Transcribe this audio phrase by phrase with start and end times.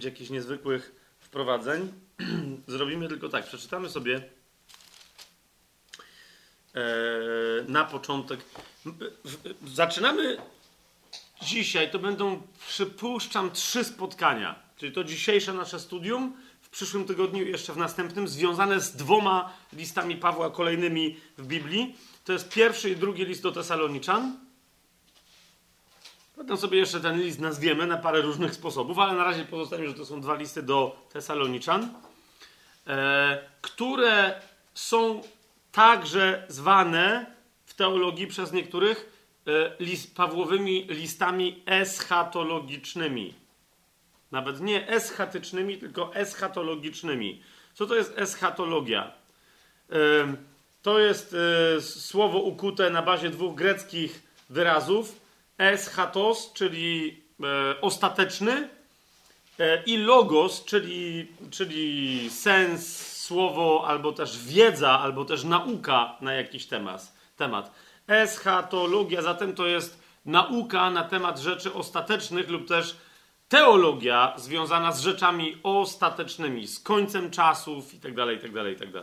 [0.00, 1.92] robić jakichś niezwykłych wprowadzeń.
[2.66, 4.22] Zrobimy tylko tak, przeczytamy sobie
[6.74, 6.80] e,
[7.68, 8.40] na początek.
[9.66, 10.36] Zaczynamy
[11.42, 14.62] dzisiaj, to będą, przypuszczam, trzy spotkania.
[14.76, 20.16] Czyli to dzisiejsze nasze studium, w przyszłym tygodniu jeszcze w następnym, związane z dwoma listami
[20.16, 21.96] Pawła kolejnymi w Biblii.
[22.24, 24.49] To jest pierwszy i drugi list do Tesaloniczan.
[26.40, 29.94] Potem sobie jeszcze ten list nazwiemy na parę różnych sposobów, ale na razie pozostanie, że
[29.94, 31.94] to są dwa listy do Tesaloniczan,
[32.86, 34.40] e, które
[34.74, 35.22] są
[35.72, 37.26] także zwane
[37.66, 39.12] w teologii przez niektórych
[39.46, 43.34] e, list, Pawłowymi listami eschatologicznymi.
[44.32, 47.42] Nawet nie eschatycznymi, tylko eschatologicznymi.
[47.74, 49.12] Co to jest eschatologia?
[49.92, 49.96] E,
[50.82, 51.36] to jest
[51.80, 55.19] słowo ukute na bazie dwóch greckich wyrazów
[55.60, 58.68] eschatos, czyli e, ostateczny,
[59.58, 66.66] e, i logos, czyli, czyli sens, słowo, albo też wiedza, albo też nauka na jakiś
[66.66, 67.12] temat.
[67.36, 67.74] temat.
[68.08, 72.96] Eschatologia zatem to jest nauka na temat rzeczy ostatecznych lub też
[73.48, 79.02] teologia związana z rzeczami ostatecznymi, z końcem czasów itd., itd., itd.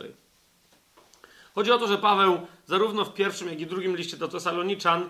[1.55, 5.09] Chodzi o to, że Paweł zarówno w pierwszym, jak i drugim liście do Tesaloniczan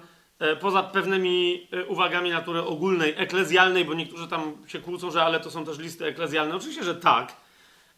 [0.59, 5.51] poza pewnymi e, uwagami natury ogólnej, eklezjalnej, bo niektórzy tam się kłócą, że ale to
[5.51, 6.55] są też listy eklezjalne.
[6.55, 7.35] Oczywiście, że tak,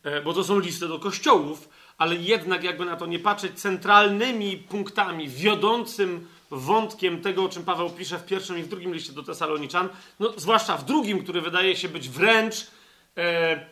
[0.03, 4.57] e, bo to są listy do kościołów, ale jednak jakby na to nie patrzeć, centralnymi
[4.57, 9.23] punktami, wiodącym wątkiem tego, o czym Paweł pisze w pierwszym i w drugim liście do
[9.23, 9.89] Tesaloniczan,
[10.19, 12.67] no, zwłaszcza w drugim, który wydaje się być wręcz
[13.17, 13.65] e,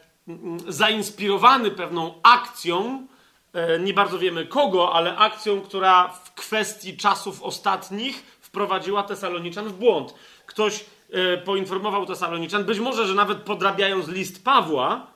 [0.68, 3.08] zainspirowany pewną akcją,
[3.54, 9.74] e, nie bardzo wiemy kogo, ale akcją, która w kwestii czasów ostatnich wprowadziła Tesaloniczan w
[9.74, 10.14] błąd.
[10.46, 15.08] Ktoś e, poinformował Tesaloniczan, być może, że nawet podrabiając list Pawła,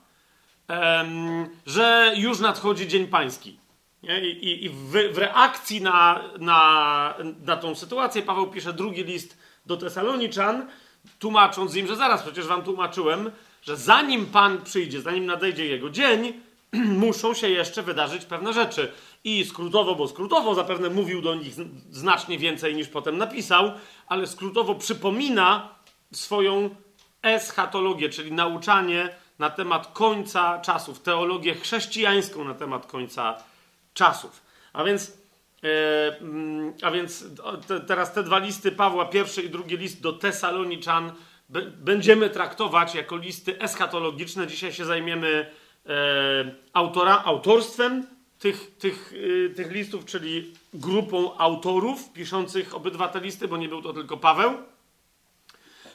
[0.69, 1.05] e,
[1.65, 3.59] że już nadchodzi Dzień Pański.
[4.03, 4.21] Nie?
[4.21, 7.13] I, i w, w, reakcji na, na,
[7.45, 10.67] na tą sytuację Paweł pisze drugi list do Tesaloniczan,
[11.19, 13.31] tłumacząc im, że zaraz przecież wam tłumaczyłem,
[13.61, 16.33] że zanim Pan przyjdzie, zanim nadejdzie jego dzień,
[17.05, 18.91] muszą się jeszcze wydarzyć pewne rzeczy.
[19.23, 21.53] I skrótowo, bo skrótowo zapewne mówił do nich
[21.89, 23.71] znacznie więcej niż potem napisał,
[24.07, 25.75] ale skrótowo przypomina
[26.11, 26.69] swoją
[27.21, 29.09] eschatologię, czyli nauczanie
[29.39, 33.37] na temat końca czasów, teologię chrześcijańską na temat końca
[33.93, 34.41] czasów.
[34.73, 35.17] A więc,
[35.63, 37.25] e, mm, a więc
[37.67, 41.11] te, teraz te dwa listy Pawła, pierwszy i drugi list do Tesaloniczan,
[41.77, 44.47] będziemy traktować jako listy eschatologiczne.
[44.47, 45.51] Dzisiaj się zajmiemy
[45.85, 45.91] e,
[46.73, 48.05] autora, autorstwem
[48.41, 53.81] tych, tych, yy, tych listów, czyli grupą autorów piszących obydwa te listy, bo nie był
[53.81, 54.53] to tylko Paweł,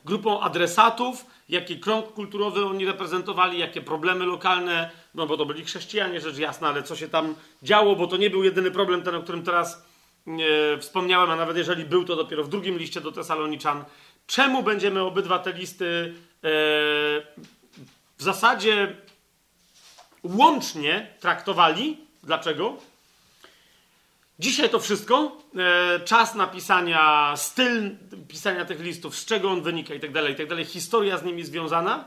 [0.05, 6.21] grupą adresatów, jaki krąg kulturowy oni reprezentowali, jakie problemy lokalne, no bo to byli chrześcijanie,
[6.21, 9.23] rzecz jasna, ale co się tam działo, bo to nie był jedyny problem, ten, o
[9.23, 9.87] którym teraz
[10.27, 13.85] e, wspomniałem, a nawet jeżeli był, to dopiero w drugim liście do Tesaloniczan.
[14.27, 16.15] Czemu będziemy obydwa te listy
[16.45, 16.49] e,
[18.17, 18.97] w zasadzie
[20.23, 22.06] łącznie traktowali?
[22.27, 22.77] Dlaczego?
[24.39, 27.97] Dzisiaj to wszystko, e, czas napisania, styl
[28.29, 31.25] pisania tych listów, z czego on wynika i tak dalej, i tak dalej, historia z
[31.25, 32.05] nimi związana.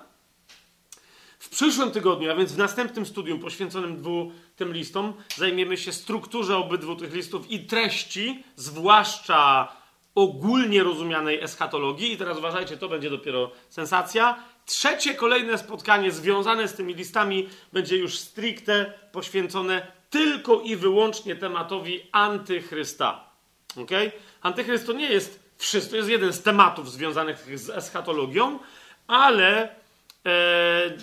[1.40, 6.58] W przyszłym tygodniu, a więc w następnym studium poświęconym dwu tym listom, zajmiemy się strukturze
[6.58, 9.72] obydwu tych listów i treści, zwłaszcza
[10.16, 12.14] ogólnie rozumianej eschatologii.
[12.14, 14.44] I teraz uważajcie, to będzie dopiero sensacja.
[14.66, 22.02] Trzecie kolejne spotkanie związane z tymi listami będzie już stricte poświęcone tylko i wyłącznie tematowi
[22.12, 23.30] antychrysta.
[23.78, 24.12] Okay?
[24.42, 28.60] Antychryst to nie jest wszystko, jest jeden z tematów związanych z eschatologią,
[29.08, 29.70] ale e,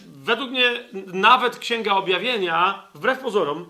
[0.07, 3.67] według mnie nawet Księga Objawienia, wbrew pozorom,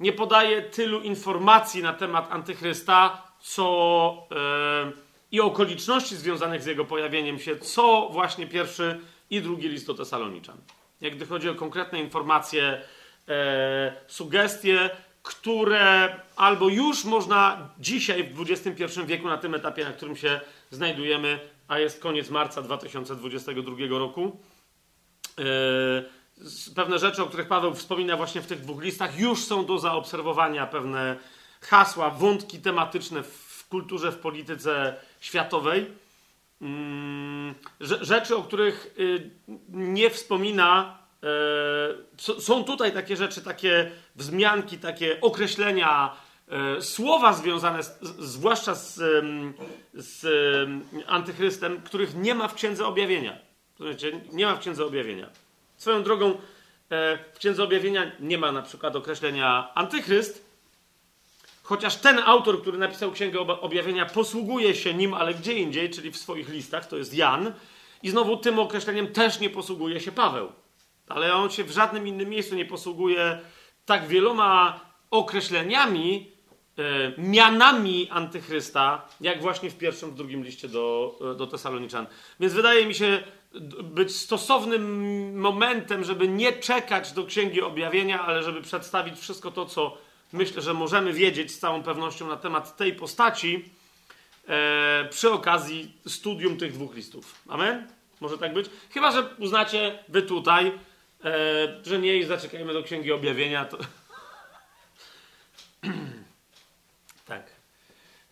[0.00, 4.92] nie podaje tylu informacji na temat antychrysta, co e,
[5.32, 9.00] i okoliczności związanych z jego pojawieniem się, co właśnie pierwszy
[9.30, 10.56] i drugi list do Tesaloniczan.
[11.00, 12.82] Jak gdy chodzi o konkretne informacje,
[13.28, 14.90] e, sugestie,
[15.22, 20.40] które albo już można dzisiaj w XXI wieku, na tym etapie, na którym się
[20.70, 24.40] znajdujemy, a jest koniec marca 2022 roku,
[25.38, 25.42] e,
[26.74, 30.66] pewne rzeczy, o których Paweł wspomina właśnie w tych dwóch listach, już są do zaobserwowania
[30.66, 31.16] pewne
[31.60, 35.86] hasła, wątki tematyczne w kulturze, w polityce światowej.
[36.62, 39.30] Mm, rzeczy, o których y,
[39.68, 40.98] nie wspomina
[42.38, 46.16] są tutaj takie rzeczy, takie wzmianki, takie określenia,
[46.48, 49.00] e, słowa związane z, zwłaszcza z,
[49.94, 50.26] z
[51.06, 53.38] antychrystem, których nie ma w Księdze Objawienia.
[53.78, 54.20] Rozumiecie?
[54.32, 55.30] Nie ma w Księdze Objawienia.
[55.76, 56.30] Swoją drogą,
[56.90, 60.52] e, w Księdze Objawienia nie ma na przykład określenia antychryst,
[61.62, 66.16] chociaż ten autor, który napisał Księgę Objawienia, posługuje się nim, ale gdzie indziej, czyli w
[66.16, 67.52] swoich listach, to jest Jan.
[68.02, 70.52] I znowu tym określeniem też nie posługuje się Paweł.
[71.08, 73.40] Ale on się w żadnym innym miejscu nie posługuje
[73.86, 76.32] tak wieloma określeniami,
[76.78, 82.06] E, mianami antychrysta, jak właśnie w pierwszym, w drugim liście do, e, do Tesaloniczan.
[82.40, 83.22] Więc wydaje mi się
[83.82, 89.98] być stosownym momentem, żeby nie czekać do Księgi Objawienia, ale żeby przedstawić wszystko to, co
[90.32, 93.64] myślę, że możemy wiedzieć z całą pewnością na temat tej postaci
[94.48, 97.34] e, przy okazji studium tych dwóch listów.
[97.48, 97.88] Amen?
[98.20, 98.66] Może tak być?
[98.90, 100.72] Chyba, że uznacie wy tutaj,
[101.24, 103.78] e, że nie i zaczekajmy do Księgi Objawienia, to...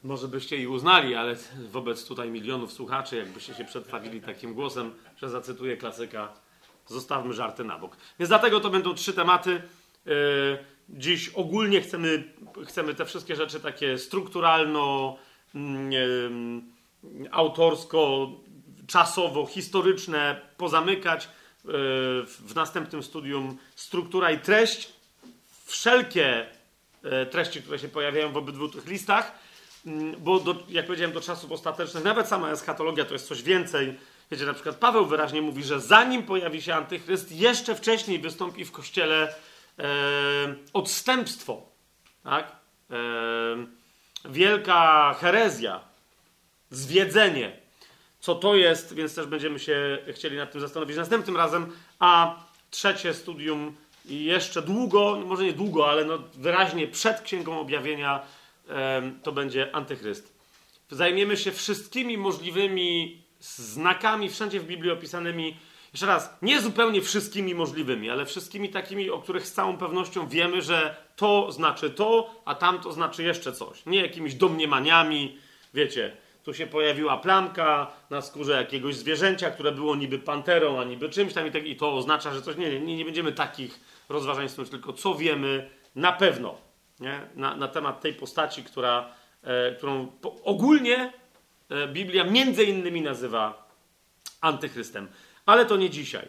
[0.05, 1.37] Może byście i uznali, ale
[1.71, 6.33] wobec tutaj milionów słuchaczy, jakbyście się przedstawili takim głosem, że zacytuję klasyka,
[6.87, 7.97] zostawmy żarty na bok.
[8.19, 9.63] Więc dlatego to będą trzy tematy.
[10.07, 10.13] Yy,
[10.89, 12.33] dziś ogólnie chcemy,
[12.67, 15.17] chcemy te wszystkie rzeczy takie strukturalno,
[15.55, 18.31] yy, autorsko,
[18.87, 21.29] czasowo, historyczne pozamykać.
[21.65, 21.73] Yy,
[22.27, 24.93] w następnym studium struktura i treść.
[25.65, 26.47] Wszelkie
[27.31, 29.33] treści, które się pojawiają w obydwu tych listach
[29.87, 33.99] Mm, bo do, jak powiedziałem, do czasów ostatecznych, nawet sama eschatologia to jest coś więcej.
[34.31, 38.73] Wiecie, na przykład Paweł wyraźnie mówi, że zanim pojawi się antychryst, jeszcze wcześniej wystąpi w
[38.73, 39.35] kościele
[39.79, 39.85] e,
[40.73, 41.67] odstępstwo.
[42.25, 42.53] Tak?
[42.91, 42.97] E,
[44.25, 45.81] wielka herezja,
[46.71, 47.60] zwiedzenie.
[48.21, 51.73] Co to jest, więc też będziemy się chcieli nad tym zastanowić następnym razem.
[51.99, 52.41] A
[52.71, 53.75] trzecie studium
[54.05, 58.23] jeszcze długo, może nie długo, ale no wyraźnie przed Księgą Objawienia
[59.23, 60.41] to będzie antychryst.
[60.91, 65.57] Zajmiemy się wszystkimi możliwymi znakami wszędzie w Biblii opisanymi.
[65.93, 70.63] Jeszcze raz, nie zupełnie wszystkimi możliwymi, ale wszystkimi takimi, o których z całą pewnością wiemy,
[70.63, 73.87] że to znaczy to, a tamto znaczy jeszcze coś.
[73.87, 75.39] Nie jakimiś domniemaniami,
[75.75, 81.09] wiecie, tu się pojawiła plamka na skórze jakiegoś zwierzęcia, które było niby panterą, a niby
[81.09, 82.57] czymś tam i, tak, i to oznacza, że coś.
[82.57, 86.71] Nie, nie, nie będziemy takich rozważań snuć, tylko co wiemy na pewno
[87.01, 87.21] nie?
[87.37, 91.13] Na, na temat tej postaci, która, e, którą po, ogólnie
[91.71, 93.69] e, Biblia między innymi nazywa
[94.41, 95.09] antychrystem.
[95.47, 96.29] Ale to nie dzisiaj.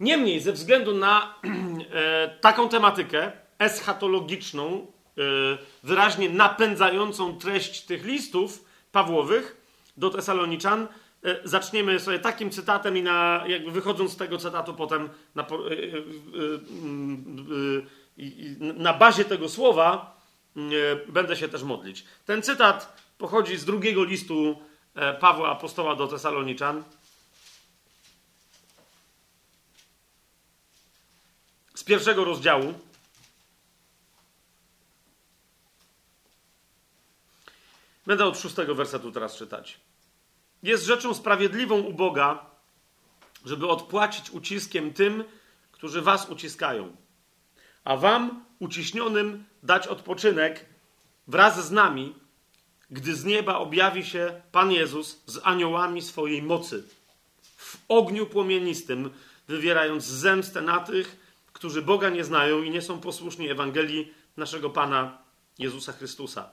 [0.00, 1.20] Niemniej, ze względu na
[1.92, 4.86] e, taką tematykę eschatologiczną,
[5.18, 5.22] e,
[5.82, 8.63] wyraźnie napędzającą treść tych listów
[8.94, 9.56] Pawłowych
[9.96, 10.88] do Tesaloniczan,
[11.24, 15.46] e, zaczniemy sobie takim cytatem i na, jakby wychodząc z tego cytatu potem na, e,
[18.16, 20.20] i, na bazie tego słowa
[20.56, 20.60] e,
[21.12, 22.04] będę się też modlić.
[22.26, 24.62] Ten cytat pochodzi z drugiego listu
[24.94, 26.84] e, Pawła Apostoła do Tesaloniczan.
[31.74, 32.74] Z pierwszego rozdziału.
[38.06, 39.80] Będę od szóstego wersetu teraz czytać.
[40.62, 42.46] Jest rzeczą sprawiedliwą u Boga,
[43.44, 45.24] żeby odpłacić uciskiem tym,
[45.72, 46.96] którzy was uciskają
[47.84, 50.66] a wam, uciśnionym, dać odpoczynek
[51.28, 52.14] wraz z nami,
[52.90, 56.84] gdy z nieba objawi się Pan Jezus z aniołami swojej mocy,
[57.56, 59.10] w ogniu płomienistym,
[59.48, 61.16] wywierając zemstę na tych,
[61.52, 65.18] którzy Boga nie znają i nie są posłuszni Ewangelii naszego Pana
[65.58, 66.50] Jezusa Chrystusa.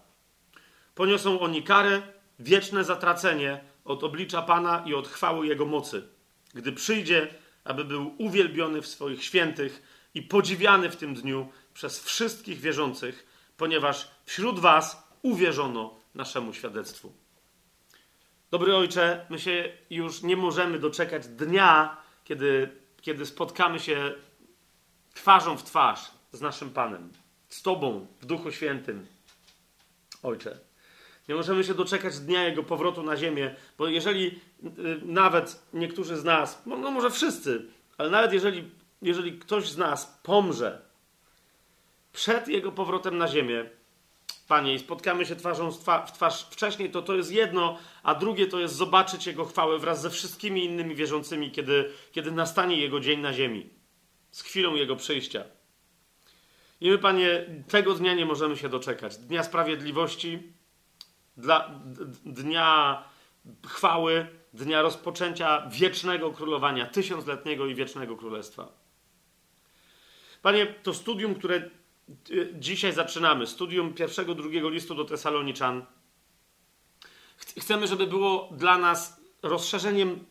[0.95, 2.01] Poniosą oni karę,
[2.39, 6.07] wieczne zatracenie od oblicza Pana i od chwały Jego mocy,
[6.53, 7.27] gdy przyjdzie,
[7.63, 9.81] aby był uwielbiony w swoich świętych
[10.13, 13.25] i podziwiany w tym dniu przez wszystkich wierzących,
[13.57, 17.13] ponieważ wśród Was uwierzono naszemu świadectwu.
[18.51, 22.69] Dobry ojcze, my się już nie możemy doczekać dnia, kiedy,
[23.01, 24.13] kiedy spotkamy się
[25.13, 27.11] twarzą w twarz z naszym Panem,
[27.49, 29.07] z Tobą w Duchu Świętym.
[30.23, 30.59] Ojcze,
[31.29, 36.23] nie możemy się doczekać dnia Jego powrotu na ziemię, bo jeżeli y, nawet niektórzy z
[36.23, 37.65] nas, no, no może wszyscy,
[37.97, 40.81] ale nawet jeżeli jeżeli ktoś z nas pomrze
[42.13, 43.69] przed jego powrotem na ziemię,
[44.47, 48.59] Panie, i spotkamy się twarzą w twarz wcześniej, to to jest jedno, a drugie to
[48.59, 53.33] jest zobaczyć Jego chwałę wraz ze wszystkimi innymi wierzącymi, kiedy, kiedy nastanie Jego dzień na
[53.33, 53.69] ziemi,
[54.31, 55.43] z chwilą Jego przyjścia.
[56.81, 59.17] I my, Panie, tego dnia nie możemy się doczekać.
[59.17, 60.53] Dnia sprawiedliwości,
[61.41, 61.69] dla,
[62.25, 63.03] dnia
[63.67, 68.67] chwały, dnia rozpoczęcia wiecznego królowania, tysiącletniego i wiecznego królestwa.
[70.41, 71.69] Panie, to studium, które e,
[72.53, 75.85] dzisiaj zaczynamy, studium pierwszego, drugiego listu do Tesaloniczan,
[77.37, 80.25] chcemy, żeby było dla nas rozszerzeniem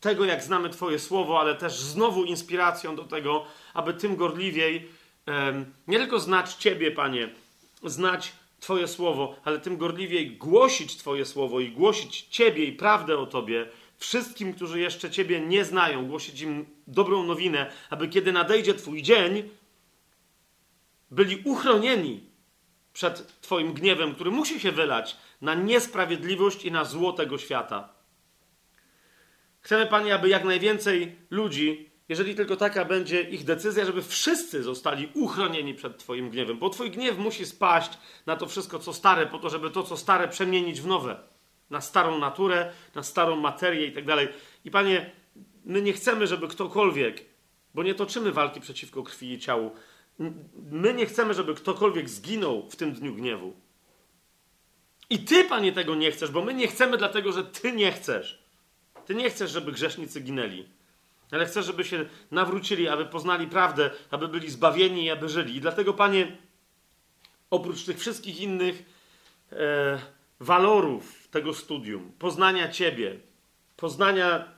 [0.00, 4.88] tego, jak znamy Twoje słowo, ale też znowu inspiracją do tego, aby tym gorliwiej
[5.86, 7.34] nie tylko znać Ciebie, Panie,
[7.84, 13.26] znać Twoje słowo, ale tym gorliwiej głosić Twoje słowo i głosić Ciebie i prawdę o
[13.26, 19.02] Tobie wszystkim, którzy jeszcze Ciebie nie znają, głosić im dobrą nowinę, aby kiedy nadejdzie Twój
[19.02, 19.50] dzień,
[21.10, 22.20] byli uchronieni
[22.92, 27.88] przed Twoim gniewem, który musi się wylać na niesprawiedliwość i na zło tego świata.
[29.60, 35.08] Chcemy, Panie, aby jak najwięcej ludzi, jeżeli tylko taka będzie ich decyzja, żeby wszyscy zostali
[35.14, 37.90] uchronieni przed Twoim gniewem, bo Twój gniew musi spaść
[38.26, 41.20] na to wszystko, co stare, po to, żeby to, co stare, przemienić w nowe.
[41.70, 44.28] Na starą naturę, na starą materię i tak dalej.
[44.64, 45.10] I Panie,
[45.64, 47.24] my nie chcemy, żeby ktokolwiek,
[47.74, 49.70] bo nie toczymy walki przeciwko krwi i ciału,
[50.70, 53.52] my nie chcemy, żeby ktokolwiek zginął w tym dniu gniewu.
[55.10, 58.42] I Ty, Panie, tego nie chcesz, bo my nie chcemy, dlatego że Ty nie chcesz.
[59.06, 60.68] Ty nie chcesz, żeby grzesznicy ginęli,
[61.32, 65.56] ale chcesz, żeby się nawrócili, aby poznali prawdę, aby byli zbawieni i aby żyli.
[65.56, 66.36] I dlatego, Panie,
[67.50, 68.82] oprócz tych wszystkich innych
[69.52, 69.98] e,
[70.40, 73.18] walorów tego studium, poznania Ciebie,
[73.76, 74.52] poznania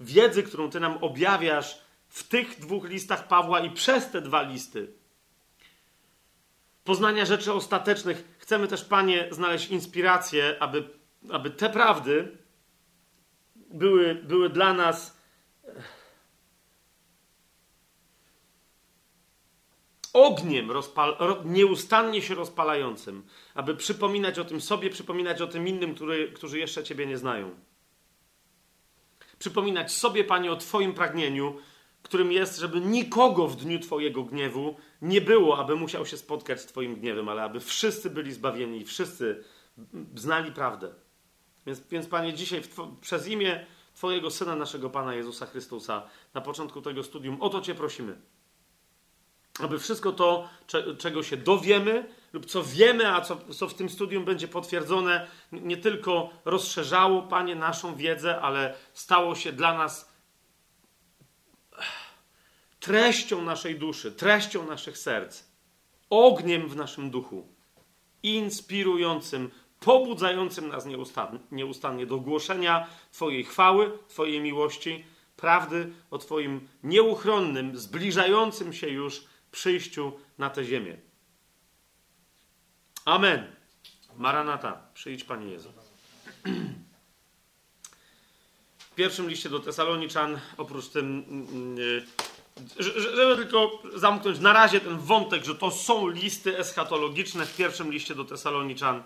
[0.00, 1.78] wiedzy, którą Ty nam objawiasz
[2.08, 4.92] w tych dwóch listach Pawła i przez te dwa listy,
[6.84, 10.88] poznania rzeczy ostatecznych, chcemy też, Panie, znaleźć inspirację, aby,
[11.30, 12.36] aby te prawdy
[13.56, 15.19] były, były dla nas
[20.12, 23.22] ogniem rozpal, nieustannie się rozpalającym,
[23.54, 27.50] aby przypominać o tym sobie, przypominać o tym innym, który, którzy jeszcze Ciebie nie znają.
[29.38, 31.56] Przypominać sobie, Panie, o Twoim pragnieniu,
[32.02, 36.66] którym jest, żeby nikogo w dniu Twojego gniewu nie było, aby musiał się spotkać z
[36.66, 39.44] Twoim gniewem, ale aby wszyscy byli zbawieni wszyscy
[40.14, 40.94] znali prawdę.
[41.66, 42.62] Więc, więc Panie, dzisiaj
[43.00, 46.02] przez imię Twojego Syna, naszego Pana Jezusa Chrystusa,
[46.34, 48.20] na początku tego studium, o to Cię prosimy.
[49.62, 50.48] Aby wszystko to,
[50.98, 55.76] czego się dowiemy, lub co wiemy, a co, co w tym studium będzie potwierdzone, nie
[55.76, 60.10] tylko rozszerzało, Panie, naszą wiedzę, ale stało się dla nas
[62.80, 65.44] treścią naszej duszy, treścią naszych serc,
[66.10, 67.48] ogniem w naszym duchu,
[68.22, 69.50] inspirującym,
[69.80, 75.04] pobudzającym nas nieustannie, nieustannie do głoszenia Twojej chwały, Twojej miłości,
[75.36, 80.96] prawdy o Twoim nieuchronnym, zbliżającym się już przyjściu na tę ziemię.
[83.04, 83.56] Amen.
[84.16, 85.72] Maranata, przyjdź Panie Jezu.
[88.78, 91.24] W pierwszym liście do Tesaloniczan, oprócz tym,
[92.78, 98.14] żeby tylko zamknąć na razie ten wątek, że to są listy eschatologiczne w pierwszym liście
[98.14, 99.02] do Tesaloniczan,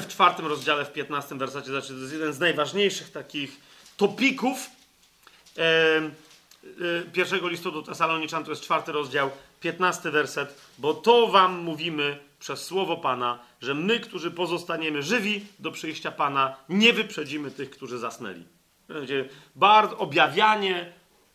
[0.00, 3.60] w czwartym rozdziale, w piętnastym wersacie, znaczy to jest jeden z najważniejszych takich
[3.96, 4.70] topików
[7.12, 12.64] pierwszego listu do Tesaloniczan, to jest czwarty rozdział, piętnasty werset, bo to wam mówimy przez
[12.64, 18.44] słowo Pana, że my, którzy pozostaniemy żywi do przyjścia Pana, nie wyprzedzimy tych, którzy zasnęli.
[19.56, 20.92] Bardzo objawianie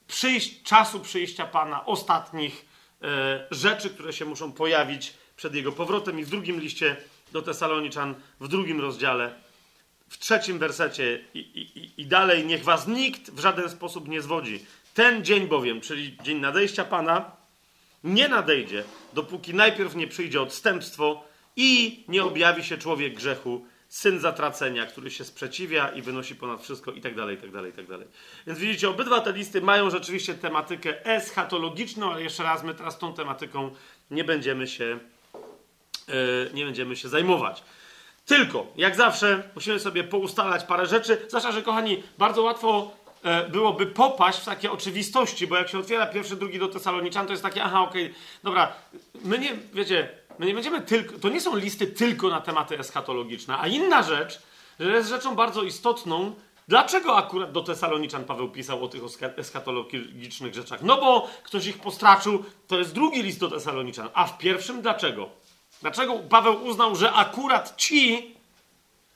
[0.07, 2.65] przyjść, czasu przyjścia Pana, ostatnich
[3.01, 6.19] e, rzeczy, które się muszą pojawić przed Jego powrotem.
[6.19, 6.97] I w drugim liście
[7.31, 9.33] do Tesaloniczan w drugim rozdziale,
[10.09, 14.65] w trzecim wersecie i, i, i dalej, niech was nikt w żaden sposób nie zwodzi.
[14.97, 17.31] Ten dzień bowiem, czyli dzień nadejścia Pana,
[18.03, 21.23] nie nadejdzie, dopóki najpierw nie przyjdzie odstępstwo
[21.55, 26.91] i nie objawi się człowiek grzechu, syn zatracenia, który się sprzeciwia i wynosi ponad wszystko
[26.91, 28.07] i tak dalej, i tak dalej, i tak dalej.
[28.47, 33.13] Więc widzicie, obydwa te listy mają rzeczywiście tematykę eschatologiczną, ale jeszcze raz, my teraz tą
[33.13, 33.71] tematyką
[34.11, 34.99] nie będziemy się
[36.07, 37.63] E, nie będziemy się zajmować.
[38.25, 41.17] Tylko, jak zawsze, musimy sobie poustalać parę rzeczy.
[41.27, 42.97] Zwłaszcza, że kochani, bardzo łatwo
[43.49, 47.43] byłoby popaść w takie oczywistości, bo jak się otwiera pierwszy, drugi do Tesaloniczan, to jest
[47.43, 48.73] takie, aha, okej, okay, dobra,
[49.23, 53.57] my nie, wiecie, my nie będziemy tylko, to nie są listy tylko na tematy eschatologiczne,
[53.57, 54.41] a inna rzecz,
[54.79, 56.35] że jest rzeczą bardzo istotną,
[56.67, 59.01] Dlaczego akurat do Tesaloniczan Paweł pisał o tych
[59.37, 60.81] eschatologicznych rzeczach?
[60.81, 64.09] No bo ktoś ich postraczył, to jest drugi list do Tesaloniczan.
[64.13, 65.29] A w pierwszym dlaczego?
[65.81, 68.35] Dlaczego Paweł uznał, że akurat ci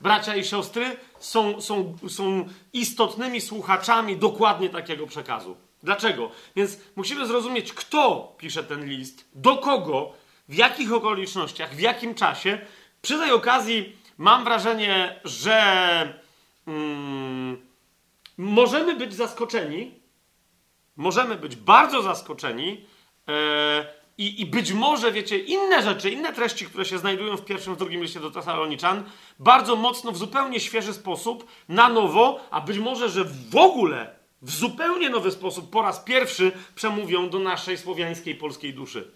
[0.01, 5.57] bracia i siostry są, są, są istotnymi słuchaczami dokładnie takiego przekazu?
[5.83, 6.31] Dlaczego?
[6.55, 10.13] Więc musimy zrozumieć, kto pisze ten list, do kogo,
[10.49, 12.59] w jakich okolicznościach, w jakim czasie.
[13.01, 16.21] Przy tej okazji mam wrażenie, że
[16.67, 17.61] mm,
[18.37, 19.91] możemy być zaskoczeni,
[20.95, 22.85] możemy być bardzo zaskoczeni,
[23.27, 27.75] e, i, i być może, wiecie, inne rzeczy, inne treści, które się znajdują w pierwszym,
[27.75, 29.03] w drugim liście do Tesaloniczan,
[29.39, 34.51] bardzo mocno, w zupełnie świeży sposób, na nowo, a być może, że w ogóle w
[34.51, 39.11] zupełnie nowy sposób po raz pierwszy przemówią do naszej słowiańskiej, polskiej duszy.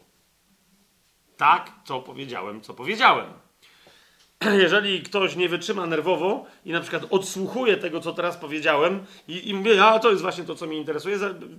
[1.38, 3.26] Tak, co powiedziałem, co powiedziałem.
[4.64, 9.54] Jeżeli ktoś nie wytrzyma nerwowo i na przykład odsłuchuje tego, co teraz powiedziałem, i, i
[9.54, 11.18] mówi, a to jest właśnie to, co mnie interesuje,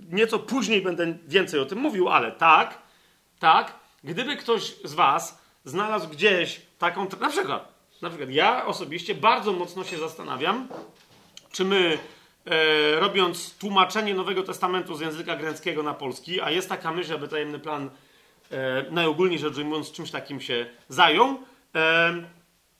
[0.09, 2.86] nieco później będę więcej o tym mówił, ale tak,
[3.39, 9.53] tak, gdyby ktoś z Was znalazł gdzieś taką, na przykład, na przykład ja osobiście bardzo
[9.53, 10.67] mocno się zastanawiam,
[11.51, 11.97] czy my
[12.45, 17.27] e, robiąc tłumaczenie Nowego Testamentu z języka greckiego na polski, a jest taka myśl, aby
[17.27, 17.89] tajemny plan
[18.51, 21.39] e, najogólniej rzecz ujmując czymś takim się zajął,
[21.75, 22.13] e,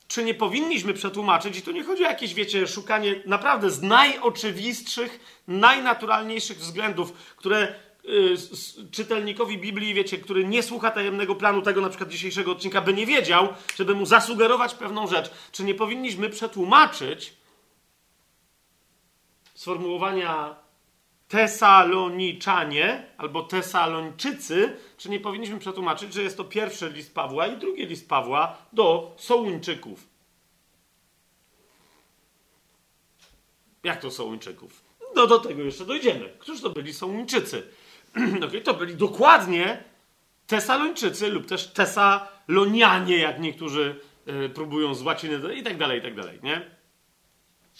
[0.08, 5.42] czy nie powinniśmy przetłumaczyć, i tu nie chodzi o jakieś, wiecie, szukanie naprawdę z najoczywistszych,
[5.48, 7.74] najnaturalniejszych względów, które
[8.90, 13.06] czytelnikowi Biblii, wiecie, który nie słucha tajemnego planu tego na przykład dzisiejszego odcinka, by nie
[13.06, 15.30] wiedział, żeby mu zasugerować pewną rzecz.
[15.52, 17.32] Czy nie powinniśmy przetłumaczyć
[19.54, 20.56] sformułowania
[21.28, 27.86] Tesaloniczanie albo Tesalończycy, czy nie powinniśmy przetłumaczyć, że jest to pierwszy list Pawła i drugi
[27.86, 30.06] list Pawła do Sołuńczyków?
[33.84, 34.84] Jak to Sołuńczyków?
[35.14, 36.32] No do tego jeszcze dojdziemy.
[36.38, 37.68] Którzy to byli Sołuńczycy?
[38.46, 39.84] okay, to byli dokładnie
[40.46, 43.96] Tesalończycy lub też Tesalonianie, jak niektórzy
[44.28, 46.78] y, próbują z łaciny i tak dalej, i tak dalej, nie?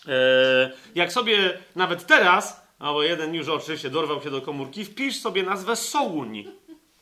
[0.08, 5.42] E, jak sobie nawet teraz albo jeden już oczywiście dorwał się do komórki, wpisz sobie
[5.42, 6.44] nazwę Sołuń.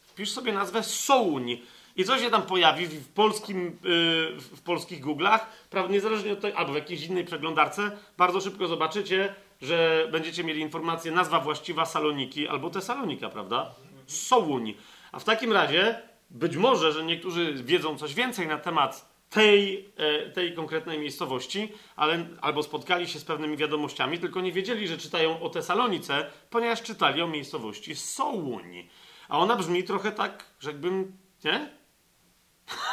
[0.02, 1.58] Wpisz sobie nazwę Sołuń.
[1.96, 5.38] I co się tam pojawi w, polskim, yy, w polskich Google'ach,
[5.70, 10.60] prawda, niezależnie od tego, albo w jakiejś innej przeglądarce, bardzo szybko zobaczycie, że będziecie mieli
[10.60, 13.74] informację, nazwa właściwa Saloniki albo Tesalonika, prawda?
[14.06, 14.74] Sołuń.
[15.12, 20.30] A w takim razie, być może, że niektórzy wiedzą coś więcej na temat tej, e,
[20.30, 25.40] tej konkretnej miejscowości, ale albo spotkali się z pewnymi wiadomościami, tylko nie wiedzieli, że czytają
[25.40, 28.88] o Tesalonice, ponieważ czytali o miejscowości Sołuń.
[29.28, 31.12] A ona brzmi trochę tak, rzekłbym,
[31.44, 31.70] nie?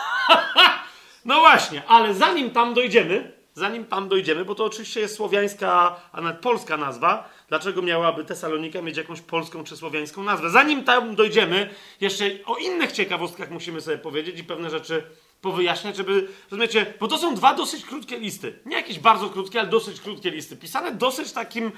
[1.26, 6.22] no właśnie, ale zanim tam dojdziemy, zanim tam dojdziemy, bo to oczywiście jest słowiańska, a
[6.22, 10.50] nawet polska nazwa, dlaczego miałaby Tesalonika mieć jakąś polską czy słowiańską nazwę?
[10.50, 11.70] Zanim tam dojdziemy,
[12.02, 15.04] jeszcze o innych ciekawostkach musimy sobie powiedzieć i pewne rzeczy
[15.42, 18.60] powyjaśniać, żeby, rozumiecie, bo to są dwa dosyć krótkie listy.
[18.66, 20.58] Nie jakieś bardzo krótkie, ale dosyć krótkie listy.
[20.58, 21.72] Pisane dosyć takim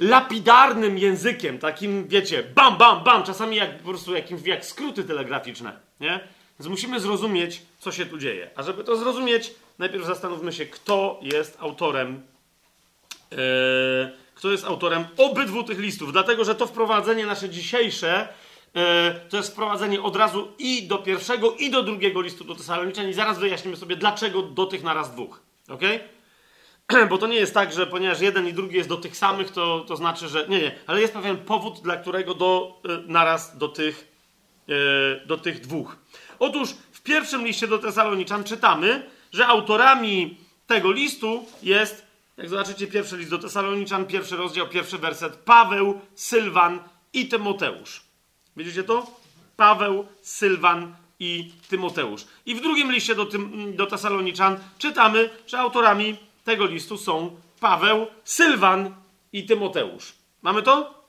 [0.00, 5.80] lapidarnym językiem, takim, wiecie, bam, bam, bam, czasami jak po prostu jakimś, jak skróty telegraficzne,
[6.00, 6.20] nie?
[6.60, 8.50] Więc musimy zrozumieć, co się tu dzieje.
[8.56, 12.22] A żeby to zrozumieć, najpierw zastanówmy się, kto jest autorem,
[13.30, 13.36] yy,
[14.34, 16.12] kto jest autorem obydwu tych listów.
[16.12, 18.28] Dlatego, że to wprowadzenie nasze dzisiejsze
[18.74, 23.08] E, to jest wprowadzenie od razu i do pierwszego, i do drugiego listu do Tesaloniczan
[23.08, 25.40] i zaraz wyjaśnimy sobie, dlaczego do tych naraz dwóch.
[25.68, 25.80] Ok?
[27.10, 29.84] Bo to nie jest tak, że ponieważ jeden i drugi jest do tych samych, to,
[29.88, 30.48] to znaczy, że.
[30.48, 34.14] Nie, nie, ale jest pewien powód, dla którego do, e, naraz do tych,
[35.26, 35.96] do tych dwóch.
[36.38, 43.16] Otóż w pierwszym liście do Tesaloniczan czytamy, że autorami tego listu jest, jak zobaczycie, pierwszy
[43.16, 46.78] list do Tesaloniczan, pierwszy rozdział, pierwszy werset, Paweł, Sylwan
[47.12, 48.02] i Tymoteusz.
[48.56, 49.06] Widzicie to?
[49.56, 52.24] Paweł, Sylwan i Tymoteusz.
[52.46, 58.06] I w drugim liście do, tym, do Tesaloniczan czytamy, że autorami tego listu są Paweł,
[58.24, 58.94] Sylwan
[59.32, 60.12] i Tymoteusz.
[60.42, 61.04] Mamy to?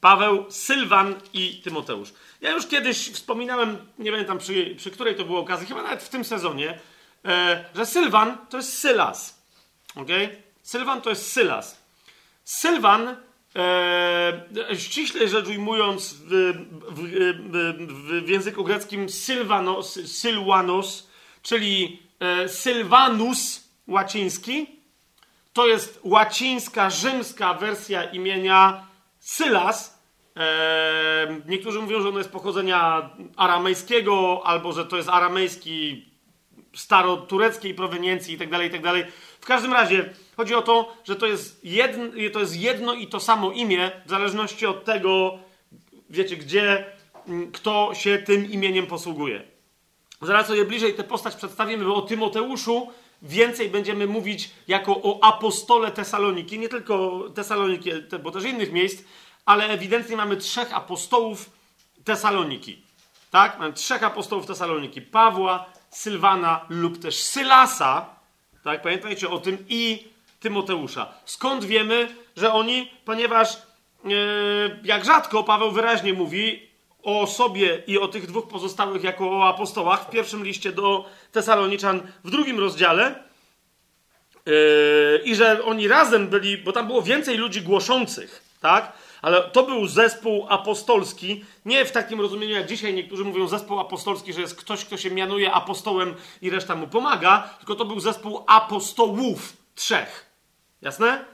[0.00, 2.12] Paweł, Sylwan i Tymoteusz.
[2.40, 6.08] Ja już kiedyś wspominałem, nie pamiętam przy, przy której to było okazji, chyba nawet w
[6.08, 6.78] tym sezonie,
[7.24, 9.42] e, że Sylwan to jest Sylas.
[9.94, 10.08] Ok?
[10.62, 11.82] Sylwan to jest Sylas.
[12.44, 13.16] Sylwan
[13.56, 16.52] E, ściśle rzecz ujmując, w,
[16.88, 17.02] w,
[17.50, 21.08] w, w języku greckim sylvanos, sylwanos,
[21.42, 24.66] czyli e, sylvanus łaciński,
[25.52, 28.86] to jest łacińska, rzymska wersja imienia
[29.20, 29.97] Sylas.
[31.46, 36.08] Niektórzy mówią, że ono jest pochodzenia aramejskiego, albo że to jest aramejski
[36.74, 39.02] starotureckiej proweniencji itd., tak itd.
[39.02, 43.06] Tak w każdym razie chodzi o to, że to jest, jedno, to jest jedno i
[43.06, 45.38] to samo imię, w zależności od tego,
[46.10, 46.84] wiecie, gdzie,
[47.28, 49.42] mm, kto się tym imieniem posługuje.
[50.22, 52.88] Zaraz sobie bliżej tę postać przedstawimy, bo o Tymoteuszu
[53.22, 57.90] więcej będziemy mówić jako o apostole Tesaloniki, nie tylko Tesaloniki,
[58.22, 59.04] bo też innych miejsc,
[59.48, 61.50] ale ewidentnie mamy trzech apostołów
[62.04, 62.82] Tesaloniki.
[63.30, 63.58] Tak?
[63.58, 65.02] Mamy trzech apostołów Tesaloniki.
[65.02, 68.06] Pawła, Sylwana lub też Sylasa,
[68.64, 70.04] tak, pamiętajcie o tym, i
[70.40, 71.12] Tymoteusza.
[71.24, 73.58] Skąd wiemy, że oni, ponieważ e,
[74.84, 76.68] jak rzadko Paweł wyraźnie mówi,
[77.02, 82.00] o sobie i o tych dwóch pozostałych jako o apostołach w pierwszym liście do Tesaloniczan
[82.24, 83.22] w drugim rozdziale.
[84.46, 88.92] Yy, I że oni razem byli, bo tam było więcej ludzi głoszących, tak?
[89.22, 94.32] Ale to był zespół apostolski, nie w takim rozumieniu, jak dzisiaj niektórzy mówią zespół apostolski,
[94.32, 98.44] że jest ktoś, kto się mianuje apostołem i reszta mu pomaga, tylko to był zespół
[98.46, 100.26] apostołów trzech.
[100.82, 101.24] Jasne?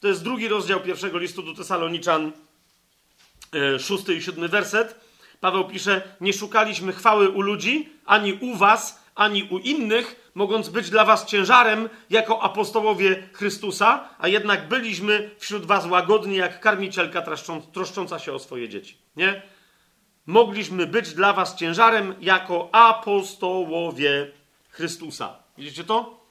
[0.00, 2.32] To jest drugi rozdział pierwszego listu do Tesaloniczan,
[3.52, 5.00] yy, szósty i siódmy werset.
[5.40, 10.90] Paweł pisze: Nie szukaliśmy chwały u ludzi, ani u was, ani u innych, mogąc być
[10.90, 17.22] dla was ciężarem jako apostołowie Chrystusa, a jednak byliśmy wśród was łagodni jak karmicielka
[17.72, 18.98] troszcząca się o swoje dzieci.
[19.16, 19.42] Nie?
[20.26, 24.30] Mogliśmy być dla was ciężarem jako apostołowie
[24.70, 25.36] Chrystusa.
[25.58, 26.24] Widzicie to?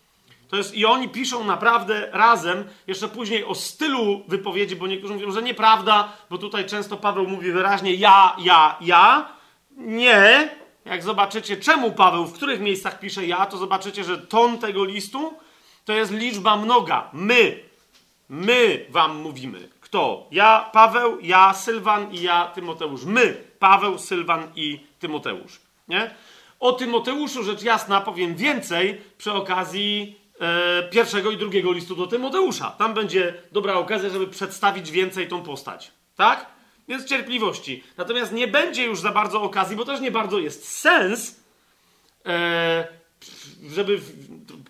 [0.48, 5.32] To jest, I oni piszą naprawdę razem, jeszcze później o stylu wypowiedzi, bo niektórzy mówią,
[5.32, 9.30] że nieprawda, bo tutaj często Paweł mówi wyraźnie ja, ja, ja.
[9.78, 10.50] Nie,
[10.86, 15.34] jak zobaczycie, czemu Paweł w których miejscach pisze ja, to zobaczycie, że ton tego listu
[15.86, 17.10] to jest liczba mnoga.
[17.14, 17.64] My.
[18.30, 19.70] My wam mówimy.
[19.82, 20.28] Kto?
[20.32, 23.06] Ja, Paweł, ja, Sylwan i ja, Tymoteusz.
[23.06, 23.44] My.
[23.60, 25.60] Paweł, Sylwan i Tymoteusz.
[25.88, 26.16] Nie?
[26.60, 32.70] O Tymoteuszu rzecz jasna powiem więcej przy okazji e, pierwszego i drugiego listu do Tymoteusza.
[32.70, 35.92] Tam będzie dobra okazja, żeby przedstawić więcej tą postać.
[36.16, 36.53] Tak?
[36.88, 37.84] Więc cierpliwości.
[37.98, 41.40] Natomiast nie będzie już za bardzo okazji, bo też nie bardzo jest sens,
[42.26, 42.88] e,
[43.70, 44.02] żeby.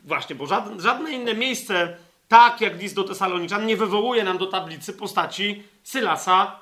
[0.04, 0.48] Właśnie, bo
[0.78, 1.98] żadne, inne miejsce,
[2.28, 6.60] tak jak list do Tesaloniczan, nie wywołuje nam do tablicy postaci Sylasa,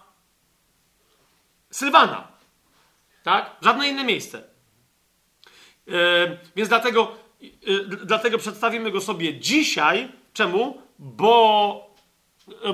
[1.72, 2.28] Sylwana.
[3.24, 3.56] Tak?
[3.62, 4.44] Żadne inne miejsce.
[5.88, 7.48] E, więc dlatego, e,
[8.06, 10.12] dlatego przedstawimy go sobie dzisiaj.
[10.34, 10.82] Czemu?
[11.00, 11.96] Bo,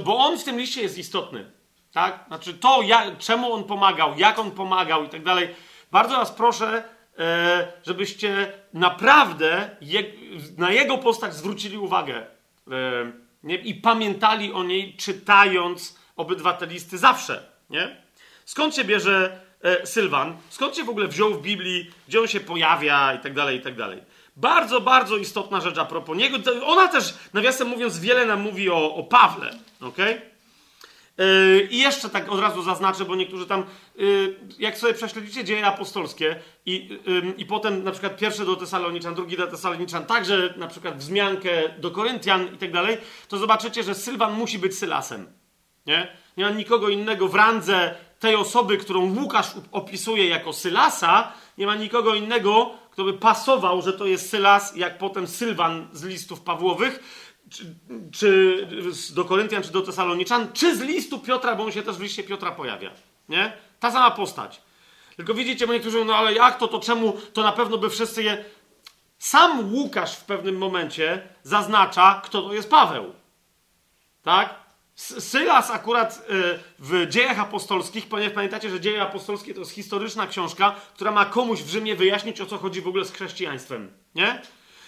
[0.06, 1.57] bo on w tym liście jest istotny.
[1.91, 2.23] Tak?
[2.28, 2.82] Znaczy to,
[3.19, 5.56] czemu on pomagał, jak on pomagał i tak dalej.
[5.91, 6.84] Bardzo Was proszę,
[7.19, 10.04] e, żebyście naprawdę je,
[10.58, 13.12] na jego postać zwrócili uwagę e,
[13.43, 13.56] nie?
[13.56, 17.43] i pamiętali o niej, czytając obydwa te listy zawsze.
[17.69, 18.02] Nie?
[18.45, 20.38] Skąd się bierze e, Sylwan?
[20.50, 21.91] Skąd się w ogóle wziął w Biblii?
[22.08, 24.02] Gdzie on się pojawia i tak dalej, i tak dalej.
[24.36, 26.38] Bardzo, bardzo istotna rzecz a propos niego.
[26.65, 29.54] Ona też, nawiasem mówiąc, wiele nam mówi o, o Pawle.
[29.82, 30.21] Okay?
[31.17, 33.63] Yy, I jeszcze tak od razu zaznaczę, bo niektórzy tam,
[33.95, 39.15] yy, jak sobie prześledzicie dzieje apostolskie i, yy, i potem na przykład pierwszy do Tesaloniczan,
[39.15, 41.49] drugi do Tesaloniczan, także na przykład wzmiankę
[41.80, 45.27] do Koryntian i tak dalej, to zobaczycie, że Sylwan musi być Sylasem.
[45.86, 46.08] Nie?
[46.38, 51.75] Nie ma nikogo innego w randze tej osoby, którą Łukasz opisuje jako Sylasa, nie ma
[51.75, 56.99] nikogo innego, kto by pasował, że to jest Sylas, jak potem Sylwan z listów Pawłowych,
[57.50, 57.76] czy,
[58.12, 58.68] czy
[59.14, 62.24] do Koryntian, czy do Tesaloniczan, czy z listu Piotra, bo on się też w liście
[62.24, 62.92] Piotra pojawia.
[63.30, 63.54] Nie?
[63.80, 64.62] Ta sama postać.
[65.16, 67.90] Tylko widzicie, bo niektórzy mówią, no ale jak to, to czemu, to na pewno by
[67.90, 68.46] wszyscy je...
[69.18, 73.14] Sam Łukasz w pewnym momencie zaznacza, kto to jest Paweł.
[74.24, 74.56] Tak?
[74.96, 80.76] Sylas akurat y, w dziejach apostolskich, ponieważ pamiętacie, że dzieje apostolskie to jest historyczna książka,
[80.94, 83.92] która ma komuś w Rzymie wyjaśnić, o co chodzi w ogóle z chrześcijaństwem.
[84.16, 84.42] Nie?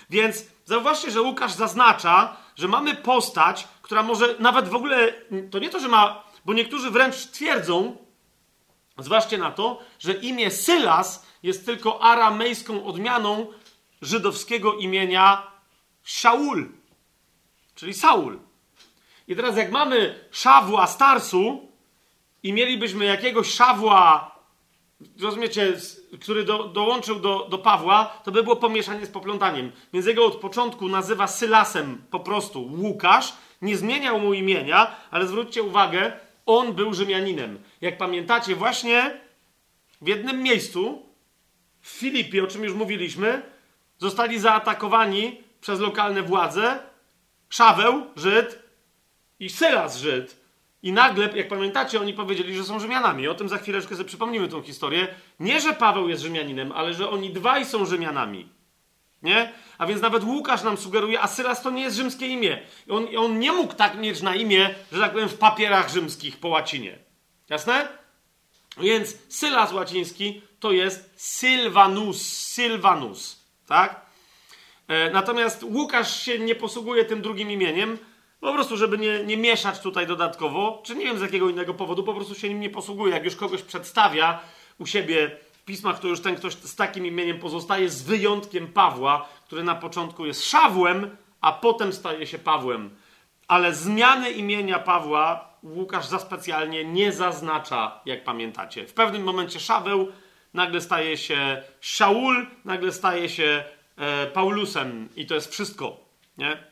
[0.10, 5.14] Więc zauważcie, że Łukasz zaznacza, że mamy postać, która może nawet w ogóle,
[5.52, 7.98] to nie to, że ma, bo niektórzy wręcz twierdzą,
[8.98, 13.48] zwłaszcza na to, że imię Sylas jest tylko aramejską odmianą
[14.02, 15.52] żydowskiego imienia
[16.04, 16.70] Shaul,
[17.76, 18.40] czyli Saul.
[19.28, 21.72] I teraz jak mamy Szawła Starsu
[22.44, 24.29] i mielibyśmy jakiegoś Szawła
[25.22, 25.74] rozumiecie,
[26.22, 29.72] który do, dołączył do, do Pawła, to by było pomieszanie z poplątaniem.
[29.94, 35.64] Więc jego od początku nazywa Sylasem po prostu Łukasz, nie zmieniał mu imienia, ale zwróćcie
[35.64, 36.12] uwagę,
[36.46, 37.60] on był Rzymianinem.
[37.82, 39.20] Jak pamiętacie, właśnie
[40.02, 41.06] w jednym miejscu,
[41.82, 43.42] w Filipie, o czym już mówiliśmy,
[43.98, 46.80] zostali zaatakowani przez lokalne władze
[47.50, 48.60] Szaweł, Żyd
[49.40, 50.39] i Sylas, Żyd.
[50.84, 53.28] I nagle, jak pamiętacie, oni powiedzieli, że są Rzymianami.
[53.28, 55.08] O tym za chwileczkę sobie przypomnimy tą historię.
[55.40, 58.50] Nie, że Paweł jest Rzymianinem, ale że oni dwaj są Rzymianami.
[59.24, 59.52] Nie?
[59.78, 62.62] A więc nawet Łukasz nam sugeruje, a Sylas to nie jest rzymskie imię.
[62.90, 66.48] On, on nie mógł tak mieć na imię, że tak powiem, w papierach rzymskich po
[66.48, 67.00] łacinie.
[67.50, 67.88] Jasne?
[68.78, 72.22] Więc Sylas łaciński to jest Sylvanus.
[72.22, 73.46] Sylvanus.
[73.68, 74.02] Tak?
[74.88, 77.98] E, natomiast Łukasz się nie posługuje tym drugim imieniem,
[78.40, 82.04] po prostu, żeby nie, nie mieszać tutaj dodatkowo, czy nie wiem z jakiego innego powodu,
[82.04, 83.14] po prostu się nim nie posługuje.
[83.14, 84.40] Jak już kogoś przedstawia
[84.80, 89.30] u siebie w pismach, to już ten ktoś z takim imieniem pozostaje, z wyjątkiem Pawła,
[89.46, 92.90] który na początku jest Szawłem, a potem staje się Pawłem.
[93.48, 98.88] Ale zmiany imienia Pawła Łukasz za specjalnie nie zaznacza, jak pamiętacie.
[98.88, 100.08] W pewnym momencie Szaweł
[100.54, 103.64] nagle staje się Szaul, nagle staje się
[103.98, 105.98] e, Paulusem i to jest wszystko.
[106.38, 106.69] Nie?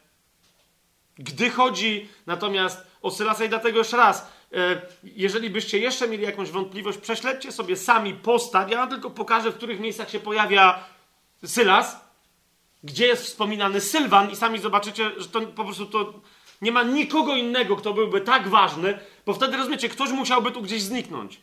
[1.19, 6.49] Gdy chodzi natomiast o Sylasa i dlatego jeszcze raz, e, jeżeli byście jeszcze mieli jakąś
[6.49, 8.71] wątpliwość, prześledźcie sobie sami postać.
[8.71, 10.83] Ja wam tylko pokażę, w których miejscach się pojawia
[11.45, 11.97] Sylas,
[12.83, 16.13] gdzie jest wspominany Sylwan i sami zobaczycie, że to po prostu to
[16.61, 20.81] nie ma nikogo innego, kto byłby tak ważny, bo wtedy rozumiecie, ktoś musiałby tu gdzieś
[20.81, 21.39] zniknąć.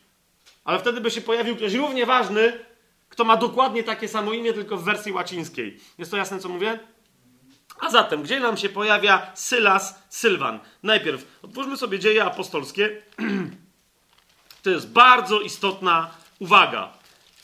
[0.63, 2.65] Ale wtedy by się pojawił ktoś równie ważny,
[3.09, 5.79] kto ma dokładnie takie samo imię, tylko w wersji łacińskiej.
[5.97, 6.79] Jest to jasne, co mówię?
[7.79, 10.59] A zatem, gdzie nam się pojawia Sylas, Sylwan?
[10.83, 12.89] Najpierw otwórzmy sobie dzieje apostolskie.
[14.63, 16.93] To jest bardzo istotna uwaga.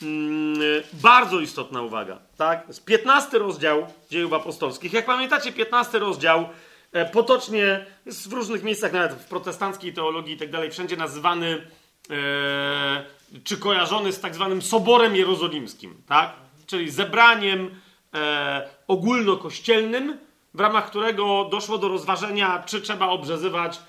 [0.02, 0.60] Mm,
[0.92, 2.18] bardzo istotna uwaga.
[2.36, 2.68] Tak?
[2.68, 4.92] Jest 15 rozdział dziejów apostolskich.
[4.92, 6.48] Jak pamiętacie, 15 rozdział
[6.92, 11.66] e, potocznie jest w różnych miejscach, nawet w protestanckiej teologii i tak dalej, wszędzie nazywany
[12.10, 13.04] e,
[13.44, 16.32] czy kojarzony z tak zwanym Soborem Jerozolimskim, tak?
[16.66, 17.80] czyli zebraniem
[18.14, 20.18] e, ogólnokościelnym,
[20.54, 23.80] w ramach którego doszło do rozważenia, czy trzeba obrzezywać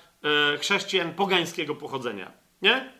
[0.54, 2.32] e, chrześcijan pogańskiego pochodzenia.
[2.62, 2.92] Nie?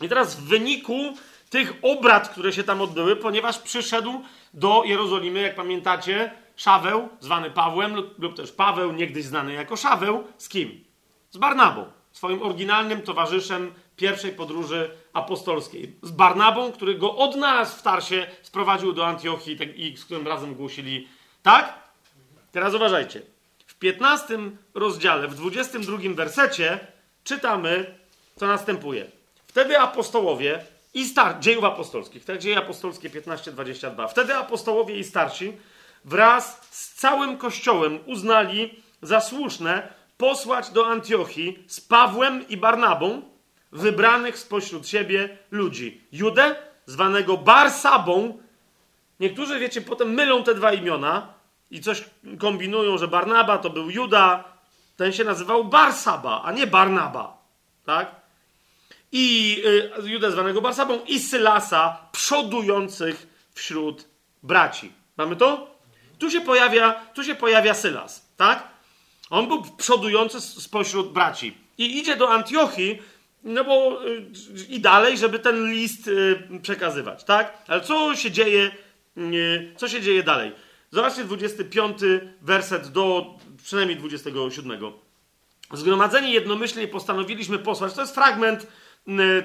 [0.00, 1.14] I teraz w wyniku
[1.50, 4.22] tych obrad, które się tam odbyły, ponieważ przyszedł
[4.54, 10.24] do Jerozolimy, jak pamiętacie, Szaweł, zwany Pawłem, lub, lub też Paweł, niegdyś znany jako Szaweł,
[10.38, 10.84] z kim?
[11.30, 15.94] Z Barnabą, swoim oryginalnym towarzyszem pierwszej podróży apostolskiej.
[16.02, 20.54] Z Barnabą, który go odnalazł w Tarsie, sprowadził do Antiochii tak, i z którym razem
[20.54, 21.08] głosili.
[21.42, 21.74] Tak?
[22.52, 23.22] Teraz uważajcie.
[23.66, 24.38] W 15
[24.74, 26.78] rozdziale, w 22 wersecie
[27.24, 27.94] czytamy,
[28.36, 29.06] co następuje.
[29.46, 32.38] Wtedy apostołowie i star dziejów apostolskich, tak?
[32.38, 34.08] Dzieje apostolskie 15-22.
[34.08, 35.52] Wtedy apostołowie i starsi
[36.04, 43.22] wraz z całym kościołem uznali za słuszne posłać do Antiochii z Pawłem i Barnabą
[43.72, 46.00] wybranych spośród siebie ludzi.
[46.12, 46.56] Judę,
[46.86, 48.38] zwanego Barsabą.
[49.20, 51.34] Niektórzy, wiecie, potem mylą te dwa imiona
[51.70, 52.04] i coś
[52.38, 54.44] kombinują, że Barnaba to był Juda.
[54.96, 57.38] Ten się nazywał Barsaba, a nie Barnaba.
[57.84, 58.20] Tak?
[59.12, 59.56] I
[60.04, 64.04] y, Judę zwanego Barsabą i Sylasa przodujących wśród
[64.42, 64.92] braci.
[65.16, 65.70] Mamy to?
[66.18, 68.68] Tu się pojawia, tu się pojawia Sylas, tak?
[69.30, 71.56] On był przodujący spośród braci.
[71.78, 73.02] I idzie do Antiochii,
[73.44, 74.26] no bo y,
[74.68, 77.58] i dalej, żeby ten list y, przekazywać, tak?
[77.66, 78.70] Ale co się dzieje,
[79.18, 80.52] y, co się dzieje dalej?
[80.90, 81.98] Zobaczcie 25
[82.42, 84.92] werset do przynajmniej 27.
[85.72, 88.66] Zgromadzeni jednomyślnie postanowiliśmy posłać, to jest fragment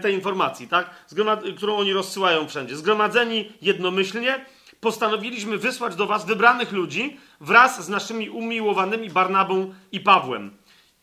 [0.01, 0.89] tej informacji, tak?
[1.09, 2.75] Zgromad- którą oni rozsyłają wszędzie.
[2.75, 4.45] Zgromadzeni jednomyślnie
[4.79, 10.57] postanowiliśmy wysłać do was wybranych ludzi wraz z naszymi umiłowanymi Barnabą i Pawłem.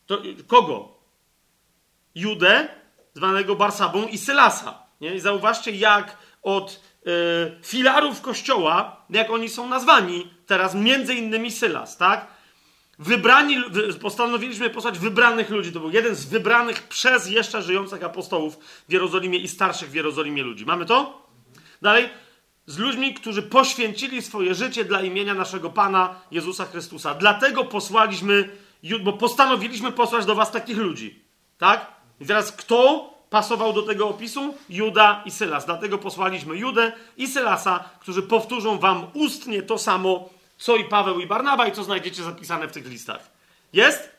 [0.06, 0.98] To, kogo?
[2.14, 2.68] Judę,
[3.14, 4.82] zwanego Barsabą i Sylasa.
[5.00, 5.14] Nie?
[5.14, 7.10] I zauważcie, jak od y,
[7.62, 12.26] filarów kościoła, jak oni są nazwani teraz, między innymi Sylas, tak?
[12.98, 13.56] Wybrani,
[14.00, 15.72] postanowiliśmy posłać wybranych ludzi.
[15.72, 20.42] To był jeden z wybranych przez jeszcze żyjących apostołów w Jerozolimie i starszych w Jerozolimie
[20.42, 20.66] ludzi.
[20.66, 21.28] Mamy to?
[21.82, 22.08] Dalej.
[22.66, 27.14] Z ludźmi, którzy poświęcili swoje życie dla imienia naszego Pana Jezusa Chrystusa.
[27.14, 28.48] Dlatego posłaliśmy,
[29.02, 31.24] bo postanowiliśmy posłać do Was takich ludzi.
[31.58, 31.86] Tak?
[32.20, 34.54] I teraz kto pasował do tego opisu?
[34.68, 35.66] Juda i Sylas.
[35.66, 41.26] Dlatego posłaliśmy Judę i Sylasa, którzy powtórzą Wam ustnie to samo, co i Paweł i
[41.26, 43.30] Barnaba i co znajdziecie zapisane w tych listach.
[43.72, 44.10] Jest?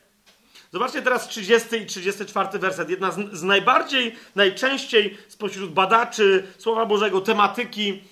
[0.72, 2.90] Zobaczcie teraz 30 i 34 werset.
[2.90, 8.02] Jedna z, z najbardziej, najczęściej spośród badaczy Słowa Bożego tematyki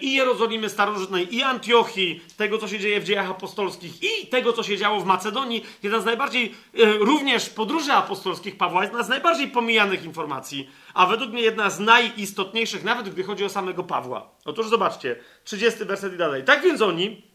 [0.00, 4.62] i Jerozolimy Starożytnej, i Antiochii, tego, co się dzieje w dziejach apostolskich, i tego, co
[4.62, 5.64] się działo w Macedonii.
[5.82, 11.32] Jedna z najbardziej, yy, również podróży apostolskich Pawła, jedna z najbardziej pomijanych informacji, a według
[11.32, 14.30] mnie jedna z najistotniejszych, nawet gdy chodzi o samego Pawła.
[14.44, 16.44] Otóż zobaczcie, 30 werset i dalej.
[16.44, 17.32] Tak więc oni,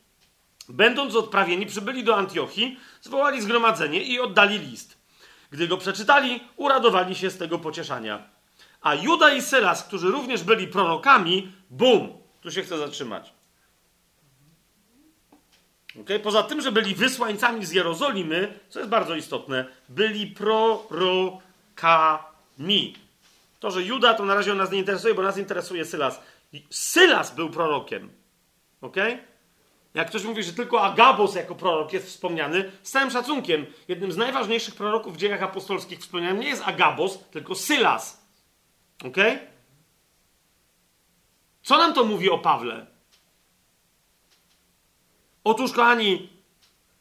[0.70, 4.98] Będąc odprawieni, przybyli do Antiochii, zwołali zgromadzenie i oddali list.
[5.52, 8.30] Gdy go przeczytali, uradowali się z tego pocieszania.
[8.82, 12.17] A Juda i Sylas, którzy również byli prorokami, bum,
[12.48, 13.34] tu się chcę zatrzymać.
[16.02, 16.20] Okay?
[16.20, 21.42] Poza tym, że byli wysłańcami z Jerozolimy, co jest bardzo istotne, byli prorokami.
[23.60, 26.22] To, że Juda, to na razie nas nie interesuje, bo nas interesuje Sylas.
[26.70, 28.10] Sylas był prorokiem.
[28.82, 29.20] Okay?
[29.94, 34.18] Jak ktoś mówi, że tylko Agabos jako prorok jest wspomniany, z całym szacunkiem, jednym z
[34.18, 38.22] najważniejszych proroków w dziejach apostolskich wspomnianym nie jest Agabos, tylko Sylas.
[39.06, 39.18] Ok?
[41.68, 42.86] Co nam to mówi o Pawle?
[45.44, 46.30] Otóż, kochani,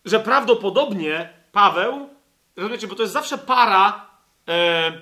[0.04, 2.08] że prawdopodobnie Paweł,
[2.56, 4.10] rozumiecie, bo to jest zawsze para
[4.48, 4.92] e,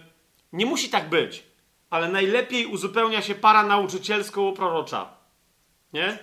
[0.53, 1.43] nie musi tak być,
[1.91, 5.07] ale najlepiej uzupełnia się para nauczycielsko-prorocza.
[5.93, 6.19] Nie?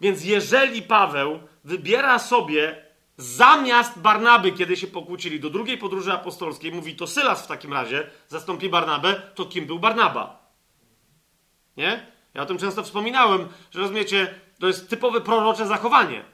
[0.00, 2.84] Więc jeżeli Paweł wybiera sobie
[3.16, 8.10] zamiast Barnaby, kiedy się pokłócili do drugiej podróży apostolskiej, mówi to Sylas w takim razie
[8.26, 10.52] zastąpi Barnabę, to kim był Barnaba?
[11.76, 12.17] Nie?
[12.34, 16.24] Ja o tym często wspominałem, że rozumiecie, to jest typowe prorocze zachowanie.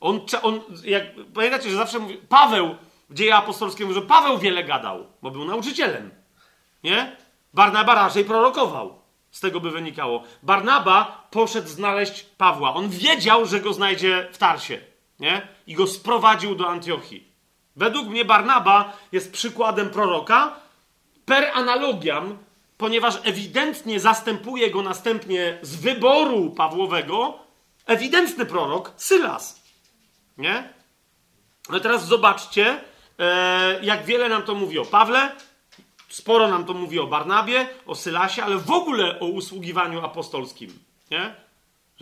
[0.00, 1.02] On, on jak,
[1.34, 2.76] pamiętacie, że zawsze mówi, Paweł
[3.10, 6.10] w dzieje apostolskie że Paweł wiele gadał, bo był nauczycielem.
[6.84, 7.16] Nie?
[7.54, 8.98] Barnaba raczej prorokował.
[9.30, 10.22] Z tego by wynikało.
[10.42, 12.74] Barnaba poszedł znaleźć Pawła.
[12.74, 14.80] On wiedział, że go znajdzie w Tarsie.
[15.20, 15.48] Nie?
[15.66, 17.28] I go sprowadził do Antiochii.
[17.76, 20.52] Według mnie Barnaba jest przykładem proroka
[21.24, 22.38] per analogiam,
[22.84, 27.38] ponieważ ewidentnie zastępuje go następnie z wyboru Pawłowego
[27.86, 29.62] ewidentny prorok Sylas.
[30.38, 30.72] Nie?
[31.68, 32.80] Ale teraz zobaczcie,
[33.18, 35.32] e, jak wiele nam to mówi o Pawle,
[36.08, 40.78] sporo nam to mówi o Barnabie, o Sylasie, ale w ogóle o usługiwaniu apostolskim.
[41.10, 41.34] Nie?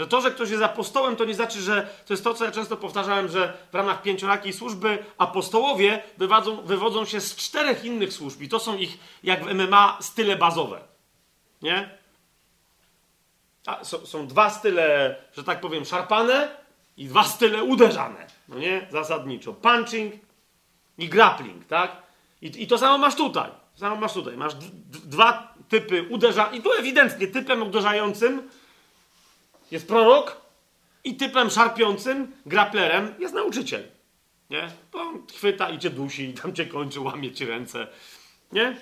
[0.03, 2.51] Że to, że ktoś jest apostołem, to nie znaczy, że to jest to, co ja
[2.51, 8.43] często powtarzałem, że w ramach pięciorakiej służby apostołowie wywodzą, wywodzą się z czterech innych służb
[8.43, 10.81] i to są ich, jak w MMA, style bazowe.
[11.63, 11.99] Nie?
[13.67, 16.57] A, są, są dwa style, że tak powiem, szarpane
[16.97, 18.27] i dwa style uderzane.
[18.49, 18.87] No nie?
[18.91, 19.53] Zasadniczo.
[19.53, 20.15] Punching
[20.99, 21.97] i grappling, tak?
[22.41, 23.51] I, i to samo masz tutaj.
[23.75, 24.37] To samo masz tutaj.
[24.37, 24.55] Masz
[25.05, 26.51] dwa typy uderzania.
[26.53, 28.49] I tu ewidentnie typem uderzającym
[29.73, 30.41] jest prorok
[31.05, 33.89] i typem szarpiącym, graplerem jest nauczyciel.
[34.51, 34.69] Nie?
[34.93, 37.87] Bo on chwyta i cię dusi, i tam cię kończy, łamie ci ręce.
[38.53, 38.77] Nie?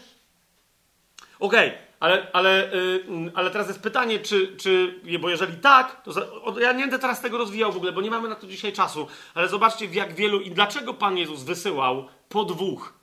[1.40, 2.70] Okej, okay, ale, ale,
[3.08, 6.26] yy, ale teraz jest pytanie, czy, czy, bo jeżeli tak, to za,
[6.60, 9.08] ja nie będę teraz tego rozwijał w ogóle, bo nie mamy na to dzisiaj czasu,
[9.34, 12.94] ale zobaczcie w jak wielu i dlaczego Pan Jezus wysyłał po dwóch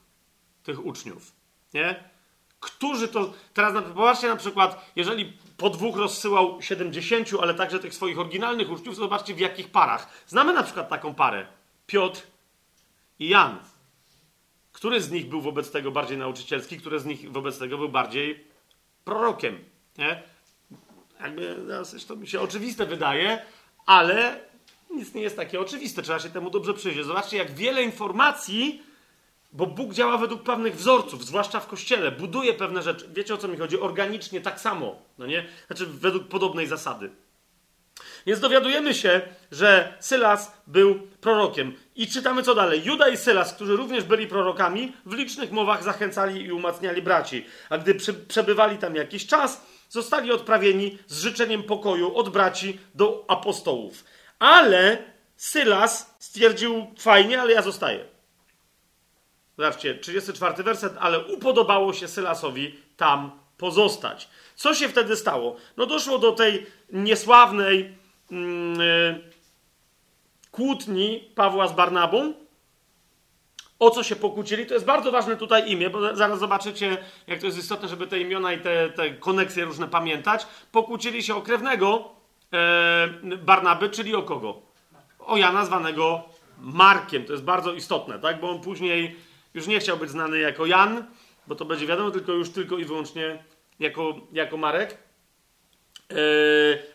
[0.63, 1.31] tych uczniów.
[1.73, 2.03] Nie?
[2.59, 3.33] Którzy to.
[3.53, 8.95] Teraz popatrzcie na przykład, jeżeli po dwóch rozsyłał 70, ale także tych swoich oryginalnych uczniów,
[8.95, 10.23] zobaczcie w jakich parach.
[10.27, 11.47] Znamy na przykład taką parę.
[11.87, 12.21] Piotr
[13.19, 13.57] i Jan.
[14.71, 18.43] Który z nich był wobec tego bardziej nauczycielski, który z nich wobec tego był bardziej
[19.05, 19.59] prorokiem?
[19.97, 20.23] Nie?
[21.21, 21.55] Jakby,
[22.07, 23.45] to mi się oczywiste wydaje,
[23.85, 24.39] ale
[24.89, 26.01] nic nie jest takie oczywiste.
[26.01, 27.05] Trzeba się temu dobrze przyjrzeć.
[27.05, 28.83] Zobaczcie, jak wiele informacji
[29.57, 32.11] bo Bóg działa według pewnych wzorców, zwłaszcza w kościele.
[32.11, 33.05] Buduje pewne rzeczy.
[33.13, 33.79] Wiecie o co mi chodzi?
[33.79, 34.95] Organicznie tak samo.
[35.17, 35.45] No nie?
[35.67, 37.09] Znaczy według podobnej zasady.
[38.25, 41.75] Więc dowiadujemy się, że Sylas był prorokiem.
[41.95, 42.83] I czytamy co dalej.
[42.85, 47.45] Juda i Sylas, którzy również byli prorokami, w licznych mowach zachęcali i umacniali braci.
[47.69, 47.95] A gdy
[48.27, 54.03] przebywali tam jakiś czas, zostali odprawieni z życzeniem pokoju od braci do apostołów.
[54.39, 54.97] Ale
[55.35, 58.16] Sylas stwierdził, fajnie, ale ja zostaję.
[59.57, 64.29] Zobaczcie, 34 werset, ale upodobało się Sylasowi tam pozostać.
[64.55, 65.55] Co się wtedy stało?
[65.77, 67.95] No doszło do tej niesławnej
[68.31, 68.37] yy,
[70.51, 72.33] kłótni Pawła z Barnabą.
[73.79, 74.65] O co się pokłócili?
[74.65, 78.19] To jest bardzo ważne tutaj imię, bo zaraz zobaczycie, jak to jest istotne, żeby te
[78.19, 80.47] imiona i te, te koneksje różne pamiętać.
[80.71, 82.09] Pokłócili się o krewnego
[82.53, 84.61] e, Barnaby, czyli o kogo?
[85.19, 86.23] O Jana zwanego
[86.59, 87.25] Markiem.
[87.25, 88.39] To jest bardzo istotne, tak?
[88.39, 89.15] Bo on później
[89.57, 91.05] już nie chciał być znany jako Jan,
[91.47, 93.43] bo to będzie wiadomo, tylko już tylko i wyłącznie
[93.79, 94.97] jako, jako Marek.
[96.09, 96.17] Yy,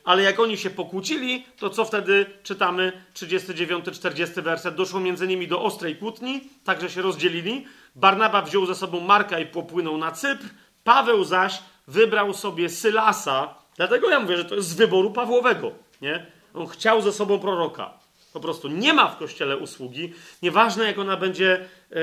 [0.05, 3.05] ale jak oni się pokłócili, to co wtedy czytamy?
[3.14, 4.75] 39-40 werset.
[4.75, 7.66] Doszło między nimi do ostrej kłótni, także się rozdzielili.
[7.94, 10.44] Barnaba wziął ze sobą Marka i popłynął na Cypr.
[10.85, 13.54] Paweł zaś wybrał sobie Sylasa.
[13.77, 15.73] Dlatego ja mówię, że to jest z wyboru Pawłowego.
[16.00, 16.27] Nie?
[16.54, 18.02] On chciał ze sobą proroka.
[18.33, 20.13] Po prostu nie ma w kościele usługi.
[20.43, 21.97] Nieważne, jak ona będzie yy,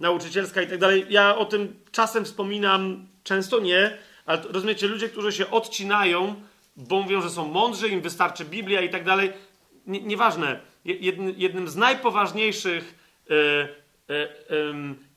[0.00, 1.06] nauczycielska i tak dalej.
[1.08, 6.34] Ja o tym czasem wspominam, często nie, ale rozumiecie, ludzie, którzy się odcinają,
[6.76, 9.32] bo mówią, że są mądrzy, im wystarczy Biblia i tak dalej.
[9.86, 10.60] Nie, nieważne.
[10.84, 12.98] Jednym, jednym z najpoważniejszych.
[13.28, 13.82] Yy,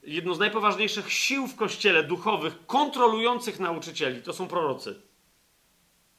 [0.03, 5.01] jedną z najpoważniejszych sił w kościele duchowych, kontrolujących nauczycieli, to są prorocy.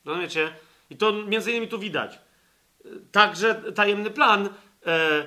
[0.04, 0.52] Rozumiecie?
[0.90, 2.18] I to między innymi tu widać
[3.12, 4.48] także tajemny plan.
[4.86, 5.26] E, e,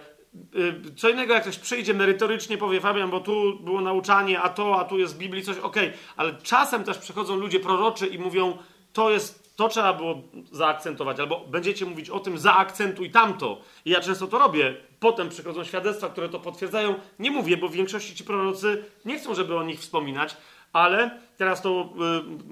[0.95, 4.83] co innego, jak ktoś przyjdzie merytorycznie, powie Fabian, bo tu było nauczanie, a to, a
[4.83, 8.57] tu jest w Biblii coś, okej, ale czasem też przychodzą ludzie proroczy i mówią,
[8.93, 13.61] to jest, to trzeba było zaakcentować, albo będziecie mówić o tym, zaakcentuj tamto.
[13.85, 14.75] I ja często to robię.
[14.99, 16.95] Potem przychodzą świadectwa, które to potwierdzają.
[17.19, 20.37] Nie mówię, bo w większości ci prorocy nie chcą, żeby o nich wspominać,
[20.73, 21.89] ale teraz to,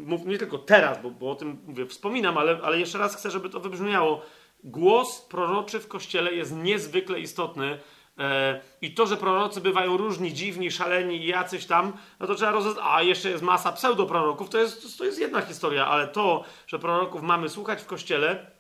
[0.10, 3.32] yy, nie tylko teraz, bo, bo o tym mówię, wspominam, ale, ale jeszcze raz chcę,
[3.32, 4.22] żeby to wybrzmiało
[4.64, 7.80] głos proroczy w kościele jest niezwykle istotny,
[8.20, 12.52] E, I to, że prorocy bywają różni, dziwni, szaleni i jacyś tam, no to trzeba
[12.52, 12.86] rozeznać.
[12.88, 17.22] A jeszcze jest masa pseudoproroków, to jest, to jest jedna historia, ale to, że proroków
[17.22, 18.52] mamy słuchać w kościele,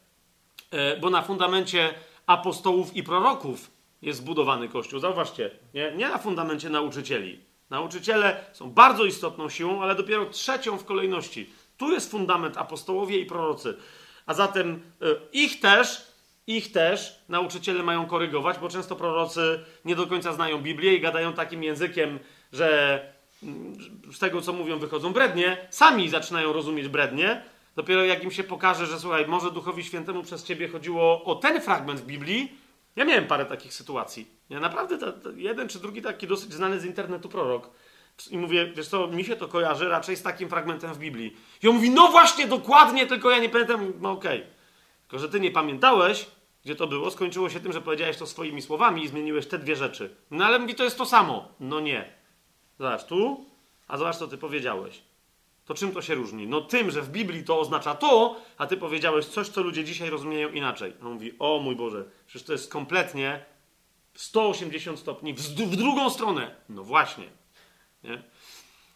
[0.72, 1.94] e, bo na fundamencie
[2.26, 3.72] apostołów i proroków
[4.02, 5.00] jest zbudowany kościół.
[5.00, 7.40] Zauważcie, nie, nie na fundamencie nauczycieli.
[7.70, 11.50] Nauczyciele są bardzo istotną siłą, ale dopiero trzecią w kolejności.
[11.78, 13.78] Tu jest fundament apostołowie i prorocy.
[14.28, 16.08] A zatem e, ich też
[16.48, 21.34] ich też nauczyciele mają korygować, bo często prorocy nie do końca znają Biblię i gadają
[21.34, 22.20] takim językiem,
[22.54, 23.00] że
[23.44, 23.78] mm,
[24.14, 27.44] z tego, co mówią, wychodzą brednie, sami zaczynają rozumieć brednie.
[27.76, 31.62] Dopiero jak im się pokaże, że słuchaj, może Duchowi Świętemu przez ciebie chodziło o ten
[31.62, 32.52] fragment w Biblii.
[32.96, 34.28] Ja miałem parę takich sytuacji.
[34.50, 34.98] Ja naprawdę
[35.36, 37.70] jeden czy drugi taki dosyć znany z internetu prorok.
[38.30, 41.38] I mówię, wiesz co, mi się to kojarzy raczej z takim fragmentem w Biblii.
[41.64, 43.94] I on mówi, no właśnie, dokładnie, tylko ja nie pamiętam.
[44.00, 44.40] No okej.
[44.40, 44.52] Okay.
[45.02, 46.28] Tylko, że ty nie pamiętałeś,
[46.66, 49.76] gdzie to było, skończyło się tym, że powiedziałeś to swoimi słowami i zmieniłeś te dwie
[49.76, 50.16] rzeczy.
[50.32, 51.48] No ale mówi, to jest to samo.
[51.60, 52.14] No nie.
[52.80, 53.46] Zobacz tu,
[53.88, 55.02] a zobacz, co ty powiedziałeś.
[55.66, 56.48] To czym to się różni?
[56.48, 60.10] No tym, że w Biblii to oznacza to, a ty powiedziałeś coś, co ludzie dzisiaj
[60.10, 60.94] rozumieją inaczej.
[61.02, 63.46] On mówi, o mój Boże, przecież to jest kompletnie
[64.14, 66.56] 180 stopni w, w drugą stronę.
[66.70, 67.37] No właśnie.
[68.04, 68.24] Nie?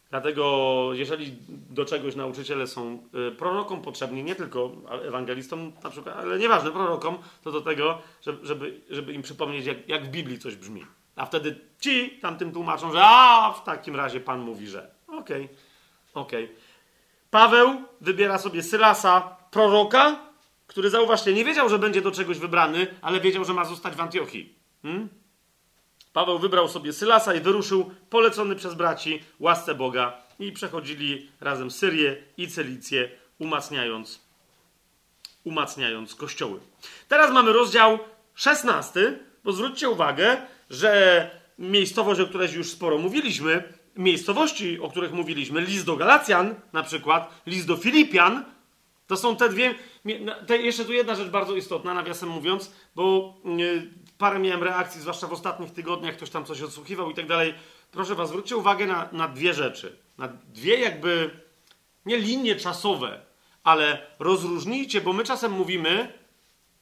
[0.09, 4.71] Dlatego, jeżeli do czegoś nauczyciele są y, prorokom potrzebni, nie tylko
[5.03, 8.01] ewangelistom na przykład, ale nieważne, prorokom, to do tego,
[8.43, 10.85] żeby, żeby im przypomnieć, jak, jak w Biblii coś brzmi.
[11.15, 14.91] A wtedy ci tamtym tłumaczą, że a w takim razie Pan mówi, że.
[15.07, 15.55] Okej, okay,
[16.13, 16.45] okej.
[16.45, 16.55] Okay.
[17.31, 20.19] Paweł wybiera sobie Sylasa, proroka,
[20.67, 24.01] który zauważcie, nie wiedział, że będzie do czegoś wybrany, ale wiedział, że ma zostać w
[24.01, 24.55] Antiochii.
[24.81, 25.09] Hmm?
[26.13, 32.17] Paweł wybrał sobie Sylasa i wyruszył, polecony przez braci, łasce Boga i przechodzili razem Syrię
[32.37, 33.09] i Celicję,
[33.39, 34.21] umacniając,
[35.43, 36.59] umacniając kościoły.
[37.07, 37.99] Teraz mamy rozdział
[38.35, 40.37] 16, bo zwróćcie uwagę,
[40.69, 43.63] że miejscowość, o której już sporo mówiliśmy,
[43.95, 48.45] miejscowości, o których mówiliśmy, list do Galacjan na przykład, list do Filipian,
[49.07, 49.75] to są te dwie.
[50.47, 53.33] Te, jeszcze tu jedna rzecz bardzo istotna, nawiasem mówiąc, bo
[54.21, 57.53] parę miałem reakcji, zwłaszcza w ostatnich tygodniach, ktoś tam coś odsłuchiwał i tak dalej.
[57.91, 59.97] Proszę Was, zwróćcie uwagę na, na dwie rzeczy.
[60.17, 61.29] Na dwie jakby,
[62.05, 63.21] nie linie czasowe,
[63.63, 66.13] ale rozróżnijcie, bo my czasem mówimy,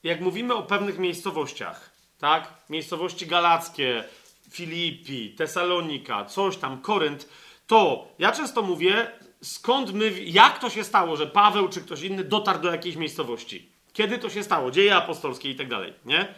[0.02, 2.54] jak mówimy o pewnych miejscowościach, tak?
[2.70, 4.04] Miejscowości galackie,
[4.50, 7.28] Filipi, Tesalonika, coś tam, Korynt,
[7.66, 9.10] to ja często mówię,
[9.42, 13.68] skąd my, jak to się stało, że Paweł czy ktoś inny dotarł do jakiejś miejscowości.
[13.92, 14.70] Kiedy to się stało?
[14.70, 16.34] Dzieje apostolskie i tak dalej, nie?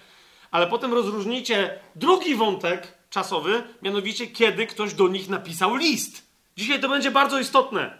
[0.52, 6.22] Ale potem rozróżnijcie drugi wątek czasowy, mianowicie kiedy ktoś do nich napisał list.
[6.56, 7.98] Dzisiaj to będzie bardzo istotne.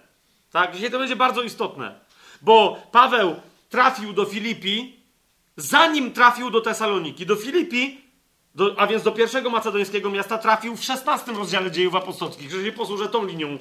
[0.51, 2.01] Tak, dzisiaj to będzie bardzo istotne.
[2.43, 3.37] Bo Paweł
[3.69, 4.97] trafił do Filipi,
[5.57, 7.27] zanim trafił do Tesaloniki.
[7.27, 8.01] Do Filipi,
[8.55, 12.73] do, a więc do pierwszego macedońskiego miasta, trafił w 16 rozdziale dziejów apostolskich, że się
[12.73, 13.59] posłużę tą linią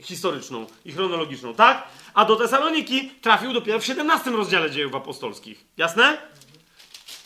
[0.00, 1.88] historyczną i chronologiczną, tak?
[2.14, 5.64] A do Tesaloniki trafił dopiero w 17 rozdziale dziejów apostolskich.
[5.76, 6.18] Jasne?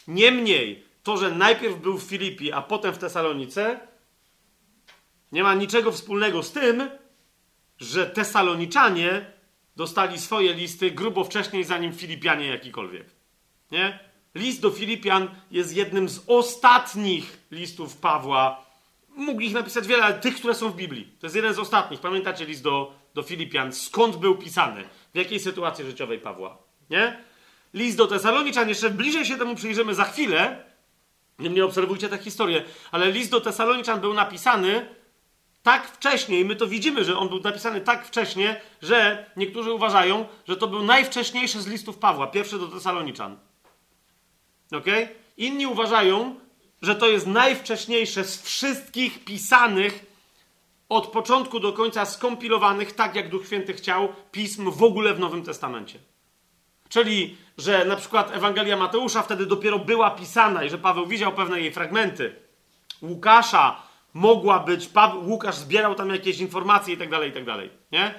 [0.09, 3.81] Niemniej, to, że najpierw był w Filipi, a potem w Tesalonice,
[5.33, 6.91] nie ma niczego wspólnego z tym,
[7.79, 9.27] że Tesaloniczanie
[9.77, 13.07] dostali swoje listy grubo wcześniej, zanim Filipianie jakikolwiek.
[13.71, 13.99] Nie?
[14.35, 18.67] List do Filipian jest jednym z ostatnich listów Pawła.
[19.09, 21.13] Mógł ich napisać wiele, ale tych, które są w Biblii.
[21.21, 22.01] To jest jeden z ostatnich.
[22.01, 23.73] Pamiętacie list do, do Filipian?
[23.73, 24.85] Skąd był pisany?
[25.15, 26.59] W jakiej sytuacji życiowej Pawła?
[26.91, 27.25] Nie?
[27.75, 30.67] List do Tesaloniczan, jeszcze bliżej się temu przyjrzymy za chwilę,
[31.39, 34.97] nie obserwujcie tę historię, ale list do Tesaloniczan był napisany
[35.62, 40.26] tak wcześnie, i my to widzimy, że on był napisany tak wcześnie, że niektórzy uważają,
[40.49, 43.37] że to był najwcześniejszy z listów Pawła, pierwszy do Tesaloniczan.
[44.72, 44.84] Ok?
[45.37, 46.34] Inni uważają,
[46.82, 50.07] że to jest najwcześniejsze z wszystkich pisanych
[50.89, 55.43] od początku do końca skompilowanych, tak jak Duch Święty chciał, pism w ogóle w Nowym
[55.43, 55.99] Testamencie.
[56.89, 61.61] Czyli, że na przykład Ewangelia Mateusza wtedy dopiero była pisana i że Paweł widział pewne
[61.61, 62.35] jej fragmenty.
[63.03, 63.83] Łukasza
[64.15, 68.15] mogła być, Paweł, Łukasz zbierał tam jakieś informacje i tak dalej, i tak dalej, nie?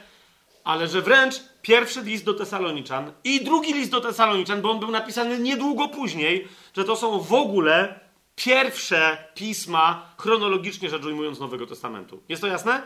[0.64, 4.92] Ale że wręcz pierwszy list do Tesaloniczan i drugi list do Tesaloniczan, bo on był
[4.92, 8.00] napisany niedługo później, że to są w ogóle
[8.36, 12.24] pierwsze pisma, chronologicznie rzecz ujmując, Nowego Testamentu.
[12.30, 12.82] Jest to jasne?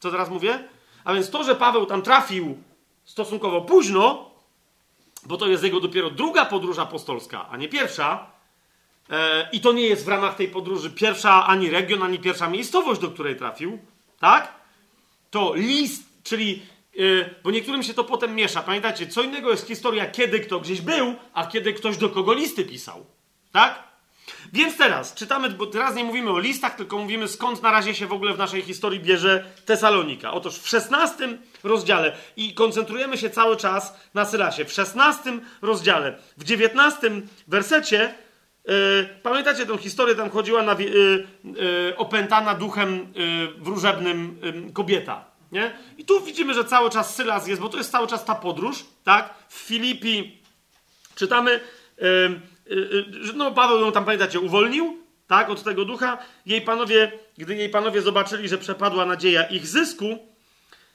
[0.00, 0.68] Co teraz mówię?
[1.04, 2.58] A więc to, że Paweł tam trafił
[3.04, 4.30] stosunkowo późno,
[5.26, 8.26] bo to jest jego dopiero druga podróż apostolska, a nie pierwsza.
[9.10, 13.00] E, I to nie jest w ramach tej podróży pierwsza ani region, ani pierwsza miejscowość,
[13.00, 13.78] do której trafił,
[14.20, 14.54] tak?
[15.30, 16.62] To list, czyli,
[16.98, 17.00] e,
[17.42, 18.62] bo niektórym się to potem miesza.
[18.62, 22.64] Pamiętacie, co innego jest historia, kiedy kto gdzieś był, a kiedy ktoś do kogo listy
[22.64, 23.06] pisał,
[23.52, 23.82] tak?
[24.52, 28.06] Więc teraz czytamy, bo teraz nie mówimy o listach, tylko mówimy skąd na razie się
[28.06, 30.32] w ogóle w naszej historii bierze Tesalonika.
[30.32, 34.64] Otóż w 16 rozdziale i koncentrujemy się cały czas na Sylasie.
[34.64, 37.10] W 16 rozdziale, w 19
[37.48, 38.14] wersecie
[38.68, 40.14] Yy, pamiętacie tę historię?
[40.14, 43.12] Tam chodziła na, yy, yy, opętana duchem
[43.58, 44.40] wróżebnym
[44.74, 45.24] kobieta.
[45.52, 45.78] Nie?
[45.98, 48.84] I tu widzimy, że cały czas Sylas jest, bo to jest cały czas ta podróż.
[49.04, 49.34] Tak?
[49.48, 50.38] W Filipi
[51.14, 51.60] czytamy,
[53.34, 56.18] no Paweł ją tam, pamiętacie, uwolnił tak, od tego ducha.
[56.46, 60.18] Jej panowie, gdy jej panowie zobaczyli, że przepadła nadzieja ich zysku,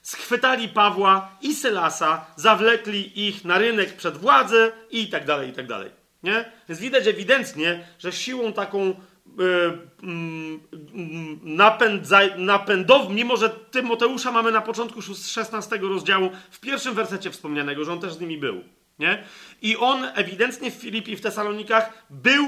[0.02, 5.68] schwytali Pawła i Sylasa, zawlekli ich na rynek przed władzę i tak dalej, i tak
[5.68, 5.92] dalej.
[6.24, 6.52] Nie?
[6.70, 14.62] Więc widać ewidentnie, że siłą taką yy, yy, napędza, napędową, mimo że Tymoteusza mamy na
[14.62, 18.64] początku 16 rozdziału, w pierwszym wersecie wspomnianego, że on też z nimi był.
[19.02, 19.24] Nie?
[19.62, 22.48] I on ewidentnie w Filipi, w Tesalonikach był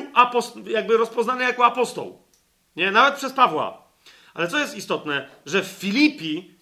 [0.65, 2.23] jakby rozpoznany jako apostoł.
[2.75, 2.91] Nie?
[2.91, 3.83] Nawet przez Pawła.
[4.33, 6.53] Ale co jest istotne, że w Filipi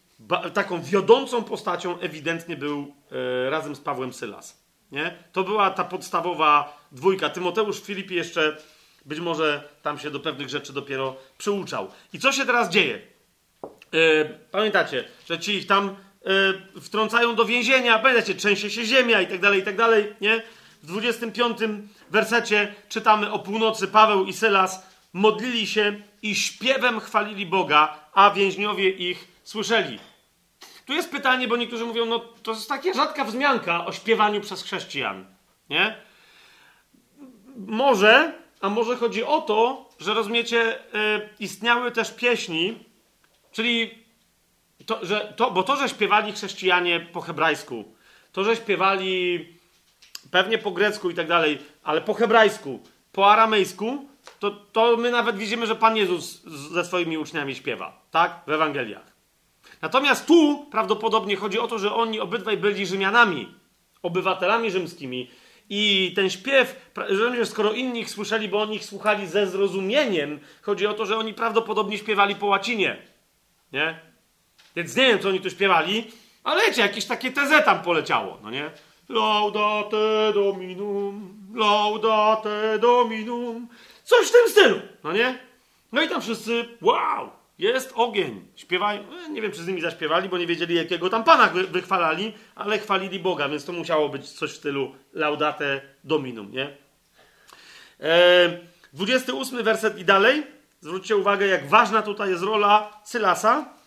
[0.54, 4.64] taką wiodącą postacią ewidentnie był e, razem z Pawłem Sylas.
[4.92, 5.18] Nie?
[5.32, 7.30] To była ta podstawowa dwójka.
[7.30, 8.58] Tymoteusz w Filipi jeszcze
[9.06, 11.88] być może tam się do pewnych rzeczy dopiero przyuczał.
[12.14, 13.02] I co się teraz dzieje?
[13.92, 19.28] Yy, pamiętacie, że ci ich tam yy, wtrącają do więzienia, pamiętacie, trzęsie się ziemia i
[19.28, 20.44] tak dalej, i tak dalej, nie?
[20.84, 21.58] W 25
[22.10, 28.90] wersecie czytamy o północy Paweł i Sylas modlili się i śpiewem chwalili Boga, a więźniowie
[28.90, 30.00] ich słyszeli.
[30.86, 34.64] Tu jest pytanie, bo niektórzy mówią, no to jest taka rzadka wzmianka o śpiewaniu przez
[34.64, 35.26] chrześcijan.
[35.70, 35.96] Nie?
[37.56, 42.84] Może, a może chodzi o to, że rozumiecie, yy, istniały też pieśni,
[43.52, 44.01] czyli
[44.86, 47.96] to, że to, bo to, że śpiewali chrześcijanie po hebrajsku,
[48.32, 49.48] to, że śpiewali
[50.32, 52.80] pewnie po grecku i tak dalej, ale po hebrajsku,
[53.12, 54.06] po aramejsku,
[54.40, 58.42] to, to my nawet widzimy, że Pan Jezus ze swoimi uczniami śpiewa, tak?
[58.48, 59.12] W Ewangeliach.
[59.82, 63.54] Natomiast tu prawdopodobnie chodzi o to, że oni obydwaj byli Rzymianami,
[64.04, 65.30] obywatelami rzymskimi.
[65.70, 70.88] I ten śpiew, że skoro inni ich słyszeli, bo oni ich słuchali ze zrozumieniem, chodzi
[70.88, 72.98] o to, że oni prawdopodobnie śpiewali po łacinie.
[73.74, 74.11] Nie?
[74.76, 76.12] Więc nie wiem, co oni tu śpiewali,
[76.44, 78.72] ale wiecie, jakieś takie TZ tam poleciało, no nie?
[79.10, 83.68] Laudate dominum, laudate dominum.
[84.04, 85.40] Coś w tym stylu, no nie?
[85.92, 88.46] No i tam wszyscy, wow, jest ogień.
[88.56, 92.34] Śpiewają, e, nie wiem czy z nimi zaśpiewali, bo nie wiedzieli jakiego tam pana wychwalali,
[92.56, 96.78] ale chwalili Boga, więc to musiało być coś w stylu laudate dominum, nie?
[98.00, 98.60] E,
[98.94, 100.44] 28 werset i dalej.
[100.82, 103.81] Zwróćcie uwagę, jak ważna tutaj jest rola Sylasa.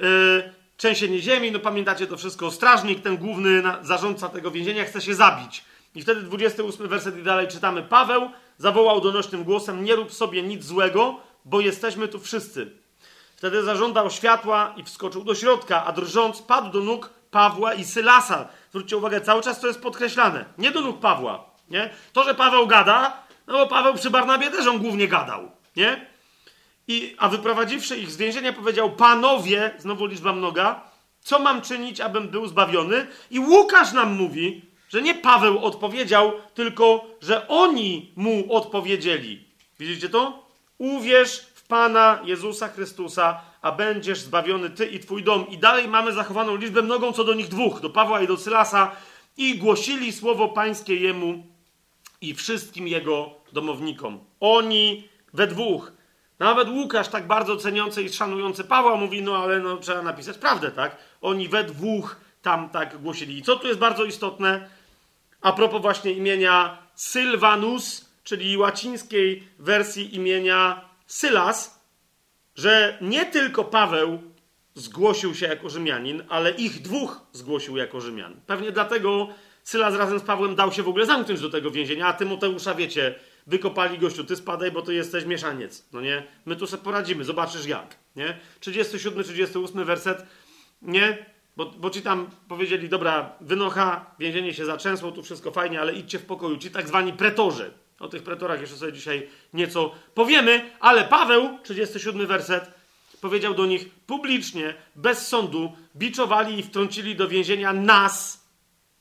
[0.00, 2.50] E, trzęsienie ziemi, no pamiętacie to wszystko.
[2.50, 5.64] Strażnik, ten główny zarządca tego więzienia, chce się zabić.
[5.94, 7.82] I wtedy 28 werset i dalej czytamy.
[7.82, 12.70] Paweł zawołał donośnym głosem: Nie rób sobie nic złego, bo jesteśmy tu wszyscy.
[13.36, 18.48] Wtedy zażądał światła i wskoczył do środka, a drżąc padł do nóg Pawła i Sylasa.
[18.70, 20.44] Zwróćcie uwagę, cały czas to jest podkreślane.
[20.58, 21.44] Nie do nóg Pawła.
[21.70, 21.90] Nie?
[22.12, 25.50] To, że Paweł gada, no bo Paweł przy Barnabie też on głównie gadał.
[25.76, 26.06] Nie?
[26.88, 30.80] I, a wyprowadziwszy ich z więzienia powiedział, panowie, znowu liczba mnoga,
[31.20, 33.06] co mam czynić, abym był zbawiony?
[33.30, 39.44] I Łukasz nam mówi, że nie Paweł odpowiedział, tylko że oni mu odpowiedzieli.
[39.78, 40.46] Widzicie to?
[40.78, 45.48] Uwierz Pana Jezusa Chrystusa, a będziesz zbawiony ty i twój dom.
[45.48, 48.96] I dalej mamy zachowaną liczbę mnogą co do nich dwóch, do Pawła i do Sylasa,
[49.36, 51.46] i głosili słowo pańskie jemu
[52.20, 54.20] i wszystkim jego domownikom.
[54.40, 55.92] Oni we dwóch.
[56.38, 60.70] Nawet Łukasz, tak bardzo ceniący i szanujący Pawła, mówi: No, ale no, trzeba napisać prawdę,
[60.70, 60.96] tak?
[61.20, 63.38] Oni we dwóch tam tak głosili.
[63.38, 64.68] I co tu jest bardzo istotne?
[65.40, 71.80] A propos właśnie imienia Sylvanus, czyli łacińskiej wersji imienia Sylas,
[72.56, 74.22] że nie tylko Paweł
[74.74, 78.40] zgłosił się jako Rzymianin, ale ich dwóch zgłosił jako Rzymian.
[78.46, 79.28] Pewnie dlatego
[79.62, 83.14] Sylas razem z Pawłem dał się w ogóle zamknąć do tego więzienia, a Tymoteusza, wiecie,
[83.48, 86.26] wykopali gościu, ty spadaj, bo to jesteś mieszaniec, no nie?
[86.46, 88.38] My tu sobie poradzimy, zobaczysz jak, nie?
[88.60, 90.26] 37, 38 werset,
[90.82, 91.26] nie?
[91.56, 96.18] Bo, bo ci tam powiedzieli, dobra, wynocha, więzienie się zaczęsło, tu wszystko fajnie, ale idźcie
[96.18, 96.56] w pokoju.
[96.56, 97.70] Ci tak zwani pretorzy,
[98.00, 102.70] o tych pretorach jeszcze sobie dzisiaj nieco powiemy, ale Paweł, 37 werset,
[103.20, 108.44] powiedział do nich publicznie, bez sądu, biczowali i wtrącili do więzienia nas,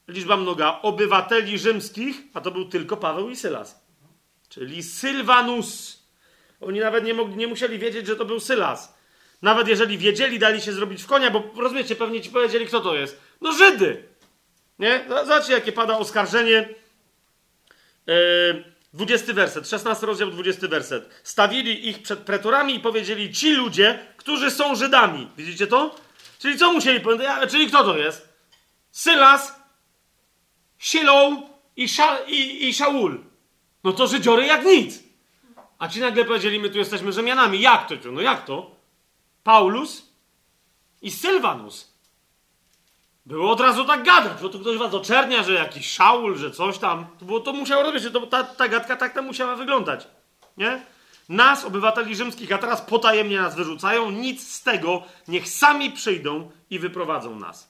[0.08, 3.87] liczba mnoga, obywateli rzymskich, a to był tylko Paweł i Sylas.
[4.50, 6.00] Czyli Sylwanus.
[6.62, 8.98] Oni nawet nie, mogli, nie musieli wiedzieć, że to był Sylas.
[9.42, 12.96] Nawet jeżeli wiedzieli, dali się zrobić w konia, bo rozumiecie, pewnie ci powiedzieli, kto to
[12.96, 13.20] jest.
[13.42, 14.04] No Żydy!
[14.80, 15.06] Nie?
[15.10, 16.70] Zobaczcie, jakie pada oskarżenie.
[18.08, 21.22] Yy, 20 werset, 16 rozdział, 20 werset.
[21.24, 25.28] Stawili ich przed pretorami i powiedzieli ci ludzie, którzy są Żydami.
[25.38, 25.96] Widzicie to?
[26.40, 27.28] Czyli co musieli powiedzieć?
[27.50, 28.30] Czyli kto to jest?
[28.92, 29.56] Sylas,
[30.78, 33.27] Silą i, Sza, i, i Szaul.
[33.84, 35.04] No to Żydziory jak nic.
[35.80, 37.62] A ci nagle powiedzieli, my tu jesteśmy Rzymianami.
[37.62, 38.12] Jak to?
[38.12, 38.72] No jak to?
[39.44, 40.12] Paulus
[41.02, 41.98] i Sylwanus.
[43.26, 46.78] Było od razu tak gadać, bo tu ktoś was oczernia, że jakiś Szaul, że coś
[46.78, 47.06] tam.
[47.22, 50.08] Było, to musiało robić, to, ta, ta gadka tak tam musiała wyglądać.
[50.58, 50.86] Nie?
[51.30, 56.80] Nas, obywateli rzymskich, a teraz potajemnie nas wyrzucają, nic z tego, niech sami przyjdą i
[56.80, 57.70] wyprowadzą nas.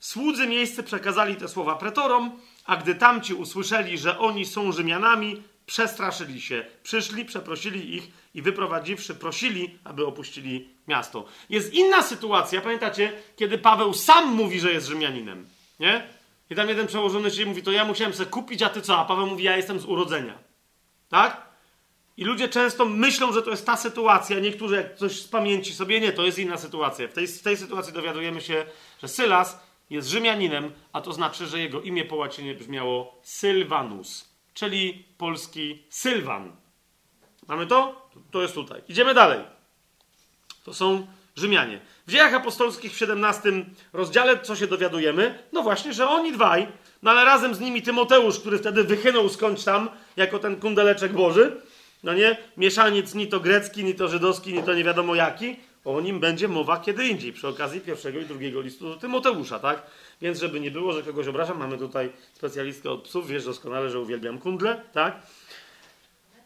[0.00, 6.40] Słudzy miejsce przekazali te słowa pretorom, a gdy tamci usłyszeli, że oni są Rzymianami, przestraszyli
[6.40, 6.64] się.
[6.82, 11.24] Przyszli, przeprosili ich i wyprowadziwszy, prosili, aby opuścili miasto.
[11.50, 15.46] Jest inna sytuacja, pamiętacie, kiedy Paweł sam mówi, że jest Rzymianinem.
[15.80, 16.08] Nie?
[16.50, 18.98] I tam jeden przełożony się mówi, to ja musiałem sobie kupić, a ty co?
[18.98, 20.38] A Paweł mówi, ja jestem z urodzenia.
[21.08, 21.48] Tak?
[22.16, 24.40] I ludzie często myślą, że to jest ta sytuacja.
[24.40, 27.08] Niektórzy, jak coś z pamięci sobie, nie, to jest inna sytuacja.
[27.08, 28.66] W tej, w tej sytuacji dowiadujemy się,
[29.02, 35.04] że Sylas jest Rzymianinem, a to znaczy, że jego imię po łacinie brzmiało Sylwanus, czyli
[35.18, 36.56] polski Sylwan.
[37.48, 38.10] Mamy to?
[38.30, 38.82] To jest tutaj.
[38.88, 39.40] Idziemy dalej.
[40.64, 41.80] To są Rzymianie.
[42.06, 43.52] W dziejach apostolskich w 17
[43.92, 45.38] rozdziale co się dowiadujemy?
[45.52, 46.66] No właśnie, że oni dwaj,
[47.02, 51.60] no ale razem z nimi Tymoteusz, który wtedy wychynął skądś tam, jako ten kundeleczek Boży,
[52.02, 52.36] no nie?
[52.56, 55.56] Mieszaniec ni to grecki, ni to żydowski, ni to nie wiadomo jaki,
[55.96, 59.82] o nim będzie mowa kiedy indziej, przy okazji pierwszego i drugiego listu do Tymoteusza, tak?
[60.20, 64.00] Więc żeby nie było, że kogoś obrażam, mamy tutaj specjalistkę od psów, wiesz doskonale, że
[64.00, 65.22] uwielbiam kundle, tak?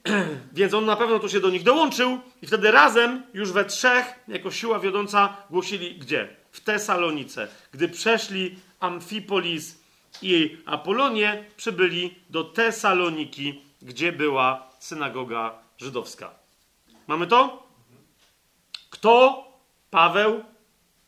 [0.53, 4.07] Więc on na pewno tu się do nich dołączył i wtedy razem, już we trzech,
[4.28, 6.28] jako siła wiodąca, głosili gdzie?
[6.53, 7.49] W Tesalonice.
[7.72, 9.78] Gdy przeszli Amfipolis
[10.22, 16.30] i Apolonię, przybyli do Tesaloniki, gdzie była synagoga żydowska.
[17.07, 17.72] Mamy to?
[19.03, 19.44] Kto?
[19.90, 20.44] Paweł,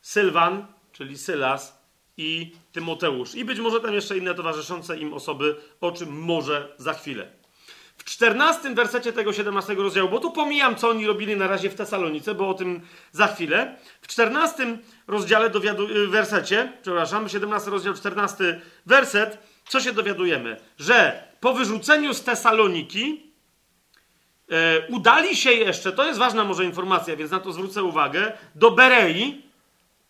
[0.00, 1.78] Sylwan, czyli Sylas
[2.16, 3.34] i Tymoteusz.
[3.34, 7.32] I być może tam jeszcze inne towarzyszące im osoby, o czym może za chwilę.
[7.96, 11.74] W czternastym wersecie tego 17 rozdziału, bo tu pomijam, co oni robili na razie w
[11.74, 12.80] Tesalonice, bo o tym
[13.12, 13.76] za chwilę.
[14.00, 19.38] W czternastym rozdziale, dowiadu- y, wersecie, przepraszam, 17 rozdział, 14 werset,
[19.68, 20.56] co się dowiadujemy?
[20.78, 23.33] Że po wyrzuceniu z Tesaloniki
[24.88, 29.42] udali się jeszcze, to jest ważna może informacja, więc na to zwrócę uwagę, do Berei.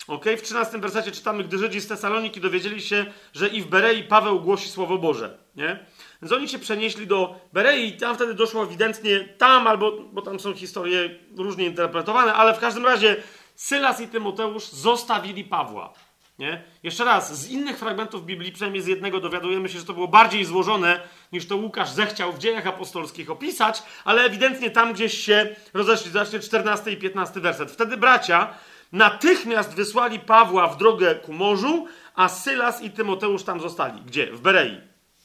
[0.09, 0.37] Okay?
[0.37, 4.41] W 13 wersecie czytamy, gdy Żydzi z Tesaloniki dowiedzieli się, że i w Berei Paweł
[4.41, 5.39] głosi Słowo Boże.
[5.57, 5.87] Nie?
[6.23, 10.55] Więc oni się przenieśli do Berei tam wtedy doszło ewidentnie tam, albo, bo tam są
[10.55, 13.17] historie różnie interpretowane, ale w każdym razie
[13.55, 15.93] Sylas i Tymoteusz zostawili Pawła.
[16.39, 16.63] Nie?
[16.83, 20.45] Jeszcze raz, z innych fragmentów Biblii, przynajmniej z jednego, dowiadujemy się, że to było bardziej
[20.45, 21.01] złożone,
[21.33, 26.11] niż to Łukasz zechciał w dziejach apostolskich opisać, ale ewidentnie tam gdzieś się rozeszli.
[26.11, 27.71] Zobaczcie 14 i 15 werset.
[27.71, 28.55] Wtedy bracia
[28.93, 34.03] natychmiast wysłali Pawła w drogę ku morzu, a Sylas i Tymoteusz tam zostali.
[34.03, 34.27] Gdzie?
[34.27, 34.81] W Berei.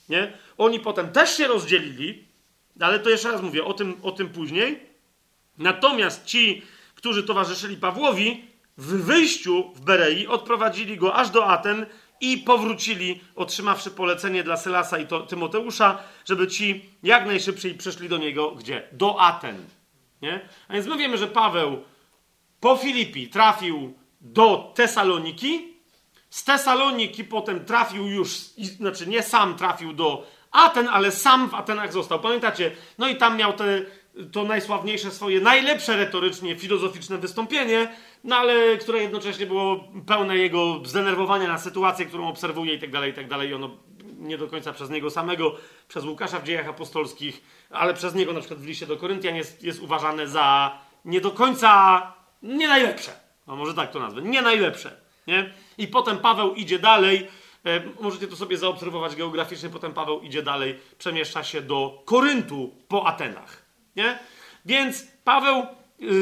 [0.10, 0.34] Nie?
[0.58, 2.28] Oni potem też się rozdzielili,
[2.80, 4.80] ale to jeszcze raz mówię, o tym, o tym później.
[5.58, 6.62] Natomiast ci,
[6.96, 8.49] którzy towarzyszyli Pawłowi,
[8.80, 11.86] w wyjściu w Berei odprowadzili go aż do Aten
[12.22, 18.52] i powrócili, otrzymawszy polecenie dla Sylasa i Tymoteusza, żeby ci jak najszybciej przyszli do niego
[18.52, 18.88] gdzie?
[18.92, 19.66] Do Aten.
[20.22, 20.50] Nie?
[20.68, 21.84] A więc my wiemy, że Paweł
[22.60, 25.74] po Filipi trafił do Tesaloniki,
[26.30, 28.38] z Tesaloniki potem trafił już,
[28.78, 32.20] znaczy nie sam trafił do Aten, ale sam w Atenach został.
[32.20, 32.72] Pamiętacie?
[32.98, 33.82] No i tam miał te,
[34.32, 41.48] to najsławniejsze swoje, najlepsze retorycznie, filozoficzne wystąpienie, no ale które jednocześnie było pełne jego zdenerwowania
[41.48, 43.50] na sytuację, którą obserwuje i tak dalej, i tak dalej.
[43.50, 43.70] I ono
[44.20, 45.56] nie do końca przez niego samego,
[45.88, 49.64] przez Łukasza w dziejach apostolskich, ale przez niego na przykład w liście do Koryntian jest,
[49.64, 52.02] jest uważane za nie do końca,
[52.44, 53.12] nie najlepsze.
[53.48, 55.02] No może tak to nazwę, nie najlepsze.
[55.28, 55.54] Nie?
[55.78, 57.28] I potem Paweł idzie dalej,
[57.66, 63.08] e, możecie to sobie zaobserwować geograficznie, potem Paweł idzie dalej, przemieszcza się do Koryntu po
[63.08, 63.59] Atenach.
[64.00, 64.20] Nie?
[64.66, 65.66] Więc Paweł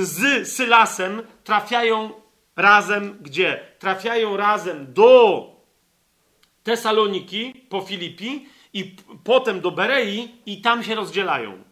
[0.02, 2.12] z Sylasem trafiają
[2.56, 3.60] razem gdzie?
[3.80, 5.44] Trafiają razem do
[6.64, 11.64] Tesaloniki po Filipi i potem do Berei i tam się rozdzielają.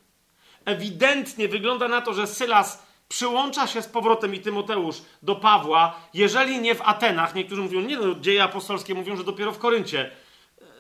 [0.66, 6.60] Ewidentnie wygląda na to, że Sylas przyłącza się z powrotem i Tymoteusz do Pawła, jeżeli
[6.60, 7.36] nie w Atenach.
[7.36, 10.12] Niektórzy mówią, nie no, dzieje apostolskie mówią, że dopiero w Koryncie.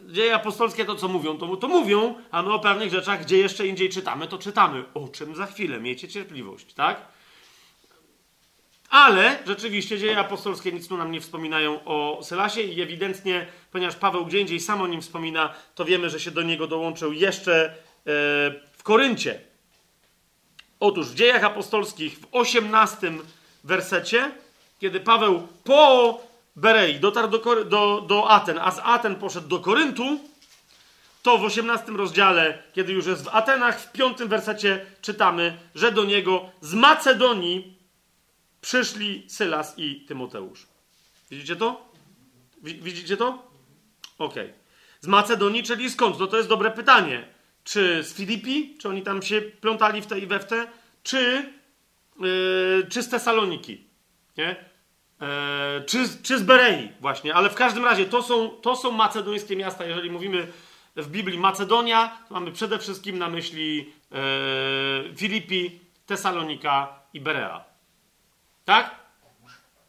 [0.05, 3.67] Dzieje apostolskie to co mówią, to, to mówią, a my o pewnych rzeczach, gdzie jeszcze
[3.67, 4.83] indziej czytamy, to czytamy.
[4.93, 7.01] O czym za chwilę, miejcie cierpliwość, tak?
[8.89, 14.25] Ale rzeczywiście dzieje apostolskie nic tu nam nie wspominają o Sylasie i ewidentnie, ponieważ Paweł
[14.25, 17.75] gdzie indziej sam o nim wspomina, to wiemy, że się do niego dołączył jeszcze
[18.77, 19.41] w Koryncie.
[20.79, 23.11] Otóż w dziejach apostolskich w 18
[23.63, 24.31] wersecie,
[24.79, 26.21] kiedy Paweł po
[26.55, 30.19] Berei dotarł do, do, do Aten, a z Aten poszedł do Koryntu,
[31.23, 36.03] to w 18 rozdziale, kiedy już jest w Atenach, w 5 wersecie czytamy, że do
[36.03, 37.77] niego z Macedonii
[38.61, 40.67] przyszli Sylas i Tymoteusz.
[41.31, 41.89] Widzicie to?
[42.61, 43.51] Widzicie to?
[44.17, 44.53] Okay.
[45.01, 46.19] Z Macedonii, czyli skąd?
[46.19, 47.27] No to jest dobre pytanie.
[47.63, 48.77] Czy z Filipi?
[48.77, 50.67] Czy oni tam się plątali w te i we w te?
[51.03, 51.53] Czy,
[52.19, 53.87] yy, czy z Tesaloniki?
[54.37, 54.55] Nie?
[55.85, 59.85] Czy, czy z Berei właśnie, ale w każdym razie to są, to są macedońskie miasta.
[59.85, 60.47] Jeżeli mówimy
[60.95, 67.63] w Biblii Macedonia, to mamy przede wszystkim na myśli yy, Filipi, Tesalonika i Berea.
[68.65, 68.95] Tak?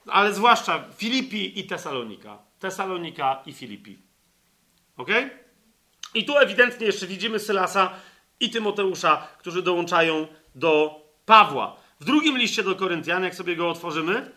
[0.07, 2.39] Ale zwłaszcza Filipi i Tesalonika.
[2.59, 3.99] Tesalonika i Filipi.
[4.97, 5.09] Ok?
[6.15, 7.93] I tu ewidentnie jeszcze widzimy Sylasa
[8.41, 11.77] i Tymoteusza, którzy dołączają do Pawła.
[12.01, 14.31] W drugim liście do Koryntian, jak sobie go otworzymy,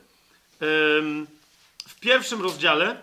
[0.59, 3.01] w pierwszym rozdziale,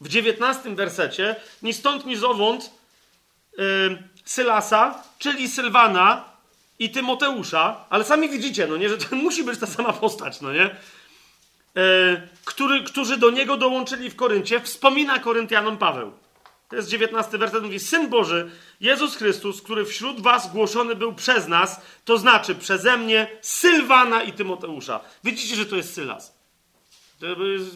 [0.00, 2.70] w dziewiętnastym wersecie, ni stąd, ni zowąd,
[4.24, 6.24] Sylasa, czyli Sylwana
[6.78, 10.52] i Tymoteusza, ale sami widzicie, no nie, że to musi być ta sama postać, no
[10.52, 10.64] nie?
[10.64, 16.12] E, który, którzy do niego dołączyli w Koryncie, wspomina Koryntianom Paweł.
[16.74, 18.50] To jest 19 werset, mówi, Syn Boży,
[18.80, 24.32] Jezus Chrystus, który wśród was głoszony był przez nas, to znaczy przeze mnie, Sylwana i
[24.32, 25.00] Tymoteusza.
[25.24, 26.38] Widzicie, że to jest Sylas.
[27.20, 27.26] To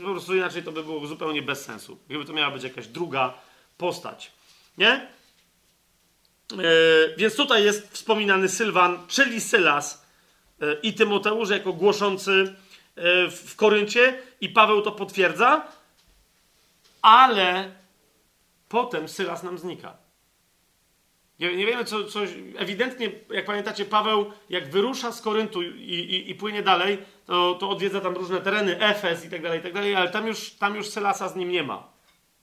[0.04, 1.98] po prostu inaczej to by było zupełnie bez sensu.
[2.08, 3.34] Gdyby to miała być jakaś druga
[3.76, 4.32] postać.
[4.78, 4.92] Nie?
[4.92, 5.06] E,
[7.16, 10.06] więc tutaj jest wspominany Sylwan, czyli Sylas
[10.60, 12.54] e, i Tymoteusz jako głoszący
[12.96, 15.66] e, w Koryncie i Paweł to potwierdza,
[17.02, 17.77] ale
[18.68, 19.96] potem Sylas nam znika.
[21.38, 21.98] Nie, nie wiemy, co.
[22.56, 27.70] Ewidentnie, jak pamiętacie, Paweł, jak wyrusza z Koryntu i, i, i, płynie dalej, to, to
[27.70, 30.76] odwiedza tam różne tereny, Efes i tak dalej, i tak dalej, ale tam już, tam
[30.76, 31.92] już Sylasa z nim nie ma.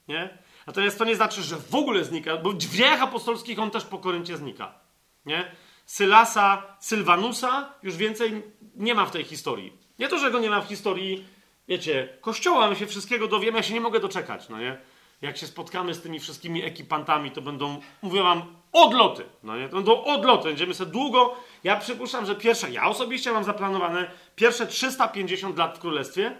[0.07, 0.37] Nie?
[0.67, 3.97] Natomiast to nie znaczy, że w ogóle znika, bo w dziejach apostolskich on też po
[3.97, 4.73] Koryncie znika.
[5.25, 5.51] Nie?
[5.85, 8.43] Sylasa, Sylwanusa już więcej
[8.75, 9.73] nie ma w tej historii.
[9.99, 11.25] Nie to, że go nie ma w historii,
[11.67, 14.77] wiecie, kościoła, my się wszystkiego dowiemy, ja się nie mogę doczekać, no nie?
[15.21, 18.41] Jak się spotkamy z tymi wszystkimi ekipantami, to będą, mówię wam,
[18.71, 19.69] odloty, no nie?
[19.69, 24.67] To będą odloty, będziemy sobie długo, ja przypuszczam, że pierwsze, ja osobiście mam zaplanowane pierwsze
[24.67, 26.37] 350 lat w Królestwie,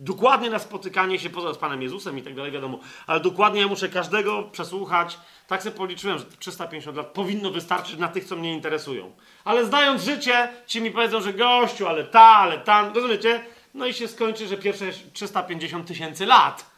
[0.00, 2.78] Dokładnie na spotykanie się poza z Panem Jezusem i tak dalej, wiadomo.
[3.06, 5.18] Ale dokładnie ja muszę każdego przesłuchać.
[5.46, 9.12] Tak sobie policzyłem, że 350 lat powinno wystarczyć na tych, co mnie interesują.
[9.44, 13.44] Ale zdając życie, ci mi powiedzą, że gościu, ale ta, ale ta, rozumiecie?
[13.74, 16.70] No i się skończy, że pierwsze 350 tysięcy lat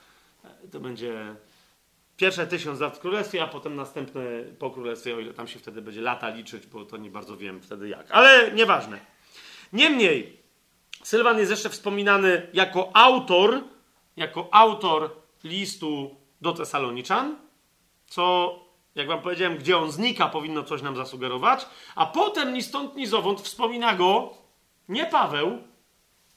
[0.70, 1.36] to będzie
[2.16, 4.22] pierwsze tysiąc lat w królestwie, a potem następne
[4.58, 7.62] po królestwie, o ile tam się wtedy będzie lata liczyć, bo to nie bardzo wiem
[7.62, 8.10] wtedy jak.
[8.10, 9.00] Ale nieważne.
[9.72, 10.40] Niemniej,
[11.02, 13.64] Sylwan jest jeszcze wspominany jako autor,
[14.16, 15.10] jako autor
[15.44, 17.36] listu do Tesaloniczan,
[18.06, 18.54] co,
[18.94, 23.06] jak wam powiedziałem, gdzie on znika, powinno coś nam zasugerować, a potem ni stąd, ni
[23.06, 24.34] zowąd wspomina go
[24.88, 25.58] nie Paweł,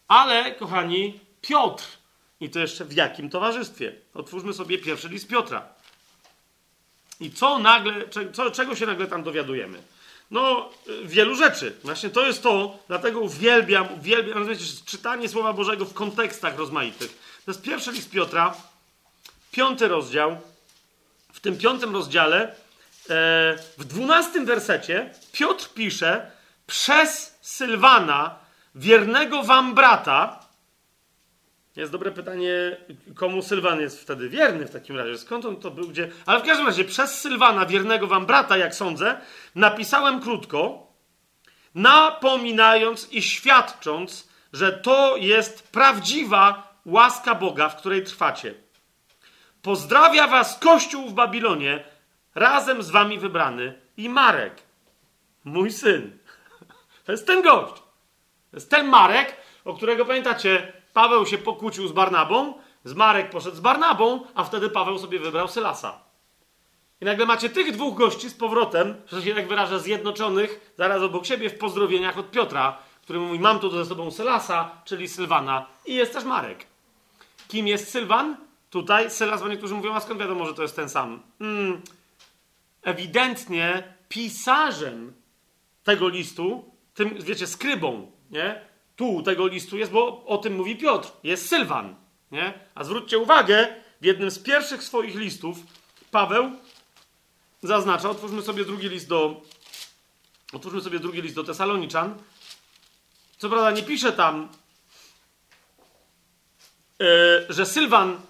[0.08, 2.03] ale, kochani, Piotr.
[2.44, 3.96] I to jeszcze w jakim towarzystwie?
[4.14, 5.66] Otwórzmy sobie pierwszy list Piotra.
[7.20, 7.94] I co nagle,
[8.34, 9.82] co, czego się nagle tam dowiadujemy?
[10.32, 10.70] No,
[11.04, 11.76] wielu rzeczy.
[11.84, 17.12] Właśnie to jest to, dlatego uwielbiam, uwielbiam, rozumiecie, czytanie Słowa Bożego w kontekstach rozmaitych.
[17.46, 18.56] To jest pierwszy list Piotra,
[19.52, 20.38] piąty rozdział.
[21.34, 22.54] W tym piątym rozdziale, e,
[23.78, 26.32] w dwunastym wersecie, Piotr pisze
[26.68, 28.36] przez Sylwana,
[28.76, 30.43] wiernego wam brata,
[31.76, 32.78] jest dobre pytanie,
[33.16, 35.18] komu Sylwan jest wtedy wierny w takim razie.
[35.18, 36.12] Skąd on to był, gdzie.
[36.26, 39.18] Ale w każdym razie, przez Sylwana, wiernego wam brata, jak sądzę,
[39.56, 40.88] napisałem krótko,
[41.76, 48.54] napominając i świadcząc, że to jest prawdziwa łaska Boga, w której trwacie.
[49.62, 51.84] Pozdrawia was Kościół w Babilonie,
[52.36, 54.62] razem z wami wybrany i Marek,
[55.44, 56.18] mój syn.
[57.06, 57.74] To jest ten gość.
[58.52, 63.56] To jest ten Marek, o którego pamiętacie, Paweł się pokłócił z Barnabą, z Marek poszedł
[63.56, 66.00] z Barnabą, a wtedy Paweł sobie wybrał Sylasa.
[67.02, 71.26] I nagle macie tych dwóch gości z powrotem, że się tak wyraża, zjednoczonych zaraz obok
[71.26, 75.94] siebie w pozdrowieniach od Piotra, który mówi: Mam tu ze sobą Sylasa, czyli Sylwana, i
[75.94, 76.68] jest też Marek.
[77.48, 78.38] Kim jest Sylwan?
[78.70, 81.22] Tutaj Sylas, bo niektórzy mówią, a skąd wiadomo, że to jest ten sam?
[81.39, 81.82] Hmm.
[82.84, 85.14] Ewidentnie pisarzem
[85.84, 88.73] tego listu, tym, wiecie, skrybą, nie?
[89.04, 91.12] Tu tego listu jest, bo o tym mówi Piotr.
[91.24, 91.95] Jest Sylwan.
[92.32, 92.54] Nie?
[92.76, 95.58] A zwróćcie uwagę, w jednym z pierwszych swoich listów
[96.12, 96.51] Paweł
[97.64, 99.41] zaznacza, otwórzmy sobie drugi list do
[100.54, 102.16] otwórzmy sobie drugi list do Tesaloniczan.
[103.38, 104.49] Co prawda nie pisze tam,
[106.99, 107.06] yy,
[107.49, 108.22] że Sylwan,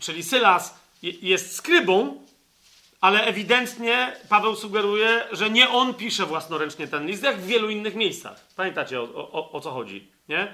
[0.00, 2.26] czyli Sylas, jest skrybą,
[3.00, 7.94] ale ewidentnie Paweł sugeruje, że nie on pisze własnoręcznie ten list, jak w wielu innych
[7.94, 8.46] miejscach.
[8.56, 10.52] Pamiętacie o, o, o co chodzi, nie?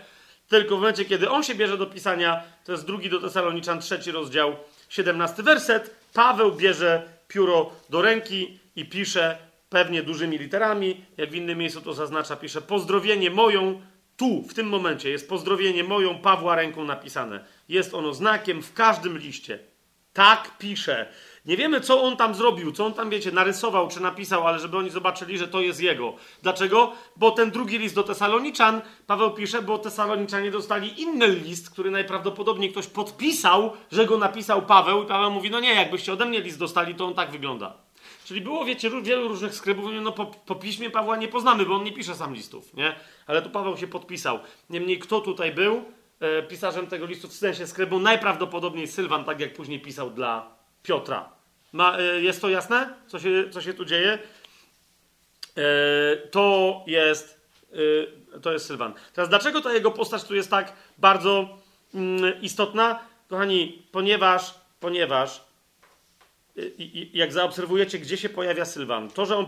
[0.49, 4.11] Tylko w momencie, kiedy on się bierze do pisania, to jest drugi do Tesaloniczan, trzeci
[4.11, 4.57] rozdział,
[4.89, 9.39] 17 werset, Paweł bierze pióro do ręki i pisze
[9.69, 13.83] pewnie dużymi literami, jak w innym miejscu to zaznacza, pisze pozdrowienie moją,
[14.17, 17.45] tu, w tym momencie jest pozdrowienie moją Pawła ręką napisane.
[17.69, 19.59] Jest ono znakiem w każdym liście.
[20.13, 21.07] Tak pisze.
[21.45, 24.77] Nie wiemy, co on tam zrobił, co on tam, wiecie, narysował czy napisał, ale żeby
[24.77, 26.15] oni zobaczyli, że to jest jego.
[26.43, 26.93] Dlaczego?
[27.17, 32.71] Bo ten drugi list do Tesaloniczan, Paweł pisze, bo Tesaloniczanie dostali inny list, który najprawdopodobniej
[32.71, 36.59] ktoś podpisał, że go napisał Paweł i Paweł mówi, no nie, jakbyście ode mnie list
[36.59, 37.75] dostali, to on tak wygląda.
[38.25, 41.85] Czyli było, wiecie, wielu różnych skrypów, no po, po, piśmie Pawła nie poznamy, bo on
[41.85, 42.95] nie pisze sam listów, nie?
[43.27, 44.39] Ale tu Paweł się podpisał.
[44.71, 45.85] Niemniej kto tutaj był
[46.21, 47.99] e, pisarzem tego listu, w sensie skrybu?
[47.99, 51.34] Najprawdopodobniej Sylwan, tak jak później pisał dla Piotra.
[51.75, 54.19] Ma, e, jest to jasne, co się, co się tu dzieje?
[55.57, 57.41] E, to jest
[58.35, 58.95] e, to jest Sylwan.
[59.13, 61.59] Teraz dlaczego ta jego postać tu jest tak bardzo
[61.95, 62.99] mm, istotna?
[63.29, 65.45] Kochani, ponieważ, ponieważ
[67.13, 69.47] jak zaobserwujecie, gdzie się pojawia Sylwan, to, że on.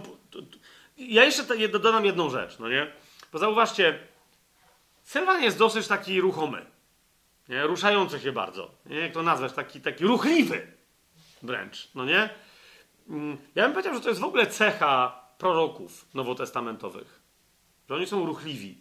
[0.98, 2.92] Ja jeszcze dodam jedną rzecz, no nie?
[3.32, 3.98] Bo zauważcie,
[5.04, 6.66] Sylwan jest dosyć taki ruchomy,
[7.48, 7.62] nie?
[7.62, 8.70] ruszający się bardzo.
[8.86, 8.96] Nie?
[8.96, 9.52] Jak to nazwać?
[9.52, 10.75] Taki, taki ruchliwy
[11.46, 12.28] wręcz, no nie?
[13.08, 17.20] Mm, ja bym powiedział, że to jest w ogóle cecha proroków nowotestamentowych,
[17.88, 18.78] że oni są ruchliwi.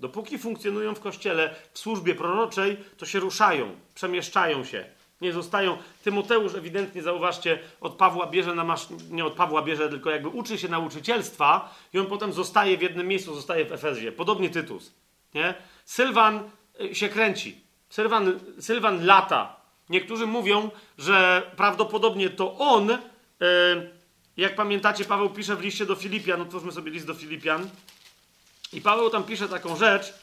[0.00, 5.78] Dopóki funkcjonują w kościele, w służbie proroczej, to się ruszają, przemieszczają się nie zostają.
[6.02, 8.86] Tymoteusz ewidentnie, zauważcie, od Pawła bierze na masz...
[9.10, 13.06] nie od Pawła bierze, tylko jakby uczy się nauczycielstwa i on potem zostaje w jednym
[13.06, 14.12] miejscu, zostaje w Efezji.
[14.12, 14.92] Podobnie Tytus.
[15.34, 15.54] Nie?
[15.84, 16.50] Sylwan
[16.80, 17.60] y, się kręci.
[17.90, 19.57] Sylwan, Sylwan lata.
[19.90, 22.98] Niektórzy mówią, że prawdopodobnie to on, y,
[24.36, 27.70] jak pamiętacie, Paweł pisze w liście do Filipian, otwórzmy sobie list do Filipian,
[28.72, 30.14] i Paweł tam pisze taką rzecz,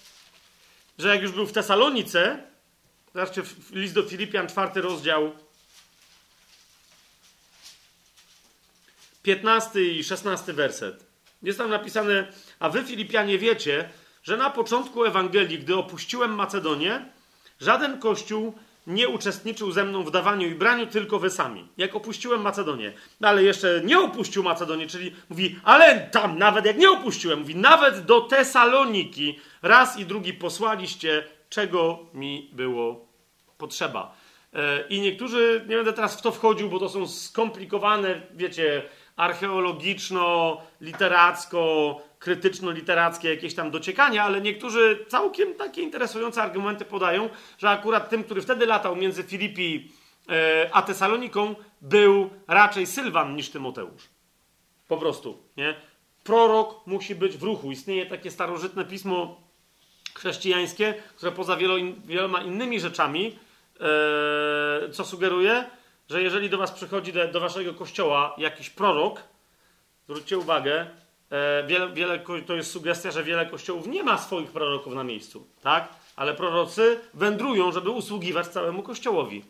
[0.99, 2.43] że jak już był w Tesalonice,
[3.15, 5.31] Zobaczcie, list do Filipian, czwarty rozdział,
[9.23, 11.05] 15 i 16 werset.
[11.43, 13.89] Jest tam napisane, a wy Filipianie wiecie,
[14.23, 17.05] że na początku Ewangelii, gdy opuściłem Macedonię,
[17.59, 21.67] żaden kościół nie uczestniczył ze mną w dawaniu i braniu, tylko wy sami.
[21.77, 22.93] Jak opuściłem Macedonię.
[23.19, 27.55] No ale jeszcze nie opuścił Macedonii, czyli mówi, ale tam nawet jak nie opuściłem, mówi,
[27.55, 33.07] nawet do Tesaloniki raz i drugi posłaliście, czego mi było
[33.57, 34.15] potrzeba.
[34.53, 38.83] E, I niektórzy, nie będę teraz w to wchodził, bo to są skomplikowane, wiecie,
[39.15, 48.09] archeologiczno, literacko, krytyczno-literackie jakieś tam dociekania, ale niektórzy całkiem takie interesujące argumenty podają, że akurat
[48.09, 49.91] tym, który wtedy latał między Filipi
[50.29, 54.09] e, a Tesaloniką, był raczej Sylwan niż Tymoteusz.
[54.87, 55.75] Po prostu, nie?
[56.23, 57.71] Prorok musi być w ruchu.
[57.71, 59.41] Istnieje takie starożytne pismo
[60.15, 61.57] chrześcijańskie, które poza
[62.07, 63.39] wieloma innymi rzeczami
[63.79, 65.65] E, co sugeruje,
[66.09, 69.23] że jeżeli do was przychodzi, do, do waszego kościoła jakiś prorok,
[70.09, 70.85] zwróćcie uwagę,
[71.31, 75.47] e, wiele, wiele, to jest sugestia, że wiele kościołów nie ma swoich proroków na miejscu,
[75.61, 75.89] tak?
[76.15, 79.43] Ale prorocy wędrują, żeby usługiwać całemu kościołowi.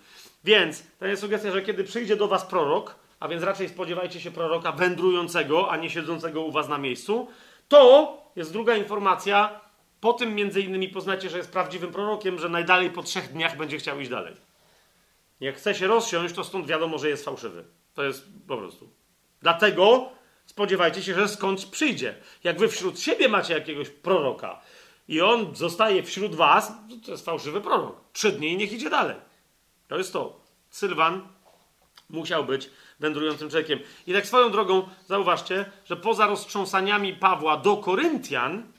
[0.44, 4.32] Więc to jest sugestia, że kiedy przyjdzie do was prorok, a więc raczej spodziewajcie się
[4.32, 7.28] proroka wędrującego, a nie siedzącego u was na miejscu,
[7.68, 9.60] to jest druga informacja,
[10.02, 13.78] po tym między innymi poznacie, że jest prawdziwym prorokiem, że najdalej po trzech dniach będzie
[13.78, 14.34] chciał iść dalej.
[15.40, 17.66] Jak chce się rozsiąść, to stąd wiadomo, że jest fałszywy.
[17.94, 18.90] To jest po prostu.
[19.42, 20.10] Dlatego
[20.46, 22.16] spodziewajcie się, że skądś przyjdzie.
[22.44, 24.62] Jak wy wśród siebie macie jakiegoś proroka
[25.08, 26.72] i on zostaje wśród was,
[27.06, 28.02] to jest fałszywy prorok.
[28.14, 29.16] Trzy dni i niech idzie dalej.
[29.88, 30.40] To jest to.
[30.70, 31.28] Sylwan
[32.10, 32.70] musiał być
[33.00, 33.80] wędrującym człowiekiem.
[34.08, 38.72] I tak swoją drogą zauważcie, że poza roztrząsaniami Pawła do Koryntian,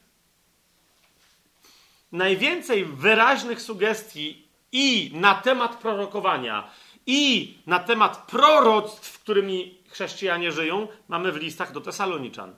[2.12, 6.70] najwięcej wyraźnych sugestii i na temat prorokowania,
[7.06, 12.54] i na temat proroctw, którymi chrześcijanie żyją, mamy w listach do Tesaloniczan.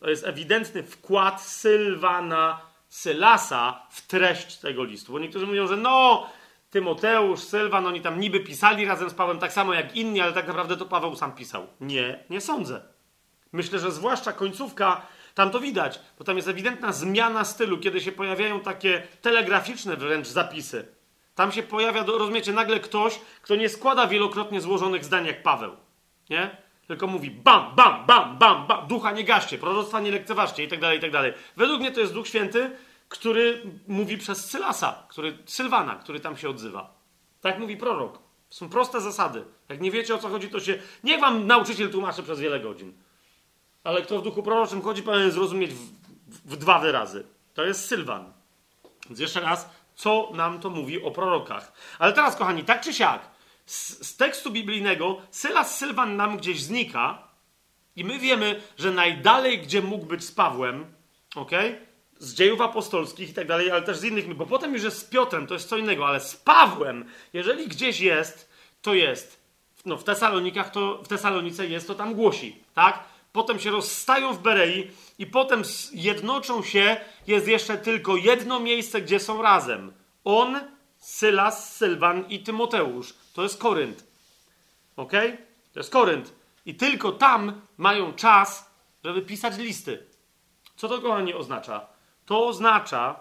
[0.00, 5.12] To jest ewidentny wkład Sylwana Sylasa w treść tego listu.
[5.12, 6.26] Bo niektórzy mówią, że no,
[6.70, 10.46] Tymoteusz, Sylwan, oni tam niby pisali razem z Pawłem tak samo jak inni, ale tak
[10.46, 11.66] naprawdę to Paweł sam pisał.
[11.80, 12.82] Nie, nie sądzę.
[13.52, 15.02] Myślę, że zwłaszcza końcówka
[15.34, 20.26] tam to widać, bo tam jest ewidentna zmiana stylu, kiedy się pojawiają takie telegraficzne wręcz
[20.26, 20.95] zapisy.
[21.36, 25.76] Tam się pojawia, rozumiecie, nagle ktoś, kto nie składa wielokrotnie złożonych zdań jak Paweł.
[26.30, 26.56] Nie?
[26.86, 30.80] Tylko mówi bam, bam, bam, bam, bam, ducha nie gaście, proroctwa nie lekceważcie i tak
[30.80, 31.32] dalej, i tak dalej.
[31.56, 32.70] Według mnie to jest Duch Święty,
[33.08, 36.94] który mówi przez Sylasa, który, Sylwana, który tam się odzywa.
[37.40, 38.18] Tak mówi prorok.
[38.50, 39.44] Są proste zasady.
[39.68, 40.78] Jak nie wiecie o co chodzi, to się.
[41.04, 42.92] Niech wam nauczyciel tłumaczy przez wiele godzin.
[43.84, 45.80] Ale kto w duchu proroczym chodzi, powinien zrozumieć w,
[46.26, 47.26] w, w dwa wyrazy.
[47.54, 48.32] To jest Sylwan.
[49.06, 51.72] Więc jeszcze raz, co nam to mówi o prorokach.
[51.98, 53.20] Ale teraz, kochani, tak czy siak,
[53.66, 57.28] z, z tekstu biblijnego Sylas Sylwan nam gdzieś znika
[57.96, 60.86] i my wiemy, że najdalej, gdzie mógł być z Pawłem,
[61.34, 61.50] ok?
[62.18, 65.04] Z dziejów apostolskich i tak dalej, ale też z innych, bo potem już jest z
[65.04, 68.50] Piotrem, to jest co innego, ale z Pawłem, jeżeli gdzieś jest,
[68.82, 69.40] to jest.
[69.84, 73.04] No, w Tesalonikach to, w Tesalonice jest, to tam głosi, tak?
[73.36, 75.62] Potem się rozstają w Berei i potem
[75.92, 79.92] jednoczą się, jest jeszcze tylko jedno miejsce, gdzie są razem.
[80.24, 80.60] On,
[80.98, 83.14] Sylas, Sylwan i Tymoteusz.
[83.34, 84.04] To jest Korynt.
[84.96, 85.12] Ok?
[85.72, 86.32] To jest Korynt.
[86.66, 88.70] I tylko tam mają czas,
[89.04, 90.06] żeby pisać listy.
[90.76, 91.86] Co to, kochani, oznacza?
[92.26, 93.16] To oznacza,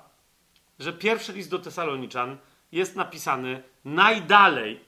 [0.80, 2.38] że pierwszy list do Tesaloniczan
[2.72, 4.80] jest napisany najdalej,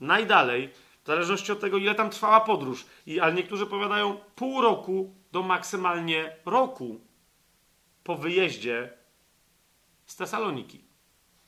[0.00, 0.70] najdalej,
[1.04, 2.86] w zależności od tego, ile tam trwała podróż.
[3.06, 7.00] I, ale niektórzy powiadają pół roku do maksymalnie roku
[8.04, 8.92] po wyjeździe
[10.06, 10.80] z Tesaloniki.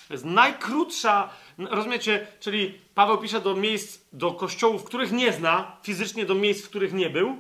[0.09, 6.27] To jest najkrótsza, rozumiecie, czyli Paweł pisze do miejsc, do kościołów, których nie zna, fizycznie
[6.27, 7.37] do miejsc, w których nie był.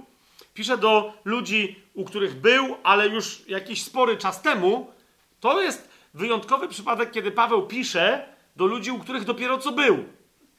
[0.54, 4.92] Pisze do ludzi, u których był, ale już jakiś spory czas temu.
[5.40, 10.15] To jest wyjątkowy przypadek, kiedy Paweł pisze do ludzi, u których dopiero co był.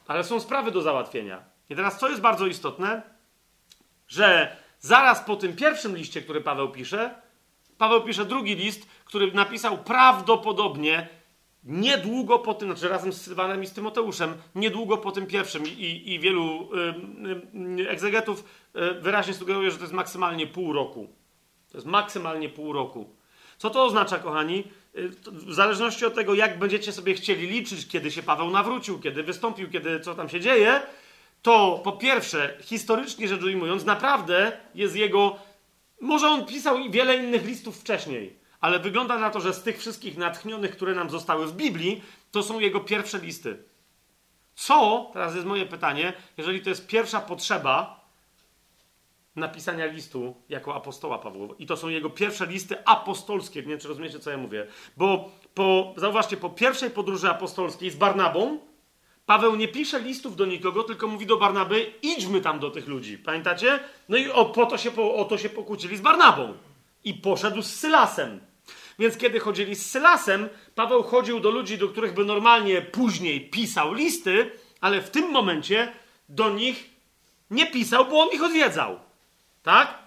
[0.07, 1.43] Ale są sprawy do załatwienia.
[1.69, 3.01] I teraz co jest bardzo istotne?
[4.07, 7.21] Że zaraz po tym pierwszym liście, który Paweł pisze,
[7.77, 11.07] Paweł pisze drugi list, który napisał prawdopodobnie
[11.63, 16.13] niedługo po tym, znaczy razem z Sylwanem i z Tymoteuszem, niedługo po tym pierwszym i,
[16.13, 16.69] i wielu
[17.77, 18.43] y, y, egzegetów
[18.75, 21.07] y, wyraźnie sugeruje, że to jest maksymalnie pół roku.
[21.71, 23.15] To jest maksymalnie pół roku.
[23.57, 24.63] Co to oznacza, kochani?
[25.31, 29.69] W zależności od tego, jak będziecie sobie chcieli liczyć, kiedy się Paweł nawrócił, kiedy wystąpił,
[29.69, 30.81] kiedy co tam się dzieje,
[31.41, 35.39] to po pierwsze, historycznie rzecz ujmując, naprawdę jest jego.
[36.01, 40.17] Może on pisał wiele innych listów wcześniej, ale wygląda na to, że z tych wszystkich
[40.17, 43.63] natchnionych, które nam zostały w Biblii, to są jego pierwsze listy.
[44.55, 47.96] Co, teraz jest moje pytanie, jeżeli to jest pierwsza potrzeba
[49.37, 53.87] napisania listu jako apostoła Pawła, i to są jego pierwsze listy apostolskie, nie wiem, czy
[53.87, 54.67] rozumiecie, co ja mówię,
[54.97, 58.59] bo po, zauważcie, po pierwszej podróży apostolskiej z Barnabą,
[59.27, 63.17] Paweł nie pisze listów do nikogo, tylko mówi do Barnaby, idźmy tam do tych ludzi.
[63.17, 63.79] Pamiętacie?
[64.09, 66.53] No i o, po to się, po, o to się pokłócili z Barnabą.
[67.03, 68.39] I poszedł z Sylasem.
[68.99, 73.93] Więc kiedy chodzili z Sylasem, Paweł chodził do ludzi, do których by normalnie później pisał
[73.93, 75.91] listy, ale w tym momencie
[76.29, 76.89] do nich
[77.51, 78.99] nie pisał, bo on ich odwiedzał.
[79.67, 79.99] Tak?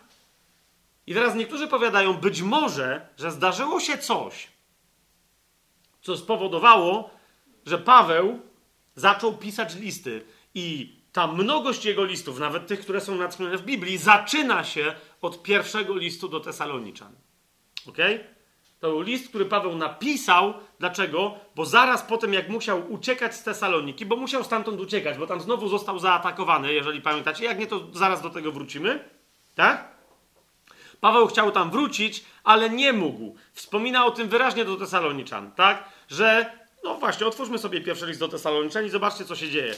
[1.07, 4.49] I teraz niektórzy powiadają, być może, że zdarzyło się coś,
[6.03, 7.11] co spowodowało,
[7.67, 8.41] że Paweł
[8.95, 13.99] zaczął pisać listy i ta mnogość jego listów, nawet tych, które są natchnione w Biblii,
[13.99, 17.13] zaczyna się od pierwszego listu do Tesaloniczan.
[17.89, 17.99] Ok?
[18.79, 20.55] To był list, który Paweł napisał.
[20.79, 21.35] Dlaczego?
[21.57, 25.41] Bo zaraz po tym, jak musiał uciekać z Tesaloniki, bo musiał stamtąd uciekać, bo tam
[25.41, 27.45] znowu został zaatakowany, jeżeli pamiętacie.
[27.45, 29.20] Jak nie, to zaraz do tego wrócimy.
[29.55, 29.89] Tak?
[31.01, 33.37] Paweł chciał tam wrócić, ale nie mógł.
[33.53, 35.85] Wspomina o tym wyraźnie do Tesaloniczan, tak?
[36.11, 36.53] Że
[36.85, 39.75] no właśnie, otwórzmy sobie pierwszy list do Tesaloniczan i zobaczcie, co się dzieje.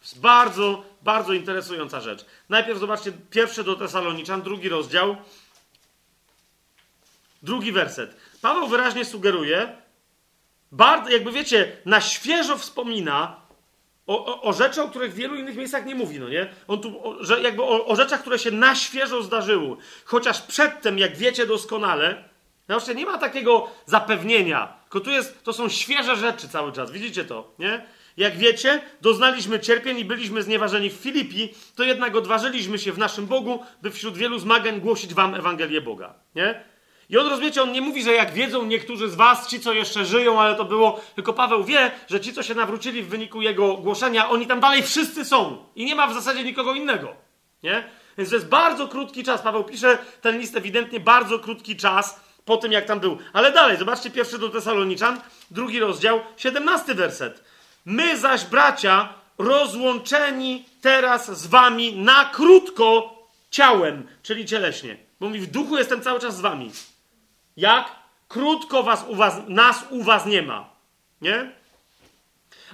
[0.00, 2.24] Jest bardzo, bardzo interesująca rzecz.
[2.48, 5.16] Najpierw zobaczcie pierwszy do Tesaloniczan, drugi rozdział,
[7.42, 8.16] drugi werset.
[8.42, 9.76] Paweł wyraźnie sugeruje,
[10.72, 13.43] bardzo, jakby wiecie, na świeżo wspomina
[14.06, 16.50] o, o, o rzeczy, o których w wielu innych miejscach nie mówi, no nie?
[16.68, 19.76] On tu, o, że jakby o, o rzeczach, które się na świeżo zdarzyły.
[20.04, 22.24] Chociaż przedtem, jak wiecie doskonale,
[22.68, 27.24] Zobaczcie, nie ma takiego zapewnienia, tylko tu jest, to są świeże rzeczy cały czas, widzicie
[27.24, 27.86] to, nie?
[28.16, 33.26] Jak wiecie, doznaliśmy cierpień i byliśmy znieważeni w Filipi, to jednak odważyliśmy się w naszym
[33.26, 36.64] Bogu, by wśród wielu zmagań głosić wam Ewangelię Boga, nie?
[37.14, 40.04] I on, rozumiecie, on nie mówi, że jak wiedzą niektórzy z was, ci, co jeszcze
[40.04, 43.76] żyją, ale to było, tylko Paweł wie, że ci, co się nawrócili w wyniku jego
[43.76, 47.08] głoszenia, oni tam dalej wszyscy są i nie ma w zasadzie nikogo innego,
[47.62, 47.84] nie?
[48.18, 49.42] Więc to jest bardzo krótki czas.
[49.42, 53.18] Paweł pisze ten list ewidentnie bardzo krótki czas, po tym, jak tam był.
[53.32, 57.44] Ale dalej, zobaczcie pierwszy do Tesaloniczan, drugi rozdział, siedemnasty werset.
[57.84, 59.08] My zaś, bracia,
[59.38, 63.18] rozłączeni teraz z wami na krótko
[63.50, 64.96] ciałem, czyli cieleśnie.
[65.20, 66.70] Bo mówi, w duchu jestem cały czas z wami.
[67.56, 67.92] Jak?
[68.28, 70.68] Krótko was u was, nas u was nie ma.
[71.20, 71.52] Nie?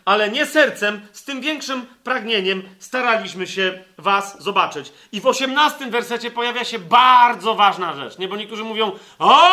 [0.04, 4.92] ale nie sercem, z tym większym pragnieniem staraliśmy się was zobaczyć.
[5.12, 8.28] I w osiemnastym wersecie pojawia się bardzo ważna rzecz, nie?
[8.28, 9.50] Bo niektórzy mówią, o!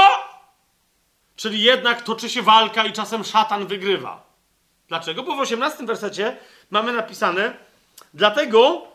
[1.36, 4.24] Czyli jednak toczy się walka i czasem szatan wygrywa.
[4.88, 5.24] Dlaczego?
[5.24, 6.38] Bo w osiemnastym wersecie
[6.70, 7.54] mamy napisane,
[8.14, 8.88] dlatego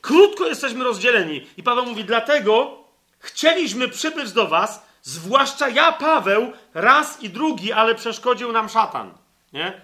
[0.00, 1.46] krótko jesteśmy rozdzieleni.
[1.56, 2.78] I Paweł mówi, dlatego
[3.18, 9.14] chcieliśmy przybyć do was, zwłaszcza ja, Paweł, raz i drugi, ale przeszkodził nam szatan.
[9.52, 9.80] Nie?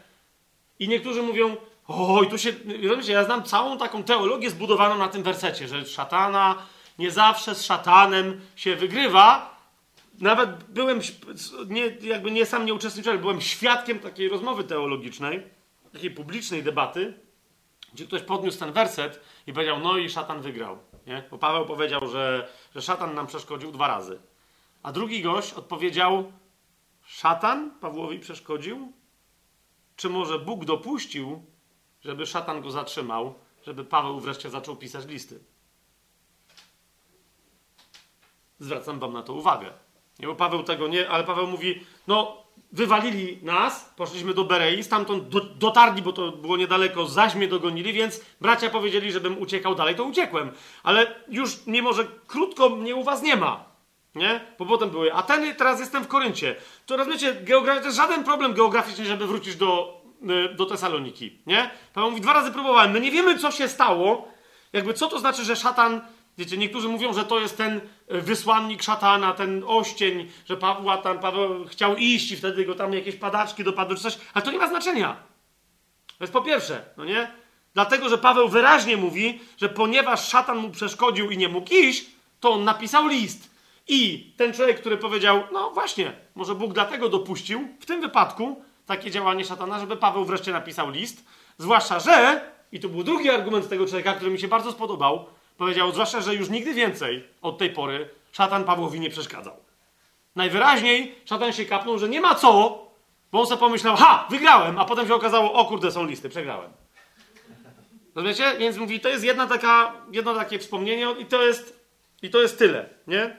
[0.79, 1.57] I niektórzy mówią,
[1.89, 2.53] oj, tu się,
[2.83, 6.57] rozumiecie, ja znam całą taką teologię zbudowaną na tym wersecie, że szatana
[6.99, 9.61] nie zawsze z szatanem się wygrywa.
[10.21, 11.01] Nawet byłem,
[11.69, 15.43] nie, jakby nie sam nie uczestniczyłem, byłem świadkiem takiej rozmowy teologicznej,
[15.93, 17.15] takiej publicznej debaty,
[17.93, 20.79] gdzie ktoś podniósł ten werset i powiedział, no i szatan wygrał.
[21.07, 21.25] Nie?
[21.31, 24.21] Bo Paweł powiedział, że, że szatan nam przeszkodził dwa razy.
[24.83, 26.33] A drugi gość odpowiedział,
[27.05, 28.93] szatan Pawłowi przeszkodził?
[29.97, 31.45] Czy może Bóg dopuścił,
[32.01, 33.35] żeby szatan go zatrzymał,
[33.67, 35.41] żeby Paweł wreszcie zaczął pisać listy?
[38.59, 39.73] Zwracam wam na to uwagę.
[40.19, 45.29] Nie, bo Paweł tego nie, ale Paweł mówi, no wywalili nas, poszliśmy do Berei, stamtąd
[45.29, 49.95] do, dotarli, bo to było niedaleko, zaś mnie dogonili, więc bracia powiedzieli, żebym uciekał dalej,
[49.97, 50.53] to uciekłem.
[50.83, 53.70] Ale już, mimo że krótko mnie u was nie ma,
[54.15, 54.41] nie?
[54.59, 56.57] Bo potem były Ateny, teraz jestem w Koryncie.
[56.87, 60.01] To rozumiecie, geografia, to jest żaden problem geograficzny, żeby wrócić do,
[60.51, 61.71] y, do Tesaloniki, nie?
[61.95, 64.29] Paweł mówi, dwa razy próbowałem, my nie wiemy, co się stało,
[64.73, 66.01] jakby co to znaczy, że szatan
[66.41, 71.19] Wiecie, niektórzy mówią, że to jest ten e, wysłannik szatana, ten oścień, że Pawła tam,
[71.19, 74.59] Paweł chciał iść i wtedy go tam jakieś padaczki dopadły czy coś, ale to nie
[74.59, 75.17] ma znaczenia.
[76.07, 77.31] To jest po pierwsze, no nie?
[77.75, 82.07] Dlatego, że Paweł wyraźnie mówi, że ponieważ szatan mu przeszkodził i nie mógł iść,
[82.41, 83.50] to on napisał list.
[83.93, 89.11] I ten człowiek, który powiedział, no właśnie, może Bóg dlatego dopuścił, w tym wypadku, takie
[89.11, 91.25] działanie szatana, żeby Paweł wreszcie napisał list.
[91.59, 92.41] Zwłaszcza, że,
[92.73, 95.27] i to był drugi argument tego człowieka, który mi się bardzo spodobał,
[95.61, 99.57] Powiedział, zwłaszcza, że już nigdy więcej od tej pory szatan Pawłowi nie przeszkadzał.
[100.37, 102.51] Najwyraźniej szatan się kapnął, że nie ma co,
[103.33, 106.71] bo on sobie pomyślał, ha, wygrałem, a potem się okazało, o kurde, są listy, przegrałem.
[108.15, 108.59] Rozumiecie?
[108.59, 111.81] Więc mówi, to jest jedna taka, jedno takie wspomnienie i to jest,
[112.23, 113.37] i to jest tyle, nie?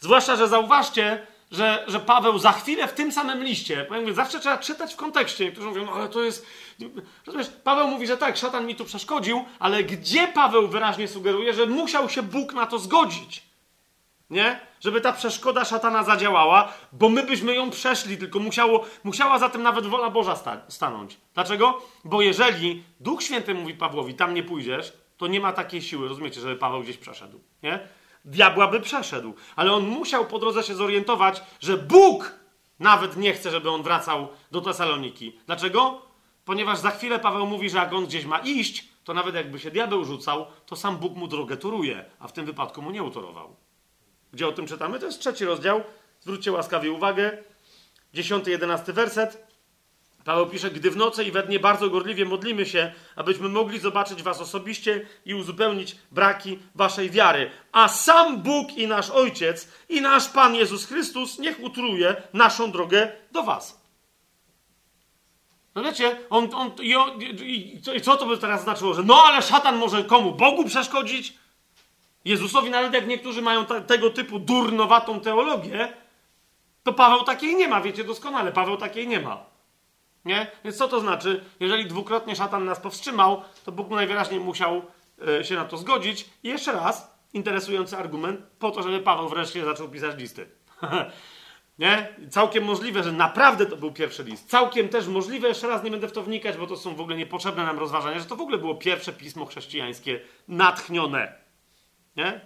[0.00, 4.58] Zwłaszcza, że zauważcie, że, że Paweł za chwilę w tym samym liście, mówię, zawsze trzeba
[4.58, 5.44] czytać w kontekście.
[5.44, 6.46] Niektórzy mówią, no ale to jest.
[7.26, 11.66] Rozumiesz, Paweł mówi, że tak, szatan mi tu przeszkodził, ale gdzie Paweł wyraźnie sugeruje, że
[11.66, 13.42] musiał się Bóg na to zgodzić?
[14.30, 14.60] Nie?
[14.80, 19.62] Żeby ta przeszkoda szatana zadziałała, bo my byśmy ją przeszli, tylko musiało, musiała za tym
[19.62, 21.16] nawet wola Boża sta stanąć.
[21.34, 21.82] Dlaczego?
[22.04, 26.40] Bo jeżeli Duch Święty mówi Pawłowi, tam nie pójdziesz, to nie ma takiej siły, rozumiecie,
[26.40, 27.40] żeby Paweł gdzieś przeszedł.
[27.62, 27.88] Nie?
[28.26, 29.34] Diabła by przeszedł.
[29.56, 32.34] Ale on musiał po drodze się zorientować, że Bóg
[32.78, 35.38] nawet nie chce, żeby on wracał do Tesaloniki.
[35.46, 36.02] Dlaczego?
[36.44, 39.70] Ponieważ za chwilę Paweł mówi, że jak on gdzieś ma iść, to nawet jakby się
[39.70, 43.56] diabeł rzucał, to sam Bóg mu drogę turuje, a w tym wypadku mu nie utorował.
[44.32, 44.98] Gdzie o tym czytamy?
[44.98, 45.82] To jest trzeci rozdział.
[46.20, 47.38] Zwróćcie łaskawie uwagę.
[48.14, 49.45] Dziesiąty, jedenasty werset.
[50.26, 54.22] Paweł pisze, gdy w nocy i we dnie bardzo gorliwie modlimy się, abyśmy mogli zobaczyć
[54.22, 57.50] was osobiście i uzupełnić braki waszej wiary.
[57.72, 63.12] A sam Bóg i nasz Ojciec i nasz Pan Jezus Chrystus niech utruje naszą drogę
[63.32, 63.80] do was.
[65.74, 68.94] No wiecie, on, on, i, on, i, i co to by teraz znaczyło?
[68.94, 70.32] Że no ale szatan może komu?
[70.32, 71.34] Bogu przeszkodzić?
[72.24, 75.92] Jezusowi, nawet jak niektórzy mają ta, tego typu durnowatą teologię,
[76.82, 79.55] to Paweł takiej nie ma, wiecie doskonale, Paweł takiej nie ma.
[80.26, 80.46] Nie?
[80.64, 81.44] Więc co to znaczy?
[81.60, 84.82] Jeżeli dwukrotnie szatan nas powstrzymał, to Bóg najwyraźniej musiał
[85.38, 86.30] e, się na to zgodzić.
[86.42, 90.46] I jeszcze raz, interesujący argument, po to, żeby Paweł wreszcie zaczął pisać listy.
[91.78, 92.08] nie?
[92.30, 94.48] Całkiem możliwe, że naprawdę to był pierwszy list.
[94.48, 97.16] Całkiem też możliwe, jeszcze raz nie będę w to wnikać, bo to są w ogóle
[97.16, 101.32] niepotrzebne nam rozważania, że to w ogóle było pierwsze pismo chrześcijańskie natchnione.
[102.16, 102.40] Nie?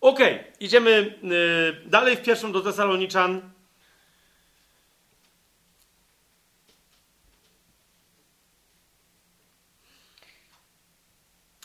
[0.00, 3.57] Okej, okay, idziemy yy, dalej w pierwszym do Tesaloniczan.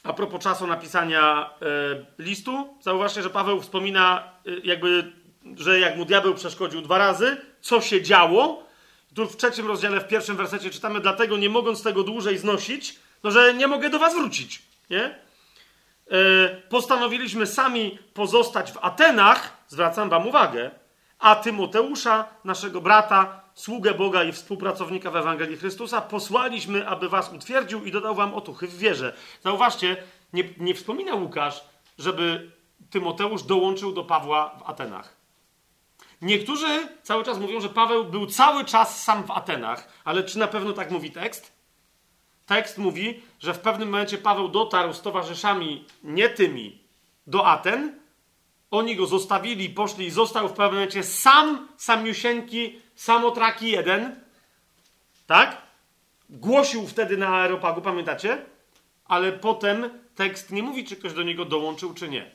[0.04, 1.50] A propos czasu napisania
[2.20, 5.12] y, listu, zauważcie, że Paweł wspomina, y, jakby,
[5.58, 8.64] że jak mu diabeł przeszkodził dwa razy, co się działo.
[9.16, 13.32] Tu w trzecim rozdziale, w pierwszym wersecie czytamy, dlatego nie mogąc tego dłużej znosić, no
[13.32, 14.62] że nie mogę do was wrócić.
[14.90, 15.06] Nie?
[15.06, 20.72] Y, postanowiliśmy sami pozostać w Atenach, zwracam wam uwagę,
[21.24, 27.86] a Tymoteusza, naszego brata, sługę Boga i współpracownika w Ewangelii Chrystusa, posłaliśmy, aby was utwierdził
[27.86, 29.14] i dodał wam otuchy w wierze.
[29.44, 29.98] Zauważcie,
[30.34, 31.64] nie, nie wspomina Łukasz,
[31.98, 32.52] żeby
[32.90, 35.16] Tymoteusz dołączył do Pawła w Atenach.
[36.22, 40.48] Niektórzy cały czas mówią, że Paweł był cały czas sam w Atenach, ale czy na
[40.48, 41.52] pewno tak mówi tekst?
[42.46, 46.80] Tekst mówi, że w pewnym momencie Paweł dotarł z towarzyszami, nie tymi,
[47.28, 48.03] do Aten.
[48.74, 54.16] Oni go zostawili, poszli i został w pewnym momencie sam, samiusieńki, samotraki jeden.
[55.28, 55.62] Tak?
[56.30, 58.46] Głosił wtedy na aeropagu, pamiętacie?
[59.06, 62.32] Ale potem tekst nie mówi, czy ktoś do niego dołączył, czy nie.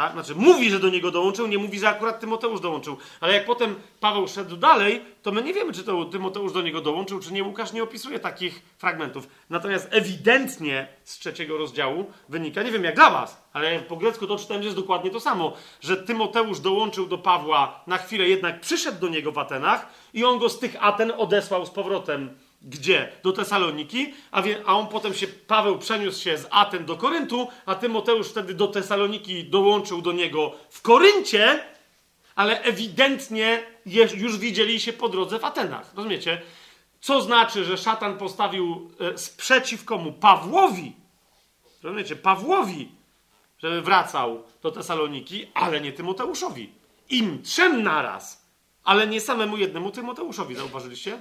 [0.00, 0.12] Tak?
[0.12, 2.96] Znaczy, mówi, że do niego dołączył, nie mówi, że akurat Tymoteusz dołączył.
[3.20, 6.80] Ale jak potem Paweł szedł dalej, to my nie wiemy, czy to Tymoteusz do niego
[6.80, 7.44] dołączył, czy nie.
[7.44, 9.28] Łukasz nie opisuje takich fragmentów.
[9.50, 14.38] Natomiast ewidentnie z trzeciego rozdziału wynika, nie wiem jak dla was, ale po grecku to
[14.38, 19.00] czytałem, że jest dokładnie to samo, że Tymoteusz dołączył do Pawła na chwilę, jednak przyszedł
[19.00, 23.12] do niego w Atenach i on go z tych Aten odesłał z powrotem gdzie?
[23.22, 27.48] Do Tesaloniki, a, wie, a on potem się, Paweł przeniósł się z Aten do Koryntu,
[27.66, 31.64] a Tymoteusz wtedy do Tesaloniki dołączył do niego w Koryncie,
[32.34, 33.62] ale ewidentnie
[34.16, 35.92] już widzieli się po drodze w Atenach.
[35.94, 36.42] Rozumiecie?
[37.00, 40.12] Co znaczy, że szatan postawił e, sprzeciw komu?
[40.12, 40.92] Pawłowi.
[41.82, 42.16] Rozumiecie?
[42.16, 42.88] Pawłowi,
[43.58, 46.72] żeby wracał do Tesaloniki, ale nie Tymoteuszowi.
[47.10, 48.46] Im trzem naraz,
[48.84, 50.54] ale nie samemu jednemu Tymoteuszowi.
[50.54, 51.20] Zauważyliście?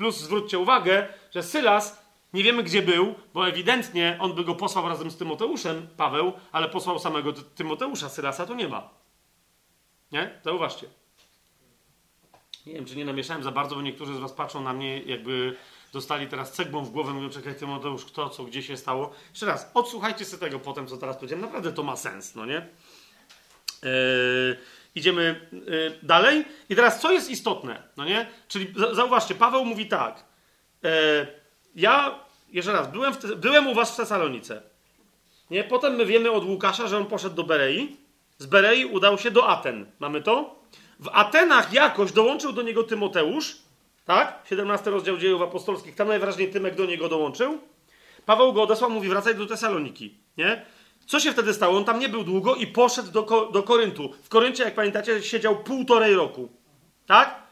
[0.00, 2.02] Plus zwróćcie uwagę, że Sylas
[2.32, 6.68] nie wiemy gdzie był, bo ewidentnie on by go posłał razem z Tymoteuszem, Paweł, ale
[6.68, 8.90] posłał samego Tymoteusza, Sylasa to nie ma.
[10.12, 10.40] Nie?
[10.44, 10.86] Zauważcie.
[12.66, 15.56] Nie wiem, czy nie namieszałem za bardzo, bo niektórzy z was patrzą na mnie, jakby
[15.92, 19.12] dostali teraz cegbą w głowę, mówią, czekaj Tymoteusz, kto, co, gdzie się stało.
[19.30, 21.44] Jeszcze raz, odsłuchajcie sobie tego potem, co teraz powiedziałem.
[21.44, 22.68] Naprawdę to ma sens, no nie?
[23.82, 24.56] Yy...
[24.94, 26.44] Idziemy y, dalej.
[26.68, 27.82] I teraz, co jest istotne?
[27.96, 28.26] No nie?
[28.48, 30.24] Czyli zauważcie, Paweł mówi tak.
[30.84, 31.26] E,
[31.74, 32.18] ja,
[32.52, 34.62] jeszcze raz, byłem, te, byłem u was w Tesalonice.
[35.50, 35.64] Nie?
[35.64, 37.96] Potem my wiemy od Łukasza, że on poszedł do Berei.
[38.38, 39.86] Z Berei udał się do Aten.
[39.98, 40.60] Mamy to?
[41.00, 43.56] W Atenach jakoś dołączył do niego Tymoteusz.
[44.04, 44.42] Tak?
[44.50, 45.94] 17 rozdział dziejów apostolskich.
[45.94, 47.58] Tam najwyraźniej Tymek do niego dołączył.
[48.26, 50.14] Paweł go odesłał, mówi wracaj do Tesaloniki.
[50.36, 50.64] Nie?
[51.10, 51.78] Co się wtedy stało?
[51.78, 54.12] On tam nie był długo i poszedł do, do Koryntu.
[54.22, 56.48] W Koryncie, jak pamiętacie, siedział półtorej roku.
[57.06, 57.42] Tak?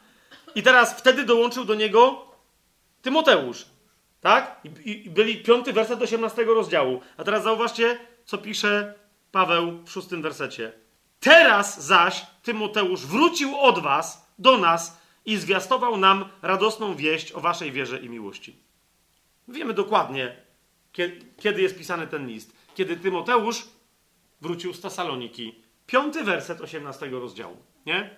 [0.55, 2.25] I teraz wtedy dołączył do niego
[3.01, 3.65] Tymoteusz.
[4.21, 4.61] Tak?
[4.63, 7.01] I, i byli piąty werset 18 rozdziału.
[7.17, 8.93] A teraz zauważcie, co pisze
[9.31, 10.71] Paweł w szóstym wersecie.
[11.19, 17.71] Teraz zaś Tymoteusz wrócił od was do nas i zwiastował nam radosną wieść o waszej
[17.71, 18.55] wierze i miłości.
[19.47, 20.35] Wiemy dokładnie,
[21.37, 23.63] kiedy jest pisany ten list kiedy Tymoteusz
[24.41, 25.63] wrócił z Tesaloniki.
[25.87, 27.57] Piąty werset 18 rozdziału.
[27.85, 28.17] Nie?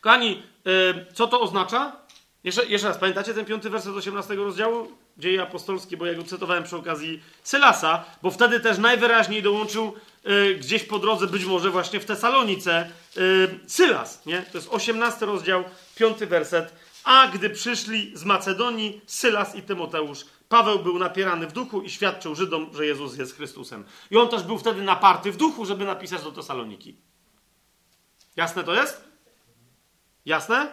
[0.00, 1.96] Kochani, yy, co to oznacza?
[2.44, 4.92] Jeszcze, jeszcze raz, pamiętacie ten piąty werset 18 rozdziału?
[5.18, 10.54] Dzieje apostolskie, bo ja go cytowałem przy okazji Sylasa, bo wtedy też najwyraźniej dołączył yy,
[10.54, 14.26] gdzieś po drodze, być może właśnie w Tesalonice, yy, Sylas.
[14.26, 14.42] Nie?
[14.42, 15.64] To jest 18 rozdział,
[15.94, 16.72] piąty werset.
[17.04, 22.34] A gdy przyszli z Macedonii, Sylas i Tymoteusz, Paweł był napierany w duchu i świadczył
[22.34, 23.84] Żydom, że Jezus jest Chrystusem.
[24.10, 26.96] I on też był wtedy naparty w duchu, żeby napisać do Tesaloniki.
[28.36, 29.04] Jasne to jest?
[30.26, 30.72] Jasne?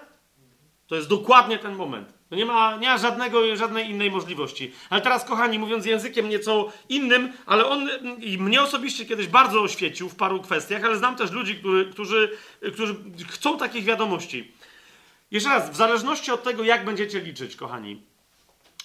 [0.87, 2.13] To jest dokładnie ten moment.
[2.29, 4.71] To nie ma, nie ma żadnego, żadnej innej możliwości.
[4.89, 7.89] Ale teraz, kochani, mówiąc językiem nieco innym, ale on
[8.39, 12.37] mnie osobiście kiedyś bardzo oświecił w paru kwestiach, ale znam też ludzi, którzy,
[12.73, 12.95] którzy
[13.29, 14.53] chcą takich wiadomości.
[15.31, 18.01] Jeszcze raz, w zależności od tego, jak będziecie liczyć, kochani,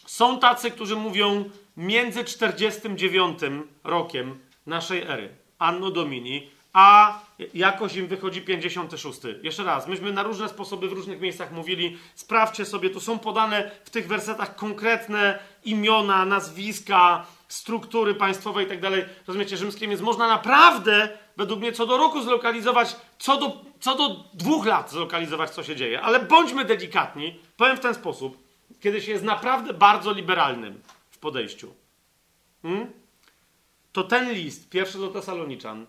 [0.08, 1.44] są tacy, którzy mówią
[1.76, 3.38] między 49
[3.84, 5.28] rokiem naszej ery,
[5.58, 7.20] Anno Domini, a
[7.54, 9.20] jakoś im wychodzi 56.
[9.42, 13.70] Jeszcze raz, myśmy na różne sposoby w różnych miejscach mówili, sprawdźcie sobie, tu są podane
[13.84, 19.04] w tych wersetach konkretne imiona, nazwiska, struktury państwowe i tak dalej.
[19.26, 24.24] Rozumiecie, rzymskie, więc można naprawdę, według mnie, co do roku zlokalizować, co do, co do
[24.34, 26.00] dwóch lat zlokalizować, co się dzieje.
[26.00, 28.47] Ale bądźmy delikatni, powiem w ten sposób
[28.80, 31.74] kiedy się jest naprawdę bardzo liberalnym w podejściu,
[32.62, 32.92] hmm?
[33.92, 35.86] to ten list, pierwszy do Tesaloniczan,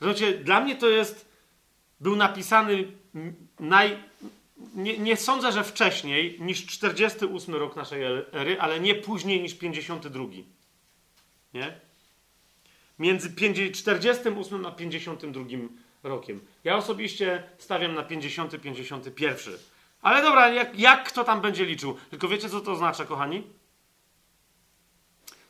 [0.00, 1.28] znaczy, dla mnie to jest,
[2.00, 2.84] był napisany
[3.60, 3.98] naj,
[4.74, 10.24] nie, nie, sądzę, że wcześniej niż 48 rok naszej ery, ale nie później niż 52.
[11.54, 11.80] Nie?
[12.98, 13.34] Między
[13.72, 15.44] 48 a 52
[16.02, 16.40] rokiem.
[16.64, 19.73] Ja osobiście stawiam na 50-51
[20.04, 21.96] ale dobra, jak, jak kto tam będzie liczył?
[22.10, 23.42] Tylko wiecie, co to oznacza, kochani?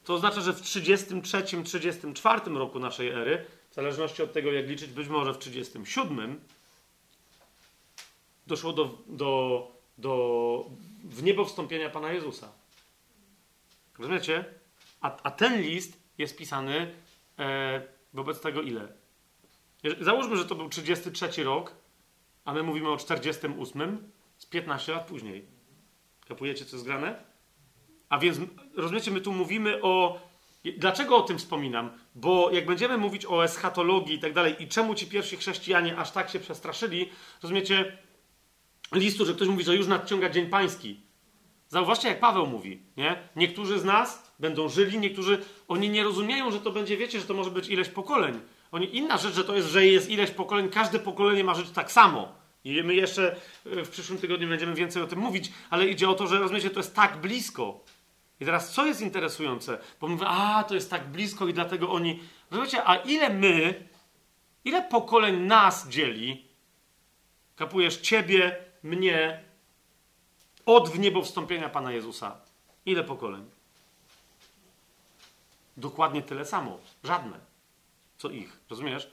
[0.05, 5.09] To oznacza, że w 33-34 roku naszej ery, w zależności od tego, jak liczyć, być
[5.09, 6.41] może w 37,
[8.47, 10.65] doszło do, do, do
[11.05, 11.47] w niebo
[11.93, 12.53] Pana Jezusa.
[13.99, 14.45] Rozumiecie?
[15.01, 16.95] A, a ten list jest pisany
[17.39, 17.83] e,
[18.13, 18.89] wobec tego ile?
[20.01, 21.75] Załóżmy, że to był 33 rok,
[22.45, 24.14] a my mówimy o 48
[24.45, 25.45] z 15 lat później.
[26.29, 27.25] Kapujecie, co jest grane?
[28.09, 28.39] A więc,
[28.77, 30.21] rozumiecie, my tu mówimy o.
[30.77, 31.91] Dlaczego o tym wspominam?
[32.15, 36.11] Bo jak będziemy mówić o eschatologii i tak dalej, i czemu ci pierwsi chrześcijanie aż
[36.11, 37.11] tak się przestraszyli,
[37.43, 37.99] rozumiecie,
[38.93, 41.01] listu, że ktoś mówi, że już nadciąga Dzień Pański.
[41.69, 43.29] Zauważcie, jak Paweł mówi, nie?
[43.37, 47.35] Niektórzy z nas będą żyli, niektórzy, oni nie rozumieją, że to będzie, wiecie, że to
[47.35, 48.41] może być ileś pokoleń.
[48.73, 51.93] Oni, inna rzecz, że to jest, że jest ileś pokoleń, każde pokolenie ma żyć tak
[51.93, 52.44] samo.
[52.65, 53.37] I my jeszcze
[53.67, 56.71] e, w przyszłym tygodniu będziemy więcej o tym mówić, ale idzie o to, że rozumiecie,
[56.71, 57.81] to jest tak blisko.
[58.41, 59.79] I teraz co jest interesujące?
[60.01, 62.23] Bo mówię, a to jest tak blisko i dlatego oni.
[62.51, 63.89] Rozumiecie, a ile my,
[64.65, 66.49] ile pokoleń nas dzieli?
[67.57, 69.45] Kapujesz ciebie, mnie,
[70.67, 72.37] od w niebo wstąpienia Pana Jezusa.
[72.87, 73.51] Ile pokoleń?
[75.77, 76.79] Dokładnie tyle samo.
[77.05, 77.41] Żadne.
[78.19, 78.61] Co ich.
[78.71, 79.11] Rozumiesz?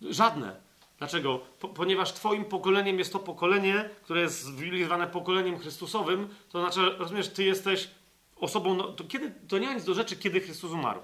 [0.00, 0.67] Żadne.
[0.98, 1.38] Dlaczego?
[1.60, 4.44] Po, ponieważ Twoim pokoleniem jest to pokolenie, które jest
[4.84, 7.90] zwane pokoleniem Chrystusowym, to znaczy, rozumiesz, Ty jesteś
[8.36, 8.74] osobą.
[8.74, 11.00] No, to, kiedy, to nie ma nic do rzeczy, kiedy Chrystus umarł.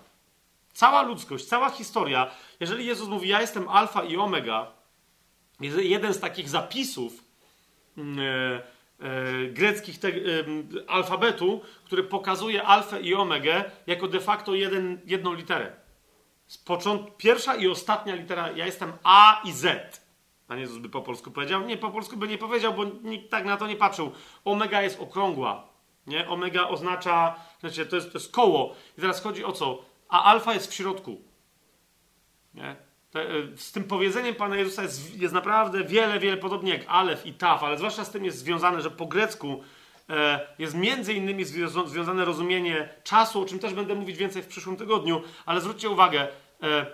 [0.72, 2.30] Cała ludzkość, cała historia,
[2.60, 4.72] jeżeli Jezus mówi, ja jestem Alfa i Omega,
[5.60, 7.24] jeden z takich zapisów
[7.96, 8.04] yy,
[9.00, 10.44] yy, greckich te, yy,
[10.86, 15.83] alfabetu, który pokazuje Alfę i Omegę jako de facto jeden, jedną literę.
[16.64, 17.16] Począt...
[17.16, 20.04] Pierwsza i ostatnia litera, ja jestem A i Z.
[20.46, 21.62] Pan Jezus by po polsku powiedział?
[21.62, 24.12] Nie, po polsku by nie powiedział, bo nikt tak na to nie patrzył.
[24.44, 25.68] Omega jest okrągła.
[26.06, 26.28] Nie?
[26.28, 28.74] Omega oznacza, znaczy to jest, to jest koło.
[28.98, 29.84] I teraz chodzi o co?
[30.08, 31.20] A alfa jest w środku.
[32.54, 32.76] Nie?
[33.14, 37.32] E, z tym powiedzeniem Pana Jezusa jest, jest naprawdę wiele, wiele podobnie jak alef i
[37.32, 39.62] taf, ale zwłaszcza z tym jest związane, że po grecku
[40.58, 41.44] jest między innymi
[41.86, 46.28] związane rozumienie czasu, o czym też będę mówić więcej w przyszłym tygodniu, ale zwróćcie uwagę,
[46.62, 46.86] e,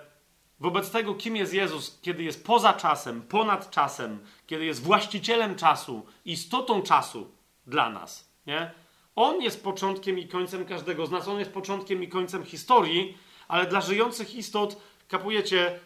[0.59, 6.05] wobec tego, kim jest Jezus, kiedy jest poza czasem, ponad czasem, kiedy jest właścicielem czasu,
[6.25, 7.31] istotą czasu
[7.67, 8.71] dla nas, nie?
[9.15, 13.17] On jest początkiem i końcem każdego z nas, on jest początkiem i końcem historii,
[13.47, 15.79] ale dla żyjących istot, kapujecie,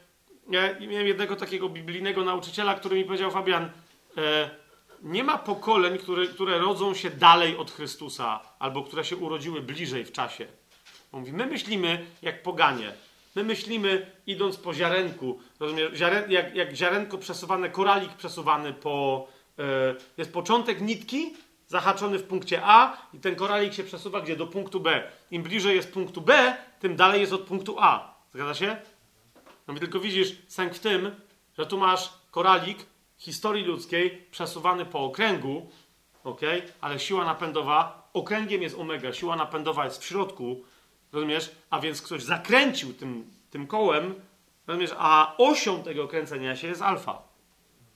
[0.80, 3.72] miałem jednego takiego biblijnego nauczyciela, który mi powiedział, Fabian,
[4.18, 4.50] e,
[5.06, 10.06] nie ma pokoleń, które, które rodzą się dalej od Chrystusa, albo które się urodziły bliżej
[10.06, 10.48] w czasie.
[11.12, 12.94] On mówi, my myślimy jak poganie.
[13.36, 19.28] My myślimy, idąc po ziarenku, rozumiesz, Ziaren, jak, jak ziarenko przesuwane, koralik przesuwany po...
[19.60, 19.64] E,
[20.18, 21.34] jest początek nitki,
[21.68, 24.36] zahaczony w punkcie A i ten koralik się przesuwa gdzie?
[24.36, 25.12] Do punktu B.
[25.32, 28.16] Im bliżej jest punktu B, tym dalej jest od punktu A.
[28.34, 28.78] Zgadza się?
[29.68, 31.16] No tylko widzisz sęk w tym,
[31.58, 32.86] że tu masz koralik
[33.26, 35.70] historii ludzkiej przesuwany po okręgu,
[36.24, 36.42] ok?
[36.82, 40.64] ale siła napędowa, okręgiem jest omega, siła napędowa jest w środku,
[41.12, 41.52] rozumiesz?
[41.70, 44.16] A więc ktoś zakręcił tym, tym kołem,
[44.68, 44.92] rozumiesz?
[44.98, 47.22] A osią tego kręcenia się jest alfa.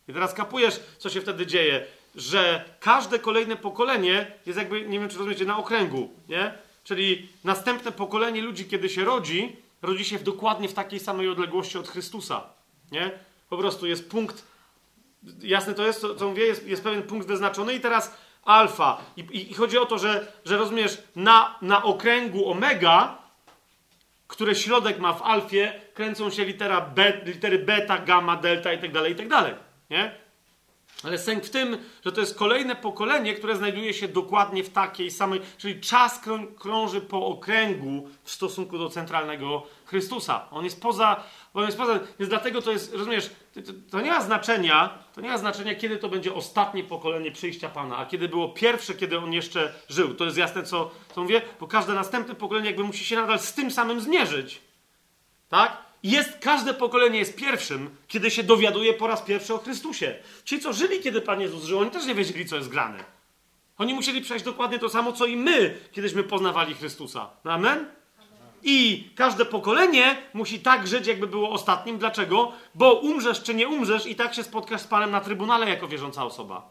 [0.08, 1.86] I teraz kapujesz, co się wtedy dzieje,
[2.16, 6.54] że każde kolejne pokolenie jest jakby, nie wiem czy rozumiecie, na okręgu, nie?
[6.84, 11.78] Czyli następne pokolenie ludzi, kiedy się rodzi, rodzi się w dokładnie w takiej samej odległości
[11.78, 12.44] od Chrystusa.
[12.92, 13.12] Nie?
[13.50, 14.49] Po prostu jest punkt,
[15.42, 19.02] jasne to jest, co, co mówię, jest, jest pewien punkt wyznaczony i teraz alfa.
[19.18, 23.18] I, i, I, chodzi o to, że, że rozumiesz, na, na okręgu omega,
[24.28, 28.92] które środek ma w alfie, kręcą się litera B, litery beta, gamma, delta i tak
[28.92, 29.56] dalej, i tak.
[29.90, 30.20] Nie?
[31.04, 35.12] Ale sęk w tym, że to jest kolejne pokolenie, które znajduje się dokładnie w takiej
[35.12, 36.22] samej, czyli czas
[36.60, 40.50] krąży po okręgu w stosunku do centralnego Chrystusa.
[40.52, 41.24] On jest poza,
[41.56, 43.62] jest poza, więc dlatego to jest, rozumiesz, to,
[43.92, 47.98] to, nie ma znaczenia, to nie ma znaczenia, kiedy to będzie ostatnie pokolenie przyjścia Pana,
[47.98, 50.16] a kiedy było pierwsze, kiedy on jeszcze żył.
[50.16, 53.54] To jest jasne, co, co mówię, bo każde następne pokolenie jakby musi się nadal z
[53.54, 54.62] tym samym zmierzyć.
[55.50, 55.78] Tak?
[56.04, 60.16] Jest, każde pokolenie jest pierwszym, kiedy się dowiaduje po raz pierwszy o Chrystusie.
[60.46, 63.04] Ci, co żyli, kiedy Pan Jezus żył, oni też nie wiedzieli, co jest grane.
[63.78, 67.30] Oni musieli przejść dokładnie to samo, co i my, kiedyśmy poznawali Chrystusa.
[67.44, 67.99] No, amen?
[68.64, 71.98] I każde pokolenie musi tak żyć, jakby było ostatnim.
[71.98, 72.52] Dlaczego?
[72.76, 76.26] Bo umrzesz czy nie umrzesz, i tak się spotkasz z Panem na trybunale jako wierząca
[76.26, 76.70] osoba.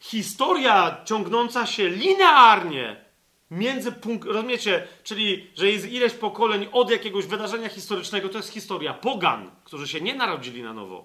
[0.00, 3.06] Historia ciągnąca się linearnie
[3.50, 8.94] Między punkt, rozumiecie, czyli, że jest ileś pokoleń od jakiegoś wydarzenia historycznego, to jest historia
[8.94, 11.04] pogan, którzy się nie narodzili na nowo.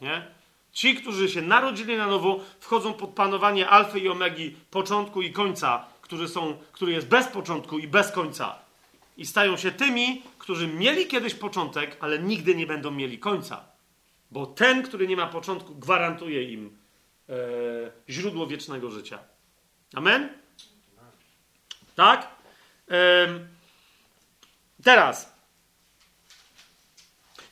[0.00, 0.26] Nie?
[0.72, 5.84] Ci, którzy się narodzili na nowo, wchodzą pod panowanie alfy i omegi, początku i końca,
[6.00, 8.58] który, są, który jest bez początku i bez końca.
[9.16, 13.64] I stają się tymi, którzy mieli kiedyś początek, ale nigdy nie będą mieli końca.
[14.30, 16.78] Bo ten, który nie ma początku, gwarantuje im
[17.28, 17.32] e,
[18.08, 19.18] źródło wiecznego życia.
[19.94, 20.28] Amen?
[21.94, 22.36] Tak?
[24.84, 25.36] Teraz.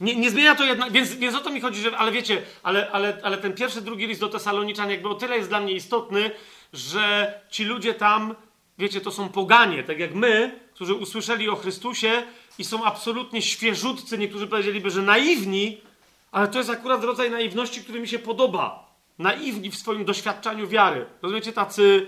[0.00, 2.90] Nie, nie zmienia to jednak, więc, więc o to mi chodzi, że, ale wiecie, ale,
[2.90, 6.30] ale, ale ten pierwszy, drugi list do Tesaloniczan jakby o tyle jest dla mnie istotny,
[6.72, 8.34] że ci ludzie tam,
[8.78, 12.22] wiecie, to są poganie, tak jak my, którzy usłyszeli o Chrystusie
[12.58, 15.80] i są absolutnie świeżutcy, niektórzy powiedzieliby, że naiwni,
[16.32, 18.94] ale to jest akurat rodzaj naiwności, który mi się podoba.
[19.18, 21.06] Naiwni w swoim doświadczaniu wiary.
[21.22, 22.06] Rozumiecie, tacy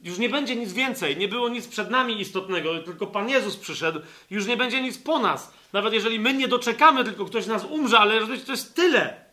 [0.00, 4.00] już nie będzie nic więcej, nie było nic przed nami istotnego, tylko Pan Jezus przyszedł,
[4.30, 5.52] już nie będzie nic po nas.
[5.72, 9.24] Nawet jeżeli my nie doczekamy, tylko ktoś nas umrze, ale rozumiecie, to jest tyle.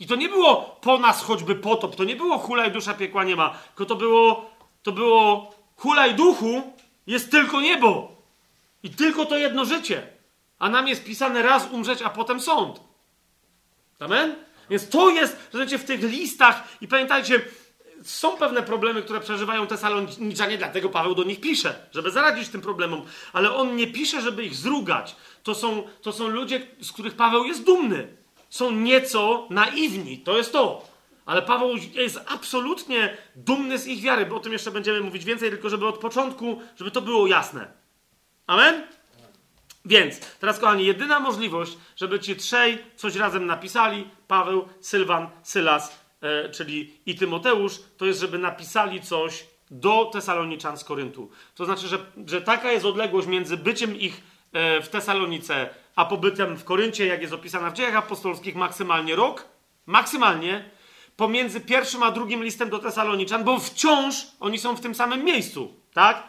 [0.00, 3.36] I to nie było po nas choćby potop, to nie było hulaj dusza piekła nie
[3.36, 4.50] ma, tylko to było,
[4.82, 6.62] to było hulaj duchu,
[7.10, 8.16] jest tylko niebo.
[8.82, 10.06] I tylko to jedno życie.
[10.58, 12.80] A nam jest pisane raz umrzeć, a potem sąd.
[13.98, 14.34] Amen?
[14.70, 17.42] Więc to jest, rozumiecie, w tych listach i pamiętajcie,
[18.02, 22.60] są pewne problemy, które przeżywają te saloniczanie, dlatego Paweł do nich pisze, żeby zaradzić tym
[22.60, 23.02] problemom.
[23.32, 25.16] Ale on nie pisze, żeby ich zrugać.
[25.42, 28.08] To są, to są ludzie, z których Paweł jest dumny.
[28.50, 30.89] Są nieco naiwni, to jest to.
[31.30, 35.50] Ale Paweł jest absolutnie dumny z ich wiary, bo o tym jeszcze będziemy mówić więcej,
[35.50, 37.72] tylko żeby od początku, żeby to było jasne.
[38.46, 38.86] Amen?
[39.84, 46.48] Więc, teraz kochani, jedyna możliwość, żeby ci trzej coś razem napisali, Paweł, Sylwan, Sylas, e,
[46.48, 51.30] czyli i Tymoteusz, to jest, żeby napisali coś do Tesaloniczan z Koryntu.
[51.54, 56.56] To znaczy, że, że taka jest odległość między byciem ich e, w Tesalonice, a pobytem
[56.56, 59.44] w Koryncie, jak jest opisana w dziejach apostolskich, maksymalnie rok.
[59.86, 60.79] Maksymalnie.
[61.20, 65.74] Pomiędzy pierwszym a drugim listem do Tesaloniczan, bo wciąż oni są w tym samym miejscu,
[65.92, 66.22] tak?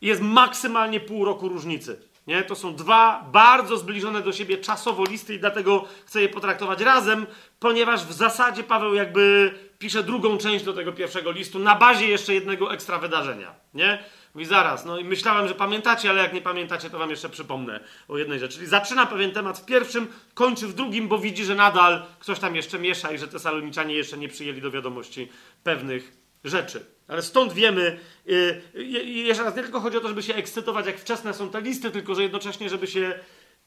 [0.00, 2.00] Jest maksymalnie pół roku różnicy.
[2.26, 2.42] Nie?
[2.42, 7.26] To są dwa bardzo zbliżone do siebie czasowo listy i dlatego chcę je potraktować razem,
[7.58, 12.34] ponieważ w zasadzie Paweł jakby pisze drugą część do tego pierwszego listu na bazie jeszcze
[12.34, 13.54] jednego ekstra wydarzenia.
[13.74, 14.04] Nie?
[14.34, 17.80] Mówi zaraz, no i myślałem, że pamiętacie, ale jak nie pamiętacie, to wam jeszcze przypomnę
[18.08, 18.54] o jednej rzeczy.
[18.54, 22.56] Czyli zaczyna pewien temat w pierwszym, kończy w drugim, bo widzi, że nadal ktoś tam
[22.56, 25.28] jeszcze miesza i że te saloniczanie jeszcze nie przyjęli do wiadomości
[25.64, 26.12] pewnych
[26.44, 26.86] rzeczy.
[27.08, 28.62] Ale stąd wiemy, yy,
[29.04, 31.90] jeszcze raz, nie tylko chodzi o to, żeby się ekscytować, jak wczesne są te listy,
[31.90, 33.18] tylko że jednocześnie, żeby się,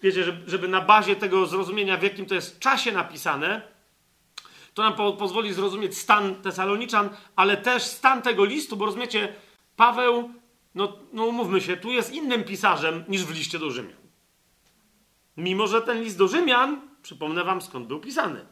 [0.02, 3.62] wiecie, żeby, żeby na bazie tego zrozumienia, w jakim to jest czasie napisane,
[4.74, 9.34] to nam po, pozwoli zrozumieć stan Tesaloniczan, ale też stan tego listu, bo rozumiecie,
[9.76, 10.30] Paweł,
[10.76, 14.04] no, no umówmy się, tu jest innym pisarzem niż w liście do Rzymian.
[15.38, 18.46] Mimo, że ten list do Rzymian, przypomnę wam skąd był pisany.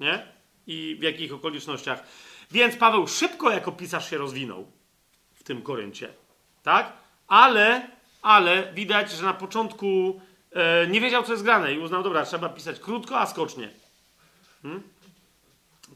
[0.00, 0.26] Nie?
[0.66, 2.02] I w jakich okolicznościach.
[2.50, 4.66] Więc Paweł szybko jako pisarz się rozwinął
[5.34, 6.12] w tym Koryncie.
[6.62, 6.92] Tak?
[7.28, 7.90] Ale,
[8.22, 10.20] ale widać, że na początku
[10.52, 13.70] e, nie wiedział, co jest grane i uznał, dobra, trzeba pisać krótko, a skocznie.
[14.62, 14.82] Hmm?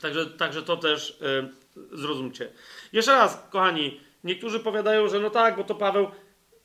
[0.01, 1.49] Także, także to też e,
[1.97, 2.53] zrozumcie.
[2.93, 6.09] Jeszcze raz, kochani, niektórzy powiadają, że no tak, bo to Paweł,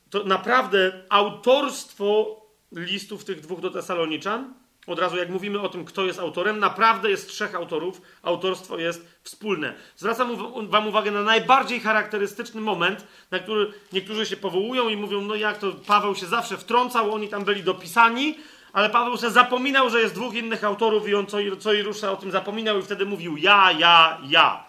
[0.10, 2.41] to naprawdę autorstwo
[2.72, 4.53] listów tych dwóch do Tesaloniczan
[4.88, 8.02] od razu, jak mówimy o tym, kto jest autorem, naprawdę jest trzech autorów.
[8.23, 9.73] Autorstwo jest wspólne.
[9.95, 10.36] Zwracam
[10.69, 15.57] Wam uwagę na najbardziej charakterystyczny moment, na który niektórzy się powołują i mówią: No, jak
[15.57, 18.38] to Paweł się zawsze wtrącał, oni tam byli dopisani,
[18.73, 21.81] ale Paweł się zapominał, że jest dwóch innych autorów i on co i, co i
[21.81, 24.64] rusza o tym zapominał i wtedy mówił: Ja, ja, ja.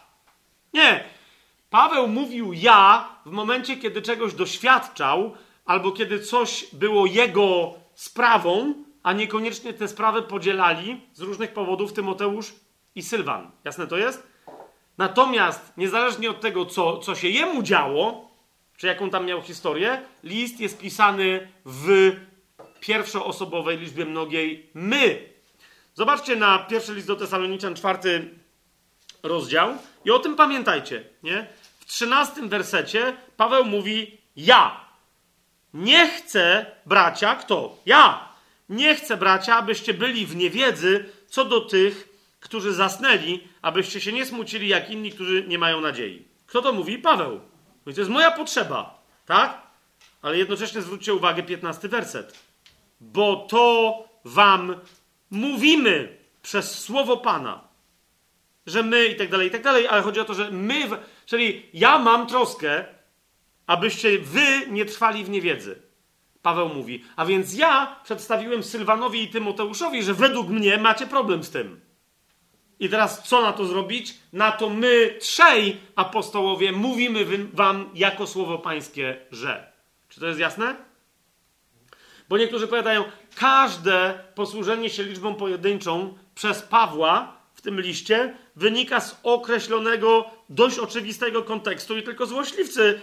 [0.73, 1.05] Nie.
[1.71, 5.35] Paweł mówił ja w momencie, kiedy czegoś doświadczał,
[5.65, 12.53] albo kiedy coś było jego sprawą, a niekoniecznie te sprawy podzielali z różnych powodów Tymoteusz
[12.95, 13.51] i Sylwan.
[13.65, 14.27] Jasne to jest?
[14.99, 18.31] Natomiast niezależnie od tego, co, co się jemu działo,
[18.77, 22.13] czy jaką tam miał historię, list jest pisany w
[22.81, 25.29] pierwszoosobowej liczbie mnogiej my.
[25.95, 28.31] Zobaczcie na pierwszy list do Tesaloniczan, czwarty
[29.23, 29.75] rozdział
[30.05, 31.47] i o tym pamiętajcie, nie?
[31.91, 34.81] W trzynastym wersecie Paweł mówi ja.
[35.75, 37.79] Nie chcę bracia, kto?
[37.87, 38.29] Ja
[38.69, 42.09] nie chcę, bracia, abyście byli w niewiedzy co do tych,
[42.41, 46.25] którzy zasnęli, abyście się nie smucili jak inni, którzy nie mają nadziei.
[46.47, 46.99] Kto to mówi?
[46.99, 47.41] Paweł.
[47.87, 49.63] Więc to jest moja potrzeba, tak?
[50.23, 52.39] Ale jednocześnie zwróćcie uwagę, 15 werset.
[53.01, 53.95] Bo to
[54.25, 54.75] wam
[55.31, 57.71] mówimy przez słowo Pana,
[58.67, 60.89] że my i tak dalej, i tak dalej, ale chodzi o to, że my,
[61.31, 62.85] czyli ja mam troskę,
[63.67, 65.83] abyście wy nie trwali w niewiedzy.
[66.43, 67.05] Paweł mówi.
[67.17, 71.81] A więc ja przedstawiłem Sylwanowi i Tymoteuszowi, że według mnie macie problem z tym.
[72.81, 74.15] I teraz co na to zrobić?
[74.33, 79.73] Na to my, trzej apostołowie, mówimy wam jako słowo pańskie, że.
[80.09, 80.77] Czy to jest jasne?
[82.29, 83.05] Bo niektórzy powiadają,
[83.35, 91.43] każde posłużenie się liczbą pojedynczą przez Pawła w tym liście wynika z określonego, dość oczywistego
[91.43, 93.01] kontekstu i tylko złośliwcy,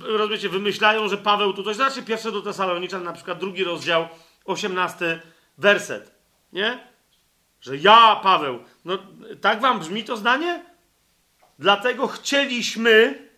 [0.00, 2.02] rozumiecie, wymyślają, że Paweł tu coś znaczy.
[2.02, 4.08] Pierwsze do Tesaloniczan, na przykład drugi rozdział,
[4.44, 5.20] osiemnasty
[5.58, 6.14] werset.
[6.52, 6.88] Nie?
[7.60, 8.58] Że ja, Paweł.
[8.84, 8.98] No,
[9.40, 10.64] tak wam brzmi to zdanie?
[11.58, 13.28] Dlatego chcieliśmy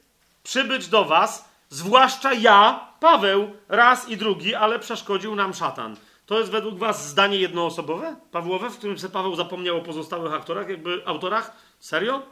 [0.43, 5.97] przybyć do was, zwłaszcza ja, Paweł, raz i drugi, ale przeszkodził nam szatan.
[6.27, 10.69] To jest według was zdanie jednoosobowe, Pawłowe, w którym se Paweł zapomniał o pozostałych aktorach,
[10.69, 11.57] jakby autorach?
[11.79, 12.23] Serio?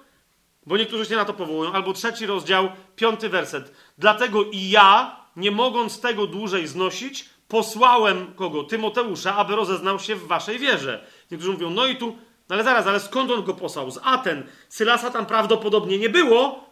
[0.69, 1.73] Bo niektórzy się na to powołują.
[1.73, 3.73] Albo trzeci rozdział, piąty werset.
[3.99, 8.65] Dlatego i ja, nie mogąc tego dłużej znosić, posłałem kogo?
[8.65, 11.07] Tymoteusza, aby rozeznał się w waszej wierze.
[11.31, 12.07] Niektórzy mówią, no i tu,
[12.49, 13.91] no ale zaraz, ale skąd on go posłał?
[13.91, 14.47] Z Aten.
[14.69, 16.71] Sylasa tam prawdopodobnie nie było,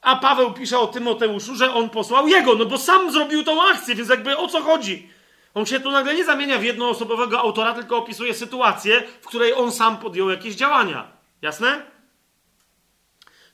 [0.00, 3.94] a Paweł pisze o Tymoteuszu, że on posłał jego, no bo sam zrobił tą akcję,
[3.94, 5.08] więc jakby o co chodzi?
[5.54, 9.72] On się tu nagle nie zamienia w jednoosobowego autora, tylko opisuje sytuację, w której on
[9.72, 11.12] sam podjął jakieś działania.
[11.42, 11.91] Jasne?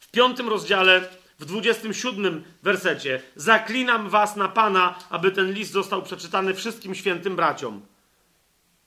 [0.09, 1.09] W piątym rozdziale,
[1.39, 7.37] w dwudziestym siódmym wersecie, zaklinam was na Pana, aby ten list został przeczytany wszystkim świętym
[7.37, 7.81] braciom.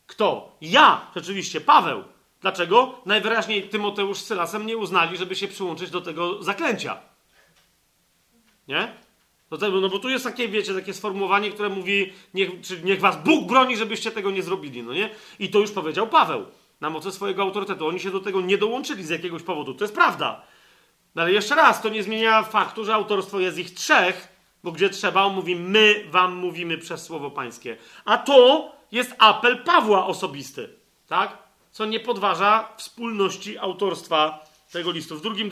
[0.08, 0.56] Kto?
[0.62, 2.04] Ja, rzeczywiście, Paweł.
[2.42, 3.02] Dlaczego?
[3.06, 6.98] Najwyraźniej Tymoteusz z Sylasem nie uznali, żeby się przyłączyć do tego zaklęcia.
[8.68, 8.94] Nie?
[9.52, 13.48] No bo tu jest takie, wiecie, takie sformułowanie, które mówi, niech, czy niech was Bóg
[13.48, 15.10] broni, żebyście tego nie zrobili, no nie?
[15.40, 16.46] I to już powiedział Paweł,
[16.82, 17.88] na mocy swojego autorytetu.
[17.88, 20.51] Oni się do tego nie dołączyli z jakiegoś powodu, to jest prawda.
[21.16, 24.28] No ale jeszcze raz, to nie zmienia faktu, że autorstwo jest ich trzech,
[24.64, 27.78] bo gdzie trzeba, on mówi, my wam mówimy przez słowo pańskie.
[28.06, 30.70] A to jest apel Pawła osobisty,
[31.08, 31.38] tak?
[31.72, 35.18] Co nie podważa wspólności autorstwa tego listu.
[35.18, 35.50] W drugim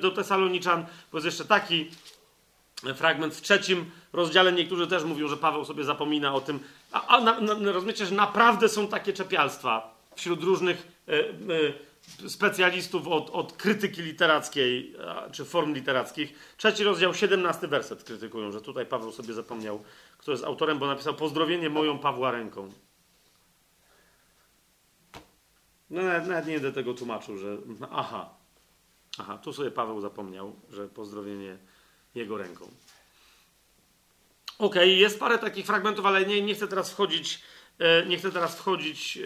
[0.00, 1.90] do Tesaloniczan, bo jest jeszcze taki
[2.94, 6.60] fragment w trzecim rozdziale, niektórzy też mówią, że Paweł sobie zapomina o tym.
[6.92, 11.24] A, a na, na, rozumiecie, że naprawdę są takie czepialstwa wśród różnych e, e,
[12.28, 16.54] specjalistów od, od krytyki literackiej, a, czy form literackich.
[16.56, 19.82] Trzeci rozdział, 17 werset krytykują, że tutaj Paweł sobie zapomniał,
[20.18, 22.72] kto jest autorem, bo napisał pozdrowienie moją Pawła ręką.
[25.90, 27.56] No nawet, nawet nie będę tego tłumaczył, że
[27.90, 28.30] aha,
[29.18, 31.58] aha, tu sobie Paweł zapomniał, że pozdrowienie
[32.14, 32.70] jego ręką.
[34.58, 37.42] Ok, jest parę takich fragmentów, ale nie, nie chcę teraz wchodzić,
[37.78, 39.18] e, nie chcę teraz wchodzić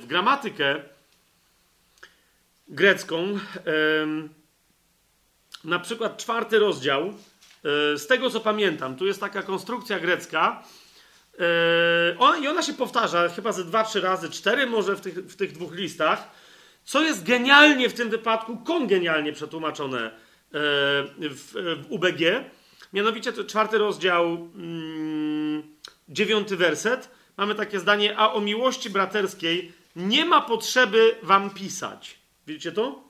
[0.00, 0.82] w gramatykę
[2.68, 3.38] grecką.
[5.64, 7.12] Na przykład czwarty rozdział, e,
[7.98, 10.62] z tego co pamiętam, tu jest taka konstrukcja grecka,
[11.38, 15.36] e, i ona się powtarza chyba ze dwa, trzy razy, cztery może w tych, w
[15.36, 16.30] tych dwóch listach,
[16.84, 20.10] co jest genialnie w tym wypadku, kongenialnie przetłumaczone
[20.50, 22.20] w, w UBG.
[22.92, 25.62] Mianowicie to czwarty rozdział, mm,
[26.08, 27.10] dziewiąty werset.
[27.36, 32.17] Mamy takie zdanie, a o miłości braterskiej nie ma potrzeby wam pisać.
[32.48, 33.02] Widzicie to?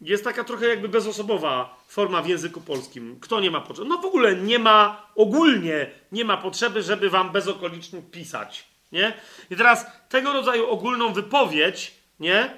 [0.00, 3.20] Jest taka trochę jakby bezosobowa forma w języku polskim.
[3.20, 3.88] Kto nie ma potrzeby?
[3.88, 8.68] No w ogóle nie ma, ogólnie nie ma potrzeby, żeby wam bezokolicznie pisać.
[8.92, 9.12] Nie?
[9.50, 12.54] I teraz tego rodzaju ogólną wypowiedź, nie?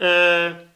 [0.00, 0.66] E,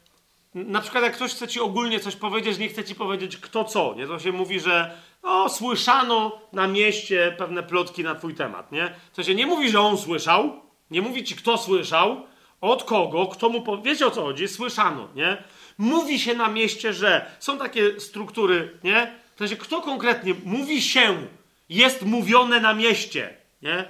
[0.54, 3.94] na przykład jak ktoś chce ci ogólnie coś powiedzieć, nie chce ci powiedzieć kto co,
[3.96, 4.06] nie?
[4.06, 8.94] To się mówi, że o, słyszano na mieście pewne plotki na twój temat, nie?
[9.14, 12.26] To się nie mówi, że on słyszał, nie mówi ci kto słyszał,
[12.60, 15.42] od kogo, kto mu powie, wiecie o co chodzi, słyszano, nie?
[15.78, 19.18] Mówi się na mieście, że są takie struktury, nie?
[19.36, 21.26] To sensie, kto konkretnie mówi się,
[21.68, 23.84] jest mówione na mieście, nie?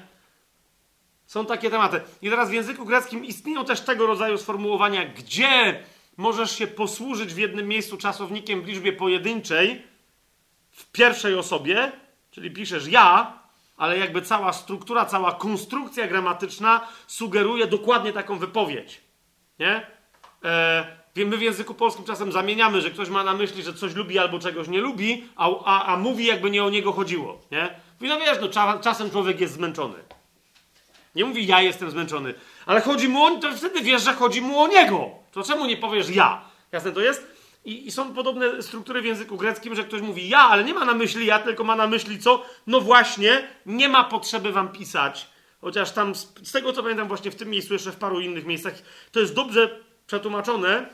[1.26, 2.00] Są takie tematy.
[2.22, 5.82] I teraz w języku greckim istnieją też tego rodzaju sformułowania, gdzie
[6.16, 9.82] możesz się posłużyć w jednym miejscu czasownikiem w liczbie pojedynczej
[10.70, 11.92] w pierwszej osobie,
[12.30, 13.38] czyli piszesz ja,
[13.78, 19.00] ale jakby cała struktura, cała konstrukcja gramatyczna sugeruje dokładnie taką wypowiedź.
[19.58, 19.86] Nie?
[20.44, 24.38] E, w języku polskim czasem zamieniamy, że ktoś ma na myśli, że coś lubi albo
[24.38, 27.40] czegoś nie lubi, a, a, a mówi jakby nie o niego chodziło.
[27.50, 27.80] Nie?
[28.00, 29.94] Mówi, no wiesz, no, cza, czasem człowiek jest zmęczony.
[31.14, 32.34] Nie mówi ja jestem zmęczony,
[32.66, 35.10] ale chodzi mu o, to wtedy wiesz, że chodzi mu o niego.
[35.32, 36.40] To czemu nie powiesz ja?
[36.72, 37.37] Jasne to jest?
[37.64, 40.84] I, I, są podobne struktury w języku greckim, że ktoś mówi ja, ale nie ma
[40.84, 42.42] na myśli ja, tylko ma na myśli co?
[42.66, 45.26] No właśnie, nie ma potrzeby wam pisać.
[45.60, 48.46] Chociaż tam, z, z tego co pamiętam, właśnie w tym miejscu, jeszcze w paru innych
[48.46, 48.74] miejscach,
[49.12, 50.86] to jest dobrze przetłumaczone,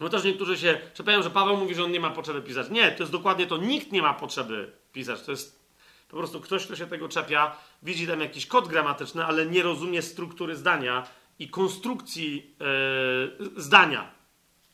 [0.00, 2.70] bo też niektórzy się czepiają, że Paweł mówi, że on nie ma potrzeby pisać.
[2.70, 3.56] Nie, to jest dokładnie to.
[3.56, 5.22] Nikt nie ma potrzeby pisać.
[5.22, 5.66] To jest
[6.08, 10.02] po prostu ktoś, kto się tego czepia, widzi tam jakiś kod gramatyczny, ale nie rozumie
[10.02, 11.06] struktury zdania
[11.38, 12.56] i konstrukcji
[13.40, 14.10] yy, zdania.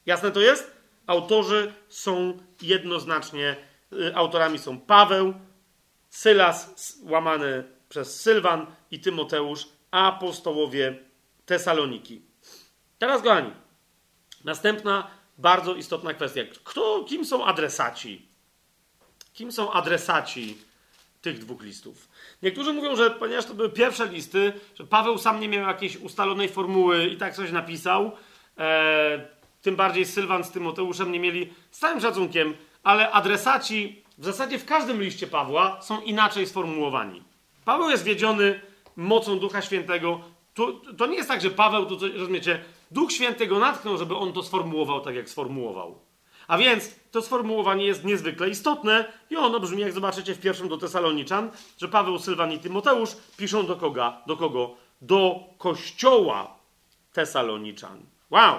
[0.07, 0.72] Jasne to jest?
[1.07, 3.57] Autorzy są jednoznacznie,
[3.91, 5.35] yy, autorami są Paweł,
[6.11, 10.99] Sylas, łamany przez Sylwan i Tymoteusz, apostołowie
[11.47, 12.23] Tesaloniki.
[12.99, 13.51] Teraz, kochani,
[14.45, 16.41] następna bardzo istotna kwestia.
[16.65, 18.29] Kto, kim są adresaci?
[19.33, 20.59] Kim są adresaci
[21.23, 22.09] tych dwóch listów.
[22.43, 26.49] Niektórzy mówią, że ponieważ to były pierwsze listy, że Paweł sam nie miał jakiejś ustalonej
[26.49, 28.13] formuły i tak coś napisał,
[28.59, 29.29] e,
[29.63, 34.65] tym bardziej Sylwan z Tymoteuszem nie mieli, z całym szacunkiem, ale adresaci w zasadzie w
[34.65, 37.23] każdym liście Pawła są inaczej sformułowani.
[37.65, 38.61] Paweł jest wiedziony
[38.97, 40.21] mocą Ducha Świętego.
[40.55, 44.33] To, to nie jest tak, że Paweł, to, rozumiecie, Duch Święty go natknął, żeby on
[44.33, 45.99] to sformułował tak, jak sformułował.
[46.49, 50.79] A więc to sformułowanie jest niezwykle istotne i ono brzmi, jak zobaczycie w pierwszym do
[50.79, 54.13] Tesaloniczan, że Paweł, Sylwan i Tymoteusz piszą do kogo?
[54.27, 54.75] Do kogo?
[55.03, 56.55] Do kościoła
[57.13, 57.99] Tesaloniczan.
[58.31, 58.59] Wow!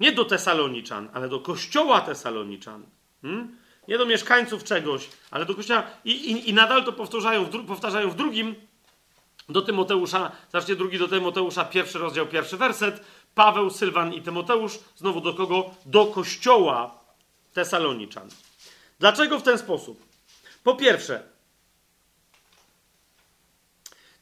[0.00, 2.86] Nie do Tesaloniczan, ale do kościoła Tesaloniczan.
[3.22, 3.56] Hmm?
[3.88, 5.82] Nie do mieszkańców czegoś, ale do kościoła.
[6.04, 8.54] I, i, i nadal to powtarzają w, powtarzają w drugim
[9.48, 13.04] do Tymoteusza, zobaczcie drugi do Tymoteusza, pierwszy rozdział, pierwszy werset.
[13.34, 15.74] Paweł, Sylwan i Tymoteusz, znowu do kogo?
[15.86, 16.98] Do kościoła
[17.52, 18.28] Tesaloniczan.
[18.98, 20.02] Dlaczego w ten sposób?
[20.62, 21.22] Po pierwsze,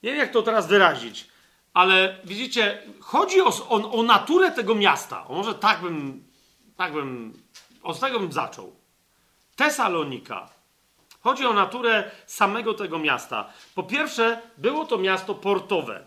[0.02, 1.28] nie wiem jak to teraz wyrazić,
[1.74, 5.26] ale widzicie, chodzi o, o, o naturę tego miasta.
[5.28, 6.24] O, może tak bym,
[6.76, 7.32] tak bym,
[7.82, 8.76] od tego bym zaczął.
[9.56, 10.48] Tesalonika.
[11.20, 13.52] Chodzi o naturę samego tego miasta.
[13.74, 16.04] Po pierwsze, było to miasto portowe.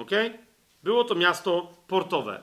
[0.00, 0.10] Ok?
[0.82, 2.42] Było to miasto portowe.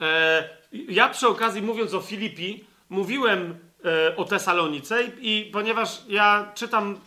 [0.00, 6.52] E, ja przy okazji, mówiąc o Filipi, mówiłem e, o Tesalonice i, i ponieważ ja
[6.54, 7.00] czytam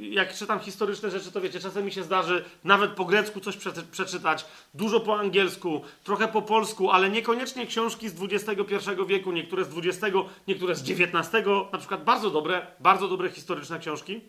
[0.00, 3.56] jak czytam historyczne rzeczy, to wiecie, czasem mi się zdarzy nawet po grecku coś
[3.90, 4.44] przeczytać,
[4.74, 10.16] dużo po angielsku, trochę po polsku, ale niekoniecznie książki z XXI wieku, niektóre z XX,
[10.48, 14.20] niektóre z XIX, na przykład bardzo dobre, bardzo dobre historyczne książki.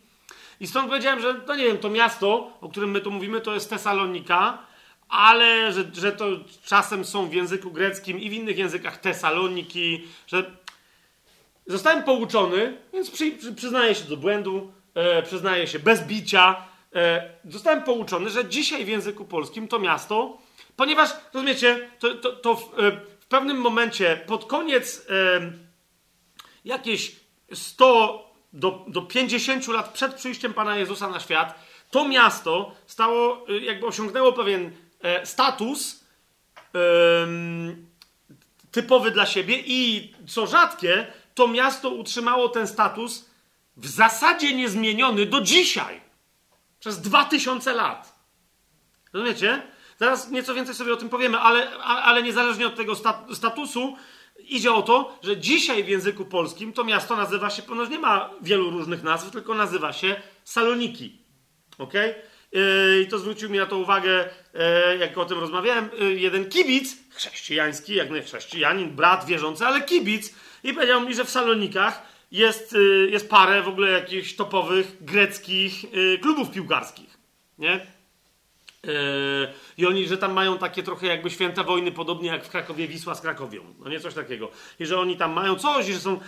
[0.60, 3.54] I stąd powiedziałem, że no nie wiem, to miasto, o którym my tu mówimy, to
[3.54, 4.58] jest Tesalonika,
[5.08, 6.26] ale że, że to
[6.64, 10.50] czasem są w języku greckim i w innych językach Tesaloniki, że
[11.66, 17.82] zostałem pouczony, więc przy, przyznaję się do błędu e, przyznaję się, bez bicia, e, zostałem
[17.82, 20.38] pouczony, że dzisiaj w języku polskim to miasto,
[20.76, 22.90] ponieważ, rozumiecie, to, to, to w, e,
[23.20, 25.52] w, pewnym momencie, pod koniec e,
[26.64, 27.16] jakieś
[27.52, 33.58] 100 do, do 50 lat przed przyjściem Pana Jezusa na świat, to miasto stało, e,
[33.58, 34.70] jakby osiągnęło pewien
[35.02, 36.08] e, status
[38.70, 43.27] typowy dla siebie i co rzadkie, to miasto utrzymało ten status
[43.78, 46.00] w zasadzie niezmieniony do dzisiaj.
[46.80, 48.18] Przez dwa tysiące lat.
[49.12, 49.62] Rozumiecie?
[49.98, 52.94] Zaraz nieco więcej sobie o tym powiemy, ale, ale niezależnie od tego
[53.32, 53.96] statusu,
[54.38, 58.30] idzie o to, że dzisiaj w języku polskim to miasto nazywa się, ponieważ nie ma
[58.42, 61.18] wielu różnych nazw, tylko nazywa się Saloniki.
[61.78, 61.94] Ok?
[62.52, 66.48] Yy, I to zwrócił mi na to uwagę, yy, jak o tym rozmawiałem, yy, jeden
[66.48, 70.34] kibic, chrześcijański, jak nie chrześcijanin, brat wierzący, ale kibic,
[70.64, 75.84] i powiedział mi, że w Salonikach jest, y, jest parę w ogóle jakichś topowych greckich
[75.84, 77.18] y, klubów piłkarskich.
[77.58, 77.74] Nie?
[78.86, 78.88] Y,
[79.78, 83.14] I oni, że tam mają takie trochę jakby święte wojny, podobnie jak w Krakowie Wisła
[83.14, 83.62] z Krakowią.
[83.78, 84.50] No nie coś takiego.
[84.80, 86.20] I że oni tam mają coś, i że, są,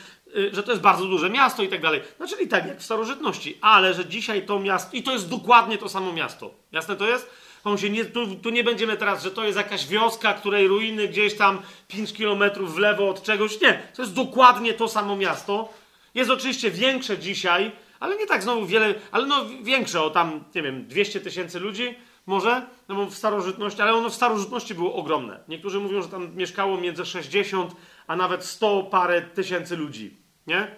[0.53, 2.01] że to jest bardzo duże miasto i tak dalej.
[2.19, 5.79] No czyli tak jak w starożytnościu, ale że dzisiaj to miasto, i to jest dokładnie
[5.79, 6.55] to samo miasto.
[6.73, 7.31] Jasne to jest?
[7.65, 11.09] On się nie, tu, tu, nie będziemy teraz, że to jest jakaś wioska, której ruiny
[11.09, 13.61] gdzieś tam 5 kilometrów w lewo od czegoś.
[13.61, 15.69] Nie, to jest dokładnie to samo miasto
[16.15, 20.63] jest oczywiście większe dzisiaj, ale nie tak znowu wiele, ale no większe o tam, nie
[20.63, 21.95] wiem, 200 tysięcy ludzi
[22.27, 25.41] może, no bo w starożytności, ale ono w starożytności było ogromne.
[25.49, 27.75] Niektórzy mówią, że tam mieszkało między 60
[28.07, 30.17] a nawet 100 parę tysięcy ludzi,
[30.47, 30.77] nie?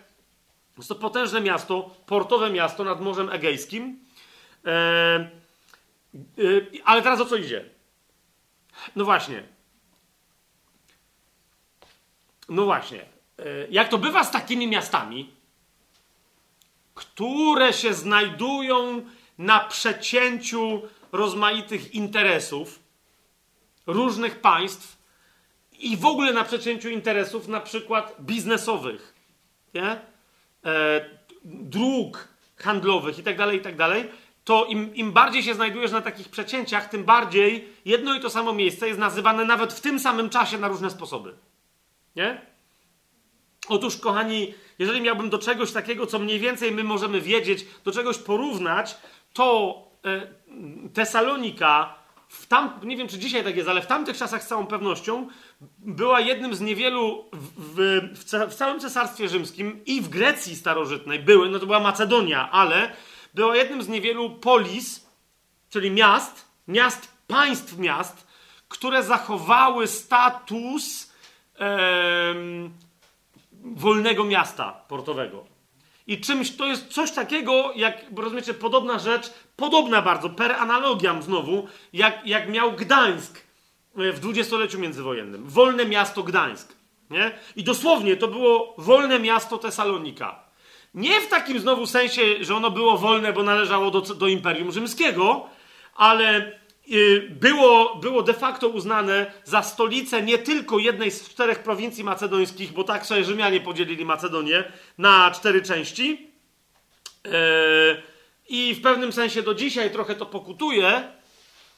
[0.76, 4.04] Jest to potężne miasto, portowe miasto nad Morzem Egejskim.
[4.64, 5.30] Eee,
[6.84, 7.64] ale teraz o co idzie?
[8.96, 9.42] No właśnie.
[12.48, 13.11] No właśnie.
[13.46, 15.30] E, jak to bywa z takimi miastami,
[16.94, 19.02] które się znajdują
[19.38, 20.82] na przecięciu
[21.12, 22.78] rozmaitych interesów
[23.86, 24.98] różnych państw
[25.78, 29.14] i w ogóle na przecięciu interesów na przykład biznesowych,
[29.74, 30.00] nie?
[30.64, 31.10] E,
[31.44, 33.76] dróg handlowych i tak dalej, i tak
[34.44, 38.52] to im, im bardziej się znajdujesz na takich przecięciach, tym bardziej jedno i to samo
[38.52, 41.34] miejsce jest nazywane nawet w tym samym czasie na różne sposoby.
[42.16, 42.51] Nie?
[43.68, 48.18] Otóż, kochani, jeżeli miałbym do czegoś takiego, co mniej więcej my możemy wiedzieć, do czegoś
[48.18, 48.96] porównać,
[49.32, 50.26] to e,
[50.94, 51.94] Tesalonika,
[52.28, 55.28] w tam, nie wiem czy dzisiaj tak jest, ale w tamtych czasach z całą pewnością
[55.78, 57.74] była jednym z niewielu w,
[58.14, 62.92] w, w całym Cesarstwie Rzymskim i w Grecji starożytnej były, no to była Macedonia, ale
[63.34, 65.06] była jednym z niewielu polis,
[65.70, 68.26] czyli miast, miast, państw miast,
[68.68, 71.12] które zachowały status
[73.62, 75.44] wolnego miasta portowego.
[76.06, 81.68] I czymś, to jest coś takiego, jak, rozumiecie, podobna rzecz, podobna bardzo, per analogiam znowu,
[81.92, 83.42] jak, jak miał Gdańsk
[83.94, 85.48] w dwudziestoleciu międzywojennym.
[85.48, 86.72] Wolne miasto Gdańsk.
[87.10, 87.32] Nie?
[87.56, 90.44] I dosłownie to było wolne miasto Tesalonika.
[90.94, 95.46] Nie w takim znowu sensie, że ono było wolne, bo należało do, do Imperium Rzymskiego,
[95.96, 96.58] ale
[97.30, 102.84] było, było de facto uznane za stolicę nie tylko jednej z czterech prowincji macedońskich, bo
[102.84, 104.64] tak sobie Rzymianie podzielili Macedonię
[104.98, 106.30] na cztery części.
[107.26, 107.32] E,
[108.48, 111.02] I w pewnym sensie do dzisiaj trochę to pokutuje,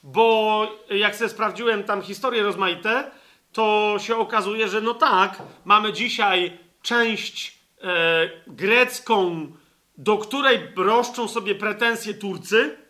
[0.03, 3.11] bo jak sobie sprawdziłem tam historie rozmaite,
[3.53, 9.53] to się okazuje, że no tak, mamy dzisiaj część e, grecką,
[9.99, 12.84] do której roszczą sobie pretensje Turcy,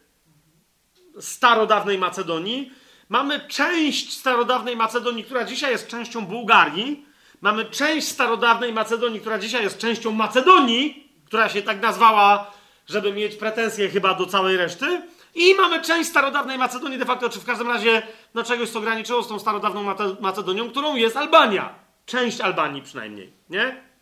[1.20, 2.72] starodawnej Macedonii.
[3.08, 7.06] Mamy część starodawnej Macedonii, która dzisiaj jest częścią Bułgarii.
[7.40, 12.50] Mamy część starodawnej Macedonii, która dzisiaj jest częścią Macedonii, która się tak nazwała,
[12.86, 15.02] żeby mieć pretensje chyba do całej reszty.
[15.34, 18.02] I mamy część starodawnej Macedonii, de facto, czy w każdym razie
[18.34, 21.74] no, czegoś, co graniczyło z tą starodawną Macedonią, którą jest Albania.
[22.06, 23.93] Część Albanii przynajmniej, nie?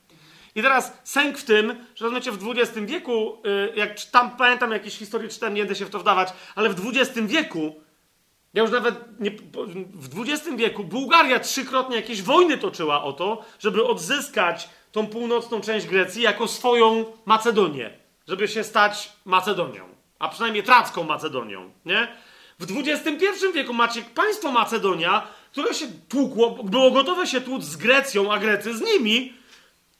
[0.55, 4.99] I teraz sęk w tym, że rozumiecie, w XX wieku, y, jak tam pamiętam jakieś
[4.99, 7.81] historie, czytałem, nie będę się w to wdawać, ale w XX wieku,
[8.55, 9.31] ja już nawet nie,
[9.95, 15.87] w XX wieku Bułgaria trzykrotnie jakieś wojny toczyła o to, żeby odzyskać tą północną część
[15.87, 17.91] Grecji jako swoją Macedonię,
[18.29, 19.89] żeby się stać Macedonią,
[20.19, 22.09] a przynajmniej tracką Macedonią, nie?
[22.59, 28.33] W XXI wieku macie państwo Macedonia, które się tłukło, było gotowe się tłuc z Grecją,
[28.33, 29.33] a Grecy z nimi,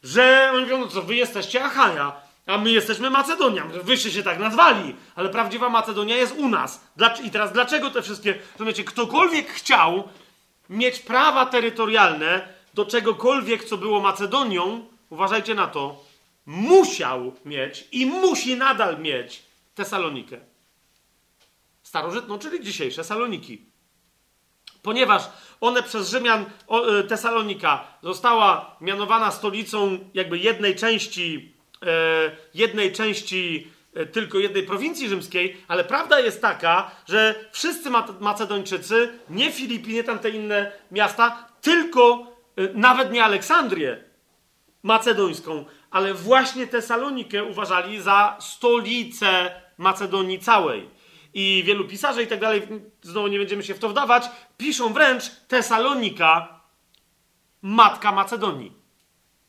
[0.03, 2.13] że oni mówią, no co, wy jesteście Achaja,
[2.47, 3.65] a my jesteśmy Macedonia.
[3.65, 6.81] Wyście się tak nazwali, ale prawdziwa Macedonia jest u nas.
[7.25, 10.09] I teraz dlaczego te wszystkie, rozumiecie, ktokolwiek chciał
[10.71, 16.05] mieć prawa terytorialne do czegokolwiek, co było Macedonią, uważajcie na to,
[16.47, 19.43] musiał mieć i musi nadal mieć
[19.75, 20.39] Tesalonikę.
[21.83, 23.63] Starożytną, czyli dzisiejsze Saloniki.
[24.83, 25.23] Ponieważ
[25.63, 34.07] one przez Rzymian, e, Tesalonika została mianowana stolicą jakby jednej części, e, jednej części e,
[34.07, 37.91] tylko jednej prowincji rzymskiej, ale prawda jest taka, że wszyscy
[38.21, 42.33] Macedończycy, nie Filipi, nie tamte inne miasta, tylko
[42.75, 44.05] nawet nie Aleksandrię
[44.83, 50.91] macedońską, ale właśnie Tesalonikę uważali za stolicę Macedonii całej
[51.35, 52.63] i wielu pisarzy i tak dalej,
[53.03, 54.25] znowu nie będziemy się w to wdawać,
[54.57, 56.61] piszą wręcz Tesalonika,
[57.63, 58.83] matka Macedonii.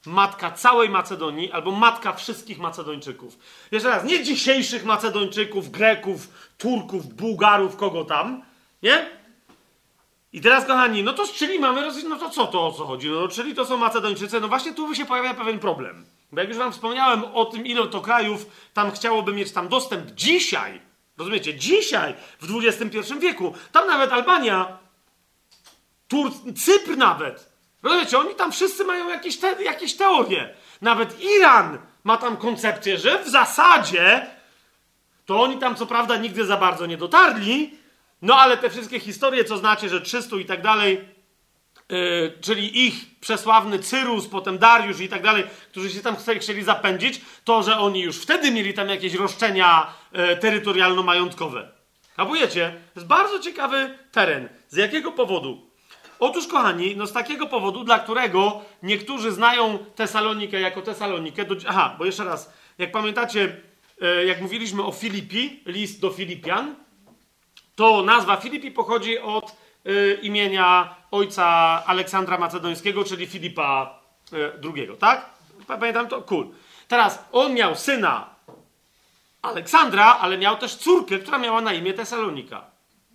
[0.05, 3.37] Matka całej Macedonii, albo matka wszystkich Macedończyków.
[3.71, 6.27] Jeszcze raz, nie dzisiejszych Macedończyków, Greków,
[6.57, 8.43] Turków, Bułgarów, kogo tam,
[8.83, 9.09] nie?
[10.33, 13.09] I teraz, kochani, no to czyli mamy, no to co to o co chodzi?
[13.09, 16.05] No, czyli to są Macedończycy, no właśnie tu się pojawia pewien problem.
[16.31, 20.11] Bo jak już wam wspomniałem o tym, ile to krajów tam chciałoby mieć tam dostęp
[20.11, 20.81] dzisiaj,
[21.17, 21.55] Rozumiecie?
[21.55, 24.77] Dzisiaj, w XXI wieku, tam nawet Albania,
[26.07, 27.53] Tur Cypr nawet.
[27.83, 28.19] Rozumiecie?
[28.19, 30.53] Oni tam wszyscy mają jakieś, te jakieś teorie.
[30.81, 34.27] Nawet Iran ma tam koncepcję, że w zasadzie
[35.25, 37.77] to oni tam co prawda nigdy za bardzo nie dotarli,
[38.21, 41.12] no ale te wszystkie historie, co znacie, że 300 i tak dalej,
[42.41, 47.63] czyli ich przesławny Cyrus, potem Dariusz i tak dalej, którzy się tam chcieli zapędzić, to,
[47.63, 51.67] że oni już wtedy mieli tam jakieś roszczenia yy, terytorialno-majątkowe.
[52.15, 52.75] Kapujecie?
[52.93, 54.49] To jest bardzo ciekawy teren.
[54.69, 55.69] Z jakiego powodu?
[56.19, 61.45] Otóż, kochani, no z takiego powodu, dla którego niektórzy znają Tesalonikę jako Tesalonikę.
[61.45, 61.55] Do...
[61.67, 63.57] Aha, bo jeszcze raz, jak pamiętacie,
[64.01, 66.75] yy, jak mówiliśmy o Filipi, list do Filipian,
[67.75, 69.53] to nazwa Filipi pochodzi od y,
[70.21, 71.45] imienia ojca
[71.85, 73.99] Aleksandra Macedońskiego, czyli Filipa
[74.33, 75.29] y, II, tak?
[75.67, 76.21] Pamiętam to?
[76.21, 76.47] Cool.
[76.87, 78.29] Teraz on miał syna
[79.41, 82.65] Aleksandra, ale miał też córkę, która miała na imię Tesalonika.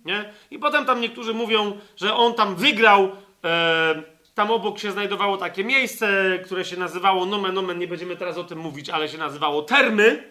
[0.05, 0.33] Nie?
[0.51, 3.11] I potem tam niektórzy mówią, że on tam wygrał.
[3.43, 4.03] E,
[4.35, 8.43] tam obok się znajdowało takie miejsce, które się nazywało nomen nomen, nie będziemy teraz o
[8.43, 10.23] tym mówić, ale się nazywało Termy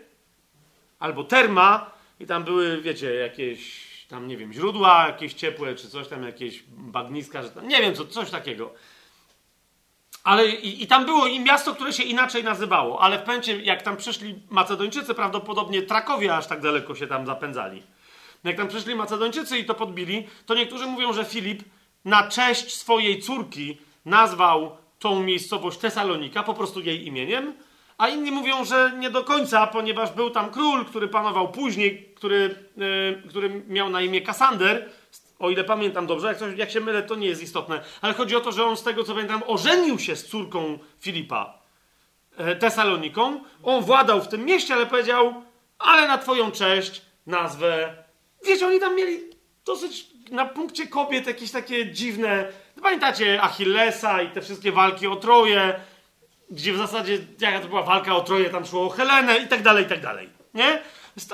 [0.99, 1.91] albo Terma
[2.21, 6.65] i tam były, wiecie, jakieś tam, nie wiem, źródła jakieś ciepłe, czy coś tam, jakieś
[6.69, 8.75] bagniska, że tam, nie wiem, co, coś takiego.
[10.25, 13.83] Ale i, i, tam było i miasto, które się inaczej nazywało, ale w pęcie, jak
[13.83, 17.83] tam przyszli Macedończycy, prawdopodobnie Trakowie aż tak daleko się tam zapędzali.
[18.45, 21.63] Jak tam przyszli Macedończycy i to podbili, to niektórzy mówią, że Filip
[22.05, 27.55] na cześć swojej córki nazwał tą miejscowość Tesalonika po prostu jej imieniem,
[27.99, 32.55] a inni mówią, że nie do końca, ponieważ był tam król, który panował później, który,
[32.77, 34.91] yy, który miał na imię Kasander,
[35.39, 38.37] o ile pamiętam dobrze, jak, coś, jak się mylę, to nie jest istotne, ale chodzi
[38.37, 41.59] o to, że on z tego co pamiętam ożenił się z córką Filipa.
[42.37, 43.41] e, Tesaloniką.
[43.63, 45.43] On władał w tym mieście, ale powiedział,
[45.79, 47.95] ale na twoją cześć nazwę.
[48.47, 49.21] Wiecie, oni tam mieli
[49.65, 52.53] dosyć na punkcie kobiet jakieś takie dziwne.
[52.83, 55.81] Pamiętacie Achillesa i te wszystkie walki o Troje,
[56.51, 59.63] gdzie w zasadzie jaka to była walka o Troje, tam szło o Helenę i tak
[59.63, 60.29] dalej, i tak dalej.
[60.55, 60.83] Nie?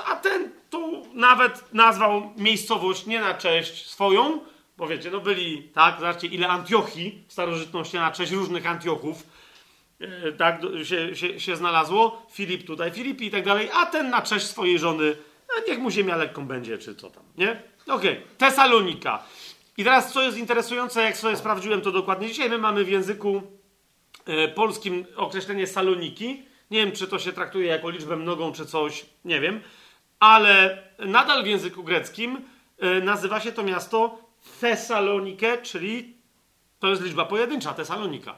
[0.05, 4.39] A ten tu nawet nazwał miejscowość nie na cześć swoją,
[4.77, 9.23] bo wiecie, no byli, tak, zobaczcie ile Antiochii w starożytności na cześć różnych Antiochów,
[9.99, 12.25] yy, tak, się, się, się, znalazło.
[12.31, 15.15] Filip tutaj, Filip i tak dalej, a ten na cześć swojej żony,
[15.67, 17.61] niech mu ziemia lekką będzie, czy co tam, nie?
[17.87, 18.21] Okej, okay.
[18.37, 19.23] Tesalonika.
[19.77, 23.37] I teraz, co jest interesujące, jak sobie sprawdziłem to dokładnie dzisiaj, my mamy w języku
[23.37, 23.41] e,
[24.55, 26.43] polskim określenie Saloniki.
[26.71, 29.61] Nie wiem, czy to się traktuje jako liczbę mnogą, czy coś, nie wiem.
[30.19, 32.41] Ale nadal w języku greckim
[32.79, 34.17] e, nazywa się to miasto
[34.61, 36.13] Thessalonikę, czyli
[36.79, 38.35] to jest liczba pojedyncza, Tesalonika.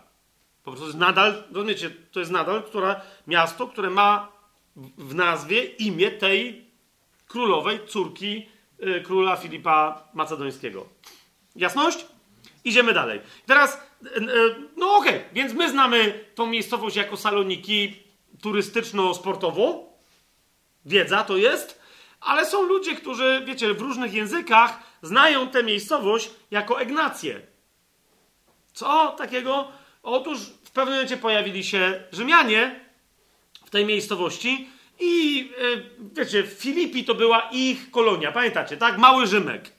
[0.64, 4.32] Po prostu jest nadal, rozumiecie, to jest nadal która, miasto, które ma
[4.98, 6.66] w nazwie imię tej
[7.28, 8.50] królowej, córki
[8.84, 10.86] y, króla Filipa Macedońskiego.
[11.56, 12.06] Jasność?
[12.64, 13.22] Idziemy dalej.
[13.46, 13.87] Teraz, y, y,
[14.78, 17.96] no okej, okay, więc my znamy tą miejscowość jako Saloniki
[18.42, 19.88] turystyczno-sportowo.
[20.86, 21.82] Wiedza to jest.
[22.22, 27.42] Ale są ludzie, którzy, wiecie, w różnych językach znają tę miejscowość jako Egnację.
[28.74, 29.72] Co takiego?
[30.04, 32.80] Otóż w pewnym momencie pojawili się Rzymianie
[33.66, 34.70] w tej miejscowości
[35.00, 38.98] i yy, wiecie, Filipi to była ich kolonia, pamiętacie, tak?
[38.98, 39.72] Mały Rzymek,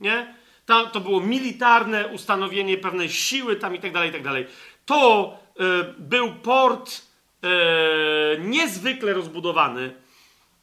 [0.00, 0.37] nie?
[0.68, 4.46] Tam to było militarne ustanowienie pewnej siły tam i tak dalej, i tak dalej.
[4.86, 7.02] To yy, był port
[7.42, 7.48] yy,
[8.38, 9.94] niezwykle rozbudowany,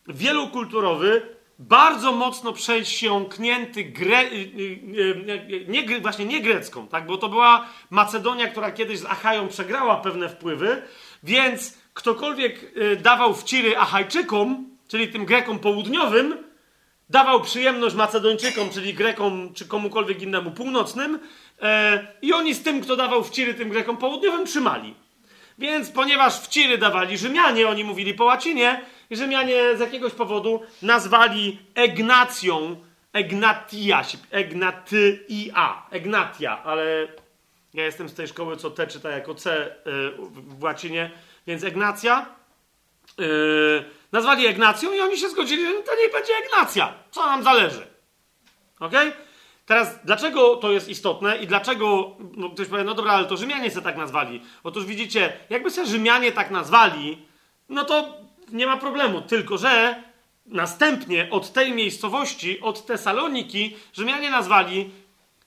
[0.08, 4.42] wielokulturowy, bardzo mocno przesiąknięty gre, y, y,
[5.52, 7.06] y, nie, właśnie nie grecką, tak?
[7.06, 10.82] bo to była Macedonia, która kiedyś z Achają przegrała pewne wpływy,
[11.24, 16.45] więc ktokolwiek dawał wciry Achajczykom, czyli tym Grekom południowym,
[17.10, 21.20] dawał przyjemność Macedończykom, czyli Grekom czy komukolwiek innemu północnym
[21.62, 24.94] e, i oni z tym, kto dawał wciry tym Grekom południowym, trzymali.
[25.58, 32.76] Więc ponieważ wciry dawali Rzymianie, oni mówili po łacinie, Rzymianie z jakiegoś powodu nazwali Egnacją
[33.14, 34.02] Egnatia,
[34.32, 37.08] Egnatia, Egnatia, ale
[37.74, 39.72] ja jestem z tej szkoły, co T czyta jako C y,
[40.32, 41.12] w łacinie,
[41.48, 42.26] więc Egnacja.
[43.18, 46.94] Yy, nazwali Egnacją i oni się zgodzili, że to nie będzie Egnacja.
[47.12, 47.88] Co nam zależy?
[48.80, 48.94] Ok?
[49.66, 53.72] Teraz, dlaczego to jest istotne i dlaczego no, ktoś powie, no dobra, ale to Rzymianie
[53.72, 54.42] se tak nazwali.
[54.64, 57.26] Otóż widzicie, jakby się Rzymianie tak nazwali,
[57.70, 58.18] no to
[58.52, 59.22] nie ma problemu.
[59.22, 60.04] Tylko, że
[60.46, 64.92] następnie od tej miejscowości, od Tesaloniki, Rzymianie nazwali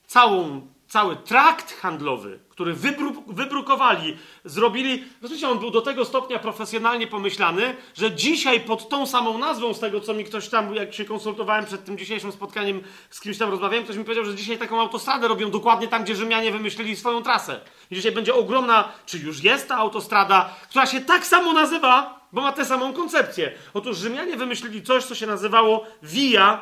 [0.07, 5.05] całą, cały trakt handlowy, który wybru, wybrukowali, zrobili.
[5.23, 9.81] Oczywiście on był do tego stopnia profesjonalnie pomyślany, że dzisiaj pod tą samą nazwą, z
[9.81, 12.81] tego co mi ktoś tam, jak się konsultowałem przed tym dzisiejszym spotkaniem,
[13.11, 16.17] z kimś tam rozmawiałem, ktoś mi powiedział, że dzisiaj taką autostradę robią dokładnie tam, gdzie
[16.17, 17.61] Rzymianie wymyślili swoją trasę.
[17.91, 22.41] I dzisiaj będzie ogromna, czy już jest ta autostrada, która się tak samo nazywa, bo
[22.41, 23.53] ma tę samą koncepcję.
[23.75, 26.61] Otóż Rzymianie wymyślili coś, co się nazywało Via,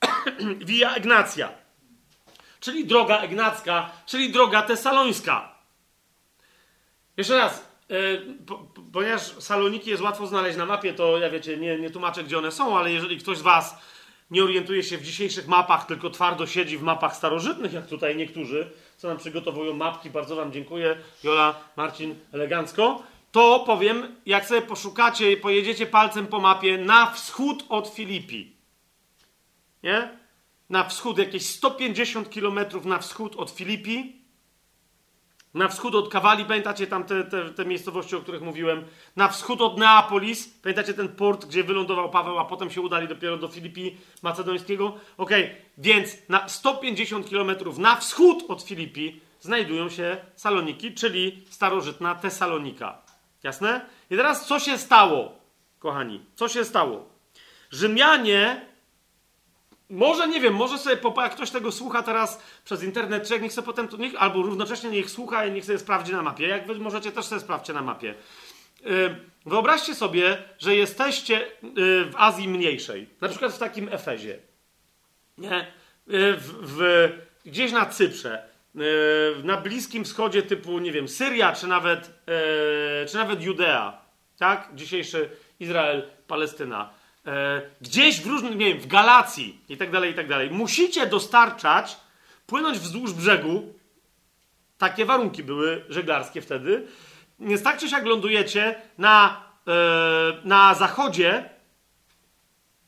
[0.68, 1.59] Via Ignacja,
[2.60, 5.54] czyli droga Ignacka, czyli droga tesalońska.
[7.16, 7.70] Jeszcze raz,
[8.46, 12.38] po, ponieważ Saloniki jest łatwo znaleźć na mapie, to ja wiecie, nie, nie tłumaczę, gdzie
[12.38, 13.78] one są, ale jeżeli ktoś z Was
[14.30, 18.70] nie orientuje się w dzisiejszych mapach, tylko twardo siedzi w mapach starożytnych, jak tutaj niektórzy,
[18.96, 25.36] co nam przygotowują mapki, bardzo Wam dziękuję, Jola, Marcin, elegancko, to powiem, jak sobie poszukacie,
[25.36, 28.56] pojedziecie palcem po mapie na wschód od Filipi.
[29.82, 30.19] Nie?
[30.70, 34.20] Na wschód, jakieś 150 kilometrów na wschód od Filipi.
[35.54, 38.84] Na wschód od Kawali, pamiętacie tam te, te, te, miejscowości, o których mówiłem.
[39.16, 43.36] Na wschód od Neapolis, pamiętacie ten port, gdzie wylądował Paweł, a potem się udali dopiero
[43.36, 44.98] do Filipi Macedońskiego?
[45.16, 45.30] Ok,
[45.78, 52.98] więc na 150 kilometrów na wschód od Filipi znajdują się Saloniki, czyli starożytna Tesalonika.
[53.42, 53.86] Jasne?
[54.10, 55.34] I teraz co się stało,
[55.78, 56.20] kochani?
[56.34, 57.08] Co się stało?
[57.70, 58.69] Rzymianie,
[59.90, 63.52] może nie wiem, może sobie, jak ktoś tego słucha teraz przez internet, czy jak niech
[63.52, 66.48] sobie potem, to niech, albo równocześnie niech słucha i niech sobie sprawdzi na mapie.
[66.48, 68.14] Jak wy możecie, też sobie sprawdźcie na mapie.
[68.84, 74.38] Yy, wyobraźcie sobie, że jesteście yy, w Azji Mniejszej, na przykład w takim Efezie,
[75.38, 75.66] nie?
[76.06, 77.08] Yy, w, w,
[77.44, 78.50] gdzieś na Cyprze,
[79.44, 82.10] na Bliskim Wschodzie typu, nie wiem, Syria, czy nawet,
[83.08, 84.02] czy nawet Judea,
[84.38, 84.68] tak?
[84.74, 85.30] Dzisiejszy
[85.60, 86.90] Izrael, Palestyna.
[87.26, 90.50] E, gdzieś w różnych, nie wiem, w Galacji i tak dalej, i tak dalej.
[90.50, 91.96] Musicie dostarczać,
[92.46, 93.74] płynąć wzdłuż brzegu,
[94.78, 96.86] takie warunki były żeglarskie wtedy,
[97.40, 99.72] Więc tak czy siak lądujecie na, e,
[100.44, 101.50] na zachodzie,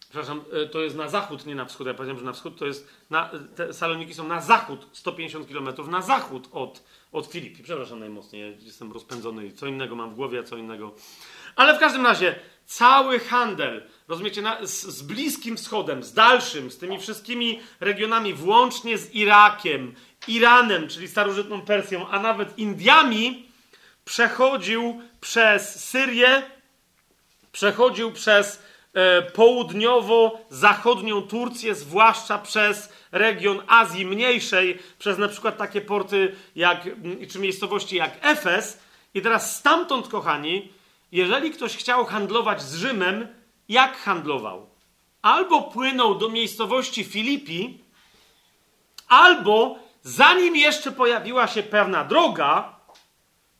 [0.01, 2.67] przepraszam, e, to jest na zachód, nie na wschód, ja powiedziałem, że na wschód to
[2.67, 6.83] jest, na, te Saloniki są na zachód, 150 km na zachód od,
[7.13, 7.63] od Filipi.
[7.63, 10.95] Przepraszam najmocniej, jestem rozpędzony i co innego mam w głowie, a co innego.
[11.57, 12.35] Ale w każdym razie,
[12.67, 13.83] cały handel,
[14.13, 19.95] rozumiecie, na, z, z Bliskim Wschodem, z dalszym, z tymi wszystkimi regionami, włącznie z Irakiem,
[20.29, 23.49] Iranem, czyli starożytną Persją, a nawet Indiami,
[24.05, 26.43] przechodził przez Syrię,
[27.53, 28.63] przechodził przez
[28.95, 36.89] e, południowo-zachodnią Turcję, zwłaszcza przez region Azji Mniejszej, przez na przykład takie porty jak,
[37.31, 38.79] czy miejscowości jak Efes.
[39.15, 40.73] I teraz stamtąd, kochani,
[41.13, 43.42] jeżeli ktoś chciał handlować z Rzymem,
[43.73, 44.71] jak handlował?
[45.23, 47.79] Albo płynął do miejscowości Filipi,
[49.09, 52.77] albo zanim jeszcze pojawiła się pewna droga,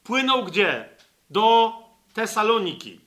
[0.05, 0.89] płynął gdzie?
[1.31, 1.73] Do
[2.15, 3.01] Tesaloniki.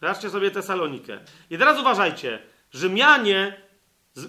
[0.00, 1.18] Zobaczcie sobie Tesalonikę.
[1.50, 2.38] I teraz uważajcie,
[2.72, 3.62] Rzymianie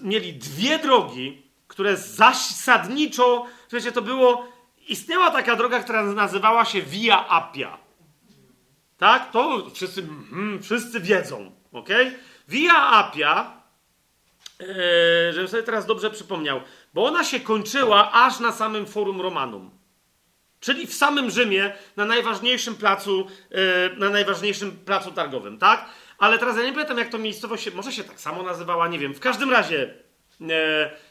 [0.02, 4.48] mieli dwie drogi, które zasadniczo, wiecie, to było,
[4.88, 7.78] istniała taka droga, która nazywała się Via Appia.
[8.98, 9.30] Tak?
[9.30, 11.88] To wszyscy, mm, wszyscy wiedzą, ok?
[12.48, 13.62] Via Appia,
[14.60, 14.66] yy,
[15.32, 16.60] żebym sobie teraz dobrze przypomniał,
[16.94, 19.70] bo ona się kończyła aż na samym Forum Romanum.
[20.60, 23.58] Czyli w samym Rzymie, na najważniejszym placu, yy,
[23.96, 25.88] na najważniejszym placu targowym, tak?
[26.18, 28.98] Ale teraz ja nie pamiętam, jak to miejscowość się, może się tak samo nazywała, nie
[28.98, 29.14] wiem.
[29.14, 29.94] W każdym razie,
[30.40, 30.48] yy,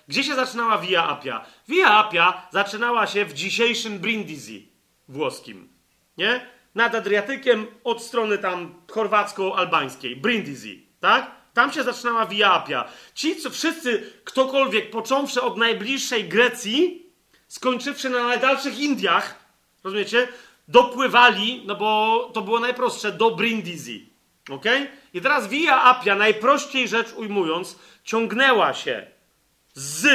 [0.08, 1.46] gdzie się zaczynała Via Appia?
[1.68, 4.72] Via Appia zaczynała się w dzisiejszym Brindisi
[5.08, 5.70] włoskim,
[6.18, 6.57] nie?
[6.78, 11.32] Nad Adriatykiem od strony tam chorwacko-albańskiej, Brindisi, tak?
[11.54, 12.86] Tam się zaczynała Via Appia.
[13.14, 17.06] Ci, co wszyscy, ktokolwiek, począwszy od najbliższej Grecji,
[17.48, 19.36] skończywszy na najdalszych Indiach,
[19.84, 20.28] rozumiecie,
[20.68, 24.10] dopływali, no bo to było najprostsze, do Brindisi.
[24.50, 24.66] Ok?
[25.14, 29.08] I teraz Via Appia, najprościej rzecz ujmując, ciągnęła się
[29.74, 30.08] z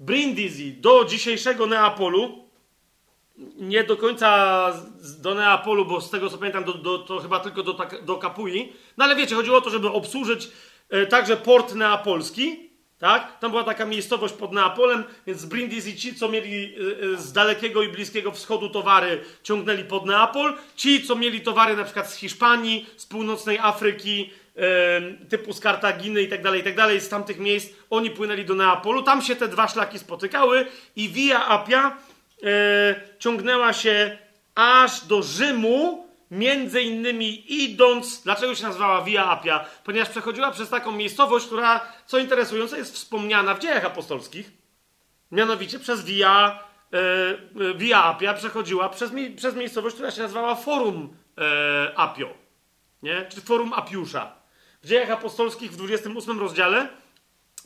[0.00, 2.43] Brindisi do dzisiejszego Neapolu.
[3.56, 4.72] Nie do końca
[5.18, 8.72] do Neapolu, bo z tego co pamiętam, do, do, to chyba tylko do, do Kapui.
[8.96, 10.50] No ale wiecie, chodziło o to, żeby obsłużyć
[10.90, 13.38] e, także port neapolski tak?
[13.38, 17.32] Tam była taka miejscowość pod Neapolem, więc z Brindisi ci, co mieli y, y, z
[17.32, 20.56] dalekiego i bliskiego wschodu towary, ciągnęli pod Neapol.
[20.76, 24.30] Ci, co mieli towary na przykład z Hiszpanii, z północnej Afryki,
[25.28, 28.54] typu z Kartaginy i tak dalej, i tak dalej, z tamtych miejsc, oni płynęli do
[28.54, 29.02] Neapolu.
[29.02, 30.66] Tam się te dwa szlaki spotykały
[30.96, 32.13] i Via Appia e,
[33.18, 34.18] ciągnęła się
[34.54, 39.64] aż do Rzymu, między innymi idąc, dlaczego się nazywała Via Appia?
[39.84, 44.50] Ponieważ przechodziła przez taką miejscowość, która, co interesujące, jest wspomniana w dziejach apostolskich.
[45.32, 46.58] Mianowicie przez Via,
[46.92, 52.34] e, Via Appia przechodziła przez, przez miejscowość, która się nazywała Forum e, Appio,
[53.02, 53.26] nie?
[53.28, 54.32] czy Forum Apiusza.
[54.82, 56.88] W dziejach apostolskich w 28 rozdziale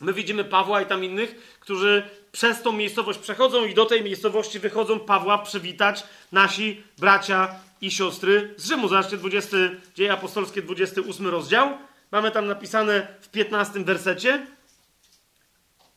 [0.01, 4.59] my widzimy Pawła i tam innych, którzy przez tą miejscowość przechodzą i do tej miejscowości
[4.59, 8.88] wychodzą Pawła przywitać nasi bracia i siostry z Rzymu.
[8.88, 9.56] Zobaczcie, 20,
[9.94, 11.78] Dzieje Apostolskie, 28 rozdział.
[12.12, 14.46] Mamy tam napisane w 15 wersecie.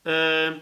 [0.05, 0.59] E,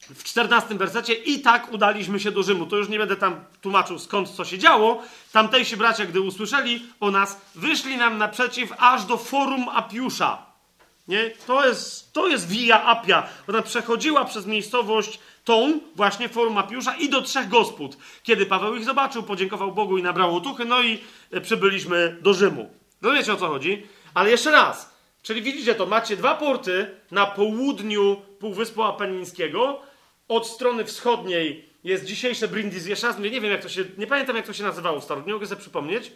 [0.00, 2.66] w 14 wersecie i tak udaliśmy się do Rzymu.
[2.66, 5.02] To już nie będę tam tłumaczył skąd co się działo.
[5.32, 10.47] Tamtejsi bracia, gdy usłyszeli o nas, wyszli nam naprzeciw aż do forum Apiusza.
[11.08, 11.30] Nie?
[11.46, 13.28] To jest, to jest Via Appia.
[13.48, 17.96] Ona przechodziła przez miejscowość tą, właśnie forum Apiusza i do trzech gospod.
[18.22, 20.98] Kiedy Paweł ich zobaczył, podziękował Bogu i nabrał otuchy, no i
[21.30, 22.70] e, przybyliśmy do Rzymu.
[23.02, 23.86] Rozumiecie o co chodzi?
[24.14, 24.98] Ale jeszcze raz.
[25.22, 29.80] Czyli widzicie to, macie dwa porty na południu Półwyspu Apenińskiego.
[30.28, 32.90] Od strony wschodniej jest dzisiejsze Brindisi.
[32.90, 35.26] Jeszcze raz nie wiem jak to się, nie pamiętam jak to się nazywało w starość,
[35.26, 36.12] nie mogę sobie przypomnieć.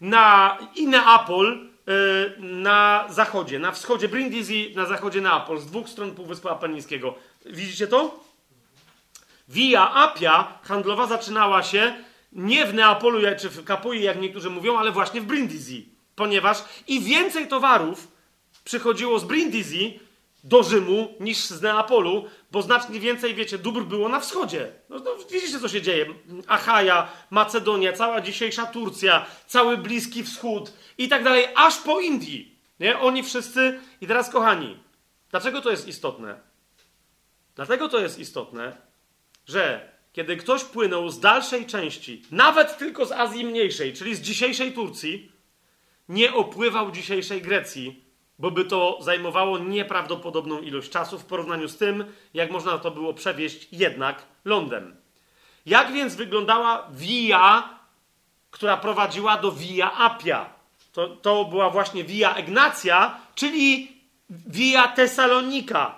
[0.00, 1.71] Na, I Neapol,
[2.38, 7.14] na zachodzie, na wschodzie Brindisi, na zachodzie Neapol, z dwóch stron Półwyspu Apenińskiego.
[7.46, 8.24] Widzicie to?
[9.48, 11.94] Via Appia handlowa zaczynała się
[12.32, 15.88] nie w Neapolu czy w Kapui, jak niektórzy mówią, ale właśnie w Brindisi.
[16.16, 18.08] Ponieważ i więcej towarów
[18.64, 20.00] przychodziło z Brindisi
[20.44, 24.72] do Rzymu niż z Neapolu, bo znacznie więcej, wiecie, dóbr było na wschodzie.
[24.88, 26.06] No, no, widzicie, co się dzieje.
[26.46, 32.58] Achaja, Macedonia, cała dzisiejsza Turcja, cały Bliski Wschód i tak dalej, aż po Indii.
[32.80, 32.98] Nie?
[32.98, 33.80] Oni wszyscy...
[34.00, 34.78] I teraz, kochani,
[35.30, 36.40] dlaczego to jest istotne?
[37.54, 38.76] Dlatego to jest istotne,
[39.46, 44.72] że kiedy ktoś płynął z dalszej części, nawet tylko z Azji Mniejszej, czyli z dzisiejszej
[44.72, 45.32] Turcji,
[46.08, 48.01] nie opływał dzisiejszej Grecji,
[48.42, 52.04] bo by to zajmowało nieprawdopodobną ilość czasu w porównaniu z tym,
[52.34, 54.96] jak można to było przewieźć jednak lądem.
[55.66, 57.68] Jak więc wyglądała via
[58.52, 60.46] która prowadziła do Via Appia.
[60.92, 63.96] To, to była właśnie Via Egnacja, czyli
[64.30, 65.94] Via Tesalonika.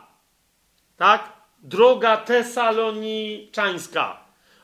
[0.97, 1.33] Tak?
[1.59, 4.17] Droga tesaloniczańska.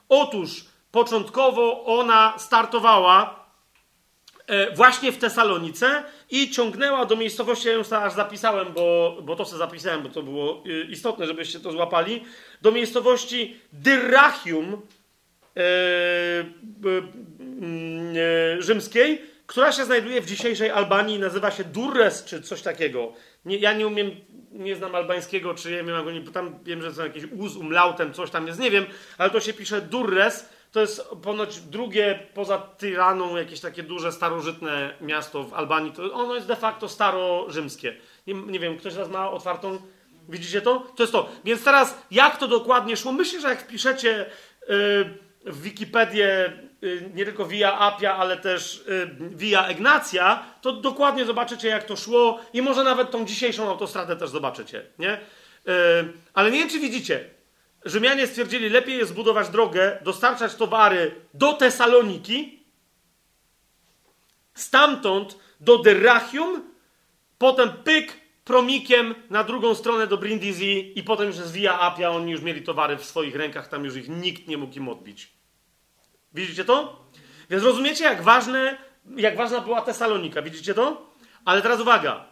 [0.08, 3.39] Otóż początkowo ona startowała
[4.74, 9.58] właśnie w Tesalonice i ciągnęła do miejscowości, ja ją aż zapisałem, bo, bo to sobie
[9.58, 12.24] zapisałem, bo to było e, istotne, żebyście to złapali,
[12.62, 14.82] do miejscowości Dyrrachium
[15.56, 15.62] e,
[18.58, 23.12] rzymskiej, która się znajduje w dzisiejszej Albanii, nazywa się Durres czy coś takiego.
[23.44, 24.10] Nie, ja nie umiem,
[24.52, 28.46] nie znam albańskiego, czy nie wiem, tam wiem, że są jakieś uz, umlautem, coś tam
[28.46, 28.86] jest, nie wiem,
[29.18, 30.48] ale to się pisze Durres.
[30.72, 35.92] To jest ponoć drugie poza Tyraną jakieś takie duże, starożytne miasto w Albanii.
[35.92, 37.96] To ono jest de facto starorzymskie.
[38.26, 39.78] Nie, nie wiem, ktoś z Was ma otwartą.
[40.28, 40.86] Widzicie to?
[40.96, 41.28] To jest to.
[41.44, 43.12] Więc teraz, jak to dokładnie szło?
[43.12, 44.26] Myślę, że jak wpiszecie
[44.68, 44.74] yy,
[45.44, 46.52] w Wikipedię
[46.82, 51.96] Y, nie tylko via Appia, ale też y, via Egnacja, to dokładnie zobaczycie, jak to
[51.96, 55.14] szło i może nawet tą dzisiejszą autostradę też zobaczycie, nie?
[55.14, 55.18] Y,
[56.34, 57.24] ale nie wiem, czy widzicie.
[57.84, 62.62] Rzymianie stwierdzili, lepiej jest zbudować drogę, dostarczać towary do Tesaloniki,
[64.54, 66.62] stamtąd do Dyrrachium,
[67.38, 72.32] potem pyk promikiem na drugą stronę do Brindisi i potem już jest via Appia, oni
[72.32, 75.32] już mieli towary w swoich rękach, tam już ich nikt nie mógł im odbić.
[76.34, 77.04] Widzicie to?
[77.50, 78.78] Więc rozumiecie, jak, ważne,
[79.16, 80.42] jak ważna była Tesalonika.
[80.42, 81.10] Widzicie to?
[81.44, 82.24] Ale teraz uwaga.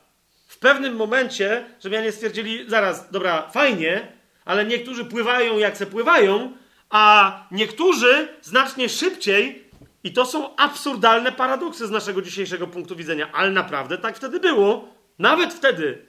[0.46, 4.17] W pewnym momencie Rzymianie stwierdzili, zaraz, dobra, fajnie,
[4.48, 6.52] ale niektórzy pływają jak se pływają,
[6.90, 9.68] a niektórzy znacznie szybciej,
[10.04, 14.88] i to są absurdalne paradoksy z naszego dzisiejszego punktu widzenia, ale naprawdę tak wtedy było.
[15.18, 16.06] Nawet wtedy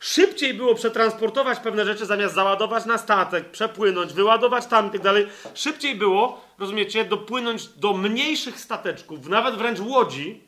[0.00, 5.26] Szybciej było przetransportować pewne rzeczy zamiast załadować na statek, przepłynąć, wyładować tam i tak dalej.
[5.54, 10.42] Szybciej było, rozumiecie, dopłynąć do mniejszych stateczków, nawet wręcz łodzi.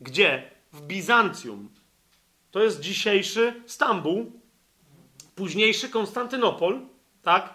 [0.00, 0.50] Gdzie?
[0.72, 1.68] W Bizancjum.
[2.50, 4.43] To jest dzisiejszy Stambuł,
[5.34, 6.80] późniejszy Konstantynopol,
[7.22, 7.54] tak?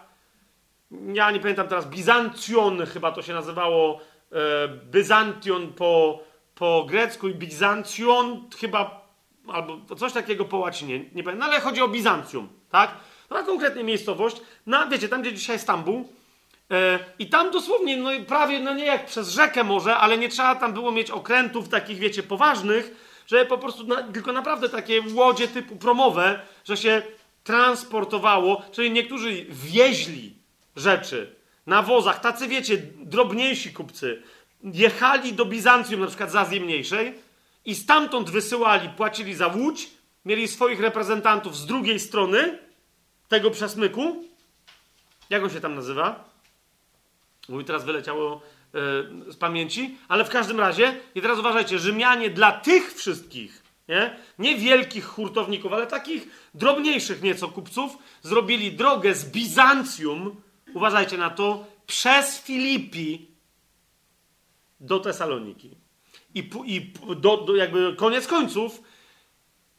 [1.14, 4.00] Ja nie pamiętam teraz, Bizancjon chyba to się nazywało,
[4.32, 6.20] e, Byzantion po,
[6.54, 9.00] po grecku i Bizancjon chyba
[9.48, 12.90] albo coś takiego po łacinie, nie pamiętam, no ale chodzi o Bizancjum, tak?
[13.30, 14.36] No konkretnie miejscowość,
[14.66, 16.08] na, wiecie, tam gdzie dzisiaj Stambuł,
[16.70, 20.54] e, i tam dosłownie, no prawie, no nie jak przez rzekę może, ale nie trzeba
[20.54, 25.48] tam było mieć okrętów takich, wiecie, poważnych, że po prostu, na, tylko naprawdę takie łodzie
[25.48, 27.02] typu promowe, że się
[27.50, 30.34] transportowało, czyli niektórzy wieźli
[30.76, 31.34] rzeczy
[31.66, 34.22] na wozach, tacy wiecie, drobniejsi kupcy,
[34.64, 37.14] jechali do Bizancjum, na przykład z Azji Mniejszej,
[37.64, 39.90] i stamtąd wysyłali, płacili za łódź,
[40.24, 42.58] mieli swoich reprezentantów z drugiej strony
[43.28, 44.24] tego przesmyku.
[45.30, 46.24] Jak on się tam nazywa?
[47.48, 48.42] Mój teraz wyleciało
[48.74, 53.59] yy, z pamięci, ale w każdym razie, i teraz uważajcie, Rzymianie dla tych wszystkich,
[53.90, 60.42] nie, nie wielkich hurtowników, ale takich drobniejszych nieco kupców, zrobili drogę z Bizancjum,
[60.74, 63.26] uważajcie na to, przez Filipi
[64.80, 65.76] do Tesaloniki.
[66.34, 68.82] I, i do, do, jakby koniec końców,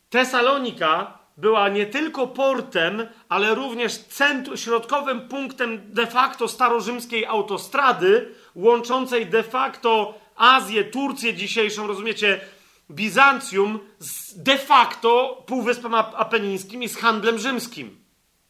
[0.09, 9.25] Tesalonika była nie tylko portem, ale również centrum, środkowym punktem de facto starorzymskiej autostrady, łączącej
[9.25, 12.41] de facto Azję, Turcję dzisiejszą, rozumiecie,
[12.91, 18.01] Bizancjum z de facto Półwyspem Apenińskim i z handlem rzymskim.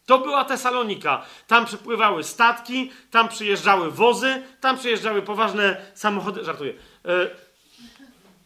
[0.06, 1.26] To była Tesalonika.
[1.48, 6.44] Tam przypływały statki, tam przyjeżdżały wozy, tam przyjeżdżały poważne samochody.
[6.44, 6.74] Żartuję.
[7.06, 7.30] E,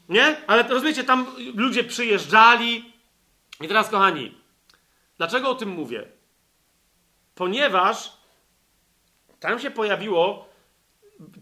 [0.10, 0.48] nie?
[0.48, 2.94] Ale rozumiecie, tam ludzie przyjeżdżali.
[3.62, 4.38] I teraz, kochani,
[5.18, 6.08] dlaczego o tym mówię?
[7.36, 8.12] Ponieważ
[9.40, 10.50] tam się pojawiło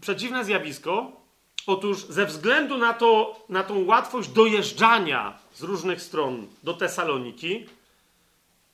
[0.00, 1.23] przeciwne zjawisko.
[1.66, 7.66] Otóż ze względu na, to, na tą łatwość dojeżdżania z różnych stron do Tesaloniki,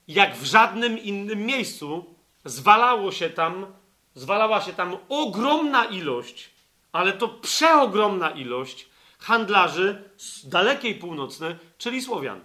[0.08, 2.04] jak w żadnym innym miejscu,
[2.44, 3.66] zwalało się tam,
[4.14, 6.50] zwalała się tam ogromna ilość,
[6.92, 8.88] ale to przeogromna ilość
[9.18, 12.40] handlarzy z dalekiej północnej, czyli Słowian.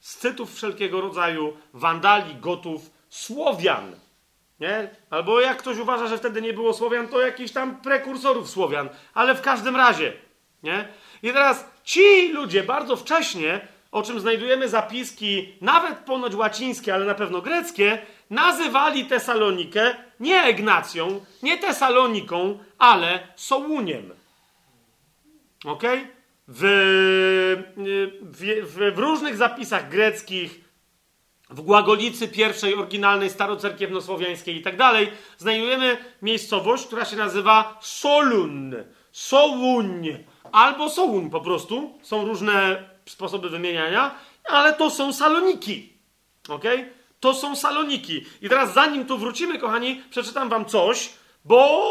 [0.00, 3.94] Scytów wszelkiego rodzaju, wandali, gotów, Słowian.
[4.60, 4.90] Nie?
[5.10, 9.34] Albo jak ktoś uważa, że wtedy nie było Słowian, to jakiś tam prekursorów Słowian, ale
[9.34, 10.12] w każdym razie.
[10.62, 10.88] Nie?
[11.22, 13.60] I teraz ci ludzie bardzo wcześnie,
[13.92, 17.98] o czym znajdujemy zapiski, nawet ponoć łacińskie, ale na pewno greckie,
[18.30, 24.10] nazywali Tesalonikę nie Egnacją, nie Tesaloniką, ale Sołuniem.
[25.64, 25.82] Ok?
[26.48, 26.62] W,
[28.22, 30.69] w, w, w różnych zapisach greckich,
[31.50, 38.74] w Głagolicy pierwszej, oryginalnej, starocerkiewnosłowiańskiej i tak dalej, znajdujemy miejscowość, która się nazywa Solun.
[39.12, 41.98] Sołuń albo Sołuń po prostu.
[42.02, 44.14] Są różne sposoby wymieniania,
[44.44, 45.92] ale to są Saloniki.
[46.48, 46.64] Ok?
[47.20, 48.24] To są Saloniki.
[48.42, 51.10] I teraz zanim tu wrócimy, kochani, przeczytam wam coś,
[51.44, 51.90] bo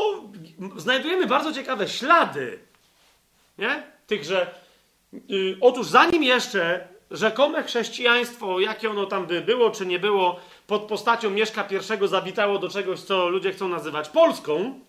[0.77, 2.69] znajdujemy bardzo ciekawe ślady
[3.59, 3.83] nie?
[4.07, 4.55] tychże.
[5.13, 10.81] Yy, otóż zanim jeszcze rzekome chrześcijaństwo, jakie ono tam by było, czy nie było, pod
[10.81, 11.67] postacią Mieszka
[12.03, 14.79] I zawitało do czegoś, co ludzie chcą nazywać Polską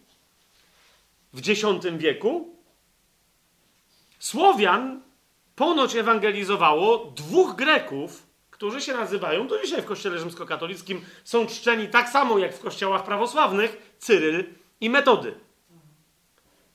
[1.32, 1.62] w X
[1.96, 2.56] wieku,
[4.18, 5.00] Słowian
[5.56, 12.08] ponoć ewangelizowało dwóch Greków, którzy się nazywają, do dzisiaj w kościele rzymskokatolickim są czczeni tak
[12.08, 14.44] samo jak w kościołach prawosławnych, Cyryl
[14.80, 15.34] i Metody.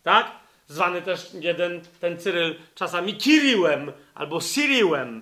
[0.03, 0.31] Tak?
[0.67, 5.22] Zwany też jeden, ten Cyryl czasami Kiriłem albo Siriłem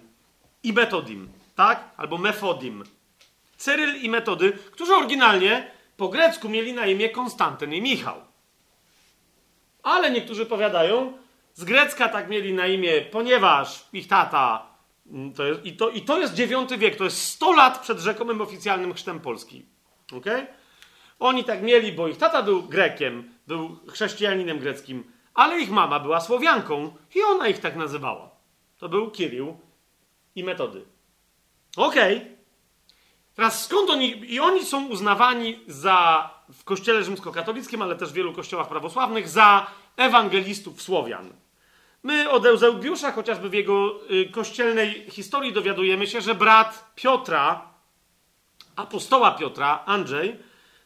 [0.63, 1.83] i Metodim, tak?
[1.97, 2.83] Albo Mefodim.
[3.57, 8.15] Cyryl i Metody, którzy oryginalnie po grecku mieli na imię Konstantyn i Michał.
[9.83, 11.13] Ale niektórzy powiadają,
[11.53, 14.67] z grecka tak mieli na imię, ponieważ ich tata,
[15.11, 17.99] mm, to jest, i, to, i to jest IX wiek, to jest 100 lat przed
[17.99, 19.65] rzekomym oficjalnym chrztem Polski.
[20.17, 20.47] Okay?
[21.19, 25.03] Oni tak mieli, bo ich tata był Grekiem, był chrześcijaninem greckim,
[25.33, 28.29] ale ich mama była Słowianką i ona ich tak nazywała.
[28.77, 29.57] To był Kirił
[30.35, 30.85] i Metody.
[31.77, 32.17] Okej.
[32.17, 32.33] Okay.
[33.35, 34.33] Teraz skąd oni...
[34.33, 36.29] I oni są uznawani za...
[36.53, 41.33] w kościele rzymskokatolickim, ale też w wielu kościołach prawosławnych, za ewangelistów Słowian.
[42.03, 47.61] My od Eusebiusza, chociażby w jego y, kościelnej historii, dowiadujemy się, że brat Piotra,
[48.75, 50.35] apostoła Piotra, Andrzej,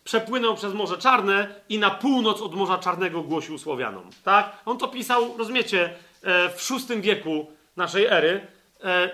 [0.04, 4.10] przepłynął przez Morze Czarne i na północ od Morza Czarnego głosił Słowianom.
[4.24, 4.58] Tak?
[4.66, 5.94] On to pisał, rozumiecie,
[6.24, 8.48] e, w VI wieku naszej ery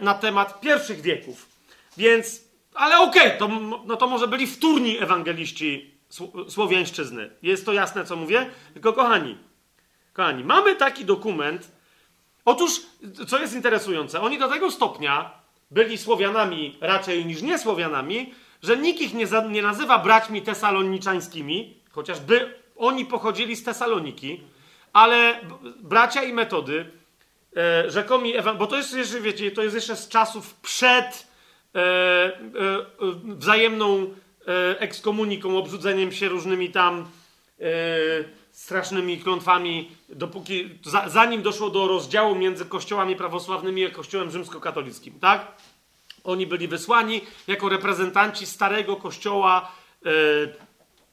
[0.02, 1.50] na temat pierwszych wieków.
[1.98, 3.48] Więc, ale okej, okay, to,
[3.86, 5.94] no to może byli wtórni ewangeliści
[6.50, 7.30] słowiańszczyzny.
[7.42, 8.50] Jest to jasne, co mówię?
[8.74, 9.38] Tylko kochani,
[10.14, 11.72] kochani, mamy taki dokument,
[12.46, 12.82] Otóż,
[13.28, 15.32] co jest interesujące, oni do tego stopnia
[15.72, 18.34] byli Słowianami raczej niż nie Słowianami,
[18.64, 24.42] że nikt ich nie, za, nie nazywa braćmi tesaloniczańskimi, chociażby oni pochodzili z Tesaloniki,
[24.94, 25.40] ale
[25.80, 26.92] bracia i metody,
[27.58, 31.28] e, rzekomi, bo to jest jeszcze, wiecie, to jest jeszcze z czasów przed
[31.76, 32.42] e, e,
[33.24, 34.14] wzajemną
[34.48, 37.10] e, ekskomuniką, obrzudzeniem się różnymi tam
[37.60, 37.66] e,
[38.52, 45.52] strasznymi klątwami, dopóki, za, zanim doszło do rozdziału między kościołami prawosławnymi a kościołem rzymskokatolickim, tak?
[46.24, 49.72] Oni byli wysłani jako reprezentanci starego kościoła
[50.06, 50.10] e,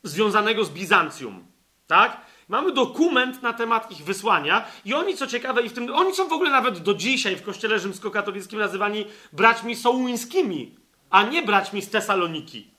[0.03, 1.45] związanego z Bizancjum,
[1.87, 2.21] tak?
[2.51, 6.29] Mamy dokument na temat ich wysłania i oni, co ciekawe, i w tym, oni są
[6.29, 10.75] w ogóle nawet do dzisiaj w kościele rzymskokatolickim nazywani braćmi sołuńskimi,
[11.11, 12.71] a nie braćmi z Tesaloniki.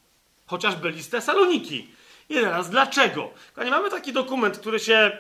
[0.45, 1.87] Chociaż byli z Tesaloniki.
[2.29, 3.29] I teraz, dlaczego?
[3.53, 5.11] Kochani, mamy taki dokument, który się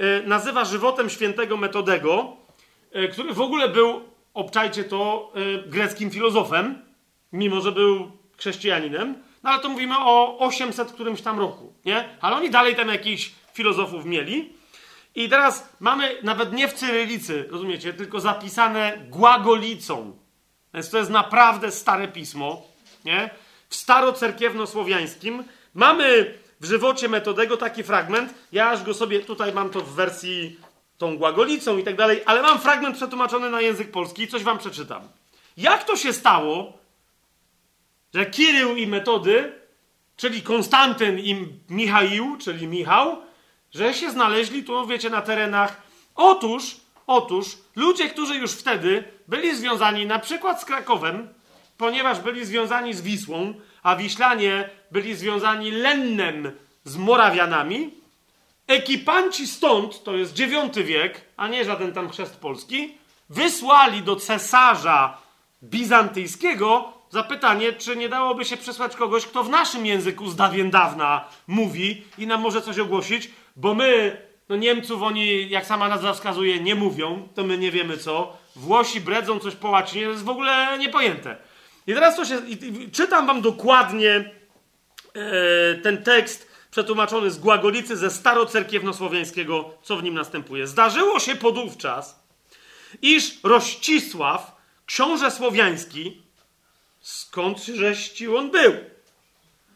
[0.00, 2.36] y, nazywa Żywotem Świętego Metodego,
[2.96, 4.00] y, który w ogóle był,
[4.34, 6.82] obczajcie to, y, greckim filozofem,
[7.32, 12.08] mimo że był chrześcijaninem, no ale to mówimy o 800 którymś tam roku, nie?
[12.20, 14.52] Ale oni dalej tam jakichś filozofów mieli.
[15.14, 20.16] I teraz mamy nawet nie w cyrylicy, rozumiecie, tylko zapisane głagolicą.
[20.74, 22.62] Więc to jest naprawdę stare pismo,
[23.04, 23.30] nie?
[23.68, 25.44] W starocerkiewno-słowiańskim
[25.74, 28.34] mamy w żywocie Metodego taki fragment.
[28.52, 30.58] Ja aż go sobie, tutaj mam to w wersji
[30.98, 34.58] tą głagolicą i tak dalej, ale mam fragment przetłumaczony na język polski i coś wam
[34.58, 35.02] przeczytam.
[35.56, 36.78] Jak to się stało,
[38.14, 39.52] że Kirył i Metody,
[40.16, 43.22] czyli Konstantyn i Michał, czyli Michał,
[43.74, 45.82] że się znaleźli tu, wiecie, na terenach.
[46.14, 46.76] Otóż,
[47.06, 51.28] otóż, ludzie, którzy już wtedy byli związani na przykład z Krakowem,
[51.78, 56.52] ponieważ byli związani z Wisłą, a Wiślanie byli związani Lennem
[56.84, 57.90] z Morawianami,
[58.66, 62.94] ekipanci stąd, to jest IX wiek, a nie żaden tam chrzest polski,
[63.30, 65.18] wysłali do cesarza
[65.62, 71.24] bizantyjskiego zapytanie, czy nie dałoby się przesłać kogoś, kto w naszym języku z dawien dawna
[71.46, 74.16] mówi i nam może coś ogłosić, bo my,
[74.48, 78.36] no Niemców oni, jak sama nazwa wskazuje, nie mówią, to my nie wiemy co.
[78.56, 81.36] Włosi bredzą coś po łacinie, to jest w ogóle niepojęte.
[81.86, 82.42] I teraz to się.
[82.92, 84.10] Czytam wam dokładnie
[85.14, 90.66] e, ten tekst przetłumaczony z Głagolicy ze starocerkiewnosłowiańskiego, co w nim następuje.
[90.66, 92.22] Zdarzyło się podówczas,
[93.02, 94.56] iż Rościsław,
[94.86, 96.22] książę słowiański,
[97.00, 98.72] skąd żeści on był?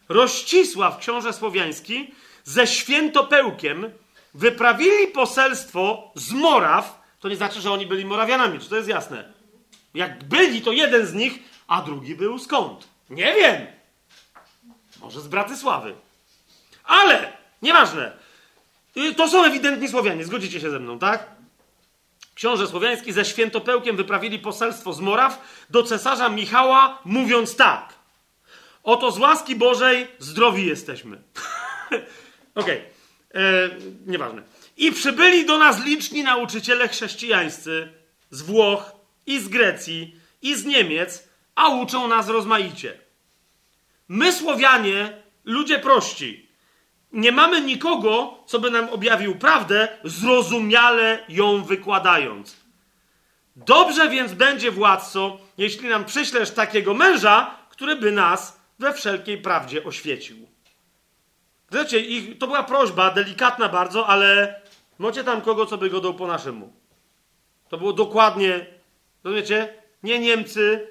[0.09, 2.15] Rościsław, książę słowiański,
[2.45, 3.91] ze świętopełkiem
[4.35, 7.03] wyprawili poselstwo z Moraw.
[7.21, 9.33] To nie znaczy, że oni byli Morawianami, czy to jest jasne?
[9.95, 12.89] Jak byli, to jeden z nich a drugi był skąd?
[13.11, 13.67] Nie wiem.
[15.01, 15.95] Może z Bratysławy.
[16.85, 18.13] Ale, nieważne.
[18.97, 21.27] Y, to są ewidentni Słowianie, zgodzicie się ze mną, tak?
[22.35, 27.95] Książę Słowiański ze świętopełkiem wyprawili poselstwo z Moraw do cesarza Michała, mówiąc tak.
[28.83, 31.23] Oto z łaski Bożej zdrowi jesteśmy.
[32.55, 32.79] Okej,
[33.31, 33.43] okay.
[33.43, 33.71] E,
[34.07, 34.43] nieważne.
[34.77, 37.93] I przybyli do nas liczni nauczyciele chrześcijańscy
[38.31, 38.93] z Włoch
[39.27, 42.99] i z Grecji i z Niemiec, a uczą nas rozmaicie.
[44.09, 46.49] My, Słowianie, ludzie prości,
[47.13, 52.57] nie mamy nikogo, co by nam objawił prawdę, zrozumiale ją wykładając.
[53.57, 59.85] Dobrze więc będzie, władco, jeśli nam przyślesz takiego męża, który by nas we wszelkiej prawdzie
[59.85, 60.44] oświecił.
[61.73, 64.61] Wiecie, ich, to była prośba, delikatna bardzo, ale
[64.99, 66.73] macie tam kogo, co by go dał po naszemu.
[67.69, 68.67] To było dokładnie,
[69.25, 69.75] rozumiecie?
[70.03, 70.89] Nie Niemcy,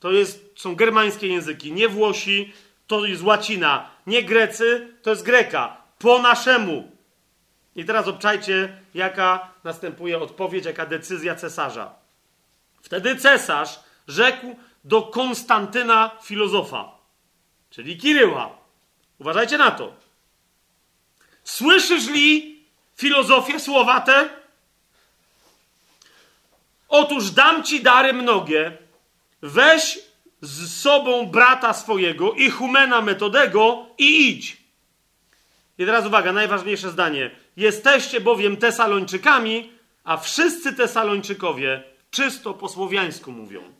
[0.00, 2.52] to jest, są germańskie języki, nie Włosi,
[2.86, 5.76] to jest łacina, nie Grecy, to jest Greka.
[5.98, 6.90] Po naszemu.
[7.76, 11.94] I teraz obczajcie, jaka następuje odpowiedź, jaka decyzja cesarza.
[12.82, 16.92] Wtedy cesarz rzekł do Konstantyna filozofa,
[17.70, 18.55] czyli Kiryła.
[19.18, 19.94] Uważajcie na to.
[21.44, 22.56] Słyszysz li
[22.96, 24.28] filozofię słowa te?
[26.88, 28.78] Otóż dam ci dary mnogie.
[29.42, 29.98] Weź
[30.40, 34.56] z sobą brata swojego i humena metodego i idź.
[35.78, 37.30] I teraz uwaga, najważniejsze zdanie.
[37.56, 39.72] Jesteście bowiem Tesalończykami,
[40.04, 43.72] a wszyscy Tesalończykowie czysto po słowiańsku mówią.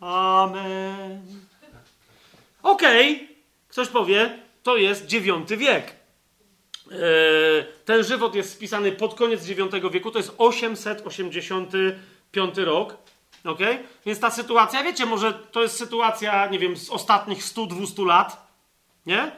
[0.00, 1.22] Amen.
[2.62, 3.28] Okej, okay.
[3.68, 6.00] ktoś powie, to jest dziewiąty wiek.
[6.92, 9.60] Eee, ten żywot jest spisany pod koniec IX
[9.92, 12.96] wieku, to jest 885 rok.
[13.44, 13.78] Okay?
[14.06, 18.46] Więc ta sytuacja, wiecie, może to jest sytuacja, nie wiem, z ostatnich 100-200 lat.
[19.06, 19.32] Nie?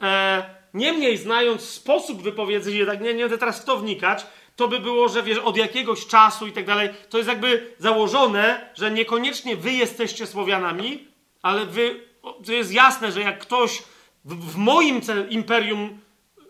[0.00, 0.42] Eee,
[0.74, 4.26] niemniej, znając sposób wypowiedzenia, tak nie, nie będę teraz w to wnikać,
[4.58, 8.70] to by było, że wiesz, od jakiegoś czasu i tak dalej, to jest jakby założone,
[8.74, 11.08] że niekoniecznie wy jesteście Słowianami,
[11.42, 12.00] ale wy,
[12.46, 13.82] to jest jasne, że jak ktoś
[14.24, 16.00] w, w moim imperium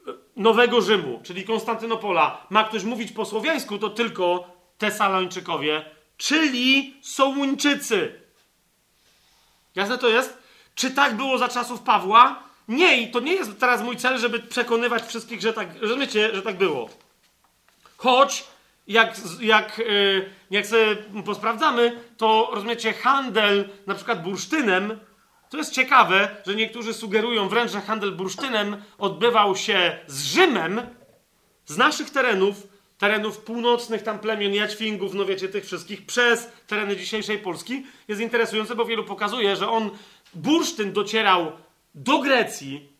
[0.09, 5.85] e, Nowego Rzymu, czyli Konstantynopola, ma ktoś mówić po słowiańsku, to tylko Tesalończykowie,
[6.17, 8.21] czyli Sołuńczycy.
[9.75, 10.39] Jasne to jest?
[10.75, 12.43] Czy tak było za czasów Pawła?
[12.69, 16.43] Nie, i to nie jest teraz mój cel, żeby przekonywać wszystkich, że tak, rozumiecie, że
[16.43, 17.08] tak było.
[17.99, 18.45] Choć,
[18.87, 24.99] jak, jak, y, jak sobie posprawdzamy, to rozumiecie, handel na przykład bursztynem,
[25.51, 30.81] to jest ciekawe, że niektórzy sugerują wręcz, że handel bursztynem odbywał się z Rzymem,
[31.67, 32.67] z naszych terenów,
[32.99, 38.75] terenów północnych, tam plemion Jaćwingów, no wiecie, tych wszystkich, przez tereny dzisiejszej Polski, jest interesujące,
[38.75, 39.91] bo wielu pokazuje, że on,
[40.35, 41.53] bursztyn docierał
[41.95, 42.98] do Grecji,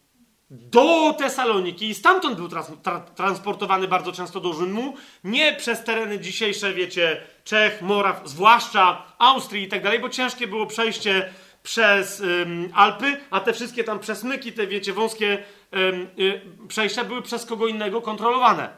[0.51, 4.95] do Tesaloniki i stamtąd był tra transportowany bardzo często do Rzymu,
[5.25, 10.67] nie przez tereny dzisiejsze, wiecie, Czech, Moraw, zwłaszcza Austrii i tak dalej, bo ciężkie było
[10.67, 15.45] przejście przez ym, Alpy, a te wszystkie tam przesmyki, te wiecie, wąskie
[15.77, 18.69] ym, y, przejścia były przez kogo innego kontrolowane.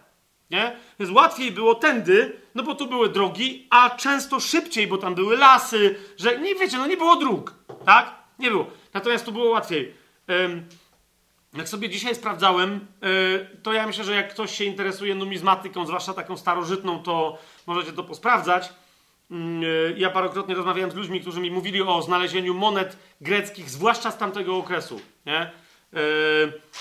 [0.51, 0.77] Nie?
[0.99, 5.37] Więc łatwiej było tędy, no bo tu były drogi, a często szybciej, bo tam były
[5.37, 8.15] lasy, że nie wiecie, no nie było dróg, tak?
[8.39, 8.67] Nie było.
[8.95, 9.95] Natomiast tu było łatwiej.
[10.31, 10.69] Ym,
[11.57, 16.15] jak sobie dzisiaj sprawdzałem, y, to ja myślę, że jak ktoś się interesuje numizmatyką, zwłaszcza
[16.15, 18.73] taką starożytną, to możecie to posprawdzać.
[19.31, 24.11] Mm, y, ja parokrotnie rozmawiałem z ludźmi, którzy mi mówili o znalezieniu monet greckich, zwłaszcza
[24.11, 25.01] z tamtego okresu.
[25.27, 25.51] Nie?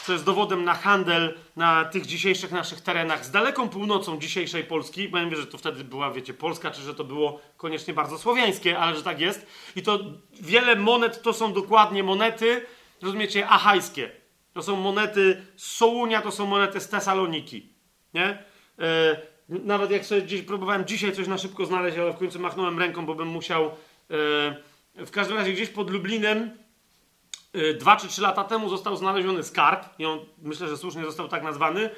[0.06, 4.64] Co y, jest dowodem na handel na tych dzisiejszych naszych terenach z daleką północą dzisiejszej
[4.64, 5.10] Polski.
[5.10, 8.18] Bo ja wiem, że to wtedy była, wiecie, Polska, czy że to było koniecznie bardzo
[8.18, 9.48] słowiańskie, ale że tak jest.
[9.76, 10.00] I to
[10.42, 12.66] wiele monet to są dokładnie monety,
[13.02, 14.20] rozumiecie, achajskie.
[14.54, 17.74] To są monety z Sołunia, to są monety z Tesaloniki.
[18.14, 18.44] Nie?
[18.80, 22.80] E, nawet jak sobie gdzieś próbowałem dzisiaj coś na szybko znaleźć, ale w końcu machnąłem
[22.80, 23.66] ręką, bo bym musiał.
[23.66, 23.76] E,
[25.06, 26.58] w każdym razie gdzieś pod Lublinem
[27.54, 31.28] e, dwa czy trzy lata temu został znaleziony skarb, i on myślę, że słusznie został
[31.28, 31.90] tak nazwany.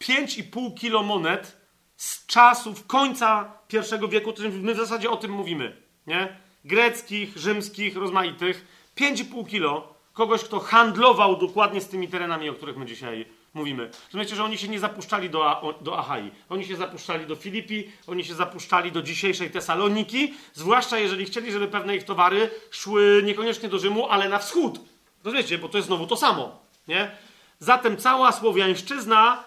[0.00, 1.56] 5,5 kilo monet
[1.96, 5.76] z czasów końca I wieku, to my w zasadzie o tym mówimy.
[6.06, 6.36] Nie?
[6.64, 8.66] Greckich, rzymskich, rozmaitych.
[8.96, 13.90] 5,5 kilo kogoś, kto handlował dokładnie z tymi terenami, o których my dzisiaj mówimy.
[14.06, 16.30] Rozumiecie, że oni się nie zapuszczali do, do Achai.
[16.48, 21.68] Oni się zapuszczali do Filipi, oni się zapuszczali do dzisiejszej Tesaloniki, zwłaszcza jeżeli chcieli, żeby
[21.68, 24.80] pewne ich towary szły niekoniecznie do Rzymu, ale na wschód.
[25.24, 26.58] Rozumiecie, bo to jest znowu to samo.
[26.88, 27.10] Nie?
[27.58, 29.44] Zatem cała Słowiańszczyzna,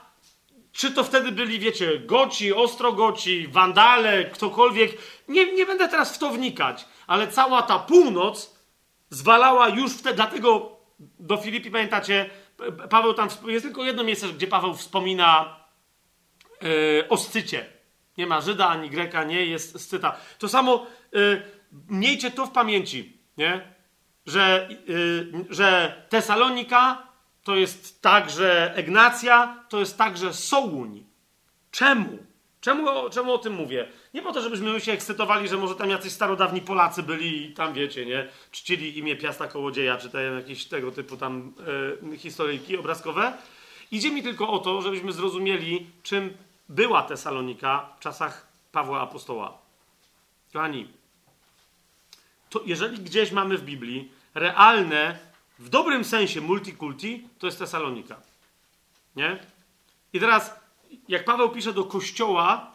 [0.71, 6.29] czy to wtedy byli, wiecie, Goci, Ostrogoci, Wandale, ktokolwiek, nie, nie będę teraz w to
[6.29, 8.56] wnikać, ale cała ta północ
[9.09, 12.29] zwalała już wtedy, dlatego do Filipi, pamiętacie,
[12.89, 15.59] Paweł tam, jest tylko jedno miejsce, gdzie Paweł wspomina
[16.61, 17.65] yy, o Scycie.
[18.17, 20.17] Nie ma Żyda ani Greka, nie, jest Scyta.
[20.39, 21.41] To samo, yy,
[21.89, 23.73] miejcie to w pamięci, nie?
[24.25, 27.07] Że, yy, że Tesalonika
[27.43, 31.05] to jest także Egnacja, to jest także Sołuń.
[31.71, 32.26] Czemu?
[32.67, 33.87] Czemu, czemu o tym mówię?
[34.13, 37.73] Nie po to, żebyśmy się ekscytowali, że może tam jacyś starodawni Polacy byli i tam,
[37.73, 41.53] wiecie, nie, czcili imię Piasta Kołodzieja, czy te, jakieś tego typu tam
[42.13, 43.33] e, historyjki obrazkowe.
[43.91, 46.37] Idzie mi tylko o to, żebyśmy zrozumieli, czym
[46.69, 49.57] była Tesalonika w czasach Pawła Apostoła.
[50.53, 50.87] Kochani,
[52.49, 55.19] to jeżeli gdzieś mamy w Biblii realne,
[55.59, 58.15] w dobrym sensie multikulti, to jest Tesalonika.
[59.15, 59.39] Nie?
[60.13, 60.66] I teraz,
[61.07, 62.71] jak Paweł pisze do kościoła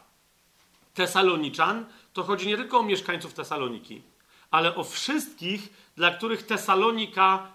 [0.94, 4.02] Tesaloniczan, to chodzi nie tylko o mieszkańców Tesaloniki,
[4.50, 7.52] ale o wszystkich, dla których Tesalonika,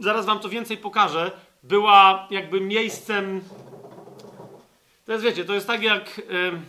[0.00, 1.30] zaraz wam to więcej pokażę,
[1.62, 3.40] była jakby miejscem.
[5.06, 6.18] To jest, wiecie, to jest tak jak.
[6.18, 6.60] Yy,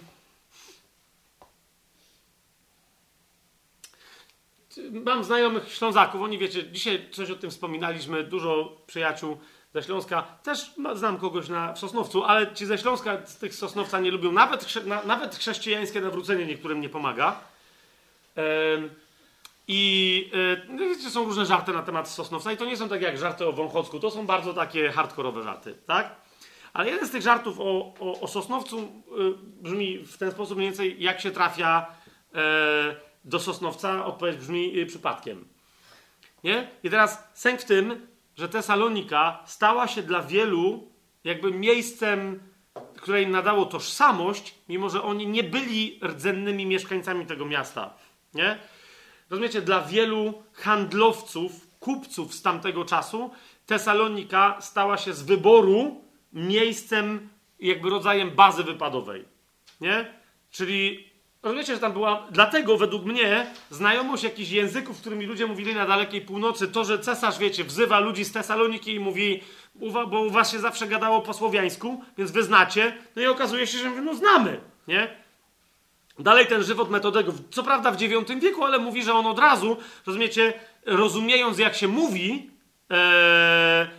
[4.92, 9.38] mam znajomych Ślązaków, oni wiecie, dzisiaj coś o tym wspominaliśmy, dużo przyjaciół
[9.74, 10.22] ze Śląska.
[10.44, 14.32] Też znam kogoś na, w Sosnowcu, ale ci ze Śląska z tych Sosnowca nie lubią.
[14.32, 17.40] Nawet, na, nawet chrześcijańskie nawrócenie niektórym nie pomaga.
[19.68, 20.32] I
[21.04, 23.52] yy, są różne żarty na temat Sosnowca i to nie są tak jak żarty o
[23.52, 26.16] Wąchocku, to są bardzo takie hardkorowe żarty, tak?
[26.74, 30.70] Ale jeden z tych żartów o, o, o Sosnowcu yy, brzmi w ten sposób mniej
[30.70, 31.86] więcej, jak się trafia
[32.34, 32.40] yy,
[33.26, 35.46] do Sosnowca, odpowiedź brzmi przypadkiem.
[36.44, 36.70] Nie?
[36.84, 40.92] I teraz sęk w tym, że Tesalonika stała się dla wielu
[41.24, 42.40] jakby miejscem,
[42.96, 47.94] które im nadało tożsamość, mimo że oni nie byli rdzennymi mieszkańcami tego miasta.
[48.34, 48.58] Nie?
[49.30, 53.32] Rozumiecie, dla wielu handlowców, kupców z tamtego czasu,
[53.66, 56.02] Tesalonika stała się z wyboru
[56.34, 57.30] miejscem,
[57.60, 59.26] jakby rodzajem bazy wypadowej.
[59.82, 60.14] Nie?
[60.52, 61.11] Czyli
[61.44, 66.22] Rozumiecie, że tam była, dlatego według mnie znajomość jakichś języków, którymi ludzie mówili na dalekiej
[66.22, 69.44] północy, to, że cesarz, wiecie, wzywa ludzi z Tesaloniki i mówi,
[70.10, 73.78] bo u was się zawsze gadało po słowiańsku, więc wy znacie, no i okazuje się,
[73.78, 75.08] że no znamy, nie?
[76.20, 79.78] Dalej ten żywot metodego, co prawda w IX wieku, ale mówi, że on od razu,
[80.06, 80.54] rozumiecie,
[80.86, 82.50] rozumiejąc jak się mówi,
[82.92, 83.90] e,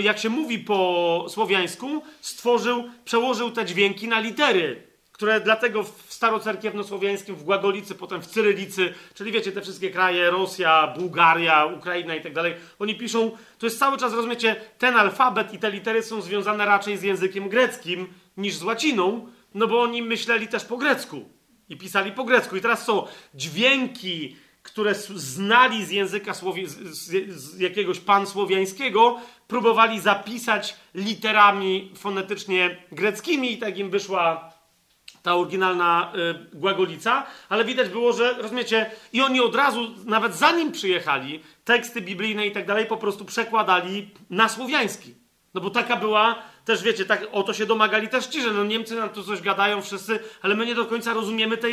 [0.00, 7.36] jak się mówi po słowiańsku, stworzył, przełożył te dźwięki na litery które dlatego w starocerkiewnosłowiańskim,
[7.36, 12.32] w Głagolicy, potem w Cyrylicy, czyli wiecie, te wszystkie kraje, Rosja, Bułgaria, Ukraina i tak
[12.32, 16.64] dalej, oni piszą, to jest cały czas, rozumiecie, ten alfabet i te litery są związane
[16.64, 21.28] raczej z językiem greckim niż z łaciną, no bo oni myśleli też po grecku
[21.68, 22.56] i pisali po grecku.
[22.56, 30.76] I teraz są dźwięki, które znali z języka słowi- z, z, jakiegoś pansłowiańskiego, próbowali zapisać
[30.94, 34.53] literami fonetycznie greckimi i tak im wyszła
[35.24, 36.12] ta oryginalna
[36.52, 42.00] y, Głagolica, ale widać było, że, rozumiecie, i oni od razu, nawet zanim przyjechali, teksty
[42.00, 45.14] biblijne i tak dalej, po prostu przekładali na słowiański.
[45.54, 48.64] No bo taka była, też wiecie, tak, o to się domagali też ci, że no
[48.64, 51.68] Niemcy nam tu coś gadają wszyscy, ale my nie do końca rozumiemy, te,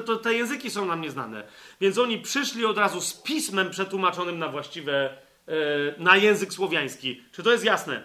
[0.00, 1.44] te, te języki są nam nieznane.
[1.80, 5.16] Więc oni przyszli od razu z pismem przetłumaczonym na właściwe,
[5.48, 5.52] y,
[5.98, 7.22] na język słowiański.
[7.32, 8.02] Czy to jest jasne?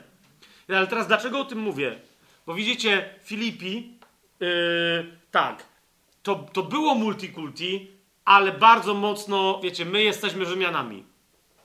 [0.70, 2.00] Ale teraz dlaczego o tym mówię?
[2.46, 3.99] Bo widzicie, Filipi
[4.40, 5.66] Yy, tak,
[6.24, 7.92] to, to było multikulti,
[8.26, 11.04] ale bardzo mocno, wiecie, my jesteśmy Rzymianami.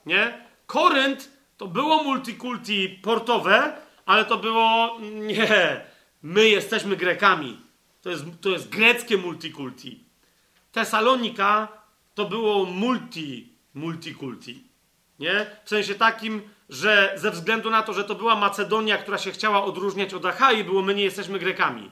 [0.06, 0.46] Nie?
[0.66, 3.76] Korynt to było multikulti portowe,
[4.06, 5.84] ale to było, nie,
[6.22, 7.60] my jesteśmy Grekami.
[8.02, 10.04] To jest, to jest greckie multikulti.
[10.72, 11.68] Tesalonika
[12.14, 14.64] to było multi, multikulti.
[15.18, 15.46] Nie?
[15.64, 19.64] W sensie takim, że ze względu na to, że to była Macedonia, która się chciała
[19.64, 21.90] odróżniać od Achai, było my nie jesteśmy Grekami.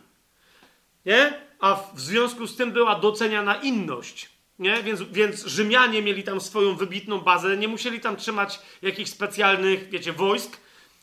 [1.06, 1.32] Nie?
[1.60, 4.30] A w związku z tym była doceniana inność.
[4.58, 4.82] Nie?
[4.82, 10.12] Więc, więc Rzymianie mieli tam swoją wybitną bazę, nie musieli tam trzymać jakichś specjalnych, wiecie,
[10.12, 10.56] wojsk.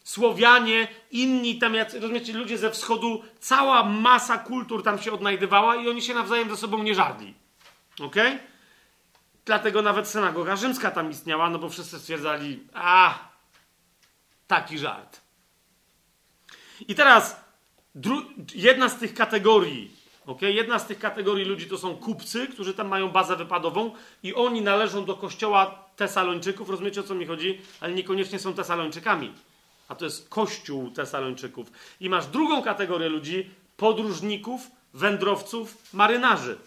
[0.03, 5.89] Słowianie, inni tam, jacy, rozumiecie, ludzie ze wschodu, cała masa kultur tam się odnajdywała i
[5.89, 7.33] oni się nawzajem ze sobą nie żarli.
[8.01, 8.15] Ok?
[9.45, 13.19] Dlatego nawet synagoga rzymska tam istniała, no bo wszyscy stwierdzali, a,
[14.47, 15.21] taki żart.
[16.87, 17.38] I teraz
[18.55, 19.91] jedna z tych kategorii,
[20.25, 20.51] okay?
[20.51, 23.91] jedna z tych kategorii ludzi to są kupcy, którzy tam mają bazę wypadową
[24.23, 27.61] i oni należą do kościoła Tesalończyków, rozumiecie o co mi chodzi?
[27.81, 29.33] Ale niekoniecznie są Tesalończykami.
[29.87, 31.71] A to jest kościół Tesalończyków.
[31.99, 36.57] I masz drugą kategorię ludzi, podróżników, wędrowców, marynarzy.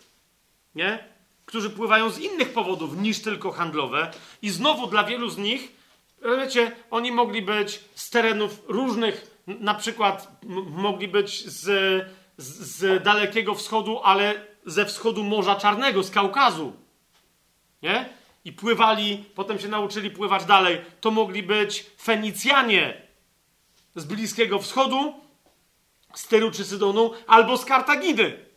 [0.75, 1.13] Nie?
[1.47, 4.11] którzy pływają z innych powodów niż tylko handlowe.
[4.43, 5.73] I znowu dla wielu z nich,
[6.39, 11.61] wiecie, oni mogli być z terenów różnych, na przykład mogli być z,
[12.37, 16.73] z, z dalekiego wschodu, ale ze wschodu Morza Czarnego, z Kaukazu.
[17.83, 18.09] Nie?
[18.45, 20.81] I pływali, potem się nauczyli pływać dalej.
[21.01, 23.03] To mogli być Fenicjanie
[23.95, 25.15] z Bliskiego Wschodu,
[26.15, 28.53] z Tyru czy Sydonu, albo z Kartaginy.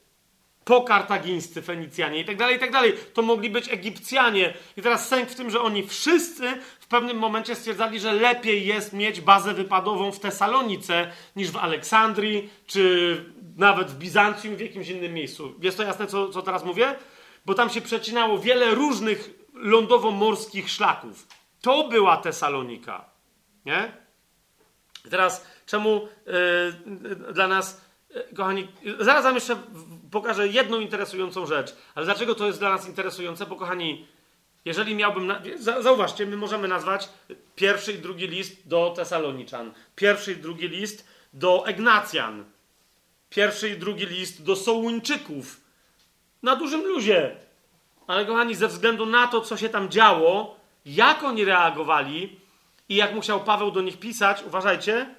[0.64, 2.94] Po kartagińscy Fenicjanie i tak dalej, i tak dalej.
[3.14, 4.54] To mogli być Egipcjanie.
[4.78, 8.94] I teraz sęk w tym, że oni wszyscy w pewnym momencie stwierdzali, że lepiej jest
[8.94, 13.26] mieć bazę wypadową w Tesalonice niż w Aleksandrii, czy
[13.58, 15.54] nawet w Bizancjum, w jakimś innym miejscu.
[15.62, 16.96] Jest to jasne, co, co teraz mówię?
[17.46, 21.28] Bo tam się przecinało wiele różnych lądowo-morskich szlaków.
[21.62, 23.06] To była Tesalonika.
[23.66, 23.92] Nie?
[25.10, 28.68] Teraz, czemu yy, dla nas, yy, kochani,
[29.00, 29.58] zaraz wam jeszcze
[30.12, 31.76] pokażę jedną interesującą rzecz.
[31.96, 33.46] Ale dlaczego to jest dla nas interesujące?
[33.46, 34.08] Bo, kochani,
[34.66, 35.28] jeżeli miałbym.
[35.28, 35.42] Na...
[35.58, 37.10] Zauważcie, my możemy nazwać
[37.56, 42.46] pierwszy i drugi list do Tesaloniczan, pierwszy i drugi list do Egnacjan,
[43.30, 45.62] pierwszy i drugi list do Sołuńczyków.
[46.44, 47.36] Na dużym luzie.
[48.08, 52.40] Ale kochani, ze względu na to, co się tam działo, jak oni reagowali
[52.90, 55.16] i jak musiał Paweł do nich pisać, uważajcie,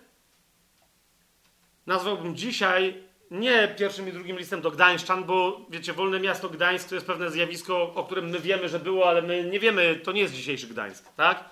[1.87, 6.95] nazwałbym dzisiaj nie pierwszym i drugim listem do Gdańszczan, bo wiecie, wolne miasto Gdańsk to
[6.95, 10.21] jest pewne zjawisko, o którym my wiemy, że było, ale my nie wiemy, to nie
[10.21, 11.45] jest dzisiejszy Gdańsk, tak?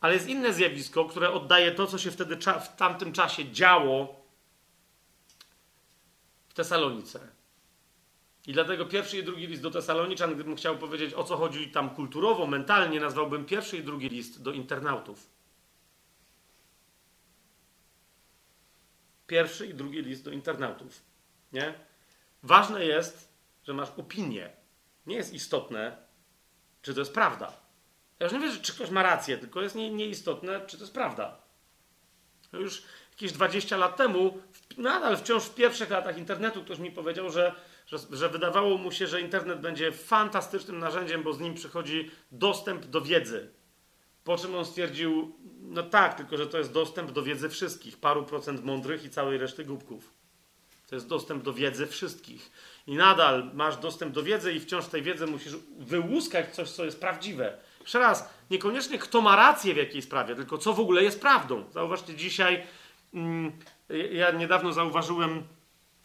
[0.00, 4.24] Ale jest inne zjawisko, które oddaje to, co się wtedy w tamtym czasie działo
[6.48, 7.20] w Tesalonice.
[8.46, 11.90] I dlatego pierwszy i drugi list do Tesaloniczan, gdybym chciał powiedzieć o co chodzi tam
[11.90, 15.33] kulturowo, mentalnie, nazwałbym pierwszy i drugi list do internautów.
[19.26, 21.02] Pierwszy i drugi list do internautów.
[21.52, 21.74] Nie?
[22.42, 23.28] Ważne jest,
[23.64, 24.50] że masz opinię.
[25.06, 25.96] Nie jest istotne,
[26.82, 27.52] czy to jest prawda.
[28.20, 30.94] Ja już nie wiem, czy ktoś ma rację, tylko jest nie, nieistotne, czy to jest
[30.94, 31.36] prawda.
[32.52, 34.38] Już jakieś 20 lat temu,
[34.78, 37.54] nadal wciąż w pierwszych latach internetu, ktoś mi powiedział, że
[37.86, 42.86] że, że wydawało mu się, że internet będzie fantastycznym narzędziem, bo z nim przychodzi dostęp
[42.86, 43.50] do wiedzy.
[44.24, 48.22] Po czym on stwierdził, no tak, tylko że to jest dostęp do wiedzy wszystkich, paru
[48.22, 50.10] procent mądrych i całej reszty głupków.
[50.88, 52.50] To jest dostęp do wiedzy wszystkich.
[52.86, 57.00] I nadal masz dostęp do wiedzy i wciąż tej wiedzy musisz wyłuskać coś, co jest
[57.00, 57.58] prawdziwe.
[57.80, 61.64] Jeszcze raz, niekoniecznie kto ma rację w jakiej sprawie, tylko co w ogóle jest prawdą.
[61.72, 62.66] Zauważcie, dzisiaj,
[63.14, 63.52] mm,
[64.12, 65.42] ja niedawno zauważyłem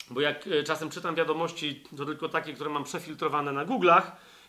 [0.10, 4.02] bo jak e, czasem czytam wiadomości, to tylko takie, które mam przefiltrowane na Google'ach,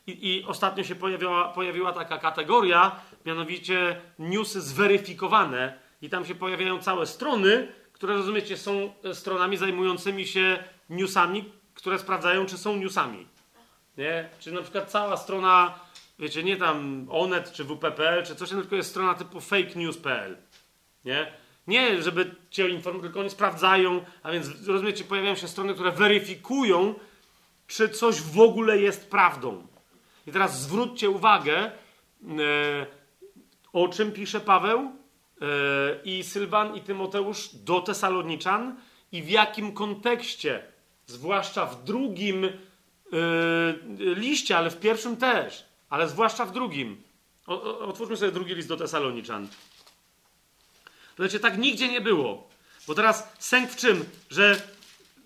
[0.07, 6.79] i, i ostatnio się pojawiła, pojawiła taka kategoria, mianowicie newsy zweryfikowane, i tam się pojawiają
[6.79, 13.27] całe strony, które rozumiecie są e, stronami zajmującymi się newsami, które sprawdzają, czy są newsami.
[13.97, 14.29] Nie?
[14.39, 15.79] Czyli na przykład cała strona,
[16.19, 20.37] wiecie, nie tam Onet czy WP.pl, czy coś, tylko jest strona typu fake news.pl.
[21.05, 21.33] Nie?
[21.67, 26.95] Nie, żeby cię informować, tylko oni sprawdzają, a więc rozumiecie, pojawiają się strony, które weryfikują,
[27.67, 29.67] czy coś w ogóle jest prawdą.
[30.27, 31.71] I teraz zwróćcie uwagę, e,
[33.73, 34.93] o czym pisze Paweł e,
[36.05, 38.77] i Sylwan i Tymoteusz do Tesaloniczan
[39.13, 40.63] i w jakim kontekście,
[41.07, 42.51] zwłaszcza w drugim e,
[43.97, 47.03] liście, ale w pierwszym też, ale zwłaszcza w drugim.
[47.81, 49.49] Otwórzmy sobie drugi list do Tesaloniczan.
[51.09, 52.49] Słuchajcie, tak nigdzie nie było.
[52.87, 54.05] Bo teraz sęk w czym?
[54.31, 54.63] Że,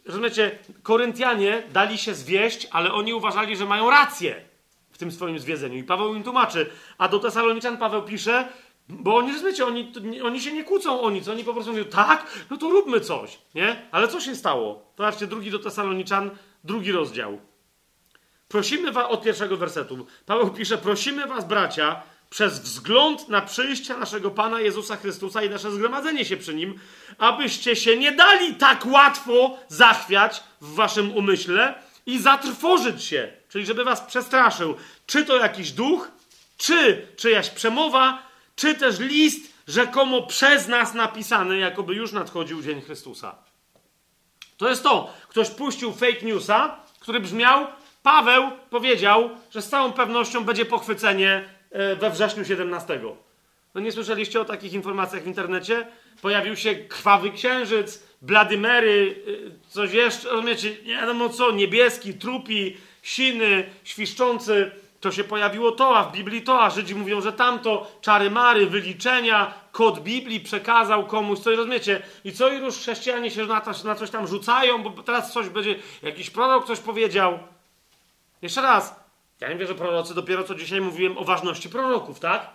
[0.05, 4.54] rozumiecie, Koryntianie dali się zwieść, ale oni uważali, że mają rację
[4.95, 5.79] w tym swoim zwiedzeniu.
[5.79, 6.71] I Paweł im tłumaczy.
[6.99, 8.49] A do Tesaloniczan Paweł pisze,
[8.89, 9.93] bo oni, rozumiecie, oni,
[10.23, 11.29] oni się nie kłócą o nic.
[11.29, 13.89] Oni po prostu mówią, tak, no to róbmy coś, nie?
[13.93, 14.93] Ale co się stało?
[14.97, 16.31] Zobaczcie, drugi do Tesaloniczan,
[16.65, 17.41] drugi rozdział.
[18.49, 24.31] Prosimy was, od pierwszego wersetu, Paweł pisze, prosimy was, bracia, przez wzgląd na przyjście naszego
[24.31, 26.75] Pana Jezusa Chrystusa i nasze zgromadzenie się przy Nim,
[27.19, 31.75] abyście się nie dali tak łatwo zachwiać w waszym umyśle
[32.07, 34.75] i zatrwożyć się, czyli żeby was przestraszył,
[35.07, 36.11] czy to jakiś duch,
[36.57, 38.23] czy czyjaś przemowa,
[38.57, 43.35] czy też list rzekomo przez nas napisany, jakoby już nadchodził dzień Chrystusa.
[44.57, 45.15] To jest to.
[45.29, 47.67] Ktoś puścił fake newsa, który brzmiał,
[48.03, 53.01] Paweł powiedział, że z całą pewnością będzie pochwycenie E, we wrześniu 17.
[53.75, 55.87] No nie słyszeliście o takich informacjach w internecie?
[56.23, 59.17] Pojawił się krwawy księżyc, bladymery,
[59.67, 64.71] e, coś jeszcze, rozumiecie, nie wiadomo co, niebieski, trupi, siny, świszczący.
[65.01, 68.67] To się pojawiło to, a w Biblii to, a Żydzi mówią, że tamto, czary mary,
[68.67, 72.03] wyliczenia, kod Biblii przekazał komuś, coś rozumiecie?
[72.25, 75.49] I co i już chrześcijanie się na, to, na coś tam rzucają, bo teraz coś
[75.49, 77.39] będzie, jakiś prorok coś powiedział.
[78.43, 79.05] Jeszcze raz,
[79.41, 82.51] Ja nie wierzę prorocy, dopiero co dzisiaj mówiłem o ważności proroków, tak?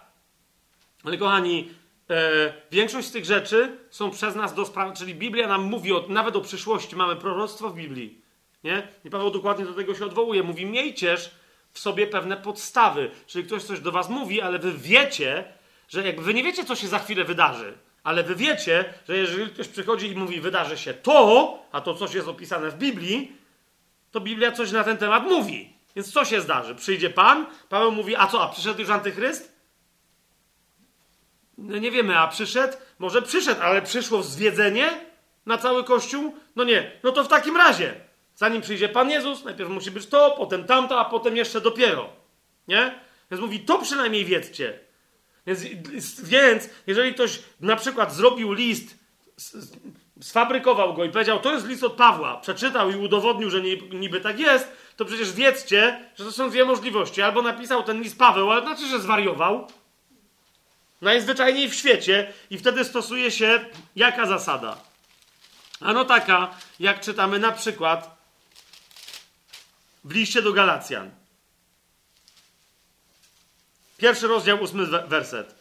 [1.04, 1.70] Ale kochani,
[2.10, 6.06] e, większość z tych rzeczy są przez nas do sprawy, czyli Biblia nam mówi o,
[6.08, 8.22] nawet o przyszłości, mamy proroctwo w Biblii,
[8.64, 8.88] nie?
[9.06, 10.44] I Paweł dokładnie do tego się odwołuje.
[10.44, 11.32] Mówi, miejcież
[11.74, 15.44] w sobie pewne podstawy, czyli ktoś coś do was mówi, ale wy wiecie,
[15.88, 19.52] że jakby wy nie wiecie, co się za chwilę wydarzy, ale wy wiecie, że jeżeli
[19.52, 23.32] ktoś przychodzi i mówi, wydarzy się to, a to coś jest opisane w Biblii,
[24.12, 25.74] to Biblia coś na ten temat mówi.
[25.96, 26.76] Więc co się zdarzy?
[26.76, 29.60] Przyjdzie Pan, Paweł mówi, a co, a przyszedł już antychryst?
[31.58, 32.78] No nie wiemy, a przyszedł?
[33.00, 34.90] Może przyszedł, ale przyszło zwiedzenie
[35.46, 36.36] na cały Kościół?
[36.56, 36.92] No nie.
[37.04, 37.96] No to w takim razie,
[38.40, 42.10] zanim przyjdzie Pan Jezus, najpierw musi być to, potem tamto, a potem jeszcze dopiero.
[42.68, 43.00] Nie?
[43.32, 44.80] Więc mówi, to przynajmniej wiedzcie.
[45.48, 45.64] Więc,
[46.22, 48.98] więc jeżeli ktoś na przykład zrobił list,
[50.22, 53.62] sfabrykował go i powiedział, to jest list od Pawła, przeczytał i udowodnił, że
[53.92, 57.22] niby tak jest, to przecież wiedzcie, że to są dwie możliwości.
[57.22, 59.68] Albo napisał ten list Paweł, ale znaczy, że zwariował,
[61.02, 64.78] najzwyczajniej w świecie i wtedy stosuje się jaka zasada?
[65.82, 68.19] Ano taka, jak czytamy na przykład
[70.10, 71.12] w liście do Galacjan.
[73.98, 75.56] Pierwszy rozdział, ósmy werset.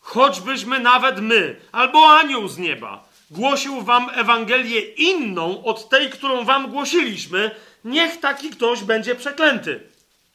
[0.00, 6.70] Choćbyśmy nawet my, albo anioł z nieba, głosił wam Ewangelię inną od tej, którą wam
[6.70, 7.50] głosiliśmy,
[7.84, 9.80] niech taki ktoś będzie przeklęty.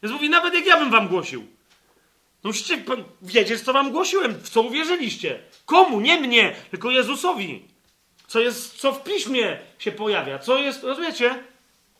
[0.03, 1.47] Więc mówi, nawet jak ja bym wam głosił.
[2.43, 2.83] No musicie
[3.21, 5.39] wiedzieć, co wam głosiłem, w co uwierzyliście.
[5.65, 5.99] Komu?
[5.99, 7.65] Nie mnie, tylko Jezusowi.
[8.27, 11.43] Co jest, co w piśmie się pojawia, co jest, rozumiecie?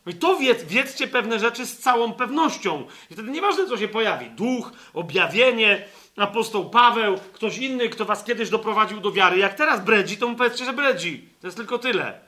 [0.06, 2.86] I to wiedz, wiedzcie pewne rzeczy z całą pewnością.
[3.10, 4.30] I wtedy nieważne, co się pojawi.
[4.30, 5.84] Duch, objawienie,
[6.16, 9.38] apostoł Paweł, ktoś inny, kto was kiedyś doprowadził do wiary.
[9.38, 11.28] Jak teraz bredzi, to mu powiedzcie, że bredzi.
[11.40, 12.20] To jest tylko tyle.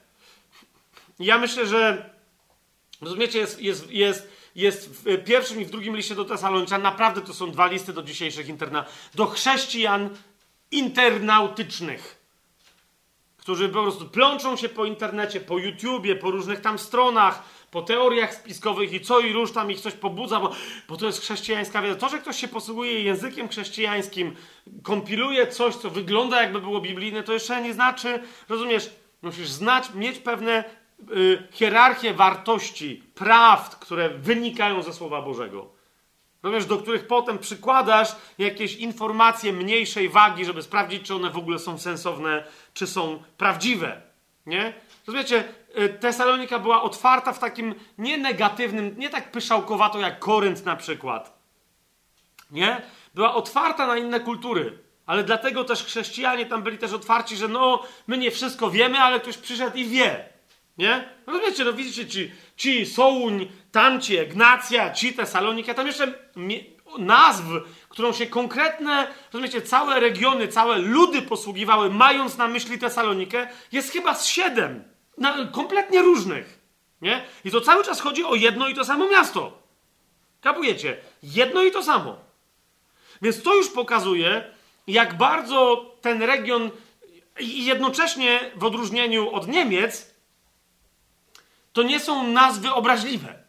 [1.18, 2.10] I ja myślę, że
[3.00, 6.82] rozumiecie, jest, jest, jest, jest w pierwszym i w drugim liście do Tesaloniczan.
[6.82, 8.84] Naprawdę to są dwa listy do dzisiejszych interna,
[9.14, 10.10] do chrześcijan
[10.70, 12.22] internautycznych
[13.42, 17.42] którzy po prostu plączą się po internecie, po YouTubie, po różnych tam stronach,
[17.72, 20.52] po teoriach spiskowych i co i róż tam ich coś pobudza, bo,
[20.88, 21.94] bo to jest chrześcijańska wiedza.
[21.94, 24.34] To, że ktoś się posługuje językiem chrześcijańskim,
[24.82, 28.90] kompiluje coś, co wygląda jakby było biblijne, to jeszcze nie znaczy, rozumiesz,
[29.22, 30.64] musisz znać, mieć pewne
[31.16, 35.68] y, hierarchię wartości, prawd, które wynikają ze Słowa Bożego.
[36.42, 41.58] Rozumiesz, do których potem przykładasz jakieś informacje mniejszej wagi, żeby sprawdzić, czy one w ogóle
[41.58, 42.44] są sensowne,
[42.74, 44.02] czy są prawdziwe.
[44.46, 44.72] Nie?
[45.06, 45.44] Rozumiecie,
[46.00, 51.38] Tesalonika była otwarta w takim nie negatywnym, nie tak pyszałkowato jak Korynt na przykład.
[52.50, 52.82] Nie?
[53.14, 54.78] Była otwarta na inne kultury.
[55.06, 59.20] Ale dlatego też chrześcijanie tam byli też otwarci, że no, my nie wszystko wiemy, ale
[59.20, 60.24] ktoś przyszedł i wie.
[60.78, 61.08] Nie?
[61.26, 66.14] Rozumiecie, no widzicie, ci, ci Sołuń, tamci Egnacja, ci Tesalonika, tam jeszcze
[66.98, 67.44] nazw,
[67.88, 74.14] którą się konkretne, rozumiecie, całe regiony, całe ludy posługiwały, mając na myśli Tesalonikę, jest chyba
[74.14, 74.91] z siedem.
[75.18, 76.58] Na, kompletnie różnych.
[77.02, 77.24] Nie?
[77.44, 79.62] I to cały czas chodzi o jedno i to samo miasto.
[80.40, 80.96] Kapujecie?
[81.22, 82.16] Jedno i to samo.
[83.22, 84.44] Więc to już pokazuje,
[84.86, 86.70] jak bardzo ten region
[87.40, 90.14] i jednocześnie w odróżnieniu od Niemiec
[91.72, 93.42] to nie są nazwy obraźliwe.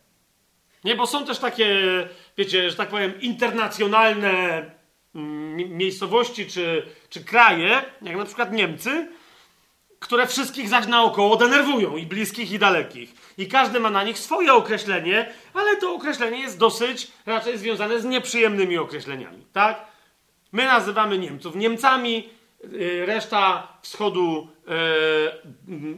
[0.84, 1.68] Nie, bo są też takie,
[2.38, 4.66] wiecie, że tak powiem, internacjonalne
[5.16, 9.08] mm, miejscowości czy, czy kraje, jak na przykład Niemcy,
[10.04, 13.14] które wszystkich zaś naokoło denerwują, i bliskich, i dalekich.
[13.38, 18.06] I każdy ma na nich swoje określenie, ale to określenie jest dosyć raczej związane z
[18.06, 19.86] nieprzyjemnymi określeniami, tak?
[20.52, 22.30] My nazywamy Niemców Niemcami,
[22.64, 24.74] y, reszta wschodu e,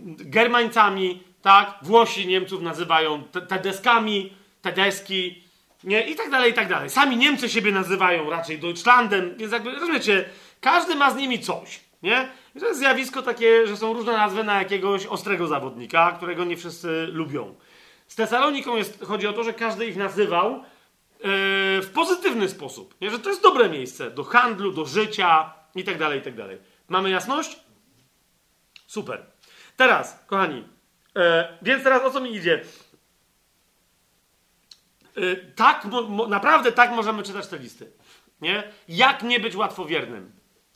[0.08, 1.75] Germańcami, tak?
[1.82, 5.43] Włosi Niemców nazywają Tedeskami, Tedeski,
[5.84, 6.01] nie?
[6.01, 6.90] I tak dalej, i tak dalej.
[6.90, 10.30] Sami Niemcy siebie nazywają raczej Deutschlandem, więc jakby, rozumiecie,
[10.61, 12.30] każdy ma z nimi coś, nie?
[12.59, 17.08] To jest zjawisko takie, że są różne nazwy na jakiegoś ostrego zawodnika, którego nie wszyscy
[17.11, 17.56] lubią.
[18.08, 20.61] Z Tesaloniką jest, chodzi o to, że każdy ich nazywał yy,
[21.82, 23.11] w pozytywny sposób, nie?
[23.11, 26.34] Że to jest dobre miejsce do handlu, do życia i tak dalej, i tak.
[26.90, 27.59] Mamy jasność?
[28.88, 29.25] Super.
[29.77, 30.64] Teraz, kochani,
[31.16, 32.61] E, więc teraz o co mi idzie?
[35.16, 37.92] E, tak, mo, mo, naprawdę tak możemy czytać te listy.
[38.42, 38.64] Nie?
[38.88, 40.32] Jak nie być łatwowiernym?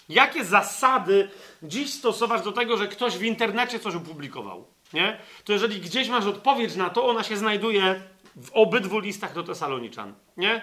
[0.09, 1.29] Jakie zasady
[1.63, 4.67] dziś stosować do tego, że ktoś w internecie coś opublikował?
[4.93, 5.19] Nie?
[5.43, 8.01] To jeżeli gdzieś masz odpowiedź na to, ona się znajduje
[8.35, 10.13] w obydwu listach do Tesaloniczan.
[10.37, 10.61] Nie?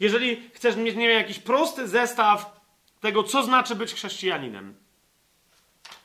[0.00, 2.60] Jeżeli chcesz mieć nie wiem, jakiś prosty zestaw
[3.00, 4.74] tego, co znaczy być chrześcijaninem,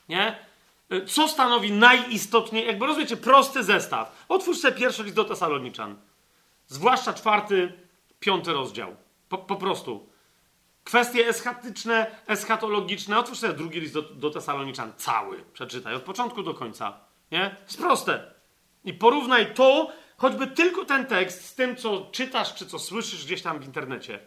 [0.09, 0.35] nie?
[0.93, 4.25] Y, co stanowi najistotniej, jakby rozumiecie, prosty zestaw.
[4.29, 5.95] Otwórz sobie pierwszy list do Tesaloniczan.
[6.67, 7.73] Zwłaszcza czwarty,
[8.19, 8.95] piąty rozdział.
[9.29, 10.09] Po, po prostu.
[10.83, 13.19] Kwestie eschatyczne, eschatologiczne.
[13.19, 14.93] Otwórz sobie drugi list do, do Tesaloniczan.
[14.97, 15.43] Cały.
[15.53, 15.95] Przeczytaj.
[15.95, 16.99] Od początku do końca.
[17.31, 17.55] Nie?
[17.65, 18.33] Jest proste.
[18.85, 23.41] I porównaj to, choćby tylko ten tekst, z tym, co czytasz, czy co słyszysz gdzieś
[23.41, 24.19] tam w internecie.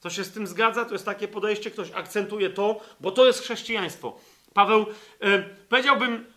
[0.00, 0.84] To się z tym zgadza?
[0.84, 4.18] To jest takie podejście, ktoś akcentuje to, bo to jest chrześcijaństwo.
[4.54, 4.86] Paweł,
[5.20, 6.32] e, powiedziałbym,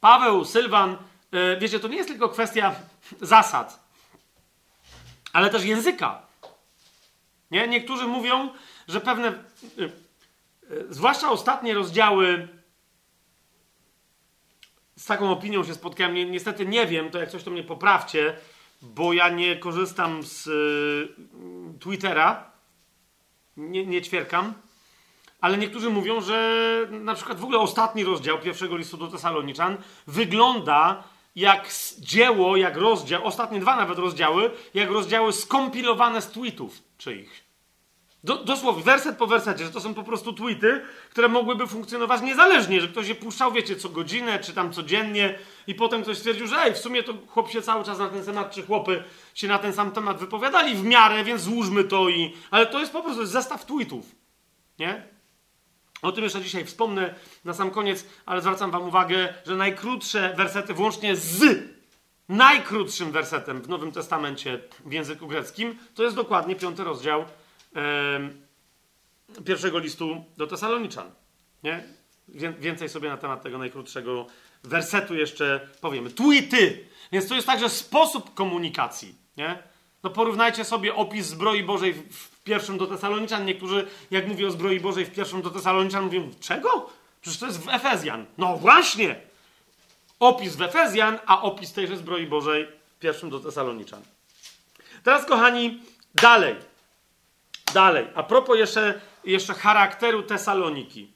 [0.00, 0.96] Paweł, Sylwan,
[1.32, 2.74] e, wiecie, to nie jest tylko kwestia
[3.20, 3.86] zasad,
[5.32, 6.22] ale też języka.
[7.50, 7.68] Nie?
[7.68, 8.50] Niektórzy mówią,
[8.88, 9.34] że pewne, e,
[10.90, 12.48] zwłaszcza ostatnie rozdziały,
[14.96, 18.36] z taką opinią się spotkałem, ni niestety nie wiem, to jak coś to mnie poprawcie,
[18.82, 20.48] bo ja nie korzystam z
[21.80, 22.50] Twittera,
[23.56, 24.54] nie, nie ćwierkam,
[25.40, 31.04] ale niektórzy mówią, że na przykład w ogóle ostatni rozdział pierwszego listu do Tesaloniczan wygląda
[31.36, 37.45] jak dzieło, jak rozdział, ostatnie dwa nawet rozdziały, jak rozdziały skompilowane z tweetów czyichś.
[38.26, 40.80] Do, dosłownie, werset po wersecie, że to są po prostu tweety,
[41.10, 45.74] które mogłyby funkcjonować niezależnie, że ktoś je puszczał, wiecie, co godzinę, czy tam codziennie i
[45.74, 48.50] potem ktoś stwierdził, że ej, w sumie to chłop się cały czas na ten temat,
[48.54, 52.34] czy chłopy się na ten sam temat wypowiadali w miarę, więc złóżmy to i...
[52.50, 54.06] Ale to jest po prostu zestaw tweetów,
[54.78, 55.02] nie?
[56.02, 57.14] O tym jeszcze dzisiaj wspomnę
[57.44, 61.44] na sam koniec, ale zwracam wam uwagę, że najkrótsze wersety, włącznie z
[62.28, 67.24] najkrótszym wersetem w Nowym Testamencie w języku greckim, to jest dokładnie piąty rozdział
[69.44, 71.10] pierwszego listu do Tesaloniczan.
[71.62, 71.84] Nie?
[72.58, 74.26] Więcej sobie na temat tego najkrótszego
[74.64, 76.10] wersetu jeszcze powiemy.
[76.10, 76.88] Tweety!
[77.12, 79.14] Więc to jest także sposób komunikacji.
[79.36, 79.58] Nie?
[80.02, 83.44] No porównajcie sobie opis zbroi Bożej w pierwszym do Tesaloniczan.
[83.44, 86.90] Niektórzy, jak mówię o zbroi Bożej w pierwszym do Tesaloniczan, mówią, czego?
[87.20, 88.26] Przecież to jest w Efezjan.
[88.38, 89.20] No właśnie!
[90.20, 94.02] Opis w Efezjan, a opis tejże zbroi Bożej w pierwszym do Tesaloniczan.
[95.02, 95.82] Teraz, kochani,
[96.14, 96.56] dalej.
[97.74, 101.12] Dalej, a propos jeszcze, jeszcze charakteru Tesaloniki.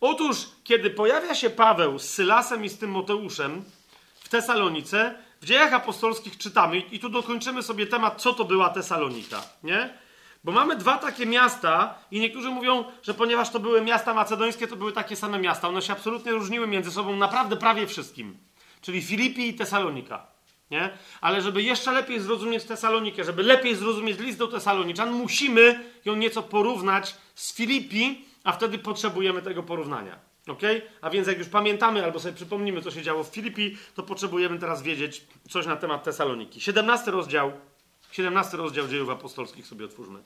[0.00, 3.64] Otóż, kiedy pojawia się Paweł z Sylasem i z Tymoteuszem
[4.14, 9.42] w Tesalonice, w dziejach apostolskich czytamy, i tu dokończymy sobie temat, co to była Tesalonika,
[9.62, 9.98] nie?
[10.44, 14.76] Bo mamy dwa takie miasta, i niektórzy mówią, że ponieważ to były miasta macedońskie, to
[14.76, 15.68] były takie same miasta.
[15.68, 18.38] One się absolutnie różniły między sobą naprawdę prawie wszystkim.
[18.80, 20.33] Czyli Filipi i Tesalonika.
[20.74, 20.90] Nie?
[21.20, 26.42] Ale żeby jeszcze lepiej zrozumieć Tesalonikę, żeby lepiej zrozumieć list do Tesaloniczan, musimy ją nieco
[26.42, 30.18] porównać z Filipi, a wtedy potrzebujemy tego porównania.
[30.48, 30.62] ok?
[31.00, 34.58] A więc jak już pamiętamy albo sobie przypomnimy, co się działo w Filipi, to potrzebujemy
[34.58, 36.60] teraz wiedzieć coś na temat Tesaloniki.
[36.60, 37.52] 17 rozdział,
[38.12, 40.22] 17 rozdział dziejów apostolskich sobie otwórzmy.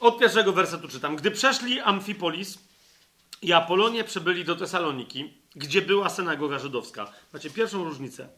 [0.00, 1.16] Od pierwszego wersetu czytam.
[1.16, 2.58] Gdy przeszli Amfipolis
[3.42, 7.12] i Apolonie przybyli do Tesaloniki, gdzie była synagoga żydowska.
[7.32, 8.28] Macie pierwszą różnicę.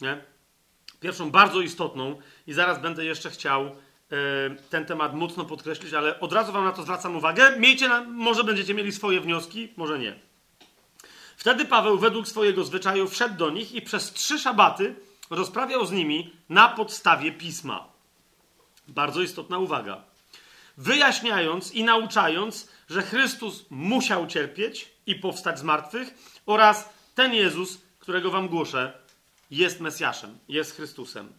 [0.00, 0.24] Nie?
[1.00, 3.70] Pierwszą bardzo istotną i zaraz będę jeszcze chciał e,
[4.70, 7.56] ten temat mocno podkreślić, ale od razu wam na to zwracam uwagę.
[7.58, 10.18] Miejcie na, może będziecie mieli swoje wnioski, może nie.
[11.36, 14.94] Wtedy Paweł według swojego zwyczaju wszedł do nich i przez trzy szabaty
[15.30, 17.88] rozprawiał z nimi na podstawie pisma.
[18.88, 20.09] Bardzo istotna uwaga
[20.80, 26.14] wyjaśniając i nauczając, że Chrystus musiał cierpieć i powstać z martwych
[26.46, 28.92] oraz ten Jezus, którego wam głoszę,
[29.50, 31.32] jest Mesjaszem, jest Chrystusem.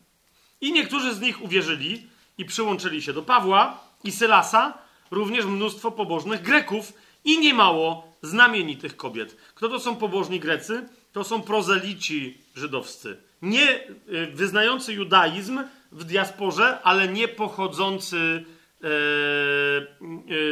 [0.61, 4.77] I niektórzy z nich uwierzyli i przyłączyli się do Pawła i Sylasa,
[5.11, 6.93] również mnóstwo pobożnych Greków
[7.25, 9.37] i niemało znamienitych kobiet.
[9.55, 10.89] Kto to są pobożni Grecy?
[11.11, 13.17] To są prozelici żydowscy.
[13.41, 18.45] Nie y, wyznający judaizm w diasporze, ale nie pochodzący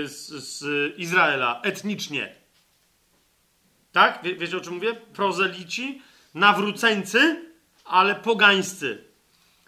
[0.05, 0.63] z, z
[0.97, 2.35] Izraela etnicznie.
[3.91, 4.19] Tak?
[4.23, 4.93] Wie, wiecie o czym mówię?
[4.93, 6.01] Prozelici,
[6.33, 7.45] nawróceńcy,
[7.85, 9.03] ale pogańscy.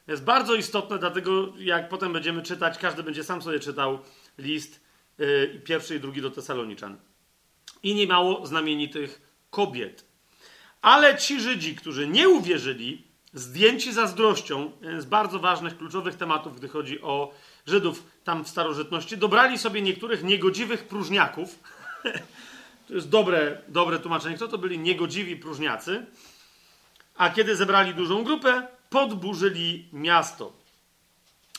[0.08, 4.00] Jest bardzo istotne, dlatego jak potem będziemy czytać, każdy będzie sam sobie czytał
[4.38, 4.80] list
[5.18, 6.98] yy, pierwszy i drugi do Tesaloniczan.
[7.84, 10.06] I nie mało znamienitych kobiet.
[10.82, 17.02] Ale ci Żydzi, którzy nie uwierzyli, zdjęci zazdrością z bardzo ważnych, kluczowych tematów, gdy chodzi
[17.02, 17.34] o
[17.66, 21.60] Żydów tam w starożytności, dobrali sobie niektórych niegodziwych próżniaków.
[22.88, 24.36] to jest dobre, dobre tłumaczenie.
[24.36, 26.06] Kto to byli niegodziwi próżniacy?
[27.18, 30.54] A kiedy zebrali dużą grupę, podburzyli miasto.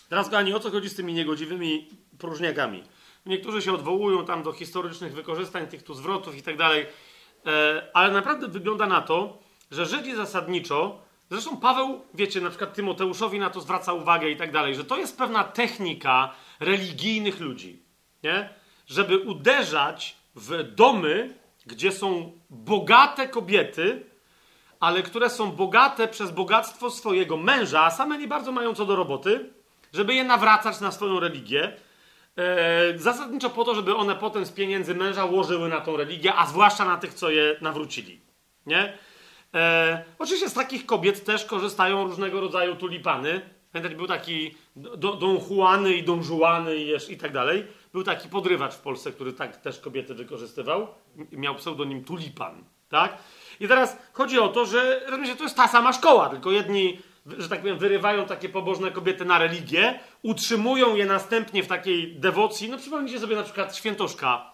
[0.09, 2.83] Teraz, kochani, o co chodzi z tymi niegodziwymi próżniakami?
[3.27, 6.87] Niektórzy się odwołują tam do historycznych wykorzystań tych tu zwrotów i tak dalej,
[7.47, 9.39] e, ale naprawdę wygląda na to,
[9.71, 14.53] że Żydzi zasadniczo Zresztą Paweł, wiecie, na przykład Tymoteuszowi na to zwraca uwagę i tak
[14.53, 17.83] dalej, że to jest pewna technika religijnych ludzi,
[18.23, 18.49] nie?
[18.87, 21.35] Żeby uderzać w domy
[21.67, 24.07] gdzie są bogate kobiety,
[24.81, 28.97] ale które są bogate przez bogactwo swojego męża, a same nie bardzo mają co do
[28.97, 29.51] roboty,
[29.93, 31.77] żeby je nawracać na swoją religię.
[32.37, 36.47] E, zasadniczo po to, żeby one potem z pieniędzy męża łożyły na tą religię, a
[36.47, 38.21] zwłaszcza na tych, co je nawrócili.
[38.67, 38.99] Nie?
[39.55, 43.41] E, oczywiście z takich kobiet też korzystają różnego rodzaju tulipany.
[43.73, 44.55] Pamiętacie, był taki
[44.97, 47.67] Don Juany i Don Juany i, i tak dalej.
[47.93, 50.89] Był taki podrywacz w Polsce, który tak też kobiety wykorzystywał.
[51.33, 52.65] Miał pseudonim Tulipan.
[52.89, 53.19] Tak?
[53.61, 56.99] I teraz chodzi o to, że rozumiecie, to jest ta sama szkoła, tylko jedni,
[57.39, 62.71] że tak powiem, wyrywają takie pobożne kobiety na religię, utrzymują je następnie w takiej dewocji.
[62.71, 64.53] No przypomnijcie sobie na przykład świętoszka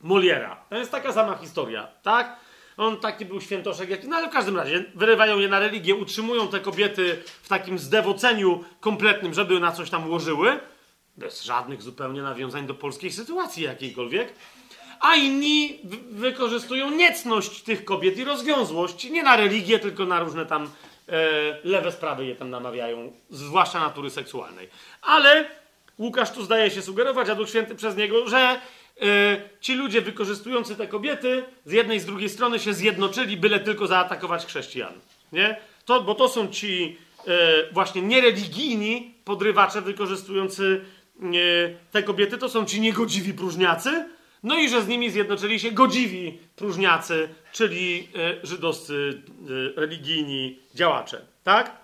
[0.00, 0.56] Moliera.
[0.68, 2.36] To jest taka sama historia, tak?
[2.80, 4.08] On taki był świętoszek, jaki.
[4.08, 8.64] No ale w każdym razie wyrywają je na religię, utrzymują te kobiety w takim zdewoceniu
[8.80, 10.60] kompletnym, żeby na coś tam ułożyły.
[11.16, 14.32] Bez żadnych zupełnie nawiązań do polskiej sytuacji jakiejkolwiek.
[15.00, 15.78] A inni
[16.10, 19.10] wykorzystują niecność tych kobiet i rozwiązłość.
[19.10, 20.68] Nie na religię, tylko na różne tam e,
[21.64, 24.68] lewe sprawy je tam namawiają, zwłaszcza natury seksualnej.
[25.02, 25.44] Ale
[25.98, 28.60] Łukasz tu zdaje się sugerować, a Duch Święty przez niego, że
[29.60, 33.86] ci ludzie wykorzystujący te kobiety z jednej i z drugiej strony się zjednoczyli, byle tylko
[33.86, 34.92] zaatakować chrześcijan.
[35.32, 35.60] Nie?
[35.84, 36.96] To, bo to są ci
[37.26, 40.84] e, właśnie niereligijni podrywacze wykorzystujący
[41.22, 41.26] e,
[41.92, 44.04] te kobiety, to są ci niegodziwi próżniacy,
[44.42, 48.08] no i że z nimi zjednoczyli się godziwi próżniacy, czyli
[48.42, 49.22] żydowscy
[49.76, 51.26] religijni działacze.
[51.44, 51.80] Tak?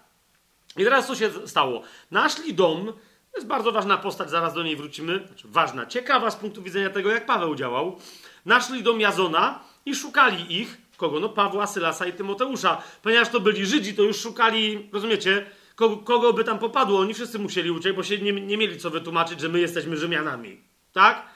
[0.77, 1.83] I teraz co się stało?
[2.11, 2.93] Naszli dom
[3.36, 5.23] to jest bardzo ważna postać, zaraz do niej wrócimy.
[5.26, 7.98] Znaczy, ważna, ciekawa z punktu widzenia tego, jak Paweł działał.
[8.47, 10.78] Naszli dom Jazona i szukali ich.
[10.97, 11.20] Kogo?
[11.20, 12.82] No Pawła, Sylasa i Tymoteusza.
[13.02, 17.00] Ponieważ to byli Żydzi, to już szukali, rozumiecie, kogo, kogo by tam popadło.
[17.00, 20.60] Oni wszyscy musieli uciec, bo się nie, nie mieli co wytłumaczyć, że my jesteśmy Rzymianami.
[20.92, 21.26] Tak?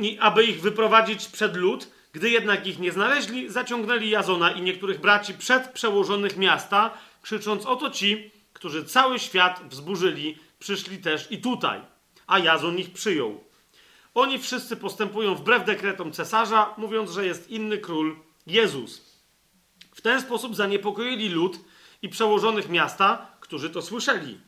[0.00, 5.00] I, aby ich wyprowadzić przed lud, gdy jednak ich nie znaleźli, zaciągnęli Jazona i niektórych
[5.00, 6.90] braci przed przełożonych miasta,
[7.22, 11.80] krzycząc oto ci, którzy cały świat wzburzyli przyszli też i tutaj,
[12.26, 13.40] a Jazon ich przyjął.
[14.14, 19.20] Oni wszyscy postępują wbrew dekretom cesarza, mówiąc, że jest inny król Jezus.
[19.94, 21.58] W ten sposób zaniepokoili lud
[22.02, 24.38] i przełożonych miasta, którzy to słyszeli.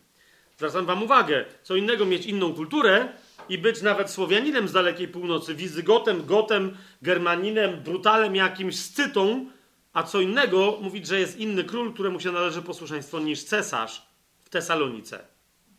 [0.57, 3.09] Zwracam wam uwagę, co innego mieć inną kulturę
[3.49, 9.47] i być nawet Słowianinem z dalekiej północy, Wizygotem, Gotem, Germaninem, Brutalem jakimś, Scytą,
[9.93, 14.07] a co innego mówić, że jest inny król, któremu się należy posłuszeństwo niż cesarz
[14.45, 15.36] w Tesalonice.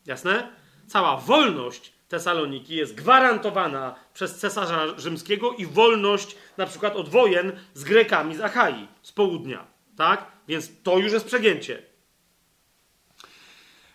[0.08, 0.48] Jasne?
[0.88, 7.84] Cała wolność Tesaloniki jest gwarantowana przez cesarza rzymskiego i wolność na przykład od wojen z
[7.84, 9.68] Grekami z Achai, z południa.
[9.98, 10.32] Tak?
[10.48, 11.82] Więc to już jest przegięcie.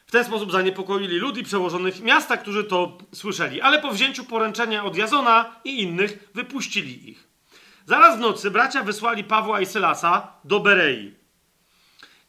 [0.06, 3.60] W ten sposób zaniepokoili ludzi przełożonych miasta, którzy to słyszeli.
[3.60, 7.28] Ale po wzięciu poręczenia od Jazona i innych wypuścili ich.
[7.86, 11.14] Zaraz w nocy bracia wysłali Pawła i Sylasa do Berei.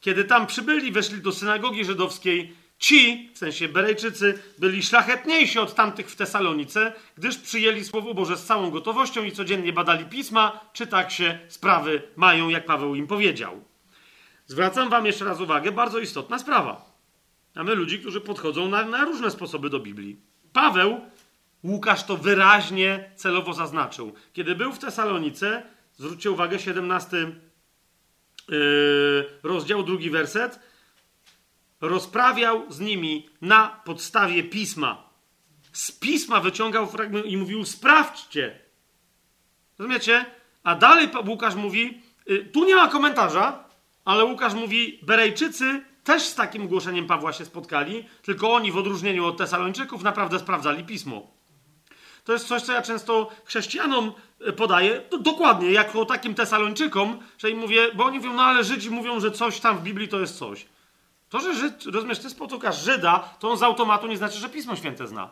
[0.00, 6.10] Kiedy tam przybyli, weszli do synagogi żydowskiej Ci, w sensie Berejczycy, byli szlachetniejsi od tamtych
[6.10, 11.10] w Tesalonice, gdyż przyjęli Słowo Boże z całą gotowością i codziennie badali pisma, czy tak
[11.10, 13.64] się sprawy mają, jak Paweł im powiedział.
[14.46, 16.92] Zwracam wam jeszcze raz uwagę, bardzo istotna sprawa.
[17.54, 20.16] Mamy ludzi, którzy podchodzą na, na różne sposoby do Biblii.
[20.52, 21.00] Paweł,
[21.62, 24.14] Łukasz to wyraźnie celowo zaznaczył.
[24.32, 25.62] Kiedy był w Tesalonice,
[25.96, 27.16] zwróćcie uwagę, 17
[28.48, 30.73] yy, rozdział, drugi werset,
[31.80, 35.10] rozprawiał z nimi na podstawie pisma.
[35.72, 38.58] Z pisma wyciągał fragment i mówił: Sprawdźcie.
[39.78, 40.26] Rozumiecie?
[40.62, 43.64] A dalej Łukasz mówi: y, Tu nie ma komentarza,
[44.04, 49.26] ale Łukasz mówi: Berejczycy też z takim głoszeniem Pawła się spotkali, tylko oni w odróżnieniu
[49.26, 51.34] od Tesalończyków naprawdę sprawdzali pismo.
[52.24, 54.12] To jest coś, co ja często chrześcijanom
[54.48, 58.90] y, podaję, dokładnie, jako takim Tesalończykom, że im mówię, bo oni mówią, no ale Żydzi
[58.90, 60.66] mówią, że coś tam w Biblii to jest coś.
[61.34, 64.76] To, że Żyd, rozumiesz, ty spotykasz Żyda, to on z automatu nie znaczy, że Pismo
[64.76, 65.30] Święte zna.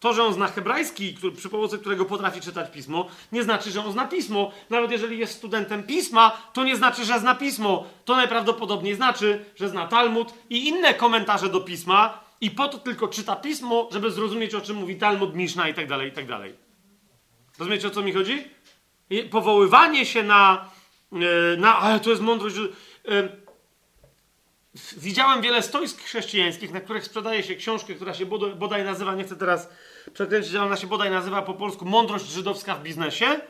[0.00, 3.84] To, że on zna hebrajski, który, przy pomocy którego potrafi czytać pismo, nie znaczy, że
[3.84, 4.52] on zna pismo.
[4.70, 7.84] Nawet jeżeli jest studentem pisma, to nie znaczy, że zna pismo.
[8.04, 13.08] To najprawdopodobniej znaczy, że zna Talmud i inne komentarze do pisma i po to tylko
[13.08, 16.54] czyta pismo, żeby zrozumieć, o czym mówi Talmud, Miszna i tak dalej, i tak dalej.
[17.58, 18.44] Rozumiecie, o co mi chodzi?
[19.30, 20.70] Powoływanie się na,
[21.12, 22.56] e, na ale to jest mądrość.
[22.56, 23.37] E,
[24.96, 28.26] Widziałem wiele stoisk chrześcijańskich, na których sprzedaje się książkę, która się
[28.56, 29.68] bodaj nazywa, nie chcę teraz
[30.14, 33.40] przekręcić, ale ona się bodaj nazywa po polsku Mądrość żydowska w biznesie,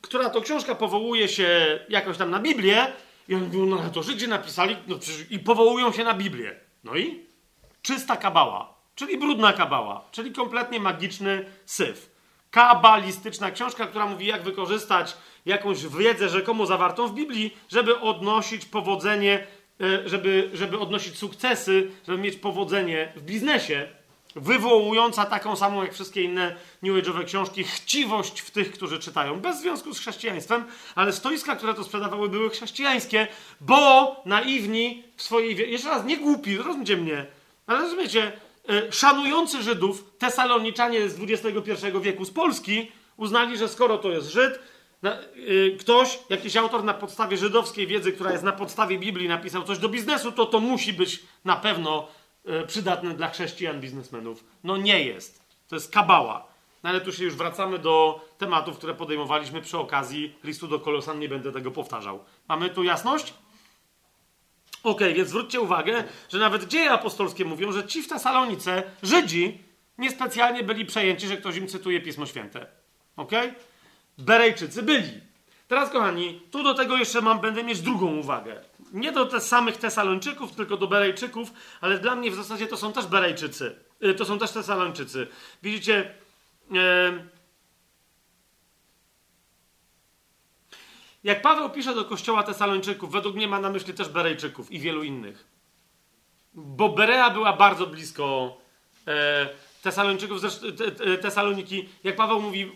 [0.00, 2.92] która to książka powołuje się jakoś tam na Biblię
[3.28, 4.96] i oni mówią, no to Żydzi napisali no
[5.30, 6.60] i powołują się na Biblię.
[6.84, 7.26] No i
[7.82, 12.10] czysta kabała, czyli brudna kabała, czyli kompletnie magiczny syf.
[12.50, 19.46] kabalistyczna książka, która mówi, jak wykorzystać jakąś wiedzę rzekomo zawartą w Biblii, żeby odnosić powodzenie,
[20.06, 23.88] żeby, żeby odnosić sukcesy, żeby mieć powodzenie w biznesie,
[24.36, 29.60] wywołująca taką samą jak wszystkie inne New Age'owe książki chciwość w tych, którzy czytają, bez
[29.60, 33.26] związku z chrześcijaństwem, ale stoiska, które to sprzedawały, były chrześcijańskie,
[33.60, 35.72] bo naiwni w swojej...
[35.72, 37.26] Jeszcze raz, nie głupi, rozumiecie mnie,
[37.66, 38.32] ale rozumiecie,
[38.68, 44.58] e, szanujący Żydów, tesaloniczanie z XXI wieku z Polski, uznali, że skoro to jest Żyd,
[45.02, 49.62] na, y, ktoś, jakiś autor na podstawie żydowskiej wiedzy, która jest na podstawie Biblii, napisał
[49.62, 52.08] coś do biznesu, to to musi być na pewno
[52.62, 54.44] y, przydatne dla chrześcijan, biznesmenów.
[54.64, 55.42] No nie jest.
[55.68, 56.46] To jest kabała.
[56.82, 61.18] No ale tu się już wracamy do tematów, które podejmowaliśmy przy okazji listu do Kolosan.
[61.18, 62.24] Nie będę tego powtarzał.
[62.48, 63.34] Mamy tu jasność?
[64.82, 69.58] Ok, więc zwróćcie uwagę, że nawet dzieje apostolskie mówią, że ci w Tesalonice, Żydzi,
[69.98, 72.66] niespecjalnie byli przejęci, że ktoś im cytuje Pismo Święte.
[73.16, 73.48] Okej?
[73.48, 73.71] Okay?
[74.18, 75.20] Berejczycy byli.
[75.68, 78.60] Teraz, kochani, tu do tego jeszcze mam, będę mieć drugą uwagę.
[78.92, 82.92] Nie do te samych Tesalończyków, tylko do Berejczyków, ale dla mnie w zasadzie to są
[82.92, 83.76] też Berejczycy.
[84.04, 85.26] Y, to są też Tesalończycy.
[85.62, 86.14] Widzicie,
[91.24, 95.02] jak Paweł pisze do kościoła Tesalończyków, według mnie ma na myśli też Berejczyków i wielu
[95.02, 95.46] innych.
[96.54, 98.56] Bo Berea była bardzo blisko
[99.06, 99.48] e,
[99.82, 100.40] Tesalończyków,
[101.22, 101.88] Tesaloniki.
[102.04, 102.72] Jak Paweł mówi,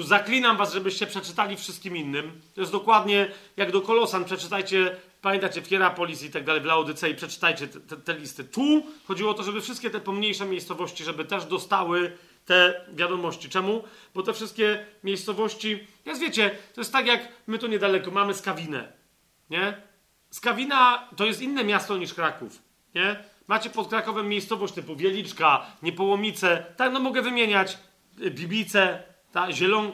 [0.00, 2.40] zaklinam was, żebyście przeczytali wszystkim innym.
[2.54, 4.24] To jest dokładnie jak do Kolosan.
[4.24, 8.44] Przeczytajcie, pamiętacie, w Hierapolis i tak dalej, w Laodycei, przeczytajcie te, te, te, listy.
[8.44, 13.48] Tu chodziło o to, żeby wszystkie te pomniejsze miejscowości, żeby też dostały te wiadomości.
[13.48, 13.84] Czemu?
[14.14, 18.92] Bo te wszystkie miejscowości, jest wiecie, to jest tak jak my tu niedaleko mamy Skawinę,
[19.50, 19.82] nie?
[20.30, 22.62] Skawina to jest inne miasto niż Kraków,
[22.94, 23.16] nie?
[23.46, 27.78] Macie pod Krakowem miejscowość typu Wieliczka, Niepołomice, tak no mogę wymieniać,
[28.30, 29.92] Bibice, ta, zielon...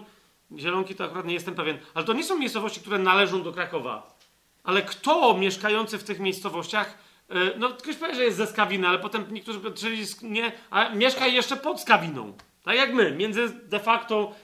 [0.59, 4.19] Zielonki to akurat nie jestem pewien, ale to nie są miejscowości, które należą do Krakowa.
[4.65, 8.99] Ale kto mieszkający w tych miejscowościach, yy, no ktoś powie, że jest ze Skawiny, ale
[8.99, 12.33] potem niektórzy czyli nie, a mieszka jeszcze pod Skawiną.
[12.65, 14.35] Tak jak my, między de facto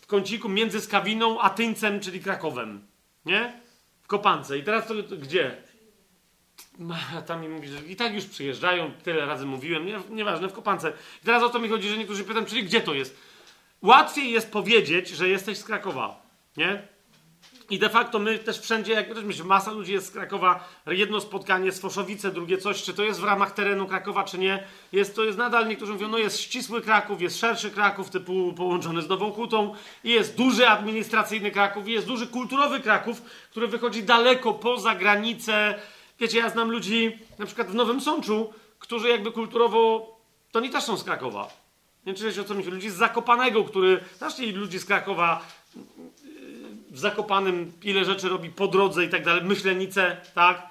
[0.00, 2.86] w kąciku między Skawiną a Tyńcem, czyli Krakowem.
[3.24, 3.60] Nie?
[4.02, 4.58] W Kopance.
[4.58, 5.56] I teraz to, to gdzie?
[7.26, 10.92] Tam mi mówi, że i tak już przyjeżdżają, tyle razy mówiłem, nie, nieważne, w Kopance.
[11.22, 13.31] I teraz o to mi chodzi, że niektórzy pytają, czyli gdzie to jest?
[13.82, 16.22] Łatwiej jest powiedzieć, że jesteś z Krakowa,
[16.56, 16.92] nie?
[17.70, 21.72] I de facto my też wszędzie, jak myślę, masa ludzi jest z Krakowa, jedno spotkanie
[21.72, 25.24] z Foszowice, drugie coś, czy to jest w ramach terenu Krakowa, czy nie, jest, to
[25.24, 29.32] jest nadal, niektórzy mówią, no jest ścisły Kraków, jest szerszy Kraków, typu połączony z Nową
[29.32, 34.94] Hutą, i jest duży administracyjny Kraków, i jest duży kulturowy Kraków, który wychodzi daleko poza
[34.94, 35.74] granice.
[36.20, 40.12] Wiecie, ja znam ludzi, na przykład w Nowym Sączu, którzy jakby kulturowo,
[40.52, 41.61] to oni też są z Krakowa.
[42.06, 42.64] Nie wiem, o co mi.
[42.64, 44.00] Ludzi z Zakopanego, który...
[44.18, 45.46] Znacznie ludzi z Krakowa
[46.90, 49.44] w Zakopanym ile rzeczy robi po drodze i tak dalej.
[49.44, 50.66] Myślenice, tak?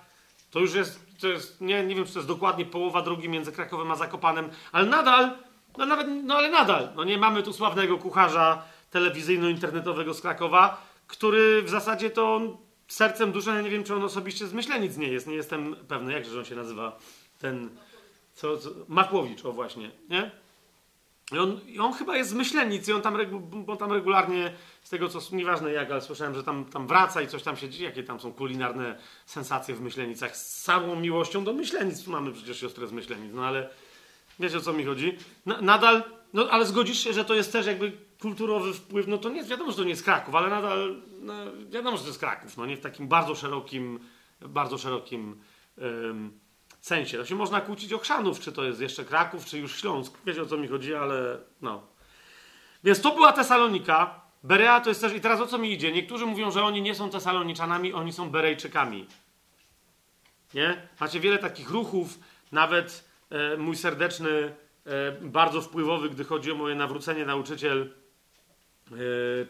[0.51, 1.11] To już jest...
[1.21, 4.49] To jest nie, nie wiem, czy to jest dokładnie połowa drogi między Krakowem a Zakopanem,
[4.71, 5.31] ale nadal...
[5.77, 6.89] No nawet, no ale nadal.
[6.95, 12.41] No nie mamy tu sławnego kucharza telewizyjno-internetowego z Krakowa, który w zasadzie to
[12.87, 15.27] sercem duszy, ja nie wiem, czy on osobiście z Myślenic nie jest.
[15.27, 16.99] Nie jestem pewny, jakże on się nazywa.
[17.39, 17.69] Ten...
[18.33, 20.31] Co, co, Makłowicz, o właśnie, nie?
[21.31, 23.17] I on, I on, chyba jest z Myślenic i on tam,
[23.65, 24.53] bo tam regularnie,
[24.83, 27.69] z tego co, nieważne jak, ale słyszałem, że tam, tam wraca i coś tam się
[27.69, 30.37] dzieje, jakie tam są kulinarne sensacje w Myślenicach.
[30.37, 32.07] Z całą miłością do Myślenic.
[32.07, 33.69] Mamy przecież siostrę z Myślenic, no ale
[34.39, 35.17] wiecie o co mi chodzi.
[35.45, 36.03] Na, nadal,
[36.33, 39.71] no ale zgodzisz się, że to jest też jakby kulturowy wpływ, no to nie wiadomo,
[39.71, 41.33] że to nie jest Kraków, ale nadal, no,
[41.69, 43.99] wiadomo, że to jest Kraków, no nie w takim bardzo szerokim,
[44.41, 45.41] bardzo szerokim
[46.85, 47.17] sensie.
[47.17, 50.17] To się można kłócić o Chrzanów, czy to jest jeszcze Kraków, czy już Śląsk.
[50.25, 51.81] Wiecie o co mi chodzi, ale no.
[52.83, 54.21] Więc to była Tesalonika.
[54.43, 55.13] Berea to jest też.
[55.13, 55.91] I teraz o co mi idzie?
[55.91, 59.07] Niektórzy mówią, że oni nie są Tesaloniczanami, oni są Berejczykami.
[60.53, 60.87] Nie?
[60.99, 62.19] Macie wiele takich ruchów,
[62.51, 64.29] nawet e, mój serdeczny,
[64.85, 67.93] e, bardzo wpływowy, gdy chodzi o moje nawrócenie, nauczyciel
[68.91, 68.95] e,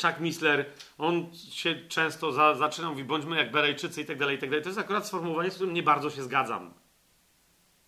[0.02, 0.66] Chuck Misler,
[0.98, 4.64] on się często za, zaczyna, mówi, bądźmy jak Berejczycy i tak dalej, i tak dalej.
[4.64, 6.81] To jest akurat sformułowanie, z którym nie bardzo się zgadzam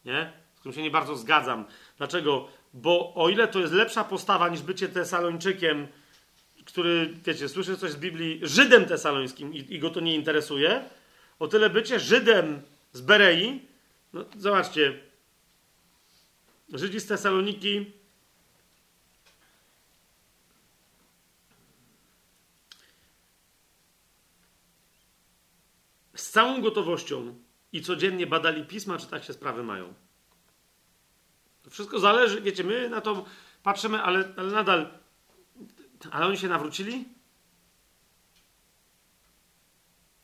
[0.06, 0.33] nie?
[0.56, 1.65] z którym się nie bardzo zgadzam.
[1.98, 2.48] Dlaczego?
[2.73, 5.88] Bo o ile to jest lepsza postawa niż bycie Tesalończykiem,
[6.65, 10.83] który, wiecie, słyszy coś z Biblii, Żydem tesalońskim i, i go to nie interesuje,
[11.40, 13.61] o tyle bycie Żydem z Berei,
[14.14, 14.99] no zobaczcie,
[16.73, 17.91] Żydzi z Tesaloniki
[26.15, 27.35] z całą gotowością
[27.74, 29.93] i codziennie badali pisma, czy tak się sprawy mają.
[31.64, 33.26] To wszystko zależy, wiecie, my na to
[33.64, 35.03] patrzymy, ale, ale nadal
[36.11, 37.06] Ale oni się nawrócili?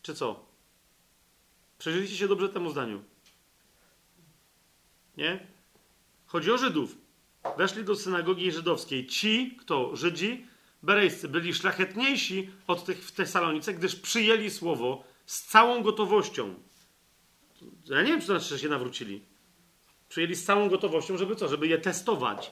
[0.01, 0.45] Czy co?
[1.77, 3.03] Przeżyliście się dobrze temu zdaniu?
[5.17, 5.47] Nie?
[6.25, 6.97] Chodzi o Żydów.
[7.57, 9.07] Weszli do synagogi żydowskiej.
[9.07, 9.95] Ci, kto?
[9.95, 10.47] Żydzi,
[10.83, 16.55] berejscy, byli szlachetniejsi od tych w Tesalonice, gdyż przyjęli słowo z całą gotowością.
[17.85, 19.21] Ja nie wiem, czy to znaczy, że się nawrócili.
[20.09, 21.47] Przyjęli z całą gotowością, żeby co?
[21.47, 22.51] Żeby je testować.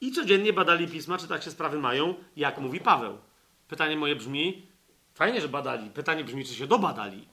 [0.00, 3.18] I codziennie badali pisma, czy tak się sprawy mają, jak mówi Paweł.
[3.68, 4.66] Pytanie moje brzmi,
[5.14, 5.90] fajnie, że badali.
[5.90, 7.28] Pytanie brzmi, czy się dobadali.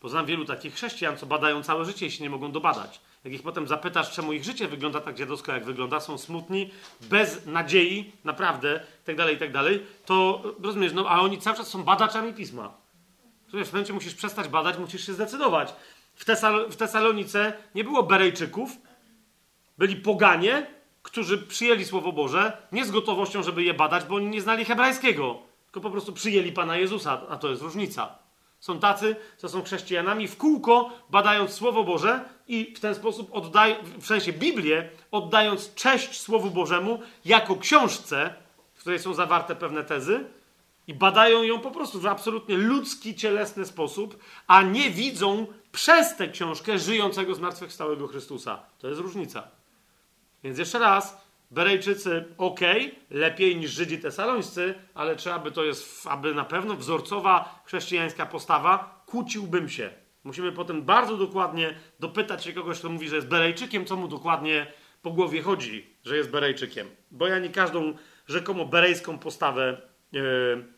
[0.00, 3.00] Poznam wielu takich chrześcijan, co badają całe życie i się nie mogą dobadać.
[3.24, 7.46] Jak ich potem zapytasz, czemu ich życie wygląda tak dziadowsko, jak wygląda, są smutni, bez
[7.46, 9.50] nadziei, naprawdę, tak dalej, tak
[10.06, 12.87] to rozumiesz, no a oni cały czas są badaczami pisma.
[13.48, 15.74] Rozumiesz, w momencie musisz przestać badać, musisz się zdecydować.
[16.14, 18.70] W, Tesal w Tesalonice nie było Berejczyków,
[19.78, 20.66] byli poganie,
[21.02, 25.38] którzy przyjęli Słowo Boże, nie z gotowością, żeby je badać, bo oni nie znali hebrajskiego,
[25.64, 28.18] tylko po prostu przyjęli Pana Jezusa, a to jest różnica.
[28.60, 33.74] Są tacy, co są chrześcijanami w kółko, badając Słowo Boże i w ten sposób oddają,
[33.98, 38.34] w sensie Biblię, oddając cześć Słowu Bożemu jako książce,
[38.74, 40.24] w której są zawarte pewne tezy
[40.88, 46.28] i badają ją po prostu w absolutnie ludzki, cielesny sposób, a nie widzą przez tę
[46.28, 48.62] książkę żyjącego zmartwychwstałego Chrystusa.
[48.78, 49.48] To jest różnica.
[50.44, 52.60] Więc jeszcze raz, Berejczycy ok,
[53.10, 59.02] lepiej niż Żydzi tesalońscy, ale trzeba by to jest, aby na pewno wzorcowa chrześcijańska postawa,
[59.06, 59.90] kłóciłbym się.
[60.24, 64.72] Musimy potem bardzo dokładnie dopytać się kogoś, kto mówi, że jest Berejczykiem, co mu dokładnie
[65.02, 66.88] po głowie chodzi, że jest Berejczykiem.
[67.10, 67.94] Bo ja nie każdą
[68.26, 70.77] rzekomo berejską postawę yy,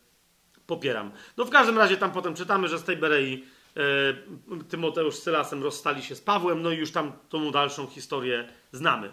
[0.71, 1.11] popieram.
[1.37, 3.45] No w każdym razie tam potem czytamy, że z tej Berei
[3.77, 8.49] yy, Tymoteusz z Sylasem rozstali się z Pawłem, no i już tam tą dalszą historię
[8.73, 9.13] znamy.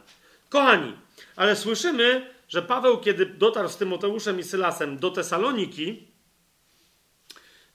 [0.49, 0.93] Kochani,
[1.35, 6.07] ale słyszymy, że Paweł, kiedy dotarł z Tymoteuszem i Sylasem do Tesaloniki,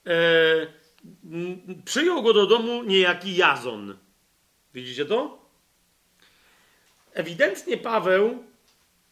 [0.06, 0.12] e,
[1.84, 3.98] przyjął go do domu niejaki Jazon.
[4.74, 5.42] Widzicie to?
[7.14, 8.44] Ewidentnie Paweł,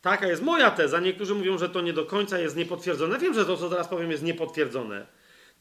[0.03, 3.19] taka jest moja teza, niektórzy mówią, że to nie do końca jest niepotwierdzone.
[3.19, 5.07] Wiem, że to, co teraz powiem, jest niepotwierdzone.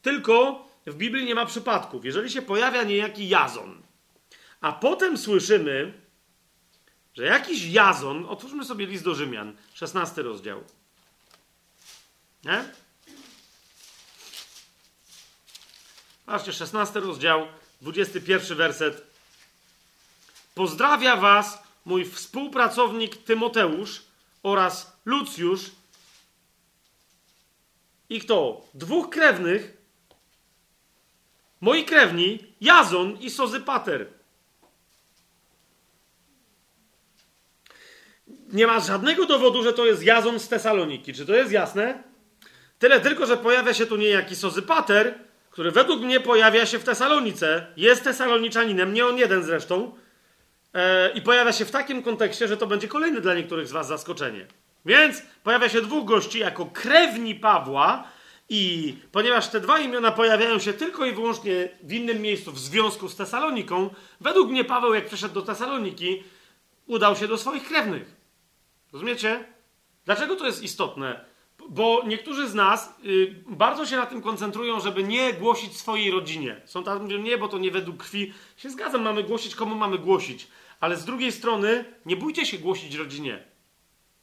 [0.02, 2.04] Tylko w Biblii nie ma przypadków.
[2.04, 3.82] Jeżeli się pojawia niejaki Jazon,
[4.60, 5.92] a potem słyszymy,
[7.14, 10.64] że jakiś Jazon, otwórzmy sobie list do Rzymian, 16 rozdział.
[12.44, 12.64] Nie?
[16.26, 17.46] Patrzcie, 16 rozdział,
[17.80, 19.06] 21 werset.
[20.54, 24.09] Pozdrawia was mój współpracownik Tymoteusz
[24.42, 25.70] oraz Lucjusz
[28.08, 28.66] i kto?
[28.74, 29.76] Dwóch krewnych,
[31.60, 34.20] moi krewni, Jazon i Sozypater
[38.52, 41.12] nie ma żadnego dowodu, że to jest Jazon z Tesaloniki.
[41.12, 42.02] Czy to jest jasne?
[42.78, 45.14] Tyle tylko, że pojawia się tu niejaki Sozypater,
[45.50, 47.66] który według mnie pojawia się w Tesalonice.
[47.76, 49.92] Jest Tesaloniczaninem, nie on jeden zresztą.
[50.74, 53.86] E, I pojawia się w takim kontekście, że to będzie kolejne dla niektórych z Was
[53.86, 54.46] zaskoczenie.
[54.86, 58.04] Więc pojawia się dwóch gości jako krewni Pawła,
[58.52, 63.08] i ponieważ te dwa imiona pojawiają się tylko i wyłącznie w innym miejscu w związku
[63.08, 63.90] z Tesaloniką,
[64.20, 66.22] według mnie Paweł, jak przyszedł do Tesaloniki,
[66.86, 68.16] udał się do swoich krewnych.
[68.92, 69.44] Rozumiecie?
[70.04, 71.24] Dlaczego to jest istotne?
[71.70, 76.60] Bo niektórzy z nas y, bardzo się na tym koncentrują, żeby nie głosić swojej rodzinie.
[76.64, 78.32] Są tacy, mówią, nie, bo to nie według krwi.
[78.56, 80.48] Się zgadzam, mamy głosić, komu mamy głosić.
[80.80, 83.44] Ale z drugiej strony, nie bójcie się głosić rodzinie.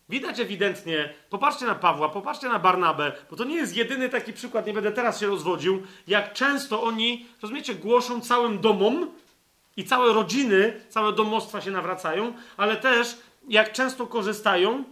[0.09, 4.67] Widać ewidentnie, popatrzcie na Pawła, popatrzcie na Barnabę, bo to nie jest jedyny taki przykład,
[4.67, 9.11] nie będę teraz się rozwodził, jak często oni, rozumiecie, głoszą całym domom
[9.77, 13.17] i całe rodziny, całe domostwa się nawracają, ale też
[13.47, 14.83] jak często korzystają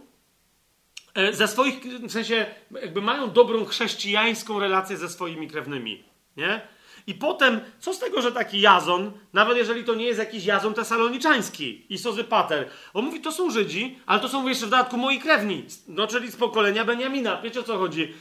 [1.16, 2.46] e, ze swoich, w sensie
[2.82, 6.04] jakby mają dobrą chrześcijańską relację ze swoimi krewnymi,
[6.36, 6.76] nie?
[7.06, 10.74] I potem, co z tego, że taki Jazon, nawet jeżeli to nie jest jakiś Jazon
[10.74, 15.18] tesaloniczański i Sozypater, on mówi, to są Żydzi, ale to są jeszcze w dodatku moi
[15.18, 18.14] krewni, no czyli z pokolenia Beniamina, wiecie o co chodzi?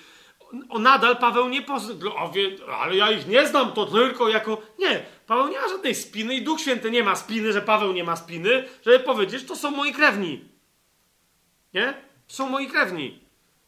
[0.70, 2.12] O, nadal Paweł nie poznał,
[2.82, 4.62] ale ja ich nie znam, to tylko jako...
[4.80, 8.04] Nie, Paweł nie ma żadnej spiny i Duch Święty nie ma spiny, że Paweł nie
[8.04, 10.46] ma spiny, żeby powiedzieć, to są moi krewni.
[11.74, 11.94] Nie?
[12.28, 13.20] Są moi krewni.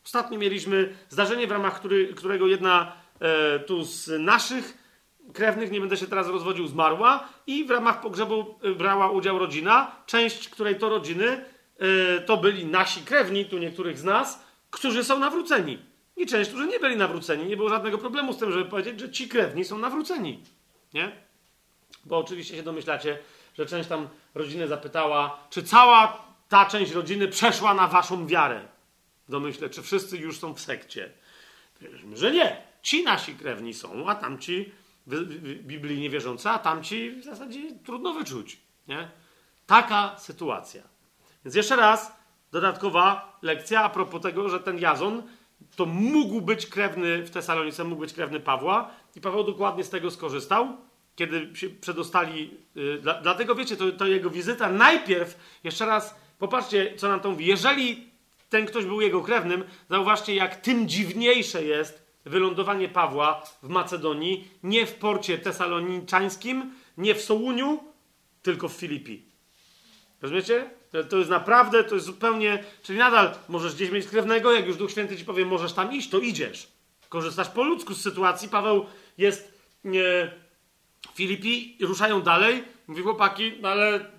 [0.05, 4.77] Ostatnio mieliśmy zdarzenie, w ramach który, którego jedna e, tu z naszych
[5.33, 9.91] krewnych, nie będę się teraz rozwodził, zmarła i w ramach pogrzebu e, brała udział rodzina,
[10.05, 11.45] część której to rodziny
[11.79, 15.77] e, to byli nasi krewni, tu niektórych z nas, którzy są nawróceni.
[16.17, 17.45] I część, którzy nie byli nawróceni.
[17.45, 20.39] Nie było żadnego problemu z tym, żeby powiedzieć, że ci krewni są nawróceni.
[20.93, 21.11] Nie?
[22.05, 23.17] Bo oczywiście się domyślacie,
[23.57, 28.67] że część tam rodziny zapytała, czy cała ta część rodziny przeszła na waszą wiarę.
[29.29, 31.11] domyślę, czy wszyscy już są w sekcie.
[32.13, 32.63] Że nie.
[32.81, 34.71] Ci nasi krewni są, a tamci
[35.61, 38.57] Biblii niewierzący, a tamci w zasadzie trudno wyczuć.
[38.87, 39.11] Nie?
[39.65, 40.81] Taka sytuacja.
[41.45, 42.11] Więc jeszcze raz,
[42.51, 45.23] dodatkowa lekcja a propos tego, że ten Jazon
[45.75, 50.11] to mógł być krewny w Tesalonice, mógł być krewny Pawła i Paweł dokładnie z tego
[50.11, 50.77] skorzystał,
[51.15, 52.57] kiedy się przedostali.
[53.01, 57.45] Dla, dlatego wiecie, to, to jego wizyta najpierw, jeszcze raz, popatrzcie, co nam to mówi.
[57.45, 58.07] Jeżeli
[58.49, 64.85] ten ktoś był jego krewnym, zauważcie, jak tym dziwniejsze jest wylądowanie Pawła w Macedonii, nie
[64.85, 67.83] w porcie tesaloniczańskim, nie w Sołuniu,
[68.41, 69.25] tylko w Filipi.
[70.21, 70.69] Rozumiecie?
[71.09, 74.91] To, jest naprawdę, to jest zupełnie, czyli nadal możesz gdzieś mieć krewnego, jak już Duch
[74.91, 76.67] Święty ci powie, możesz tam iść, to idziesz.
[77.09, 78.49] Korzystasz po ludzku z sytuacji.
[78.49, 78.85] Paweł
[79.17, 80.31] jest nie,
[81.13, 82.63] w Filipi, ruszają dalej.
[82.87, 84.11] Mówi chłopaki, no ale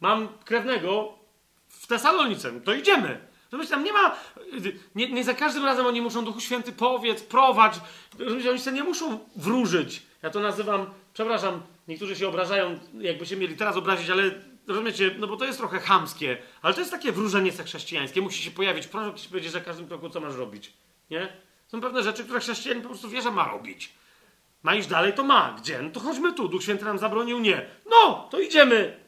[0.00, 1.17] mam krewnego
[1.88, 3.18] w Tesalonice, to idziemy.
[3.52, 4.16] Rozumiecie, tam nie ma,
[4.94, 7.80] nie, nie, za każdym razem oni muszą Duchu Święty powiedz, prowadź.
[8.18, 10.02] Rozumiecie, oni się nie muszą wróżyć.
[10.22, 14.22] Ja to nazywam, przepraszam, niektórzy się obrażają, jakby się mieli teraz obrazić, ale
[14.66, 18.20] rozumiecie, no bo to jest trochę chamskie, ale to jest takie wróżenie chrześcijańskie.
[18.20, 20.72] Musi się pojawić prorok ci powiedzieć za każdym kroku, co masz robić.
[21.10, 21.28] Nie?
[21.66, 23.92] Są pewne rzeczy, które chrześcijanin po prostu wie, że ma robić.
[24.62, 25.56] Ma iść dalej, to ma.
[25.58, 25.82] Gdzie?
[25.82, 26.48] No to chodźmy tu.
[26.48, 27.38] Duch Święty nam zabronił?
[27.38, 27.66] Nie.
[27.90, 29.07] No, to idziemy.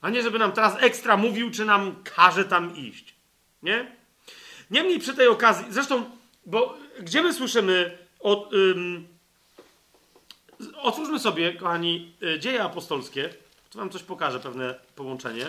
[0.00, 3.14] A nie, żeby nam teraz ekstra mówił, czy nam każe tam iść.
[3.62, 3.96] Nie?
[4.70, 6.10] Niemniej przy tej okazji, zresztą,
[6.46, 8.50] bo gdzie my słyszymy o.
[8.52, 9.08] Ym,
[10.76, 13.34] otwórzmy sobie, kochani, y, dzieje apostolskie.
[13.70, 15.46] Tu wam coś pokażę, pewne połączenie.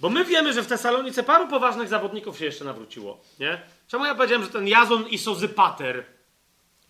[0.00, 3.20] Bo my wiemy, że w Tesalonice paru poważnych zawodników się jeszcze nawróciło.
[3.40, 3.60] Nie?
[3.88, 6.04] Czemu ja powiedziałem, że ten Jazon i Sozypater,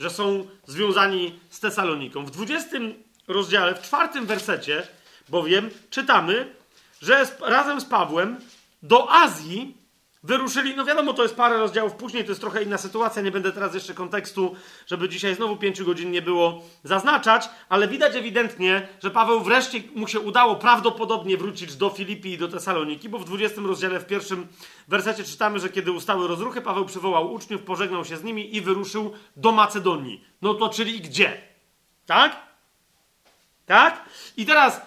[0.00, 2.24] że są związani z Tesaloniką?
[2.24, 2.76] W 20
[3.28, 4.86] rozdziale, w czwartym wersecie,
[5.28, 6.54] bowiem czytamy,
[7.02, 8.36] że razem z Pawłem
[8.82, 9.76] do Azji
[10.26, 13.52] wyruszyli, no wiadomo, to jest parę rozdziałów później, to jest trochę inna sytuacja, nie będę
[13.52, 14.56] teraz jeszcze kontekstu,
[14.86, 20.08] żeby dzisiaj znowu pięciu godzin nie było zaznaczać, ale widać ewidentnie, że Paweł wreszcie mu
[20.08, 24.46] się udało prawdopodobnie wrócić do Filipi i do Tesaloniki, bo w 20 rozdziale, w pierwszym
[24.88, 29.12] wersecie czytamy, że kiedy ustały rozruchy, Paweł przywołał uczniów, pożegnał się z nimi i wyruszył
[29.36, 30.24] do Macedonii.
[30.42, 31.42] No to czyli gdzie?
[32.06, 32.36] Tak?
[33.66, 34.04] Tak?
[34.36, 34.80] I teraz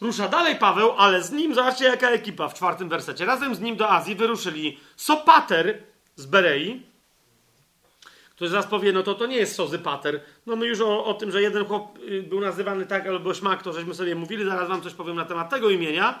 [0.00, 3.24] Rusza dalej Paweł, ale z nim, zobaczcie jaka ekipa w czwartym wersecie.
[3.24, 5.82] Razem z nim do Azji wyruszyli Sopater
[6.16, 6.82] z Berei,
[8.36, 10.20] który zaraz powie, no to to nie jest Sozypater.
[10.46, 13.62] No my już o, o tym, że jeden chłop y, był nazywany tak albo śmak,
[13.62, 16.20] to żeśmy sobie mówili, zaraz wam coś powiem na temat tego imienia,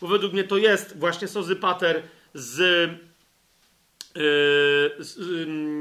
[0.00, 2.02] bo według mnie to jest właśnie Sozypater
[2.34, 2.58] z,
[4.14, 5.16] yy, z,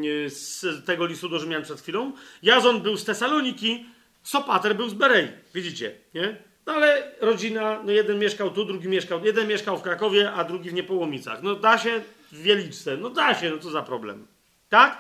[0.04, 2.14] yy, z tego listu do Rzymian przed chwilą.
[2.44, 3.86] Jazon był z Tesaloniki,
[4.24, 5.28] Sopater był z Berei.
[5.54, 6.53] Widzicie, nie?
[6.66, 10.70] No ale rodzina, no jeden mieszkał tu, drugi mieszkał, jeden mieszkał w Krakowie, a drugi
[10.70, 11.44] w Niepołomicach.
[11.44, 12.02] No da się
[12.32, 14.28] w Wieliczce, no da się, no co za problem.
[14.70, 14.98] Tak?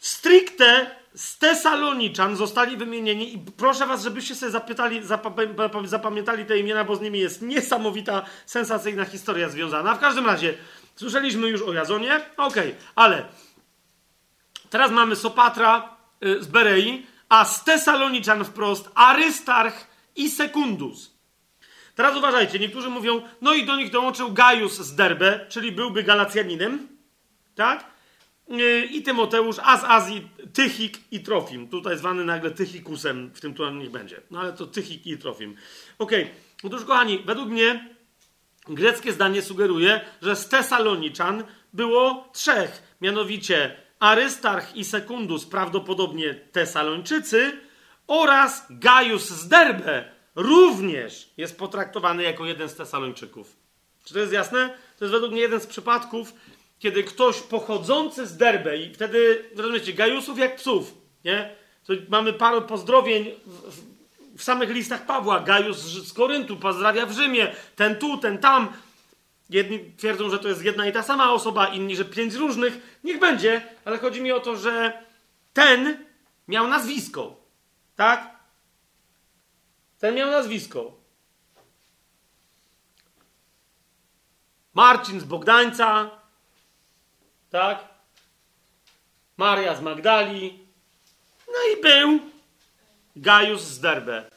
[0.00, 5.00] Stricte z Tesaloniczan zostali wymienieni i proszę was, żebyście sobie zapytali,
[5.84, 9.94] zapamiętali te imiona, bo z nimi jest niesamowita, sensacyjna historia związana.
[9.94, 10.54] W każdym razie,
[10.96, 13.24] słyszeliśmy już o Jazonie, okej, okay, ale
[14.70, 19.87] teraz mamy Sopatra y, z Berei, a z Tesaloniczan wprost Arystarch
[20.18, 21.18] i Sekundus.
[21.94, 26.88] Teraz uważajcie, niektórzy mówią, no i do nich dołączył Gaius z Derbe, czyli byłby Galacjaninem,
[27.54, 27.84] tak?
[28.48, 31.68] Yy, I Tymoteusz, a z Azji Tychik i Trofim.
[31.68, 34.20] Tutaj zwany nagle Tychikusem, w tym tu niech będzie.
[34.30, 35.56] No ale to Tychik i Trofim.
[35.98, 36.34] Okej, okay.
[36.62, 37.88] otóż kochani, według mnie
[38.68, 47.67] greckie zdanie sugeruje, że z Tesaloniczan było trzech, mianowicie Arystarch i Sekundus, prawdopodobnie Tesalończycy,
[48.08, 50.04] oraz Gaius z Derbe
[50.34, 53.56] również jest potraktowany jako jeden z Tesalończyków.
[54.04, 54.74] Czy to jest jasne?
[54.98, 56.32] To jest według mnie jeden z przypadków,
[56.78, 61.56] kiedy ktoś pochodzący z Derbe i wtedy, rozumiecie, Gaiusów jak psów, nie?
[61.86, 65.40] To mamy parę pozdrowień w, w, samych listach Pawła.
[65.40, 68.72] Gaius z Koryntu pozdrawia w Rzymie, ten tu, ten tam.
[69.50, 72.98] Jedni twierdzą, że to jest jedna i ta sama osoba, inni, że pięć różnych.
[73.04, 75.02] Niech będzie, ale chodzi mi o to, że
[75.52, 76.04] ten
[76.48, 77.37] miał nazwisko.
[77.98, 78.30] Tak?
[79.98, 80.92] Ten miał nazwisko.
[84.74, 86.10] Marcin z Bogdańca.
[87.50, 87.88] Tak?
[89.36, 90.58] Maria z Magdali.
[91.46, 92.20] No i był
[93.16, 94.30] Gajus z Derbe.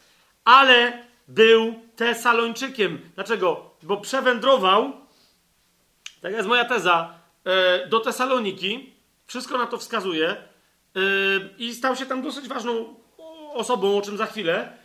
[0.45, 3.11] Ale był Tesalończykiem.
[3.15, 3.75] Dlaczego?
[3.83, 4.93] Bo przewędrował,
[6.21, 8.93] tak jest moja teza, e, do Tesaloniki.
[9.27, 10.29] Wszystko na to wskazuje.
[10.29, 10.39] E,
[11.57, 13.00] I stał się tam dosyć ważną
[13.53, 14.77] osobą, o czym za chwilę.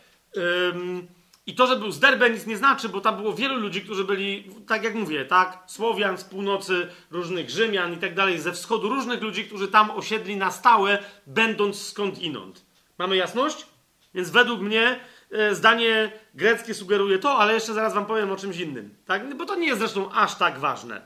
[1.47, 4.03] I to, że był z Derbe nic nie znaczy, bo tam było wielu ludzi, którzy
[4.03, 8.89] byli, tak jak mówię, tak, Słowian z północy, różnych Rzymian i tak dalej, ze wschodu,
[8.89, 12.65] różnych ludzi, którzy tam osiedli na stałe, będąc skąd inąd.
[12.97, 13.65] Mamy jasność?
[14.13, 14.99] Więc według mnie
[15.31, 18.95] e, zdanie greckie sugeruje to, ale jeszcze zaraz wam powiem o czymś innym.
[19.05, 19.37] Tak?
[19.37, 21.01] Bo to nie jest zresztą aż tak ważne.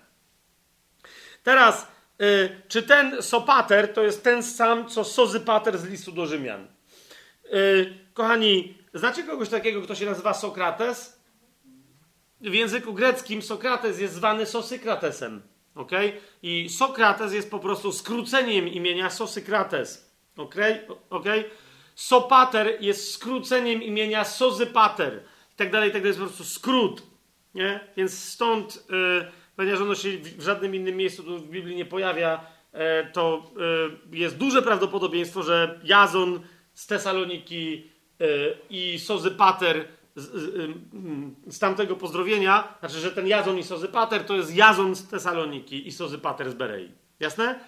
[1.44, 1.88] Teraz,
[2.20, 2.26] e,
[2.68, 6.68] czy ten Sopater to jest ten sam, co Sozypater z listu do Rzymian?
[7.52, 7.56] E,
[8.14, 11.22] kochani, znacie kogoś takiego, kto się nazywa Sokrates?
[12.42, 15.42] W języku greckim Sokrates jest zwany Sosykratesem.
[15.76, 15.92] ok?
[16.44, 20.16] I Sokrates jest po prostu skróceniem imienia Sosykrates.
[20.38, 20.56] ok?
[21.10, 21.44] okay?
[21.96, 25.24] Sopater jest skróceniem imienia Sozypater.
[25.54, 26.10] I tak dalej, i tak dalej.
[26.10, 27.04] Jest po prostu skrót.
[27.56, 27.80] Nie?
[27.98, 32.80] Więc stąd, yy, ponieważ ono się w żadnym innym miejscu w Biblii nie pojawia, yy,
[33.14, 33.52] to
[34.12, 36.40] yy, jest duże prawdopodobieństwo, że Jazon
[36.74, 43.64] z Tesaloniki yy, i Sozypater z, z, z, tamtego pozdrowienia, znaczy, że ten Jazon i
[43.64, 46.92] Sozypater to jest Jazon z Tesaloniki i Sozypater z Berei.
[47.20, 47.60] Jasne?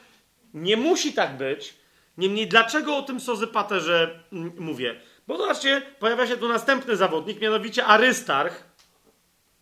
[0.54, 1.76] Nie musi tak być,
[2.18, 5.02] Niemniej, dlaczego o tym Sozypaterze mm, mówię?
[5.28, 8.64] Bo zobaczcie, pojawia się tu następny zawodnik, mianowicie Arystarch,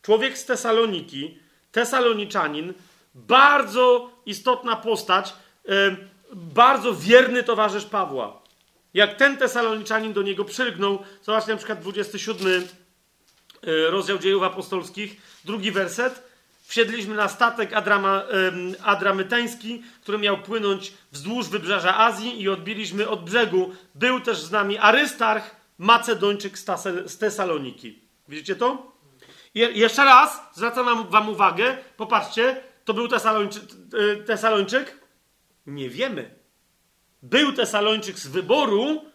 [0.02, 1.40] człowiek z Tesaloniki,
[1.72, 2.74] Tesaloniczanin,
[3.16, 5.34] bardzo istotna postać,
[6.34, 8.41] bardzo wierny towarzysz Pawła.
[8.94, 15.72] Jak ten Tesaloniczanin do niego przylgnął, zobaczcie na przykład 27 e, rozdział dziejów apostolskich, drugi
[15.72, 16.32] werset.
[16.64, 18.24] Wsiedliśmy na statek Adrama,
[18.84, 23.76] Adramyteński, który miał płynąć wzdłuż wybrzeża Azji i odbiliśmy od brzegu.
[23.96, 26.58] Był też z nami Arystarch, Macedończyk
[27.06, 28.00] z Tesaloniki.
[28.28, 28.92] Widzicie to?
[29.56, 34.98] I jeszcze raz zwracam wam uwagę, popatrzcie, to był e, Tesalończyk?
[35.66, 36.41] Nie wiemy.
[37.24, 39.06] Był Tesalończyk z wyboru,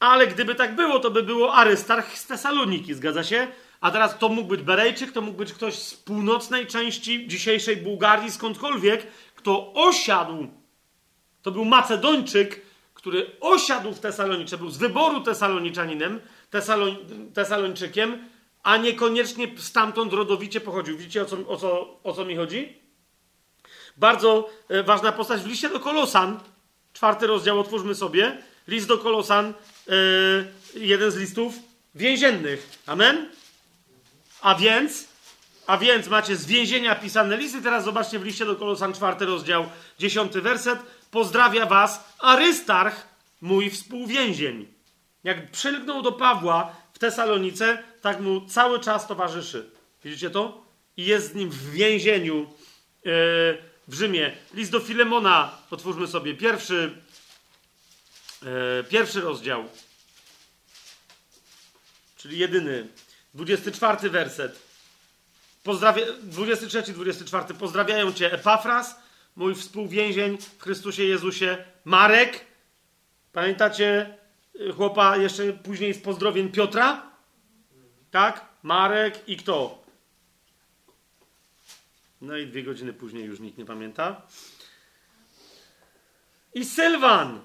[0.00, 3.48] ale gdyby tak było, to by było Arystarch z Tesaloniki, zgadza się?
[3.80, 8.30] A teraz to mógł być Berejczyk, to mógł być ktoś z północnej części dzisiejszej Bułgarii,
[8.30, 10.46] skądkolwiek, kto osiadł.
[11.42, 12.60] To był Macedończyk,
[12.94, 16.96] który osiadł w Tesalonicze, był z wyboru Tesaloniczaninem, Tesaloń,
[17.34, 18.28] Tesalończykiem,
[18.62, 20.98] a niekoniecznie stamtąd rodowicie pochodził.
[20.98, 22.76] Widzicie o co, o co, o co mi chodzi?
[23.96, 26.40] Bardzo e, ważna postać w liście do Kolosan,
[26.92, 28.38] czwarty rozdział, otwórzmy sobie.
[28.68, 29.54] List do Kolosan,
[29.88, 29.92] e,
[30.74, 31.54] jeden z listów
[31.94, 32.78] więziennych.
[32.86, 33.28] Amen?
[34.40, 35.08] A więc,
[35.66, 37.62] a więc macie z więzienia pisane listy.
[37.62, 39.66] Teraz zobaczcie w liście do Kolosan, czwarty rozdział,
[39.98, 40.78] dziesiąty werset.
[41.10, 43.06] Pozdrawia was Arystarch,
[43.40, 44.68] mój współwięzień.
[45.24, 49.70] Jak przylgnął do Pawła w Tesalonice, tak mu cały czas towarzyszy.
[50.04, 50.62] Widzicie to?
[50.96, 52.46] I jest z nim w więzieniu
[53.04, 53.12] yy,
[53.92, 54.32] w Rzymie.
[54.54, 56.96] List do Filemona, otwórzmy sobie pierwszy,
[58.42, 59.64] yy, pierwszy rozdział,
[62.16, 62.88] czyli jedyny.
[63.34, 64.58] 24 werset.
[65.64, 67.54] Pozdrawia, 23, 24.
[67.54, 68.96] Pozdrawiają cię Epafras,
[69.36, 72.44] mój współwięzień w Chrystusie Jezusie, Marek.
[73.32, 74.18] Pamiętacie
[74.60, 77.02] y, chłopa jeszcze później z pozdrowień Piotra?
[78.10, 78.46] Tak?
[78.62, 79.81] Marek i kto?
[82.22, 84.22] No i dwie godziny później już nikt nie pamięta.
[86.54, 87.40] I Sylwan.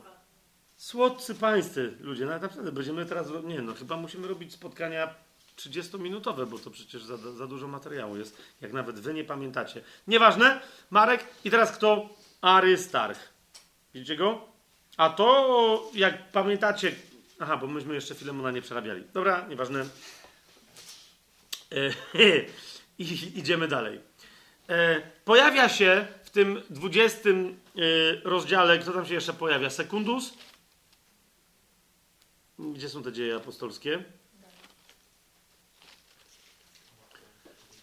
[0.78, 2.26] Słodcy pańscy ludzie.
[2.26, 3.28] No, naprawdę będziemy teraz.
[3.44, 5.16] Nie, no chyba musimy robić spotkania
[5.58, 9.82] 30-minutowe, bo to przecież za, za dużo materiału jest, jak nawet wy nie pamiętacie.
[10.08, 11.26] Nieważne, Marek.
[11.46, 12.10] I teraz kto?
[12.42, 13.20] Arystarch.
[13.94, 14.48] Widzicie go?
[14.98, 16.96] A to, jak pamiętacie...
[17.40, 19.04] Aha, bo myśmy jeszcze Filemona nie przerabiali.
[19.14, 19.86] Dobra, nieważne.
[21.72, 21.94] E,
[23.00, 24.07] I idziemy dalej.
[24.70, 27.34] E, pojawia się w tym 20 e,
[28.24, 29.70] rozdziale, kto tam się jeszcze pojawia?
[29.70, 30.34] Sekundus?
[32.60, 34.04] Gdzie są te dzieje apostolskie?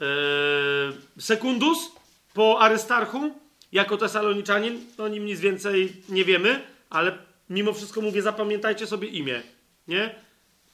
[0.00, 0.06] E,
[1.20, 1.78] Sekundus
[2.34, 3.34] po Arystarchu
[3.72, 7.18] jako Tesaloniczanin, o nim nic więcej nie wiemy, ale
[7.50, 9.42] mimo wszystko mówię, zapamiętajcie sobie imię.
[9.88, 10.14] Nie?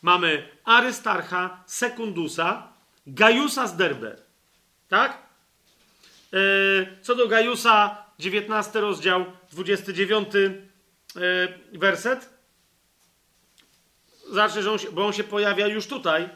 [0.03, 2.73] Mamy Arystarcha, Sekundusa,
[3.07, 4.17] Gajusa z Derbe.
[4.89, 5.30] Tak?
[6.33, 6.37] E,
[7.03, 10.49] co do Gajusa, 19 rozdział, 29 e,
[11.79, 12.31] werset.
[14.29, 16.29] Zobaczcie, że on się, bo on się pojawia już tutaj.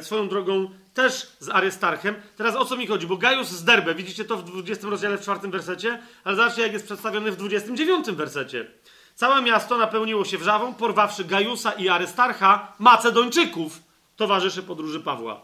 [0.00, 2.14] swoją drogą też z Arystarchem.
[2.36, 3.06] Teraz o co mi chodzi?
[3.06, 6.72] Bo Gaius z Derbe, widzicie to w 20 rozdziale w czwartym wersecie, ale zobaczcie jak
[6.72, 8.66] jest przedstawiony w 29 wersecie.
[9.14, 13.78] Całe miasto napełniło się wrzawą, porwawszy Gajusa i Arystarcha, Macedończyków,
[14.16, 15.40] towarzyszy podróży Pawła.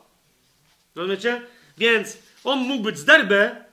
[0.94, 1.42] Rozumiecie?
[1.78, 3.64] Więc on mógł być z Derbe,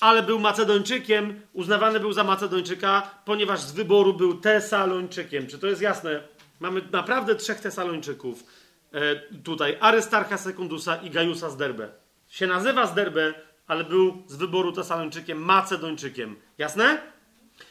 [0.00, 5.46] ale był Macedończykiem, uznawany był za Macedończyka, ponieważ z wyboru był Tesalończykiem.
[5.46, 6.20] Czy to jest jasne?
[6.60, 8.44] Mamy naprawdę trzech Tesalończyków
[8.92, 11.88] e, tutaj Arystarcha Sekundusa i Gajusa z Derbe.
[12.28, 13.34] Się nazywa z Derbe,
[13.66, 16.36] ale był z wyboru Tesalończykiem, Macedończykiem.
[16.58, 16.98] Jasne?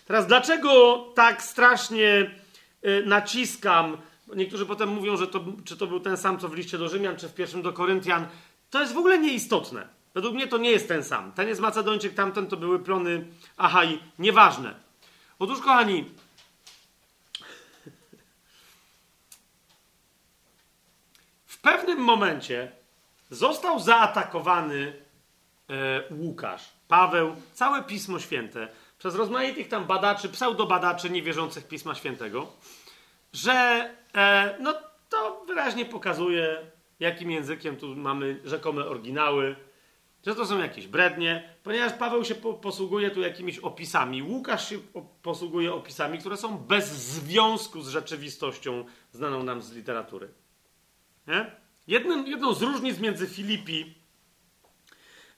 [0.06, 2.32] Teraz dlaczego tak strasznie
[2.86, 3.98] y, naciskam?
[4.36, 7.18] Niektórzy potem mówią, że to, czy to był ten sam, co w liście do Rzymian,
[7.18, 8.28] czy w pierwszym do Koryntian.
[8.70, 9.88] To jest w ogóle nieistotne.
[10.14, 11.32] Według mnie to nie jest ten sam.
[11.32, 13.28] Ten jest Macedończyk, tamten to były plony
[13.58, 14.00] Achai.
[14.20, 14.76] Nieważne.
[15.40, 16.06] Otóż, kochani,
[21.46, 22.72] w pewnym momencie
[23.30, 24.94] został zaatakowany
[25.70, 28.68] e, Łukasz, Paweł, całe Pismo Święte
[29.00, 32.48] przez rozmaitych tam badaczy, pseudobadaczy niewierzących Pisma Świętego,
[33.34, 34.74] że e, no,
[35.10, 36.58] to wyraźnie pokazuje,
[37.00, 39.56] jakim językiem tu mamy rzekome oryginały,
[40.26, 44.80] że to są jakieś brednie, ponieważ Paweł się po, posługuje tu jakimiś opisami, Łukasz się
[45.22, 50.30] posługuje opisami, które są bez związku z rzeczywistością znaną nam z literatury.
[51.28, 51.52] Nie?
[51.88, 53.94] Jednym, jedną z różnic między Filipi,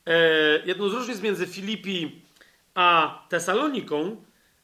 [0.05, 2.21] e, jedną z różnic między Filipi
[2.75, 4.23] a Tesaloniką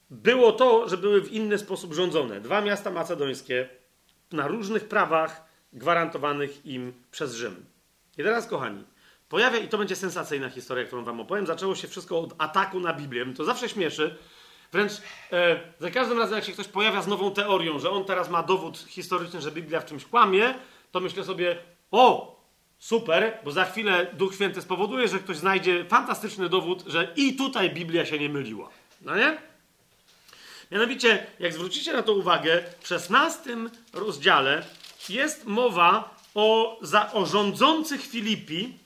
[0.10, 2.42] było to, że były w inny sposób rządzone.
[2.42, 3.70] Dwa miasta macedońskie
[4.32, 7.66] na różnych prawach gwarantowanych im przez Rzym.
[8.18, 8.84] I teraz, kochani,
[9.32, 12.94] pojawia, i to będzie sensacyjna historia, którą wam opowiem, zaczęło się wszystko od ataku na
[12.94, 13.26] Biblię.
[13.38, 14.18] To zawsze śmieszy.
[14.72, 14.92] Wręcz
[15.32, 18.44] e, za każdym razem, jak się ktoś pojawia z nową teorią, że on teraz ma
[18.44, 20.54] dowód historyczny, że Biblia w czymś kłamie,
[20.92, 21.58] to myślę sobie,
[21.92, 22.36] o,
[22.80, 27.70] super, bo za chwilę Duch Święty spowoduje, że ktoś znajdzie fantastyczny dowód, że i tutaj
[27.70, 28.70] Biblia się nie myliła.
[29.02, 29.38] No nie?
[30.72, 33.58] Mianowicie, jak zwrócicie na to uwagę, w 16
[33.94, 34.64] rozdziale
[35.10, 38.81] jest mowa o, za, o rządzących Filipi,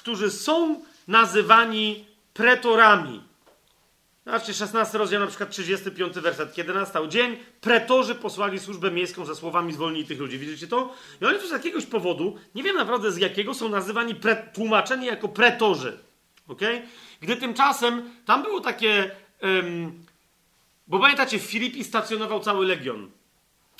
[0.00, 2.04] którzy są nazywani
[2.34, 3.22] pretorami.
[4.26, 6.54] Zobaczcie, 16 rozdział, na przykład 35 werset.
[6.54, 10.38] Kiedy nastał dzień, pretorzy posłali służbę miejską ze słowami zwolnij tych ludzi.
[10.38, 10.94] Widzicie to?
[11.22, 15.28] I oni z jakiegoś powodu, nie wiem naprawdę z jakiego, są nazywani, pre, tłumaczeni jako
[15.28, 15.98] pretorzy.
[16.48, 16.82] Okay?
[17.20, 19.10] Gdy tymczasem tam było takie...
[19.42, 20.04] Um,
[20.86, 23.10] bo pamiętacie, w Filipi stacjonował cały legion.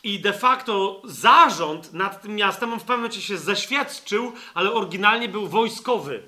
[0.04, 5.28] I de facto zarząd nad tym miastem, on w pewnym momencie się zeświadczył, ale oryginalnie
[5.28, 6.22] był wojskowy.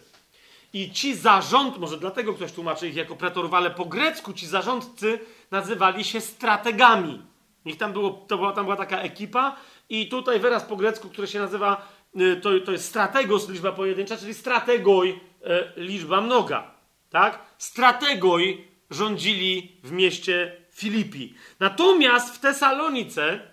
[0.73, 5.21] I ci zarząd, może dlatego ktoś tłumaczy ich jako pretorów, ale po grecku ci zarządcy
[5.51, 7.23] nazywali się strategami.
[7.65, 9.57] Ich tam, było, to była, tam była taka ekipa
[9.89, 11.89] i tutaj wyraz po grecku, który się nazywa,
[12.21, 16.75] y, to, to jest strategos, liczba pojedyncza, czyli strategoj, e, liczba mnoga.
[17.11, 17.39] Tak?
[17.59, 21.35] Strategoj rządzili w mieście Filipi.
[21.61, 23.52] Natomiast w Tesalonice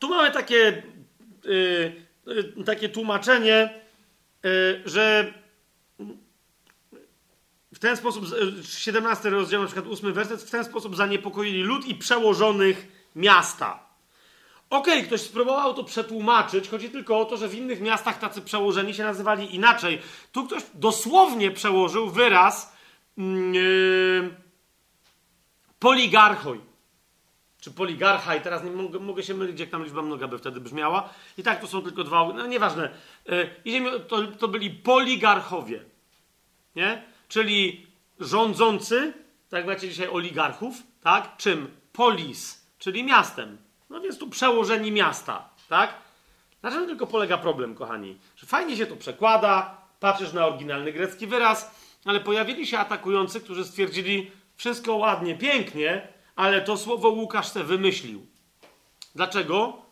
[0.00, 0.82] tu mamy takie,
[1.44, 3.80] yy, takie tłumaczenie,
[4.42, 5.34] yy, że
[7.74, 8.24] w ten sposób,
[8.64, 13.90] 17 rozdział, na przykład 8 werset, w ten sposób zaniepokoili lud i przełożonych miasta.
[14.70, 18.42] Okej, okay, ktoś spróbował to przetłumaczyć, chodzi tylko o to, że w innych miastach tacy
[18.42, 20.00] przełożeni się nazywali inaczej.
[20.32, 22.72] Tu ktoś dosłownie przełożył wyraz
[23.16, 24.34] yy,
[25.78, 26.69] poligarchoj.
[27.60, 30.60] Czy poligarcha, i teraz nie mogę, mogę, się mylić, jak tam liczba mnoga by wtedy
[30.60, 31.08] brzmiała.
[31.38, 32.90] I tak to są tylko dwa, no nieważne.
[33.64, 35.84] Yy, to, to byli poligarchowie.
[36.76, 37.02] Nie?
[37.28, 37.86] Czyli
[38.20, 39.12] rządzący,
[39.50, 41.36] tak macie dzisiaj oligarchów, tak?
[41.36, 41.70] Czym?
[41.92, 43.58] Polis, czyli miastem.
[43.90, 45.94] No więc tu przełożeni miasta, tak?
[46.62, 48.18] Na czym tylko polega problem, kochani?
[48.36, 51.74] Że fajnie się to przekłada, patrzysz na oryginalny grecki wyraz,
[52.04, 58.26] ale pojawili się atakujący, którzy stwierdzili, wszystko ładnie, pięknie, ale to słowo Łukasz se wymyślił.
[59.14, 59.82] Dlaczego?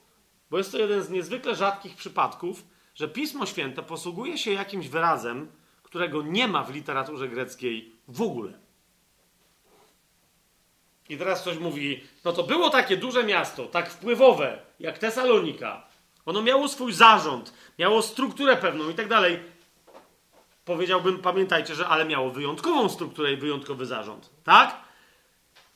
[0.51, 5.49] Bo jest to jeden z niezwykle rzadkich przypadków, że Pismo Święte posługuje się jakimś wyrazem,
[5.83, 8.53] którego nie ma w literaturze greckiej w ogóle.
[11.09, 15.87] I teraz ktoś mówi, no to było takie duże miasto, tak wpływowe, jak Tesalonika.
[16.27, 19.39] Ono miało swój zarząd, miało strukturę pewną i tak dalej.
[20.65, 24.88] Powiedziałbym, pamiętajcie, że ale miało wyjątkową strukturę i wyjątkowy zarząd, tak?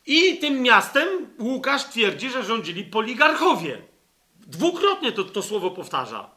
[0.06, 1.08] I tym miastem
[1.39, 3.82] Łukasz twierdzi, że rządzili poligarchowie.
[4.47, 6.31] Dwukrotnie to, to słowo powtarza.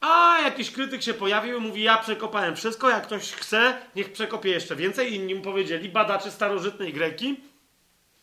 [0.00, 4.50] A jakiś krytyk się pojawił i mówi: Ja przekopałem wszystko, jak ktoś chce, niech przekopie
[4.50, 5.14] jeszcze więcej.
[5.14, 7.40] Inni mu powiedzieli, badacze starożytnej Greki,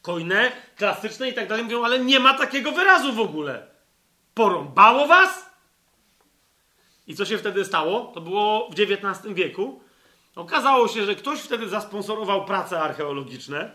[0.01, 3.67] kojne, klasyczne i tak dalej, mówią: Ale nie ma takiego wyrazu w ogóle.
[4.33, 5.45] Porąbało was?
[7.07, 8.11] I co się wtedy stało?
[8.13, 9.81] To było w XIX wieku.
[10.35, 13.71] Okazało się, że ktoś wtedy zasponsorował prace archeologiczne.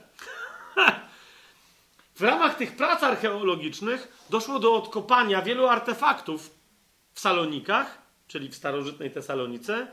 [2.15, 6.51] W ramach tych prac archeologicznych doszło do odkopania wielu artefaktów
[7.15, 7.99] w Salonikach,
[8.29, 9.87] czyli w starożytnej Tesalonice.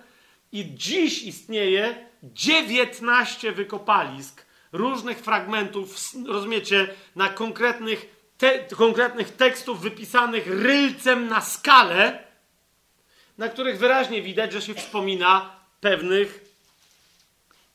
[0.52, 5.96] I dziś istnieje 19 wykopalisk różnych fragmentów,
[6.28, 12.24] rozumiecie, na konkretnych, te, konkretnych tekstów wypisanych rylcem na skalę,
[13.38, 16.43] na których wyraźnie widać, że się wspomina pewnych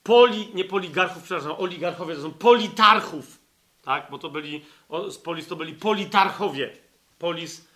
[0.08, 3.38] poli, nie poligarchów, przepraszam, oligarchowie to są politarchów,
[3.82, 4.06] tak?
[4.10, 4.64] Bo to byli,
[5.10, 6.70] z polis to byli politarchowie.
[7.18, 7.68] Polis,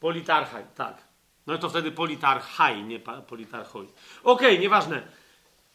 [0.00, 0.96] politarchaj, tak.
[1.46, 3.86] No i to wtedy politarchaj, nie politarchoj.
[4.24, 5.02] Okej, okay, nieważne.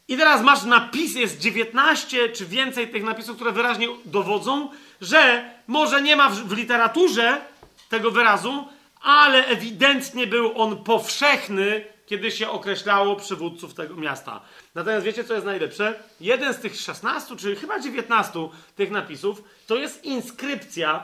[0.07, 4.69] I teraz masz napis, jest 19 czy więcej tych napisów, które wyraźnie dowodzą,
[5.01, 7.41] że może nie ma w, w literaturze
[7.89, 8.67] tego wyrazu,
[9.01, 14.41] ale ewidentnie był on powszechny, kiedy się określało przywódców tego miasta.
[14.75, 16.03] Natomiast wiecie, co jest najlepsze?
[16.21, 21.03] Jeden z tych 16, czy chyba 19 tych napisów, to jest inskrypcja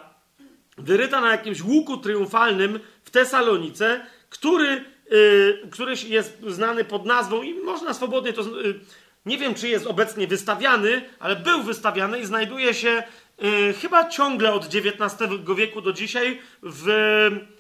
[0.78, 7.54] wyryta na jakimś łuku triumfalnym w Tesalonice, który, yy, który jest znany pod nazwą i
[7.54, 8.42] można swobodnie to.
[8.42, 8.80] Yy,
[9.26, 13.04] nie wiem, czy jest obecnie wystawiany, ale był wystawiany i znajduje się
[13.42, 16.86] yy, chyba ciągle od XIX wieku do dzisiaj w,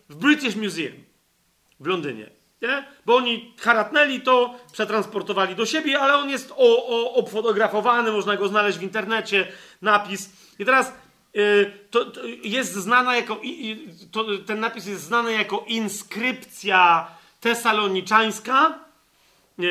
[0.10, 1.04] w British Museum
[1.80, 2.37] w Londynie.
[2.62, 2.86] Nie?
[3.06, 8.48] Bo oni haratnęli to, przetransportowali do siebie, ale on jest o, o, obfotografowany, można go
[8.48, 9.48] znaleźć w internecie,
[9.82, 10.30] napis.
[10.60, 10.94] I teraz
[11.36, 13.42] y, to, to, jest znana jako,
[14.12, 17.08] to, ten napis jest znany jako inskrypcja
[17.42, 18.80] tesaloniczańska,
[19.60, 19.64] y,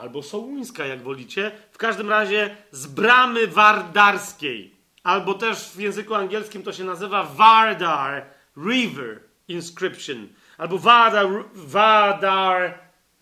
[0.00, 1.50] albo sołuńska, jak wolicie.
[1.72, 4.80] W każdym razie z bramy wardarskiej.
[5.02, 10.28] Albo też w języku angielskim to się nazywa Vardar River Inscription
[10.60, 12.78] albo Vadar, Vadar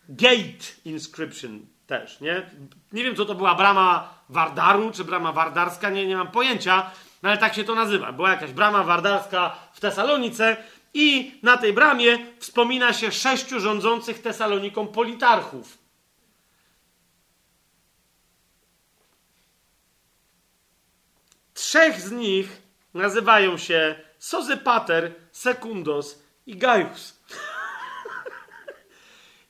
[0.08, 2.50] Gate Inscription też, nie?
[2.92, 6.90] Nie wiem, co to była brama Wardaru, czy brama wardarska, nie, nie mam pojęcia,
[7.22, 8.12] no ale tak się to nazywa.
[8.12, 10.56] Była jakaś brama wardarska w Tesalonice
[10.94, 15.78] i na tej bramie wspomina się sześciu rządzących Tesaloniką politarchów.
[21.54, 22.62] Trzech z nich
[22.94, 27.17] nazywają się Sozypater, Sekundos i Gaius.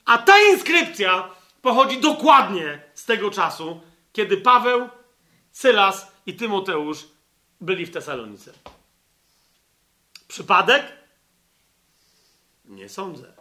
[0.09, 1.31] A ta inskrypcja
[1.63, 3.81] pochodzi dokładnie z tego czasu,
[4.13, 4.89] kiedy Paweł,
[5.53, 7.07] Sylas i Tymoteusz
[7.61, 8.53] byli w Tesalonice.
[10.29, 10.93] Przypadek?
[12.65, 13.33] Nie sądzę.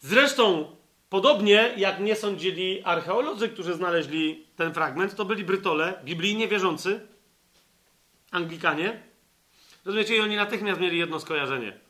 [0.00, 0.76] Zresztą,
[1.08, 7.06] podobnie jak nie sądzili archeolodzy, którzy znaleźli ten fragment, to byli Brytole, biblijnie wierzący,
[8.30, 9.02] Anglikanie.
[9.84, 11.89] Rozumiecie, i oni natychmiast mieli jedno skojarzenie.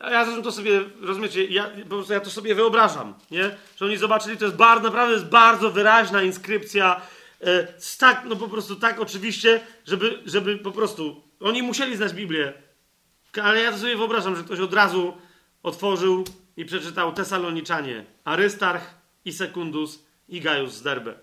[0.00, 3.56] Ja zresztą to sobie, rozumiecie, ja, po prostu ja to sobie wyobrażam, nie?
[3.76, 7.00] Że oni zobaczyli, to jest bardzo, naprawdę jest bardzo wyraźna inskrypcja,
[7.40, 7.66] e,
[7.98, 12.52] tak, no po prostu tak oczywiście, żeby, żeby po prostu, oni musieli znać Biblię,
[13.42, 15.16] ale ja to sobie wyobrażam, że ktoś od razu
[15.62, 16.24] otworzył
[16.56, 21.14] i przeczytał Tesaloniczanie, Arystarch i Sekundus i Gaius z Derbe.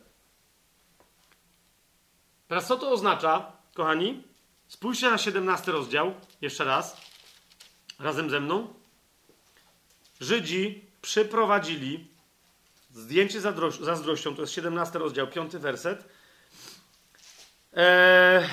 [2.47, 4.23] Teraz co to oznacza, kochani?
[4.67, 7.06] Spójrzcie na 17 rozdział, jeszcze raz
[7.99, 8.73] razem ze mną.
[10.21, 12.07] Żydzi przyprowadzili
[12.93, 13.41] zdjęcie
[13.81, 16.05] zazdrością, to jest 17 rozdział, 5 werset.
[17.73, 18.49] Eee,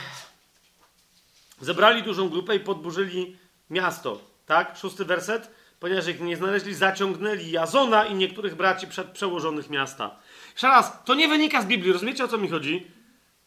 [1.60, 3.36] zebrali dużą grupę i podburzyli
[3.70, 4.20] miasto.
[4.46, 4.76] Tak?
[4.76, 5.50] Szósty werset.
[5.80, 10.16] Ponieważ ich nie znaleźli, zaciągnęli Jazona i niektórych braci przed przełożonych miasta.
[10.52, 12.90] Jeszcze raz, to nie wynika z Biblii, rozumiecie o co mi chodzi?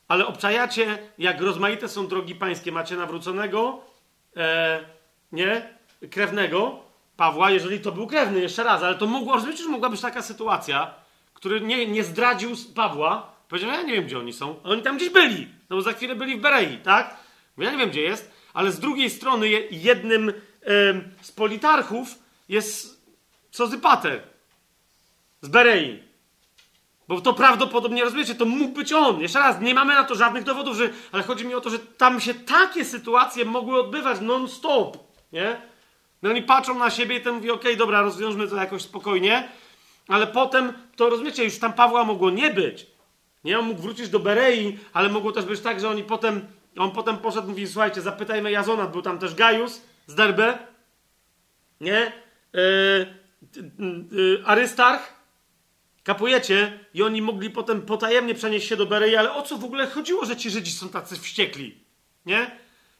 [0.07, 2.71] Ale obczajacie, jak rozmaite są drogi pańskie.
[2.71, 3.81] Macie nawróconego,
[4.35, 4.79] e,
[5.31, 5.76] nie?
[6.11, 6.79] Krewnego
[7.17, 10.21] Pawła, jeżeli to był krewny, jeszcze raz, ale to mogła, rozumiecie, że mogła być taka
[10.21, 10.93] sytuacja,
[11.33, 14.97] który nie, nie zdradził Pawła, powiedział, ja nie wiem, gdzie oni są, a oni tam
[14.97, 17.17] gdzieś byli, no bo za chwilę byli w Berei, tak?
[17.57, 20.33] Ja nie wiem, gdzie jest, ale z drugiej strony jednym
[21.21, 22.15] z politarchów
[22.49, 23.01] jest
[23.51, 24.21] Sozypater
[25.41, 26.03] z Berei.
[27.07, 29.21] Bo to prawdopodobnie, rozumiecie, to mógł być on.
[29.21, 31.79] Jeszcze raz, nie mamy na to żadnych dowodów, że, ale chodzi mi o to, że
[31.79, 34.97] tam się takie sytuacje mogły odbywać non-stop,
[35.31, 35.61] nie?
[36.21, 39.49] No oni patrzą na siebie i ten mówi, okej, okay, dobra, rozwiążmy to jakoś spokojnie,
[40.07, 42.87] ale potem, to rozumiecie, już tam Pawła mogło nie być.
[43.43, 46.47] Nie, on mógł wrócić do Berei, ale mogło też być tak, że oni potem,
[46.77, 50.57] on potem poszedł, mówi, słuchajcie, zapytajmy Jazona, był tam też Gaius z Derbe,
[51.81, 52.11] nie,
[52.53, 53.07] yy,
[54.11, 55.13] yy, Arystarch,
[56.03, 59.87] kapujecie, i oni mogli potem potajemnie przenieść się do Berei, ale o co w ogóle
[59.87, 61.77] chodziło, że ci Żydzi są tacy wściekli,
[62.25, 62.51] nie?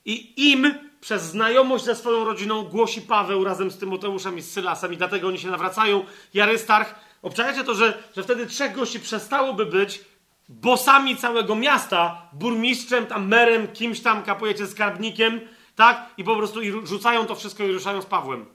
[0.06, 4.94] I im przez znajomość ze swoją rodziną głosi Paweł razem z Tymoteuszem i z Sylasem
[4.94, 6.06] i dlatego oni się nawracają.
[6.34, 10.02] I Arystarch, obczajacie to, że, że wtedy trzech gości przestałoby być
[10.50, 15.42] bosami całego miasta, burmistrzem, tam merem, kimś tam, kapujecie, skarbnikiem,
[15.76, 16.10] tak?
[16.18, 18.46] I po prostu i rzucają to wszystko i ruszają z Pawłem.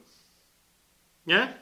[1.27, 1.53] Nie?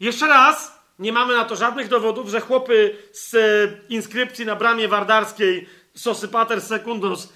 [0.00, 3.38] Jeszcze raz, nie mamy na to żadnych dowodów, że chłopy z e,
[3.88, 7.32] inskrypcji na bramie wardarskiej Sosypater Secundus,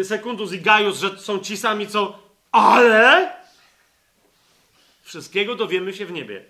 [0.00, 3.32] e, Secundus i Gaius, że są ci sami, co ale
[5.02, 6.44] wszystkiego dowiemy się w niebie.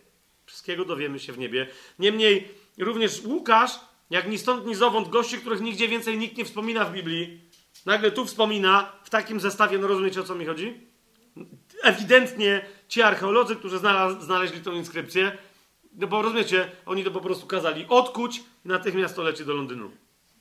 [0.46, 1.66] Wszystkiego dowiemy się w niebie.
[1.98, 3.70] Niemniej również Łukasz,
[4.10, 7.40] jak ni stąd, ni zowąd, gości, których nigdzie więcej nikt nie wspomina w Biblii,
[7.86, 10.80] nagle tu wspomina w takim zestawie, no rozumiecie o co mi chodzi?
[11.82, 13.78] Ewidentnie ci archeolodzy, którzy
[14.20, 15.38] znaleźli tą inskrypcję,
[15.92, 19.90] no bo rozumiecie, oni to po prostu kazali odkuć i natychmiast to leci do Londynu.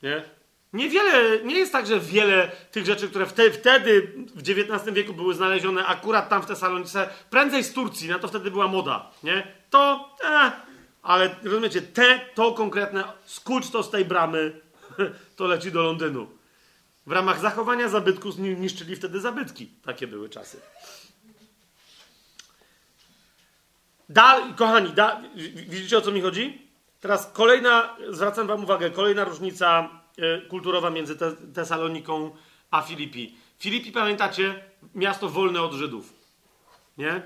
[0.03, 0.36] Nie?
[0.73, 5.33] Niewiele, nie jest tak, że wiele tych rzeczy, które wtedy, wtedy w XIX wieku były
[5.33, 9.47] znalezione akurat tam w Tesalonice, prędzej z Turcji, na to wtedy była moda, nie?
[9.69, 10.51] To, eh,
[11.03, 14.61] ale rozumiecie, te, to konkretne, skuć to z tej bramy,
[15.35, 16.27] to leci do Londynu.
[17.07, 19.67] W ramach zachowania zabytków niszczyli wtedy zabytki.
[19.85, 20.61] Takie były czasy.
[24.09, 25.21] Dalej, kochani, da,
[25.67, 26.67] widzicie o co mi chodzi?
[26.99, 29.89] Teraz kolejna, zwracam wam uwagę, kolejna różnica
[30.49, 32.35] kulturowa między te, Tesaloniką
[32.71, 33.37] a Filipi.
[33.59, 34.63] Filipi, pamiętacie,
[34.95, 36.13] miasto wolne od Żydów.
[36.97, 37.21] Nie?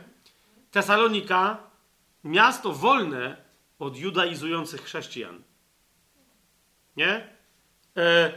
[0.71, 1.57] Tesalonika,
[2.23, 3.37] miasto wolne
[3.79, 5.43] od judaizujących chrześcijan.
[6.97, 7.27] Nie?
[7.97, 8.31] E,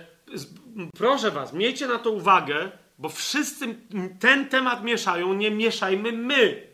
[0.98, 3.78] proszę was, miejcie na to uwagę, bo wszyscy
[4.20, 6.66] ten temat mieszają, nie mieszajmy my.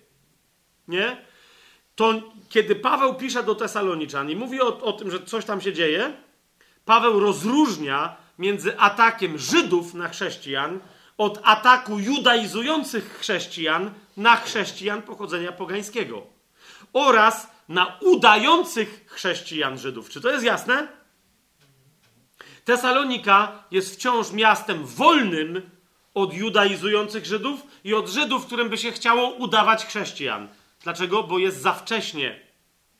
[0.88, 1.16] Nie?
[1.94, 2.14] To
[2.48, 6.12] kiedy Paweł pisze do Tesaloniczan i mówi o, o tym, że coś tam się dzieje,
[6.84, 10.80] Paweł rozróżnia między atakiem Żydów na chrześcijan
[11.18, 16.26] od ataku judaizujących chrześcijan na chrześcijan pochodzenia pogańskiego
[16.92, 20.10] oraz na udających chrześcijan Żydów.
[20.10, 20.88] Czy to jest jasne?
[22.64, 25.70] Tesalonika jest wciąż miastem wolnym
[26.14, 30.48] od judaizujących Żydów i od Żydów, którym by się chciało udawać chrześcijan.
[30.82, 31.22] Dlaczego?
[31.22, 32.40] Bo jest za wcześnie.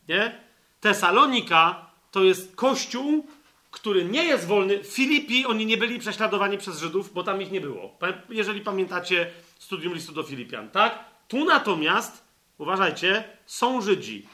[0.09, 0.41] Nie?
[0.81, 3.27] Tesalonika to jest kościół,
[3.71, 4.85] który nie jest wolny.
[4.85, 7.99] Filipi, oni nie byli prześladowani przez Żydów, bo tam ich nie było.
[8.29, 11.05] Jeżeli pamiętacie studium listu do Filipian, tak?
[11.29, 12.25] Tu natomiast,
[12.59, 14.27] uważajcie, są Żydzi.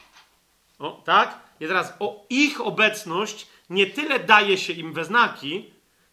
[0.79, 1.39] O, tak?
[1.59, 5.65] I teraz o ich obecność nie tyle daje się im we znaki,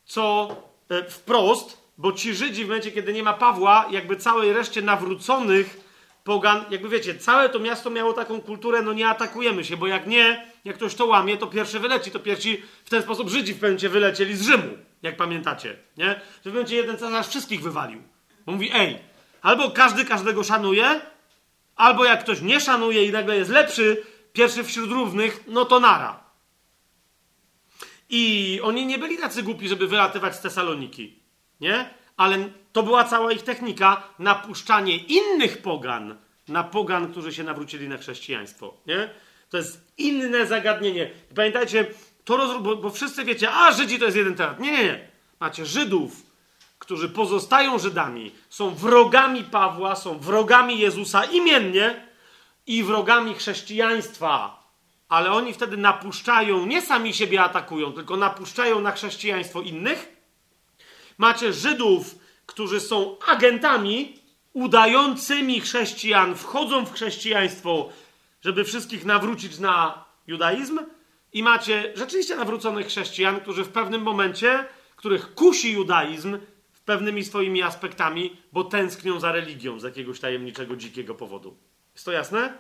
[0.05, 0.57] co
[0.89, 5.81] e, wprost, bo ci Żydzi w momencie, kiedy nie ma Pawła, jakby całej reszcie nawróconych
[6.25, 10.07] pogan, jakby wiecie, całe to miasto miało taką kulturę, no nie atakujemy się, bo jak
[10.07, 13.61] nie, jak ktoś to łamie, to pierwszy wyleci, to pierwsi w ten sposób Żydzi w
[13.61, 16.21] pewnym wylecieli z Rzymu, jak pamiętacie, nie?
[16.45, 18.03] W momencie jeden cesarz wszystkich wywalił.
[18.47, 18.99] Bo mówi, ej,
[19.43, 21.01] albo każdy każdego szanuje,
[21.77, 24.03] albo jak ktoś nie szanuje i nagle jest lepszy,
[24.33, 26.25] pierwszy wśród równych, no to nara.
[28.09, 31.23] I oni nie byli tacy głupi, żeby wylatywać z Tesaloniki,
[31.61, 31.91] nie?
[32.17, 36.17] Ale to była cała ich technika, napuszczanie innych pogan
[36.49, 39.11] na pogan, którzy się nawrócili na chrześcijaństwo, nie?
[39.55, 41.11] To jest inne zagadnienie.
[41.35, 41.87] Pamiętajcie,
[42.25, 42.63] to roz...
[42.63, 44.61] bo, bo wszyscy wiecie, a Żydzi to jest jeden temat.
[44.61, 45.09] Nie, nie, nie.
[45.41, 46.23] Macie Żydów,
[46.79, 52.07] którzy pozostają Żydami, są wrogami Pawła, są wrogami Jezusa imiennie
[52.67, 54.65] i wrogami chrześcijaństwa
[55.09, 60.17] ale oni wtedy napuszczają, nie sami siebie atakują, tylko napuszczają na chrześcijaństwo innych.
[61.19, 62.15] Macie Żydów,
[62.47, 64.19] którzy są agentami
[64.53, 67.89] udającymi chrześcijan, wchodzą w chrześcijaństwo,
[68.45, 70.81] żeby wszystkich nawrócić na judaizm.
[71.33, 74.65] I macie rzeczywiście nawróconych chrześcijan, którzy w pewnym momencie,
[74.97, 76.39] których kusi judaizm
[76.85, 81.57] pewnymi swoimi aspektami, bo tęsknią za religią z jakiegoś tajemniczego, dzikiego powodu.
[81.95, 82.53] Jest to jasne?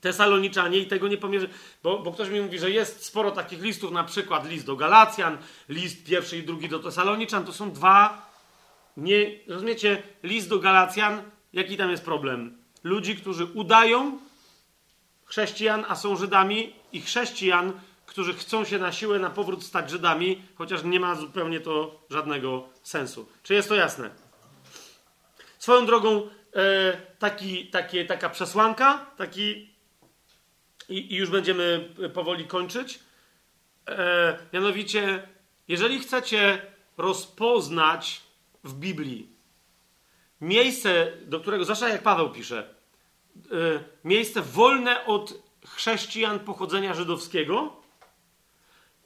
[0.00, 1.48] Tesaloniczanie i tego nie pomierzy,
[1.82, 5.38] bo, bo ktoś mi mówi, że jest sporo takich listów, na przykład list do Galacjan,
[5.68, 8.30] list pierwszy i drugi do Tesaloniczan, to są dwa,
[8.96, 11.22] nie, rozumiecie, list do Galacjan,
[11.52, 12.58] jaki tam jest problem?
[12.84, 14.18] Ludzi, którzy udają
[15.28, 17.72] chrześcijan, a są Żydami i chrześcijan,
[18.06, 22.68] którzy chcą się na siłę, na powrót stać Żydami, chociaż nie ma zupełnie to żadnego
[22.82, 23.28] sensu.
[23.42, 24.10] Czy jest to jasne?
[25.58, 29.70] Swoją drogą, e, taki, takie, taka przesłanka, taki
[30.88, 33.00] i, i już będziemy powoli kończyć.
[33.88, 35.28] E, mianowicie,
[35.68, 36.62] jeżeli chcecie
[36.96, 38.22] rozpoznać
[38.64, 39.28] w Biblii
[40.40, 42.74] miejsce, do którego, zwłaszcza jak Paweł pisze,
[44.04, 45.34] miejsce wolne od
[45.66, 47.76] chrześcijan pochodzenia żydowskiego,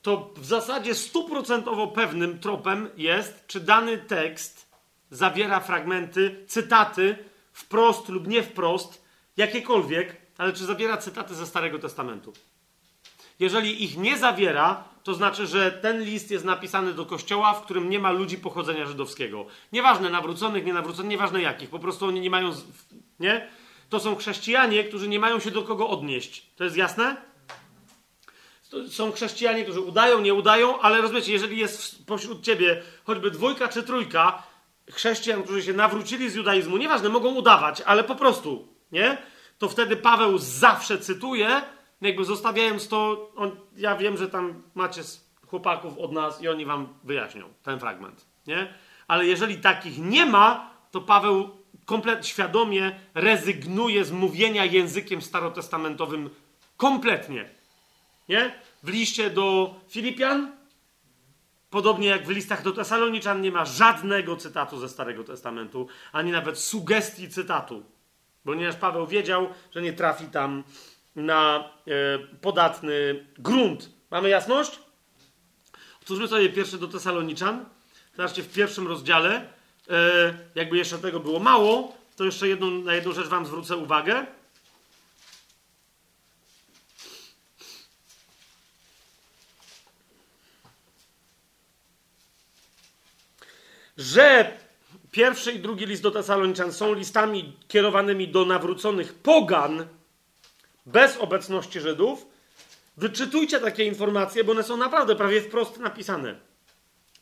[0.02, 4.72] to w zasadzie stuprocentowo pewnym tropem jest, czy dany tekst
[5.10, 7.18] zawiera fragmenty, cytaty
[7.52, 9.04] wprost lub nie wprost,
[9.36, 12.32] jakiekolwiek, ale czy zawiera cytaty ze Starego Testamentu?
[13.38, 17.90] Jeżeli ich nie zawiera, to znaczy, że ten list jest napisany do kościoła, w którym
[17.90, 19.46] nie ma ludzi pochodzenia żydowskiego.
[19.72, 22.52] Nieważne nawróconych, nienawróconych, nieważne jakich, po prostu oni nie mają.
[23.20, 23.48] Nie?
[23.92, 26.46] To są chrześcijanie, którzy nie mają się do kogo odnieść.
[26.56, 27.16] To jest jasne?
[28.70, 33.68] To są chrześcijanie, którzy udają, nie udają, ale rozumiecie, jeżeli jest pośród ciebie choćby dwójka
[33.68, 34.42] czy trójka
[34.90, 39.18] chrześcijan, którzy się nawrócili z judaizmu, nieważne, mogą udawać, ale po prostu, nie?
[39.58, 41.62] to wtedy Paweł zawsze cytuje,
[42.00, 45.02] jakby zostawiając to, on, ja wiem, że tam macie
[45.46, 48.74] chłopaków od nas i oni wam wyjaśnią ten fragment, nie?
[49.08, 56.30] Ale jeżeli takich nie ma, to Paweł kompletnie świadomie rezygnuje z mówienia językiem starotestamentowym
[56.76, 57.48] kompletnie.
[58.28, 58.54] Nie?
[58.82, 60.52] W liście do Filipian,
[61.70, 66.58] podobnie jak w listach do Tesaloniczan, nie ma żadnego cytatu ze Starego Testamentu, ani nawet
[66.58, 67.82] sugestii cytatu.
[68.44, 70.64] Ponieważ Paweł wiedział, że nie trafi tam
[71.16, 73.90] na e, podatny grunt.
[74.10, 74.78] Mamy jasność?
[76.00, 77.64] Otwórzmy sobie pierwszy do Tesaloniczan.
[78.16, 79.52] Zobaczcie, w pierwszym rozdziale,
[80.54, 84.26] jakby jeszcze tego było mało, to jeszcze jedną, na jedną rzecz Wam zwrócę uwagę.
[93.96, 94.58] Że
[95.10, 99.86] pierwszy i drugi list do Tesaloniczan są listami kierowanymi do nawróconych pogan
[100.86, 102.26] bez obecności Żydów,
[102.96, 106.51] wyczytujcie takie informacje, bo one są naprawdę prawie wprost napisane.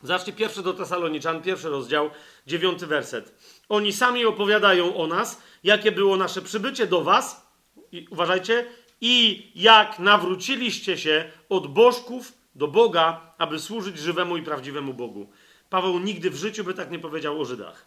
[0.02, 2.10] Zacznij pierwszy do Tesaloniczan, pierwszy rozdział,
[2.46, 3.34] dziewiąty werset.
[3.68, 7.50] Oni sami opowiadają o nas, jakie było nasze przybycie do was,
[7.92, 8.66] i, uważajcie,
[9.00, 15.30] i jak nawróciliście się od bożków do Boga, aby służyć żywemu i prawdziwemu Bogu.
[15.70, 17.86] Paweł nigdy w życiu by tak nie powiedział o Żydach.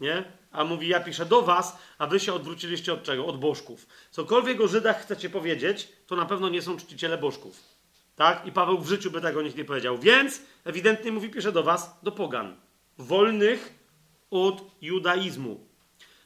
[0.00, 0.24] Nie?
[0.52, 3.26] A mówi, ja piszę do was, a wy się odwróciliście od czego?
[3.26, 3.86] Od bożków.
[4.10, 7.75] Cokolwiek o Żydach chcecie powiedzieć, to na pewno nie są czciciele bożków.
[8.16, 8.46] Tak?
[8.46, 9.98] I Paweł w życiu by tego nich nie powiedział.
[9.98, 12.56] Więc ewidentnie mówi, pisze do was, do pogan.
[12.98, 13.74] Wolnych
[14.30, 15.66] od judaizmu.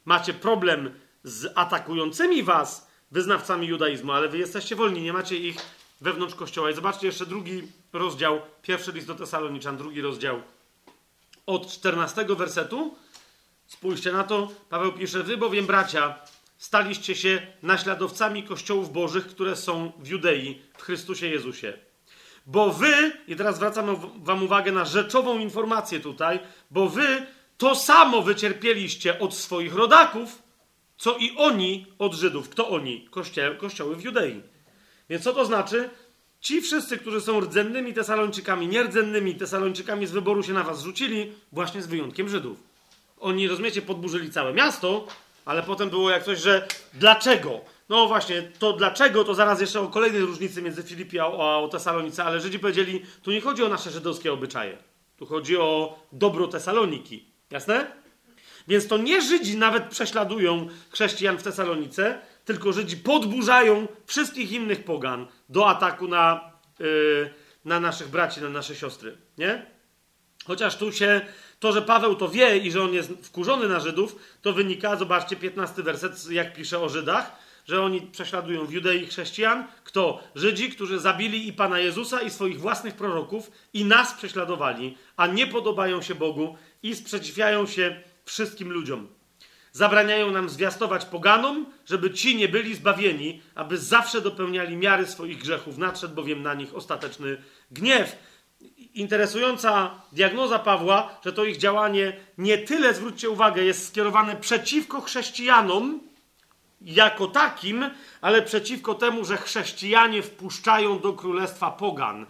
[0.04, 0.94] Macie problem
[1.24, 5.56] z atakującymi was wyznawcami judaizmu, ale wy jesteście wolni, nie macie ich
[6.00, 6.70] wewnątrz kościoła.
[6.70, 7.62] I zobaczcie jeszcze drugi
[7.92, 10.42] rozdział, pierwszy list do Tesaloniczan, drugi rozdział
[11.46, 12.94] od 14 wersetu.
[13.66, 14.48] Spójrzcie na to.
[14.68, 16.18] Paweł pisze, wy bowiem bracia,
[16.60, 21.72] staliście się naśladowcami kościołów bożych, które są w Judei, w Chrystusie Jezusie.
[22.46, 26.40] Bo wy, i teraz zwracam wam uwagę na rzeczową informację tutaj,
[26.70, 27.26] bo wy
[27.58, 30.42] to samo wycierpieliście od swoich rodaków,
[30.98, 32.48] co i oni od Żydów.
[32.48, 33.08] Kto oni?
[33.10, 34.40] Kościo kościoły w Judei.
[35.10, 35.90] Więc co to znaczy?
[36.40, 41.82] Ci wszyscy, którzy są rdzennymi Tesalończykami, nierdzennymi Tesalończykami z wyboru się na was rzucili, właśnie
[41.82, 42.58] z wyjątkiem Żydów.
[43.20, 45.06] Oni, rozumiecie, podburzyli całe miasto,
[45.50, 47.60] ale potem było jak coś, że dlaczego?
[47.88, 52.24] No właśnie, to dlaczego, to zaraz jeszcze o kolejnej różnicy między Filipi a, a Tesalonice,
[52.24, 54.78] ale Żydzi powiedzieli, tu nie chodzi o nasze żydowskie obyczaje.
[55.16, 57.24] Tu chodzi o dobro Tesaloniki.
[57.50, 57.92] Jasne?
[58.68, 65.26] Więc to nie Żydzi nawet prześladują chrześcijan w Tesalonice, tylko Żydzi podburzają wszystkich innych pogan
[65.48, 69.16] do ataku na, yy, na naszych braci, na nasze siostry.
[69.38, 69.66] Nie?
[70.44, 71.20] Chociaż tu się
[71.60, 75.36] to, że Paweł to wie i że on jest wkurzony na Żydów, to wynika, zobaczcie,
[75.36, 77.36] 15 werset, jak pisze o Żydach,
[77.68, 79.66] że oni prześladują w Judei chrześcijan.
[79.84, 80.22] Kto?
[80.34, 85.46] Żydzi, którzy zabili i Pana Jezusa, i swoich własnych proroków, i nas prześladowali, a nie
[85.46, 89.08] podobają się Bogu i sprzeciwiają się wszystkim ludziom.
[89.72, 95.78] Zabraniają nam zwiastować poganom, żeby ci nie byli zbawieni, aby zawsze dopełniali miary swoich grzechów.
[95.78, 98.16] Nadszedł bowiem na nich ostateczny gniew
[98.94, 106.00] interesująca diagnoza Pawła, że to ich działanie nie tyle, zwróćcie uwagę, jest skierowane przeciwko chrześcijanom
[106.80, 107.90] jako takim,
[108.20, 112.26] ale przeciwko temu, że chrześcijanie wpuszczają do królestwa pogan.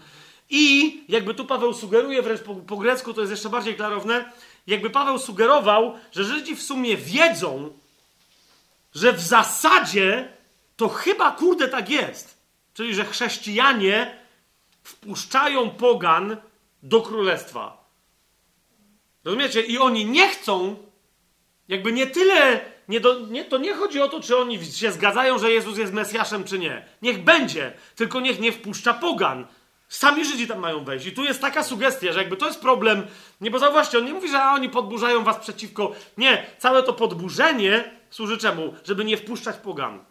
[0.51, 4.33] I jakby tu Paweł sugeruje, wręcz po, po grecku to jest jeszcze bardziej klarowne,
[4.67, 7.73] jakby Paweł sugerował, że Żydzi w sumie wiedzą,
[8.95, 10.29] że w zasadzie
[10.77, 12.41] to chyba kurde tak jest.
[12.75, 14.20] Czyli, że chrześcijanie
[14.83, 16.37] wpuszczają pogan
[16.83, 17.91] do królestwa.
[19.25, 19.61] Rozumiecie?
[19.61, 20.77] I oni nie chcą,
[21.69, 25.39] jakby nie tyle, nie do, nie, to nie chodzi o to, czy oni się zgadzają,
[25.39, 26.87] że Jezus jest Mesjaszem, czy nie.
[27.03, 29.47] Niech będzie, tylko niech nie wpuszcza pogan.
[29.89, 31.07] Sami Żydzi tam mają wejść.
[31.07, 33.07] I tu jest taka sugestia, że jakby to jest problem,
[33.41, 35.93] nie, bo zauważcie, on nie mówi, że oni podburzają was przeciwko.
[36.17, 38.75] Nie, całe to podburzenie służy czemu?
[38.85, 40.05] Żeby nie wpuszczać pogan.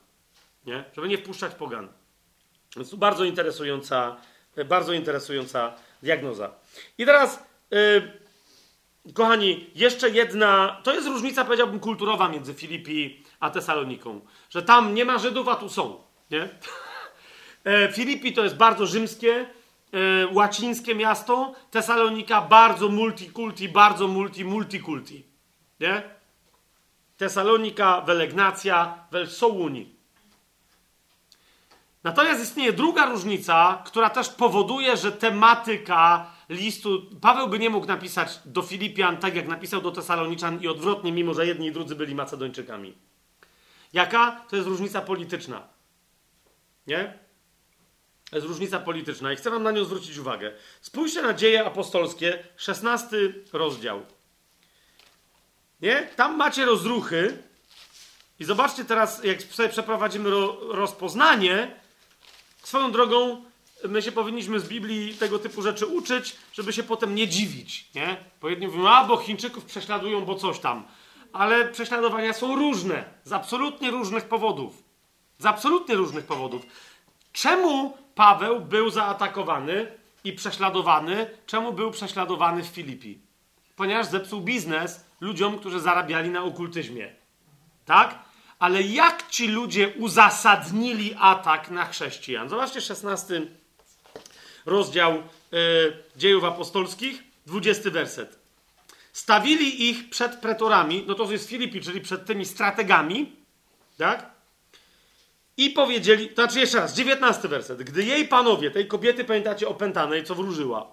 [0.66, 0.84] Nie?
[0.96, 1.88] Żeby nie wpuszczać pogan.
[2.76, 4.18] Więc tu bardzo interesująca,
[4.66, 6.52] bardzo interesująca diagnoza.
[6.98, 14.22] I teraz, yy, kochani, jeszcze jedna, to jest różnica, powiedziałbym, kulturowa między Filipi a Tesaloniką.
[14.50, 16.04] Że tam nie ma Żydów, a tu są.
[16.32, 16.50] Nie?
[17.64, 19.46] E, Filipi to jest bardzo rzymskie,
[19.94, 21.54] e, łacińskie miasto.
[21.72, 25.24] Tesalonika bardzo multikulti, bardzo multi-multikulti.
[25.80, 26.02] Nie?
[27.18, 29.99] Tesalonika, Welegnacja, Wel Sołuni.
[32.04, 37.02] Natomiast istnieje druga różnica, która też powoduje, że tematyka listu.
[37.22, 41.34] Paweł by nie mógł napisać do Filipian tak, jak napisał do Tesaloniczan i odwrotnie, mimo
[41.34, 42.98] że jedni i drudzy byli Macedończykami.
[43.94, 44.46] Jaka?
[44.50, 45.68] To jest różnica polityczna.
[46.88, 47.20] Nie?
[48.30, 50.52] To jest różnica polityczna i chcę wam na nią zwrócić uwagę.
[50.82, 53.18] Spójrzcie na dzieje apostolskie, 16
[53.54, 54.06] rozdział.
[55.82, 56.10] Nie?
[56.16, 57.44] Tam macie rozruchy
[58.40, 61.79] i zobaczcie teraz, jak sobie przeprowadzimy ro, rozpoznanie,
[62.70, 63.44] swoją drogą
[63.88, 68.18] my się powinniśmy z Biblii tego typu rzeczy uczyć, żeby się potem nie dziwić, nie?
[68.42, 70.84] Bo jedni mówią, a bo Chińczyków prześladują, bo coś tam.
[71.34, 74.84] Ale prześladowania są różne, z absolutnie różnych powodów.
[75.38, 76.62] Z absolutnie różnych powodów.
[77.34, 79.92] Czemu Paweł był zaatakowany
[80.24, 81.30] i prześladowany?
[81.46, 83.20] Czemu był prześladowany w Filipii?
[83.76, 87.14] Ponieważ zepsuł biznes ludziom, którzy zarabiali na okultyzmie.
[87.86, 88.29] Tak?
[88.60, 92.50] Ale jak ci ludzie uzasadnili atak na chrześcijan?
[92.50, 93.42] Zobaczcie 16
[94.66, 95.24] rozdział y,
[96.16, 98.40] dziejów apostolskich, 20 werset.
[99.14, 103.36] Stawili ich przed pretorami, no to jest Filipi, czyli przed tymi strategami,
[103.98, 104.32] tak?
[105.58, 107.84] I powiedzieli, to znaczy jeszcze raz, 19 werset.
[107.84, 110.92] Gdy jej panowie, tej kobiety, pamiętacie, opętanej, co wróżyła,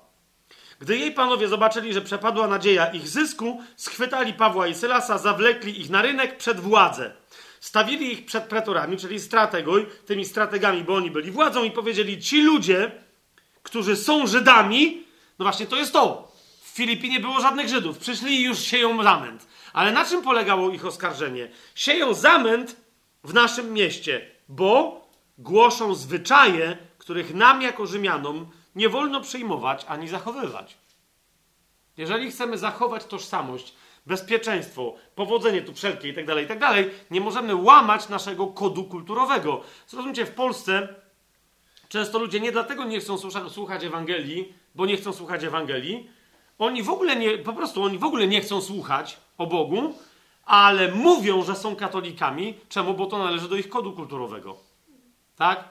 [0.81, 5.91] gdy jej panowie zobaczyli, że przepadła nadzieja ich zysku, schwytali Pawła i Sylasa, zawlekli ich
[5.91, 7.13] na rynek przed władzę.
[7.67, 12.43] Stawili ich przed pretorami, czyli strategoj, tymi strategami, bo oni byli władzą i powiedzieli, ci
[12.43, 12.91] ludzie,
[13.63, 15.05] którzy są Żydami,
[15.39, 16.33] no właśnie to jest to.
[16.63, 17.99] W Filipii nie było żadnych Żydów.
[17.99, 19.47] Przyszli i już sieją zamęt.
[19.73, 21.49] Ale na czym polegało ich oskarżenie?
[21.75, 22.77] Sieją zamęt
[23.25, 25.07] w naszym mieście, bo
[25.39, 30.77] głoszą zwyczaje, których nam jako Rzymianom nie wolno przyjmować ani zachowywać.
[31.97, 33.75] Jeżeli chcemy zachować tożsamość,
[34.07, 39.63] bezpieczeństwo, powodzenie tu wszelkie itd., tak itd., tak nie możemy łamać naszego kodu kulturowego.
[39.87, 40.89] Zrozumcie, w Polsce
[41.89, 43.19] Często ludzie nie dlatego nie chcą
[43.51, 46.11] słuchać Ewangelii, bo nie chcą słuchać Ewangelii.
[46.59, 49.95] Oni w ogóle nie, po prostu oni w ogóle nie chcą słuchać o Bogu,
[50.45, 52.55] ale mówią, że są katolikami.
[52.69, 52.95] Czemu?
[52.95, 54.57] Bo to należy do ich kodu kulturowego.
[55.37, 55.69] Tak?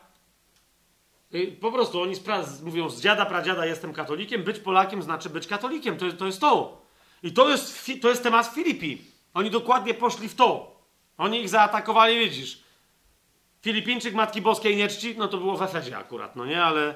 [1.62, 2.16] Po prostu oni
[2.64, 5.98] mówią z dziada, pradziada jestem katolikiem, być Polakiem znaczy być katolikiem.
[5.98, 6.85] To, to jest to.
[7.24, 9.12] I to jest, to jest temat Filipii.
[9.34, 10.76] Oni dokładnie poszli w to.
[11.18, 12.66] Oni ich zaatakowali, widzisz.
[13.62, 16.96] Filipińczyk Matki Boskiej nie czci, no to było w Efezie akurat, no nie, ale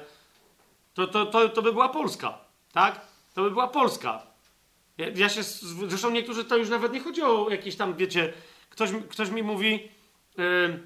[0.94, 2.38] to, to, to, to by była Polska,
[2.72, 3.00] tak?
[3.34, 4.22] To by była Polska.
[4.98, 5.42] Ja, ja się,
[5.88, 8.32] zresztą niektórzy to już nawet nie chodzi o jakieś tam, wiecie,
[8.70, 9.88] ktoś, ktoś mi mówi,
[10.36, 10.80] yy,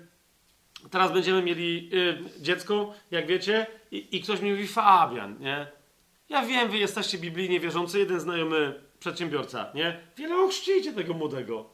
[0.90, 5.66] teraz będziemy mieli yy, dziecko, jak wiecie, i, i ktoś mi mówi Fabian, nie?
[6.28, 10.00] Ja wiem, wy jesteście biblijnie wierzący, jeden znajomy przedsiębiorca, nie?
[10.16, 11.70] Wiele ochrzcijcie tego młodego.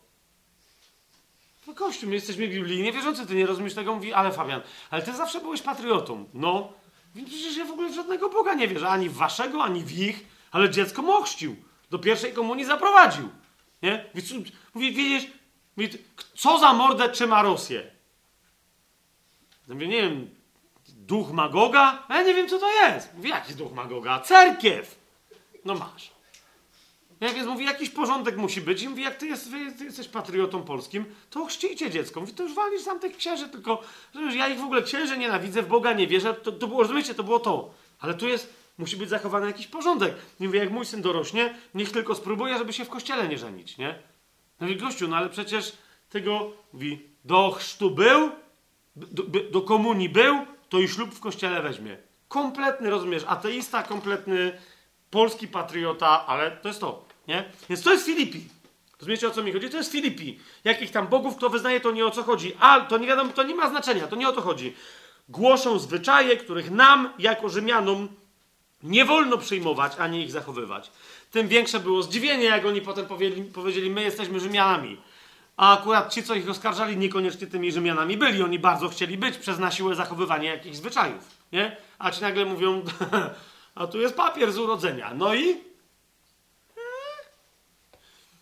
[1.67, 3.95] No kościół, my jesteśmy biblijnie wierzący, ty nie rozumiesz tego?
[3.95, 4.61] Mówi, ale Fabian,
[4.91, 6.29] ale ty zawsze byłeś patriotą.
[6.35, 6.73] No,
[7.15, 9.99] więc przecież ja w ogóle w żadnego Boga nie wierzę, ani w waszego, ani w
[9.99, 11.57] ich, ale dziecko mochścił.
[11.91, 13.29] Do pierwszej komunii zaprowadził.
[13.83, 14.05] Nie?
[14.15, 14.33] Więc,
[14.75, 15.31] mówi, wiedzieć,
[15.77, 15.89] mówi,
[16.37, 17.91] co za mordę trzyma Rosję?
[19.69, 20.31] Ja mówię, nie wiem,
[20.89, 22.07] duch Magoga?
[22.09, 23.15] Ja nie wiem, co to jest.
[23.15, 24.21] Mówi, jaki duch Magoga?
[24.21, 24.99] Cerkiew.
[25.65, 26.10] No masz.
[27.21, 28.83] Ja więc mówi, jakiś porządek musi być.
[28.83, 32.21] I mówi, jak ty, jest, ty jesteś patriotą polskim, to chrzcijcie dziecko.
[32.21, 33.83] Mówi, to już walisz sam tych księży, tylko
[34.31, 36.35] że ja ich w ogóle księży nienawidzę, w Boga nie wierzę.
[36.35, 37.75] To, to było, rozumiecie, to było to.
[38.01, 40.15] Ale tu jest, musi być zachowany jakiś porządek.
[40.41, 43.79] I mówi, jak mój syn dorośnie, niech tylko spróbuje, żeby się w kościele nie żenić,
[43.79, 43.99] nie?
[44.61, 45.73] No i gościu, no ale przecież
[46.11, 48.31] tego, mówi, do chrztu był,
[48.97, 51.97] do, do komunii był, to i ślub w kościele weźmie.
[52.29, 54.59] Kompletny, rozumiesz, ateista, kompletny
[55.11, 57.10] polski patriota, ale to jest to.
[57.29, 57.45] Nie?
[57.69, 58.45] Więc to jest Filipi.
[59.01, 59.71] Rozumiecie o co mi chodzi?
[59.71, 60.39] To jest Filipi.
[60.65, 62.53] Jakich tam bogów kto wyznaje, to nie o co chodzi.
[62.61, 64.75] A to nie wiadomo, to nie ma znaczenia, to nie o to chodzi.
[65.29, 68.09] Głoszą zwyczaje, których nam, jako Rzymianom,
[68.83, 70.91] nie wolno przyjmować, ani ich zachowywać.
[71.31, 74.97] Tym większe było zdziwienie, jak oni potem powiedzieli, powiedzieli my jesteśmy Rzymianami.
[75.57, 78.43] A akurat ci, co ich oskarżali, niekoniecznie tymi Rzymianami byli.
[78.43, 81.29] Oni bardzo chcieli być przez na siłę zachowywanie jakichś zwyczajów.
[81.53, 81.77] Nie?
[81.99, 82.83] A ci nagle mówią,
[83.75, 85.15] a tu jest papier z urodzenia.
[85.15, 85.70] No i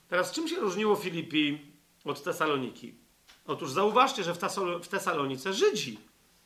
[0.08, 1.58] Teraz czym się różniło Filipi
[2.04, 2.94] od Tesaloniki?
[3.46, 4.34] Otóż zauważcie, że
[4.82, 5.98] w, Tesalonice Żydzi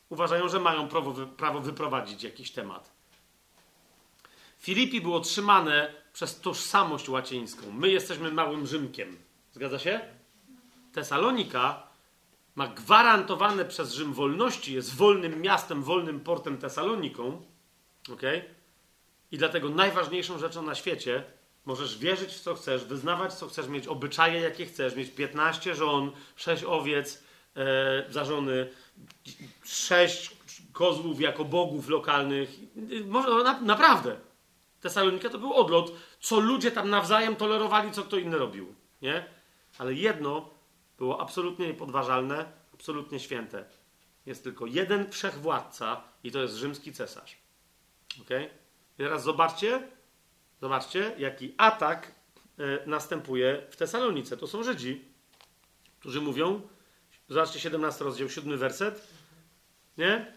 [0.09, 0.89] uważają, że mają
[1.37, 2.93] prawo, wyprowadzić jakiś temat.
[4.59, 7.73] Filipi było trzymane przez tożsamość łacińską.
[7.73, 9.17] My jesteśmy małym Rzymkiem.
[9.53, 10.01] Zgadza się?
[10.93, 11.83] Tesalonika
[12.55, 17.43] ma gwarantowane przez Rzym wolności, jest wolnym miastem, wolnym portem Tesaloniką.
[18.13, 18.45] Okay?
[19.33, 21.25] I dlatego najważniejszą rzeczą na świecie
[21.65, 26.13] Możesz wierzyć w co chcesz, wyznawać co chcesz, mieć obyczaje jakie chcesz, mieć 15 żon,
[26.37, 27.23] 6 owiec
[27.57, 28.71] e, za żony,
[29.65, 30.37] 6
[30.73, 32.51] kozłów jako bogów lokalnych.
[33.07, 34.17] Może, no, na, naprawdę.
[34.81, 38.75] Tesalonika to był odlot, co ludzie tam nawzajem tolerowali, co kto inny robił.
[39.03, 39.25] Nie?
[39.79, 40.51] Ale jedno
[40.99, 43.65] było absolutnie niepodważalne, absolutnie święte.
[44.27, 47.37] Jest tylko jeden wszechwładca i to jest rzymski cesarz.
[48.21, 48.31] Ok?
[48.99, 49.89] I teraz zobaczcie,
[50.63, 52.13] zobaczcie, jaki atak
[52.59, 54.37] e, następuje w Tesalonice.
[54.37, 55.05] To są Żydzi,
[56.01, 56.61] którzy mówią,
[57.29, 59.09] zobaczcie 17 rozdział, 7 werset,
[59.99, 60.33] nie?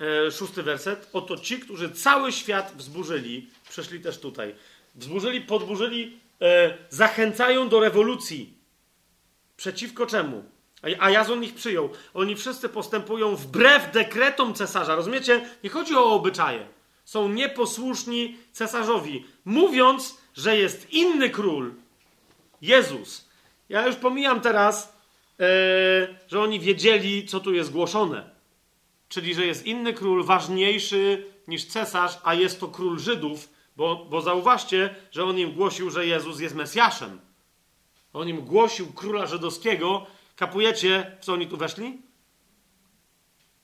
[0.00, 1.10] E, szósty werset.
[1.12, 4.54] Oto ci, którzy cały świat wzburzyli, przeszli też tutaj.
[4.94, 8.58] Wzburzyli, podburzyli, e, zachęcają do rewolucji.
[9.56, 10.44] Przeciwko czemu?
[11.00, 11.90] A Jazon ich przyjął.
[12.14, 14.94] Oni wszyscy postępują wbrew dekretom cesarza.
[14.94, 15.48] Rozumiecie?
[15.64, 16.73] Nie chodzi o obyczaje.
[17.04, 21.74] Są nieposłuszni cesarzowi, mówiąc, że jest inny król.
[22.62, 23.28] Jezus.
[23.68, 24.96] Ja już pomijam teraz,
[25.38, 25.46] yy,
[26.28, 28.30] że oni wiedzieli, co tu jest głoszone.
[29.08, 34.20] Czyli, że jest inny król, ważniejszy niż cesarz, a jest to król Żydów, bo, bo
[34.20, 37.20] zauważcie, że on im głosił, że Jezus jest Mesjaszem.
[38.12, 42.02] On im głosił króla żydowskiego, Kapujecie, w co oni tu weszli?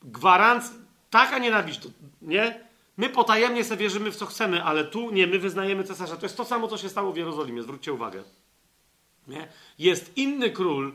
[0.03, 0.77] Gwarancja,
[1.11, 1.81] taka nienawiść,
[2.23, 2.70] nie?
[2.97, 6.17] My potajemnie sobie wierzymy w co chcemy, ale tu nie, my wyznajemy cesarza.
[6.17, 8.23] To jest to samo, co się stało w Jerozolimie, zwróćcie uwagę.
[9.29, 9.49] Nie?
[9.79, 10.95] Jest inny król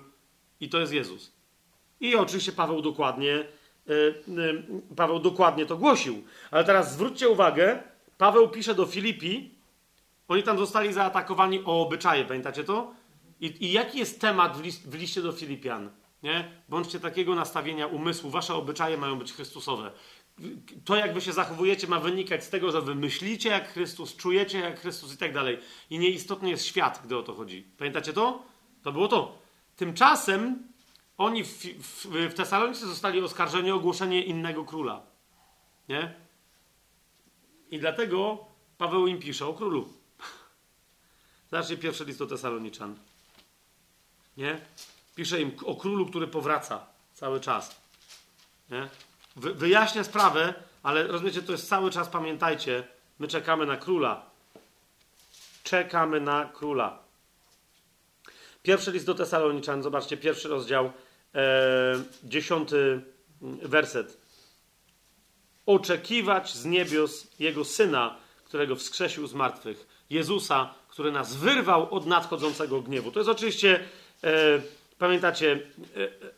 [0.59, 1.31] i to jest Jezus.
[1.99, 3.45] I oczywiście Paweł dokładnie,
[3.87, 4.63] yy, yy,
[4.95, 6.23] Paweł dokładnie to głosił.
[6.51, 7.83] Ale teraz zwróćcie uwagę,
[8.17, 9.55] Paweł pisze do Filipi,
[10.27, 12.91] oni tam zostali zaatakowani o obyczaje, pamiętacie to?
[13.41, 15.89] I, I, jaki jest temat w, w liście do Filipian?
[16.23, 16.51] Nie?
[16.69, 18.29] Bądźcie takiego nastawienia umysłu.
[18.29, 19.91] Wasze obyczaje mają być Chrystusowe.
[20.85, 24.59] To, jak wy się zachowujecie, ma wynikać z tego, że wy myślicie jak Chrystus, czujecie
[24.59, 25.59] jak Chrystus i tak dalej.
[25.89, 27.65] I nieistotny jest świat, gdy o to chodzi.
[27.77, 28.43] Pamiętacie to?
[28.83, 29.37] To było to.
[29.75, 30.67] Tymczasem
[31.17, 35.01] oni w, w, w Tesalonice zostali oskarżeni o ogłoszenie innego króla.
[35.89, 36.13] Nie?
[37.71, 38.45] I dlatego
[38.77, 39.93] Paweł im pisze o królu.
[41.51, 42.99] Zobaczcie pierwszy list do Tesaloniczan.
[44.37, 44.61] Nie?
[45.15, 47.81] Pisze im o królu, który powraca cały czas.
[48.71, 48.89] Nie?
[49.35, 52.83] Wy, wyjaśnia sprawę, ale rozumiecie, to jest cały czas, pamiętajcie,
[53.19, 54.25] my czekamy na króla.
[55.63, 56.99] Czekamy na króla.
[58.63, 60.91] Pierwszy list do Tesaloniczan, zobaczcie, pierwszy rozdział,
[61.35, 63.01] e, dziesiąty
[63.41, 64.17] werset.
[65.65, 69.87] Oczekiwać z niebios Jego Syna, którego wskrzesił z martwych.
[70.09, 73.11] Jezusa, który nas wyrwał od nadchodzącego gniewu.
[73.11, 73.79] To jest oczywiście
[74.23, 74.61] E,
[74.99, 75.59] pamiętacie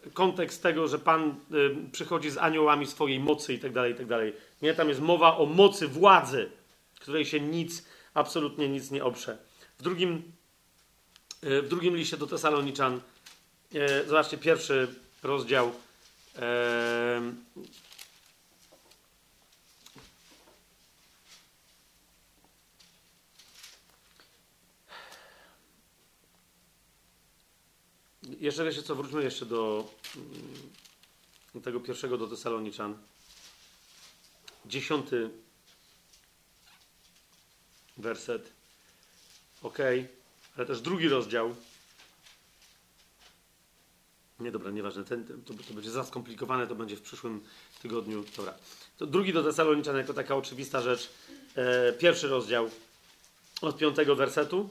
[0.05, 1.35] e, kontekst tego, że Pan e,
[1.91, 4.33] przychodzi z aniołami swojej mocy i tak dalej, i tak dalej.
[4.61, 6.49] Nie, tam jest mowa o mocy władzy,
[6.99, 9.37] której się nic, absolutnie nic nie oprze.
[9.77, 10.23] W drugim,
[11.41, 13.01] w drugim liście do Tesaloniczan,
[14.07, 14.87] zobaczcie, pierwszy
[15.23, 15.71] rozdział,
[28.27, 29.89] Jeszcze wiecie co, wróćmy jeszcze do,
[31.53, 32.97] mm, tego pierwszego do Tesaloniczan.
[34.65, 35.29] Dziesiąty
[37.97, 38.51] werset.
[39.61, 39.77] Ok,
[40.57, 41.55] ale też drugi rozdział.
[44.39, 45.03] Nie, dobra, nieważne.
[45.03, 47.43] Ten, to, to będzie za skomplikowane, to będzie w przyszłym
[47.81, 48.23] tygodniu.
[48.37, 48.53] Dobra.
[48.97, 51.09] To drugi do Tesaloniczan jako taka oczywista rzecz.
[51.55, 52.69] E, pierwszy rozdział
[53.61, 54.69] od piątego wersetu.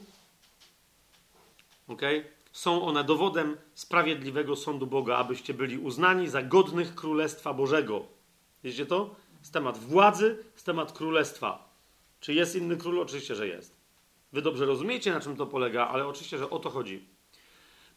[1.87, 2.19] Okej.
[2.19, 8.05] Okay są one dowodem sprawiedliwego sądu Boga, abyście byli uznani za godnych Królestwa Bożego.
[8.63, 9.15] Wiecie to?
[9.41, 11.69] Z temat władzy, z temat królestwa.
[12.19, 12.99] Czy jest inny król?
[12.99, 13.75] Oczywiście, że jest.
[14.33, 17.07] Wy dobrze rozumiecie, na czym to polega, ale oczywiście, że o to chodzi.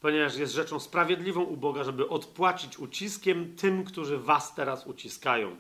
[0.01, 5.57] Ponieważ jest rzeczą sprawiedliwą u Boga, żeby odpłacić uciskiem tym, którzy was teraz uciskają.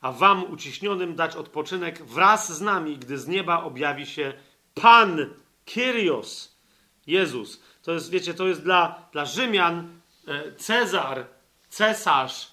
[0.00, 4.32] A wam uciśnionym dać odpoczynek wraz z nami, gdy z nieba objawi się
[4.74, 6.58] Pan Kyrios,
[7.06, 11.26] Jezus, to jest, wiecie, to jest dla, dla Rzymian e, Cezar,
[11.68, 12.52] cesarz,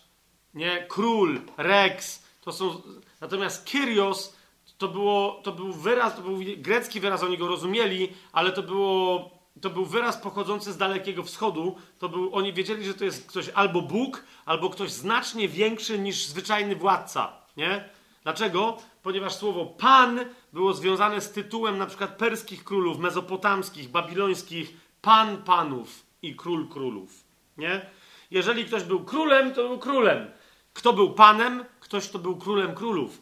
[0.53, 2.81] nie, król, rex, to są,
[3.21, 4.35] natomiast Kyrios
[4.77, 9.31] to, było, to był wyraz, to był grecki wyraz, oni go rozumieli, ale to było,
[9.61, 13.49] to był wyraz pochodzący z Dalekiego Wschodu, to był, oni wiedzieli, że to jest ktoś
[13.49, 17.89] albo Bóg, albo ktoś znacznie większy niż zwyczajny władca, nie?
[18.23, 18.77] Dlaczego?
[19.03, 20.19] Ponieważ słowo Pan
[20.53, 27.23] było związane z tytułem na przykład perskich królów, mezopotamskich, babilońskich, Pan panów i król królów.
[27.57, 27.85] Nie?
[28.31, 30.31] Jeżeli ktoś był królem, to był królem.
[30.73, 33.21] Kto był panem, ktoś to był królem królów.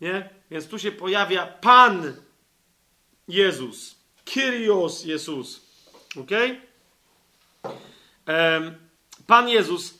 [0.00, 0.30] Nie?
[0.50, 2.12] Więc tu się pojawia Pan
[3.28, 3.98] Jezus.
[4.24, 5.66] Kyrios Jezus.
[6.20, 6.30] Ok?
[9.26, 9.98] Pan Jezus,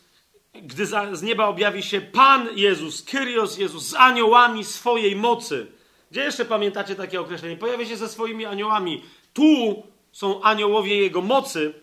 [0.55, 5.66] gdy z nieba objawi się Pan Jezus, Kyrios Jezus, z aniołami swojej mocy.
[6.10, 7.57] Gdzie jeszcze pamiętacie takie określenie?
[7.57, 9.02] Pojawia się ze swoimi aniołami.
[9.34, 9.83] Tu
[10.15, 11.75] są aniołowie Jego mocy,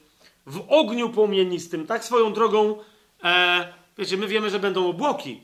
[0.45, 2.77] w ogniu płomienistym, tak swoją drogą,
[3.23, 5.43] e, wiecie, my wiemy, że będą obłoki.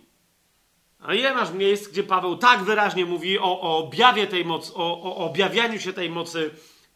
[0.99, 5.01] A ile masz miejsc, gdzie Paweł tak wyraźnie mówi o, o objawie tej mocy, o,
[5.01, 6.51] o objawianiu się tej mocy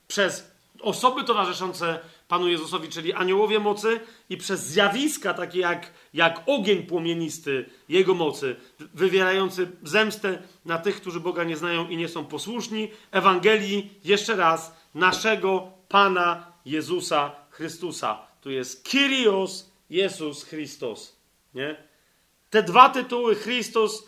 [0.08, 6.84] przez osoby towarzyszące Panu Jezusowi, czyli aniołowie mocy i przez zjawiska takie jak, jak ogień
[6.84, 12.92] płomienisty Jego mocy, wywierający zemstę na tych, którzy Boga nie znają i nie są posłuszni,
[13.12, 18.28] Ewangelii, jeszcze raz, naszego Pana Jezusa Chrystusa.
[18.42, 21.16] Tu jest Kyrios Jezus Chrystus.
[21.54, 21.76] Nie?
[22.50, 24.08] Te dwa tytuły, Chrystus,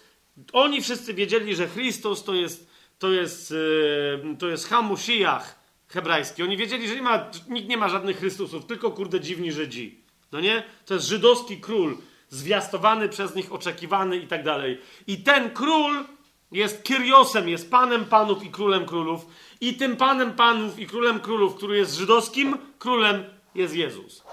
[0.54, 2.68] oni wszyscy wiedzieli, że Chrystus to jest,
[3.00, 6.44] to jest, yy, to jest Hamusijach, hebrajski.
[6.44, 10.02] Oni wiedzieli, że nie ma, nikt nie ma żadnych Chrystusów, tylko kurde dziwni Żydzi.
[10.32, 10.64] No nie?
[10.86, 11.98] To jest żydowski król,
[12.30, 14.80] zwiastowany przez nich, oczekiwany i tak dalej.
[15.08, 16.06] I ten król
[16.54, 19.26] jest Kyriosem, jest panem panów i królem królów.
[19.62, 23.24] I tym panem panów i królem królów, który jest żydowskim królem,
[23.56, 24.24] jest Jezus.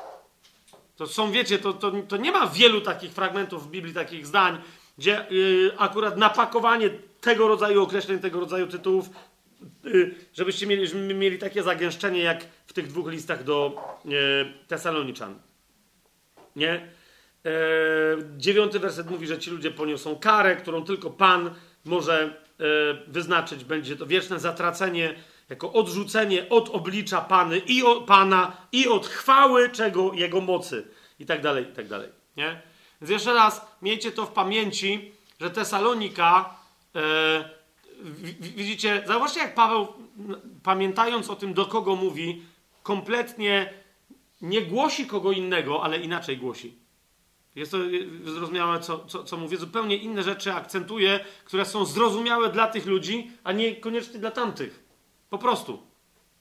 [0.96, 4.58] To są, wiecie, to, to, to nie ma wielu takich fragmentów w Biblii, takich zdań,
[4.98, 6.90] gdzie yy, akurat napakowanie
[7.20, 9.10] tego rodzaju określeń, tego rodzaju tytułów
[9.86, 14.10] Y, żebyście mieli, żebyśmy mieli takie zagęszczenie jak w tych dwóch listach do e,
[14.68, 15.38] Tesaloniczan.
[16.56, 16.72] Nie?
[17.46, 17.50] E,
[18.36, 22.62] dziewiąty werset mówi, że ci ludzie poniosą karę, którą tylko Pan może e,
[23.06, 23.64] wyznaczyć.
[23.64, 25.14] Będzie to wieczne zatracenie,
[25.48, 30.88] jako odrzucenie od oblicza Pany i o, Pana i od chwały czego Jego mocy.
[31.18, 32.08] I tak dalej, i tak dalej.
[32.36, 32.62] Nie?
[33.00, 36.54] Więc jeszcze raz, miejcie to w pamięci, że Tesalonika
[36.94, 37.50] e,
[38.40, 39.88] widzicie, zobaczcie jak Paweł,
[40.62, 42.42] pamiętając o tym, do kogo mówi,
[42.82, 43.72] kompletnie
[44.40, 46.78] nie głosi kogo innego, ale inaczej głosi.
[47.54, 47.78] Jest to
[48.24, 49.56] zrozumiałe, co, co, co mówię.
[49.56, 54.84] Zupełnie inne rzeczy akcentuje, które są zrozumiałe dla tych ludzi, a nie koniecznie dla tamtych.
[55.30, 55.82] Po prostu.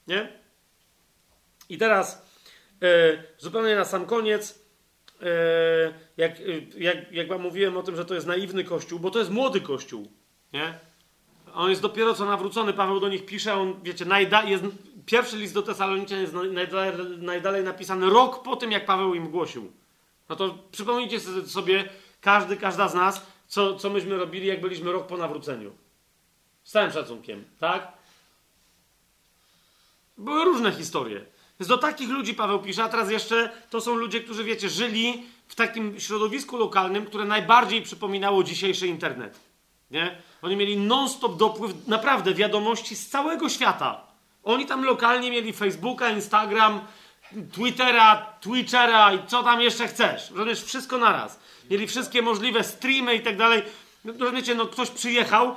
[0.06, 0.32] Nie?
[1.68, 2.26] I teraz,
[2.82, 4.64] e, zupełnie na sam koniec,
[5.22, 5.26] e,
[6.16, 6.42] jak, e,
[6.78, 9.60] jak, jak wam mówiłem o tym, że to jest naiwny kościół, bo to jest młody
[9.60, 10.08] kościół.
[10.52, 10.78] Nie?
[11.54, 14.64] On jest dopiero co nawrócony, Paweł do nich pisze, on, wiecie, najda, jest,
[15.06, 19.72] pierwszy list do Tesaloniczan jest najdalej, najdalej napisany rok po tym, jak Paweł im głosił.
[20.30, 21.88] No to przypomnijcie sobie,
[22.20, 25.72] każdy, każda z nas, co, co myśmy robili, jak byliśmy rok po nawróceniu.
[26.64, 27.92] Z całym szacunkiem, tak?
[30.18, 31.24] Były różne historie.
[31.60, 35.26] Więc do takich ludzi Paweł pisze, a teraz jeszcze to są ludzie, którzy, wiecie, żyli
[35.48, 39.40] w takim środowisku lokalnym, które najbardziej przypominało dzisiejszy internet.
[39.90, 40.22] Nie?
[40.42, 44.00] Oni mieli non-stop dopływ, naprawdę, wiadomości z całego świata.
[44.44, 46.80] Oni tam lokalnie mieli Facebooka, Instagram,
[47.52, 50.30] Twittera, Twitchera i co tam jeszcze chcesz.
[50.30, 51.40] Rozumiesz, wszystko naraz.
[51.70, 53.62] Mieli wszystkie możliwe streamy i tak dalej.
[54.04, 55.56] No, rozumiecie, no ktoś przyjechał,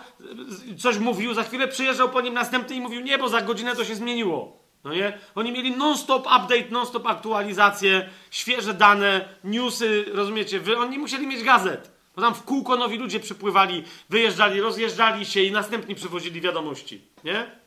[0.80, 3.86] coś mówił, za chwilę przyjeżdżał po nim następny i mówił, nie, bo za godzinę to
[3.86, 4.64] się zmieniło.
[4.84, 5.18] No nie?
[5.36, 10.60] Oni mieli non-stop update, non-stop aktualizacje, świeże dane, newsy, rozumiecie?
[10.60, 11.92] Wy, oni musieli mieć gazet.
[12.16, 17.02] Bo tam w kółko nowi ludzie przypływali, wyjeżdżali, rozjeżdżali się i następni przywozili wiadomości.
[17.24, 17.63] Nie?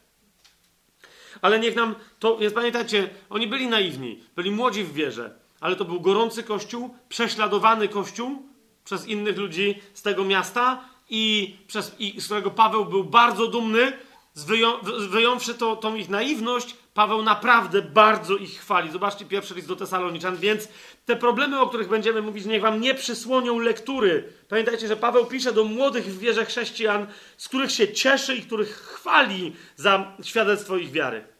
[1.47, 5.85] Ale niech nam to, jest, pamiętajcie, oni byli naiwni, byli młodzi w wierze, ale to
[5.85, 8.43] był gorący kościół, prześladowany kościół
[8.85, 13.93] przez innych ludzi z tego miasta i, przez, i z którego Paweł był bardzo dumny,
[14.37, 14.73] wyją,
[15.11, 18.91] wyjąwszy to, tą ich naiwność, Paweł naprawdę bardzo ich chwali.
[18.91, 20.69] Zobaczcie pierwszy list do Tesaloniczan, więc
[21.05, 24.33] te problemy, o których będziemy mówić, niech wam nie przysłonią lektury.
[24.49, 28.77] Pamiętajcie, że Paweł pisze do młodych w wierze chrześcijan, z których się cieszy i których
[28.77, 31.36] chwali za świadectwo ich wiary.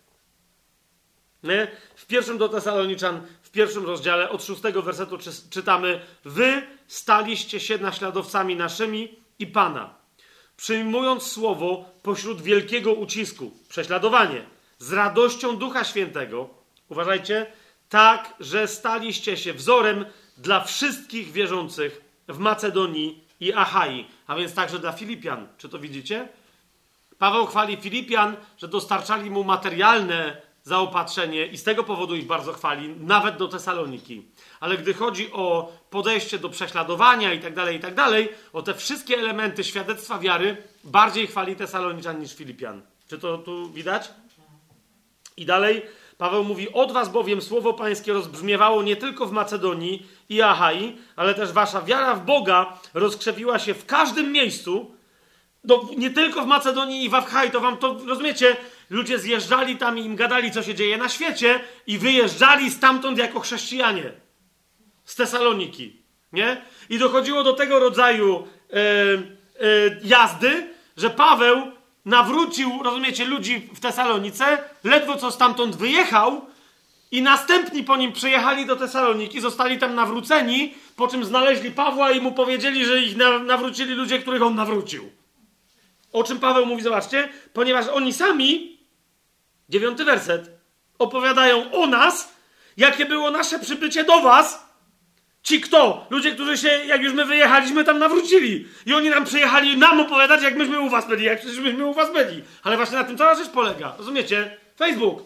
[1.43, 1.69] Nie?
[1.95, 5.19] W pierwszym do Tesaloniczan, w pierwszym rozdziale, od szóstego wersetu
[5.51, 9.09] czytamy: Wy staliście się naśladowcami naszymi
[9.39, 9.95] i Pana,
[10.57, 14.47] przyjmując słowo pośród wielkiego ucisku, prześladowanie,
[14.79, 16.49] z radością Ducha Świętego.
[16.89, 17.47] Uważajcie,
[17.89, 20.05] tak, że staliście się wzorem
[20.39, 25.49] dla wszystkich wierzących w Macedonii i Achai, a więc także dla Filipian.
[25.59, 26.29] Czy to widzicie?
[27.19, 32.89] Paweł chwali Filipian, że dostarczali mu materialne zaopatrzenie i z tego powodu ich bardzo chwali,
[32.89, 34.23] nawet do Tesaloniki.
[34.61, 38.75] Ale gdy chodzi o podejście do prześladowania i tak dalej, i tak dalej, o te
[38.75, 42.83] wszystkie elementy świadectwa wiary, bardziej chwali Tesaloniczan niż Filipian.
[43.09, 44.11] Czy to tu widać?
[45.37, 45.83] I dalej
[46.19, 51.35] Paweł mówi: Od was bowiem słowo pańskie rozbrzmiewało nie tylko w Macedonii i Achai, ale
[51.35, 54.91] też wasza wiara w Boga rozkrzewiła się w każdym miejscu.
[55.65, 58.57] No, nie tylko w Macedonii i w Achai, to wam to rozumiecie?
[58.91, 63.41] Ludzie zjeżdżali tam i im gadali, co się dzieje na świecie, i wyjeżdżali stamtąd jako
[63.41, 64.13] chrześcijanie
[65.05, 66.03] z Tesaloniki.
[66.33, 66.63] Nie?
[66.89, 69.21] I dochodziło do tego rodzaju e, e,
[70.05, 70.67] jazdy,
[70.97, 71.73] że Paweł
[72.05, 76.47] nawrócił, rozumiecie, ludzi w Tesalonice, ledwo co stamtąd wyjechał,
[77.11, 82.21] I następni po nim przyjechali do Tesaloniki, zostali tam nawróceni, po czym znaleźli Pawła i
[82.21, 83.17] mu powiedzieli, że ich
[83.47, 85.11] nawrócili ludzie, których on nawrócił.
[86.13, 88.76] O czym Paweł mówi, zobaczcie, ponieważ oni sami,
[89.69, 90.51] dziewiąty werset,
[90.99, 92.33] opowiadają o nas,
[92.77, 94.67] jakie było nasze przybycie do was.
[95.43, 96.07] Ci kto?
[96.11, 98.69] Ludzie, którzy się, jak już my wyjechaliśmy, tam nawrócili.
[98.87, 101.95] I oni nam przyjechali nam opowiadać, jak myśmy u was byli, jak przecież myśmy u
[101.95, 102.43] was byli.
[102.63, 103.95] Ale właśnie na tym cała rzecz polega.
[103.99, 104.57] Rozumiecie?
[104.77, 105.23] Facebook.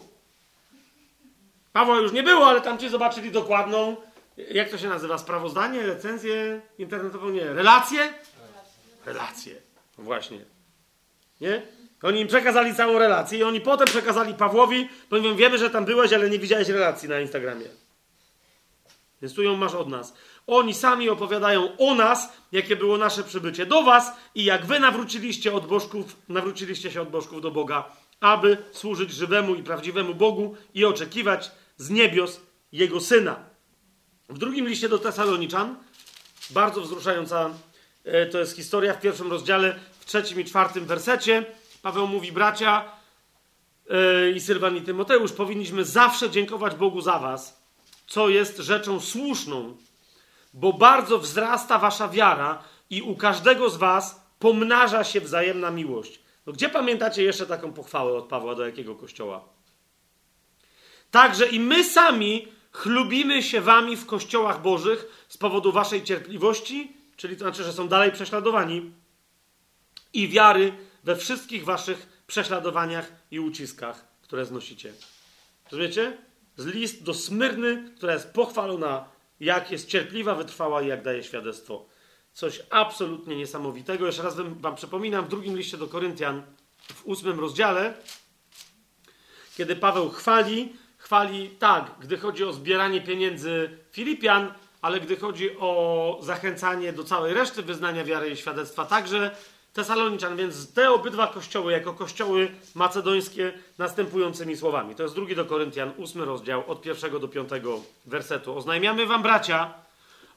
[1.73, 3.95] Pawła już nie było, ale tam ci zobaczyli dokładną,
[4.37, 8.13] jak to się nazywa, sprawozdanie, recenzję internetową, nie, relacje?
[9.05, 9.55] Relacje.
[9.97, 10.39] Właśnie.
[11.41, 11.61] Nie?
[12.03, 16.13] Oni im przekazali całą relację i oni potem przekazali Pawłowi, bo wiemy, że tam byłeś,
[16.13, 17.65] ale nie widziałeś relacji na Instagramie.
[19.21, 20.13] Więc tu ją masz od nas.
[20.47, 25.53] Oni sami opowiadają o nas, jakie było nasze przybycie do was i jak wy nawróciliście
[25.53, 30.85] od bożków, nawróciliście się od bożków do Boga, aby służyć żywemu i prawdziwemu Bogu i
[30.85, 33.35] oczekiwać z niebios Jego Syna.
[34.29, 35.75] W drugim liście do Tesaloniczan,
[36.49, 37.49] bardzo wzruszająca
[38.03, 41.45] e, to jest historia w pierwszym rozdziale, w trzecim i czwartym wersecie.
[41.81, 42.91] Paweł mówi, bracia
[43.89, 47.61] yy, i Sylwan i Tymoteusz, powinniśmy zawsze dziękować Bogu za was,
[48.07, 49.77] co jest rzeczą słuszną,
[50.53, 56.19] bo bardzo wzrasta wasza wiara i u każdego z was pomnaża się wzajemna miłość.
[56.45, 59.43] No gdzie pamiętacie jeszcze taką pochwałę od Pawła do jakiego kościoła?
[61.11, 67.35] Także i my sami chlubimy się wami w kościołach bożych z powodu waszej cierpliwości, czyli
[67.35, 68.91] to znaczy, że są dalej prześladowani,
[70.13, 70.73] i wiary
[71.03, 74.93] we wszystkich waszych prześladowaniach i uciskach, które znosicie.
[75.71, 76.17] Rozumiecie?
[76.57, 79.05] Z list do Smyrny, która jest pochwalona,
[79.39, 81.85] jak jest cierpliwa, wytrwała i jak daje świadectwo.
[82.33, 84.05] Coś absolutnie niesamowitego.
[84.05, 86.43] Jeszcze raz wam przypominam, w drugim liście do Koryntian,
[86.93, 87.93] w ósmym rozdziale,
[89.57, 96.19] kiedy Paweł chwali, chwali tak, gdy chodzi o zbieranie pieniędzy Filipian, ale gdy chodzi o
[96.21, 99.35] zachęcanie do całej reszty wyznania wiary i świadectwa także,
[99.73, 104.95] Tesaloniczan, więc te obydwa kościoły, jako kościoły macedońskie, następującymi słowami.
[104.95, 108.57] To jest drugi do Koryntian, ósmy rozdział, od pierwszego do piątego wersetu.
[108.57, 109.73] Oznajmiamy wam, bracia,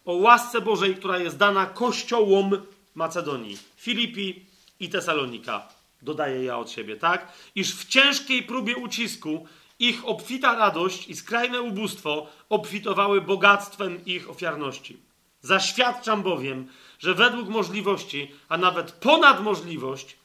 [0.05, 2.51] o łasce Bożej, która jest dana kościołom
[2.95, 4.47] Macedonii, Filipi
[4.81, 5.69] i Tesalonika.
[6.03, 7.33] Dodaję ja od siebie, tak?
[7.55, 9.47] Iż w ciężkiej próbie ucisku
[9.79, 14.97] ich obfita radość i skrajne ubóstwo obfitowały bogactwem ich ofiarności.
[15.43, 20.17] Zaświadczam bowiem, że według możliwości, a nawet ponad możliwość,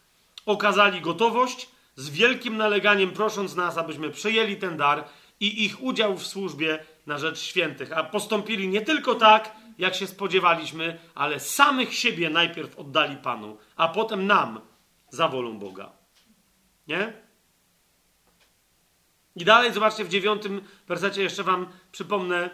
[0.45, 5.03] okazali gotowość, z wielkim naleganiem prosząc nas, abyśmy przyjęli ten dar
[5.39, 7.97] i ich udział w służbie na rzecz świętych.
[7.97, 13.87] A postąpili nie tylko tak, jak się spodziewaliśmy, ale samych siebie najpierw oddali Panu, a
[13.87, 14.61] potem nam
[15.09, 15.91] za wolą Boga.
[16.87, 17.13] Nie?
[19.35, 22.49] I dalej, zobaczcie, w dziewiątym wersecie jeszcze wam przypomnę,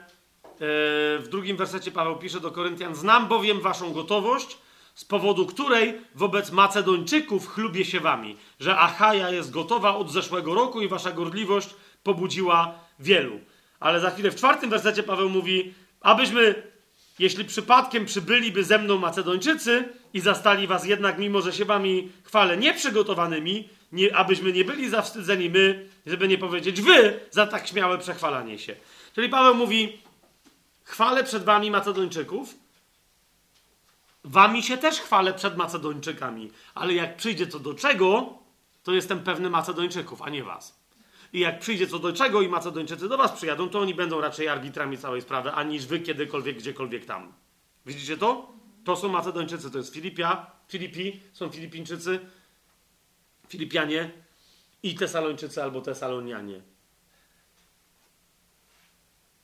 [0.59, 4.57] w drugim wersecie Paweł pisze do Koryntian: Znam bowiem waszą gotowość,
[4.95, 10.81] z powodu której wobec Macedończyków chlubię się wami, że Achaja jest gotowa od zeszłego roku
[10.81, 11.69] i wasza gorliwość
[12.03, 13.39] pobudziła wielu.
[13.79, 16.63] Ale za chwilę w czwartym wersecie Paweł mówi: Abyśmy,
[17.19, 22.57] jeśli przypadkiem przybyliby ze mną Macedończycy i zastali was jednak, mimo że się wami chwalę,
[22.57, 28.59] nieprzygotowanymi, nie, abyśmy nie byli zawstydzeni my, żeby nie powiedzieć wy, za tak śmiałe przechwalanie
[28.59, 28.75] się.
[29.15, 30.04] Czyli Paweł mówi:
[30.85, 32.55] chwalę przed wami Macedończyków,
[34.23, 38.33] wami się też chwalę przed Macedończykami, ale jak przyjdzie co do czego,
[38.83, 40.79] to jestem pewny Macedończyków, a nie was.
[41.33, 44.47] I jak przyjdzie co do czego i Macedończycy do was przyjadą, to oni będą raczej
[44.47, 47.33] arbitrami całej sprawy, aniż wy kiedykolwiek, gdziekolwiek tam.
[47.85, 48.53] Widzicie to?
[48.83, 52.19] To są Macedończycy, to jest Filipia, Filipi, są Filipińczycy,
[53.47, 54.11] Filipianie
[54.83, 56.74] i Tesalończycy albo Tesalonianie.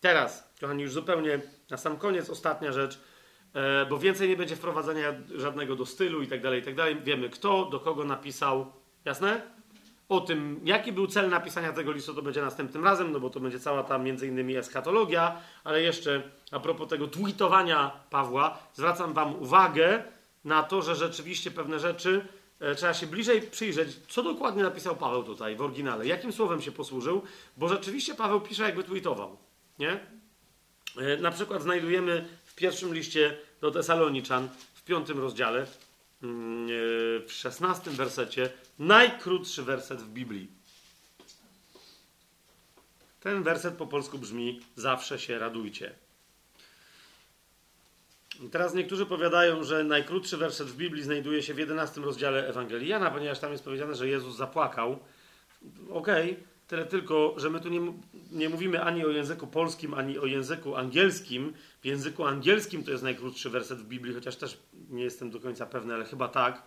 [0.01, 1.39] Teraz, kochani, już zupełnie
[1.69, 2.99] na sam koniec ostatnia rzecz,
[3.53, 7.01] e, bo więcej nie będzie wprowadzenia żadnego do stylu i tak dalej, i tak dalej.
[7.03, 8.71] Wiemy kto, do kogo napisał,
[9.05, 9.41] jasne?
[10.09, 13.39] O tym, jaki był cel napisania tego listu, to będzie następnym razem, no bo to
[13.39, 19.35] będzie cała ta między innymi eskatologia, ale jeszcze a propos tego tweetowania Pawła, zwracam wam
[19.41, 20.03] uwagę
[20.43, 22.27] na to, że rzeczywiście pewne rzeczy
[22.59, 26.71] e, trzeba się bliżej przyjrzeć, co dokładnie napisał Paweł tutaj w oryginale, jakim słowem się
[26.71, 27.21] posłużył,
[27.57, 29.50] bo rzeczywiście Paweł pisze jakby tweetował.
[29.81, 29.99] Nie?
[30.97, 35.65] E, na przykład znajdujemy w pierwszym liście do Tesaloniczan, w piątym rozdziale,
[36.23, 36.69] mm, e,
[37.27, 40.47] w szesnastym wersecie, najkrótszy werset w Biblii.
[43.19, 45.93] Ten werset po polsku brzmi: Zawsze się radujcie.
[48.51, 53.11] Teraz niektórzy powiadają, że najkrótszy werset w Biblii znajduje się w 11 rozdziale Ewangelii Jana,
[53.11, 54.99] ponieważ tam jest powiedziane, że Jezus zapłakał.
[55.89, 57.93] Okej, okay Tyle tylko, że my tu nie,
[58.31, 61.53] nie mówimy ani o języku polskim, ani o języku angielskim.
[61.81, 64.57] W języku angielskim to jest najkrótszy werset w Biblii, chociaż też
[64.89, 66.63] nie jestem do końca pewny, ale chyba tak.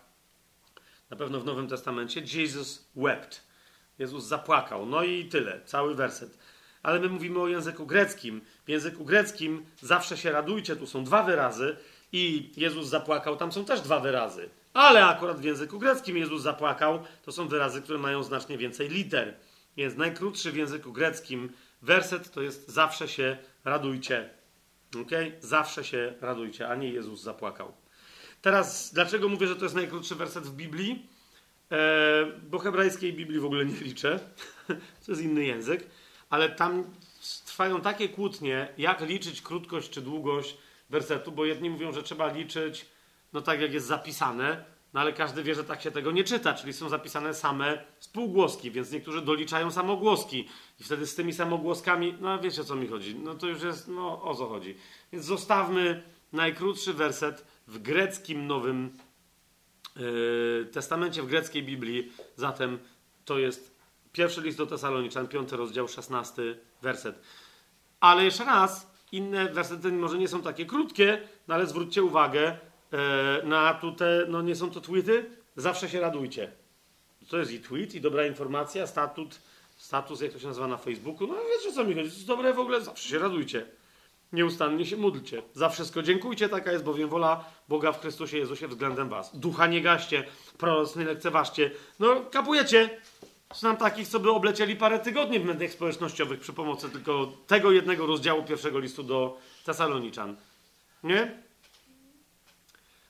[1.09, 2.21] Na pewno w Nowym Testamencie.
[2.33, 3.43] Jesus wept.
[3.99, 4.85] Jezus zapłakał.
[4.85, 6.37] No i tyle, cały werset.
[6.83, 8.41] Ale my mówimy o języku greckim.
[8.65, 11.77] W języku greckim zawsze się radujcie, tu są dwa wyrazy
[12.11, 14.49] i Jezus zapłakał, tam są też dwa wyrazy.
[14.73, 19.33] Ale akurat w języku greckim Jezus zapłakał, to są wyrazy, które mają znacznie więcej liter.
[19.77, 21.49] Więc najkrótszy w języku greckim
[21.81, 24.29] werset to jest zawsze się radujcie.
[25.01, 25.11] Ok?
[25.39, 27.73] Zawsze się radujcie, a nie Jezus zapłakał.
[28.41, 31.09] Teraz, dlaczego mówię, że to jest najkrótszy werset w Biblii?
[31.71, 34.19] E, bo hebrajskiej Biblii w ogóle nie liczę.
[35.05, 35.87] to jest inny język.
[36.29, 36.83] Ale tam
[37.45, 40.57] trwają takie kłótnie, jak liczyć krótkość czy długość
[40.89, 42.85] wersetu, bo jedni mówią, że trzeba liczyć
[43.33, 44.65] no tak, jak jest zapisane,
[44.95, 48.71] no ale każdy wie, że tak się tego nie czyta, czyli są zapisane same spółgłoski,
[48.71, 50.47] więc niektórzy doliczają samogłoski
[50.79, 53.87] i wtedy z tymi samogłoskami, no wiecie o co mi chodzi, no to już jest,
[53.87, 54.75] no o co chodzi.
[55.11, 58.97] Więc zostawmy najkrótszy werset w greckim Nowym
[59.95, 62.79] yy, Testamencie, w greckiej Biblii, zatem
[63.25, 63.79] to jest
[64.11, 67.21] pierwszy list do Tesaloniczan, piąty rozdział, szesnasty werset.
[67.99, 72.57] Ale jeszcze raz, inne wersety może nie są takie krótkie, no ale zwróćcie uwagę,
[73.43, 76.51] na te, no nie są to tweety, zawsze się radujcie.
[77.29, 79.41] To jest i tweet, i dobra informacja, statut,
[79.77, 81.27] status, jak to się nazywa na Facebooku.
[81.27, 83.65] No wiecie, co mi chodzi, to jest dobre w ogóle, zawsze się radujcie.
[84.33, 85.41] Nieustannie się módlcie.
[85.53, 89.39] Za wszystko dziękujcie, taka jest bowiem wola Boga w Chrystusie Jezusie względem was.
[89.39, 90.23] Ducha nie gaście,
[90.57, 91.71] proroc nie lekceważcie.
[91.99, 92.89] No, kapujecie.
[93.55, 98.05] Znam takich, co by oblecieli parę tygodni w mediach społecznościowych przy pomocy tylko tego jednego
[98.05, 100.35] rozdziału pierwszego listu do Tesaloniczan.
[101.03, 101.44] Nie?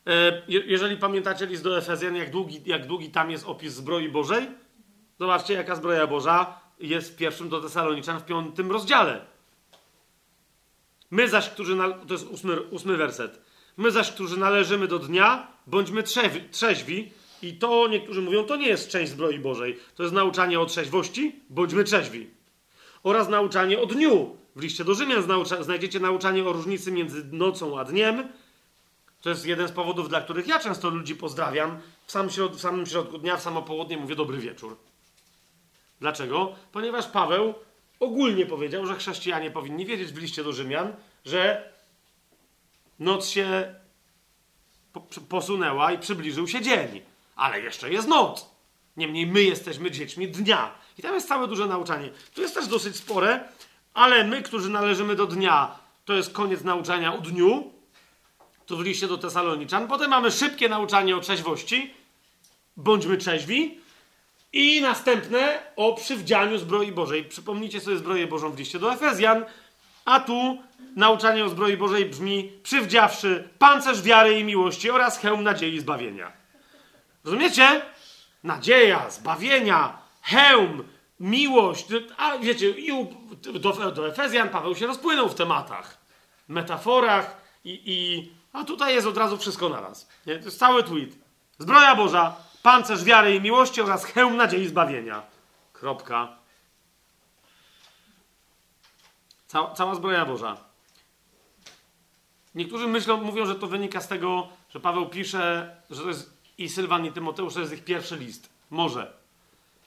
[0.07, 4.47] E, jeżeli pamiętacie list do Efezjan, jak długi, jak długi tam jest opis zbroi Bożej,
[5.19, 9.25] zobaczcie, jaka zbroja Boża jest w pierwszym do Tesaloniczan w piątym rozdziale.
[11.11, 11.77] My zaś, którzy.
[12.07, 13.41] To jest ósmy, ósmy werset.
[13.77, 17.11] My zaś, którzy należymy do dnia, bądźmy trzewi, trzeźwi.
[17.41, 19.79] I to niektórzy mówią, to nie jest część zbroi Bożej.
[19.95, 22.29] To jest nauczanie o trzeźwości, bądźmy trzeźwi.
[23.03, 24.37] Oraz nauczanie o dniu.
[24.55, 25.23] W liście do Rzymian
[25.61, 28.27] znajdziecie nauczanie o różnicy między nocą a dniem
[29.25, 31.81] to jest jeden z powodów, dla których ja często ludzi pozdrawiam.
[32.05, 34.77] W samym, środ- w samym środku dnia, w samo południe mówię dobry wieczór.
[35.99, 36.55] Dlaczego?
[36.71, 37.53] Ponieważ Paweł
[37.99, 40.93] ogólnie powiedział, że chrześcijanie powinni wiedzieć w liście do Rzymian,
[41.25, 41.69] że
[42.99, 43.75] noc się
[45.29, 47.01] posunęła i przybliżył się dzień.
[47.35, 48.49] Ale jeszcze jest noc.
[48.97, 50.71] Niemniej my jesteśmy dziećmi dnia.
[50.97, 52.09] I tam jest całe duże nauczanie.
[52.33, 53.47] Tu jest też dosyć spore,
[53.93, 57.74] ale my, którzy należymy do dnia, to jest koniec nauczania o dniu,
[58.65, 59.87] tu w liście do Tesaloniczan.
[59.87, 61.93] Potem mamy szybkie nauczanie o trzeźwości.
[62.77, 63.77] Bądźmy trzeźwi.
[64.53, 67.23] I następne o przywdzianiu zbroi Bożej.
[67.23, 69.45] Przypomnijcie sobie zbroję Bożą w liście do Efezjan.
[70.05, 70.63] A tu
[70.95, 76.31] nauczanie o zbroi Bożej brzmi przywdziawszy pancerz wiary i miłości oraz hełm nadziei zbawienia.
[77.23, 77.81] Rozumiecie?
[78.43, 80.83] Nadzieja, zbawienia, hełm,
[81.19, 81.85] miłość.
[82.17, 83.07] A wiecie, i
[83.59, 85.97] do, do Efezjan Paweł się rozpłynął w tematach,
[86.47, 90.09] metaforach i, i a tutaj jest od razu wszystko naraz.
[90.25, 90.39] Nie?
[90.39, 91.09] To jest cały tweet.
[91.59, 95.23] Zbroja Boża, pancerz wiary i miłości oraz hełm nadziei zbawienia.
[95.73, 96.37] Kropka.
[99.47, 100.57] Cała, cała zbroja Boża.
[102.55, 106.69] Niektórzy myślą, mówią, że to wynika z tego, że Paweł pisze, że to jest i
[106.69, 108.49] Sylwan i Tymoteusz to jest ich pierwszy list.
[108.69, 109.13] Może.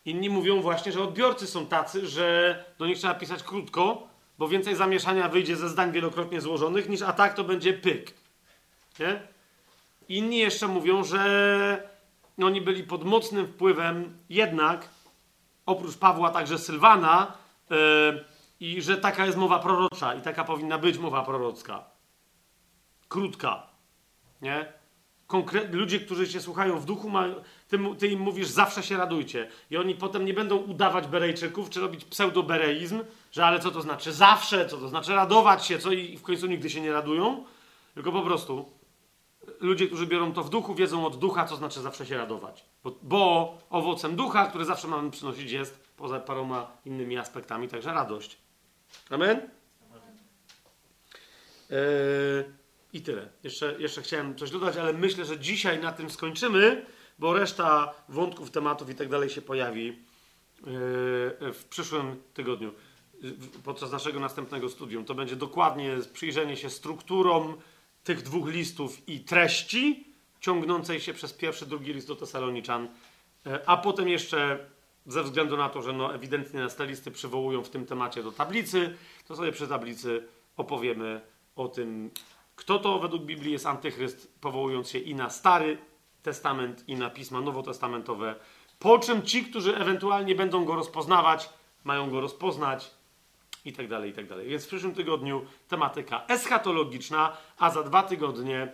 [0.05, 4.77] Inni mówią właśnie, że odbiorcy są tacy, że do nich trzeba pisać krótko, bo więcej
[4.77, 8.15] zamieszania wyjdzie ze zdań wielokrotnie złożonych, niż a tak to będzie pyk.
[8.99, 9.21] Nie?
[10.09, 11.89] Inni jeszcze mówią, że
[12.43, 14.89] oni byli pod mocnym wpływem jednak,
[15.67, 17.33] oprócz Pawła, także Sylwana,
[17.71, 18.25] yy,
[18.61, 21.85] i że taka jest mowa prorocza i taka powinna być mowa prorocka.
[23.09, 23.67] Krótka.
[24.43, 24.73] Nie?
[25.27, 27.25] Konkre ludzie, którzy się słuchają w duchu, ma,
[27.69, 29.49] ty, ty, im mówisz, zawsze się radujcie.
[29.71, 34.13] I oni potem nie będą udawać Berejczyków, czy robić pseudobereizm, że ale co to znaczy
[34.13, 37.45] zawsze, co to znaczy radować się, co i w końcu nigdy się nie radują,
[37.95, 38.78] tylko po prostu
[39.61, 42.65] ludzie, którzy biorą to w duchu, wiedzą od ducha, co znaczy zawsze się radować.
[42.85, 48.39] Bo, bo owocem ducha, który zawsze mamy przynosić, jest poza paroma innymi aspektami, także radość.
[49.11, 49.41] Amen?
[51.71, 52.45] Eee,
[52.93, 53.29] I tyle.
[53.43, 56.87] Jeszcze, jeszcze chciałem coś dodać, ale myślę, że dzisiaj na tym skończymy,
[57.19, 59.97] bo reszta wątków, tematów i tak dalej się pojawi eee,
[61.53, 62.73] w przyszłym tygodniu
[63.65, 65.05] podczas naszego następnego studium.
[65.05, 67.57] To będzie dokładnie przyjrzenie się strukturom
[68.05, 70.05] tych dwóch listów i treści
[70.41, 72.89] ciągnącej się przez pierwszy, drugi list do Tesaloniczan,
[73.47, 74.67] e, a potem jeszcze
[75.07, 78.33] ze względu na to, że no ewidentnie nas te listy przywołują w tym temacie do
[78.33, 78.97] tablicy,
[79.27, 81.21] to sobie przy tablicy opowiemy
[81.57, 82.11] o tym,
[82.57, 85.79] kto to według Biblii jest antychryst, powołując się i na Stary
[86.23, 88.35] Testament, i na pisma nowotestamentowe.
[88.79, 91.51] Po czym ci, którzy ewentualnie będą go rozpoznawać,
[91.85, 92.91] mają go rozpoznać
[93.65, 94.49] i tak dalej, i tak dalej.
[94.49, 98.73] Więc w przyszłym tygodniu tematyka eschatologiczna, a za dwa tygodnie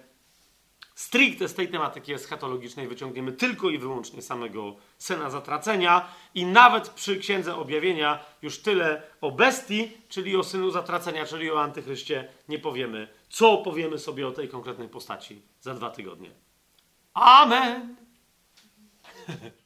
[0.94, 7.16] stricte z tej tematyki eschatologicznej wyciągniemy tylko i wyłącznie samego syna zatracenia i nawet przy
[7.16, 13.08] Księdze Objawienia już tyle o bestii, czyli o synu zatracenia, czyli o antychryście nie powiemy.
[13.28, 16.30] Co powiemy sobie o tej konkretnej postaci za dwa tygodnie.
[17.14, 17.96] Amen!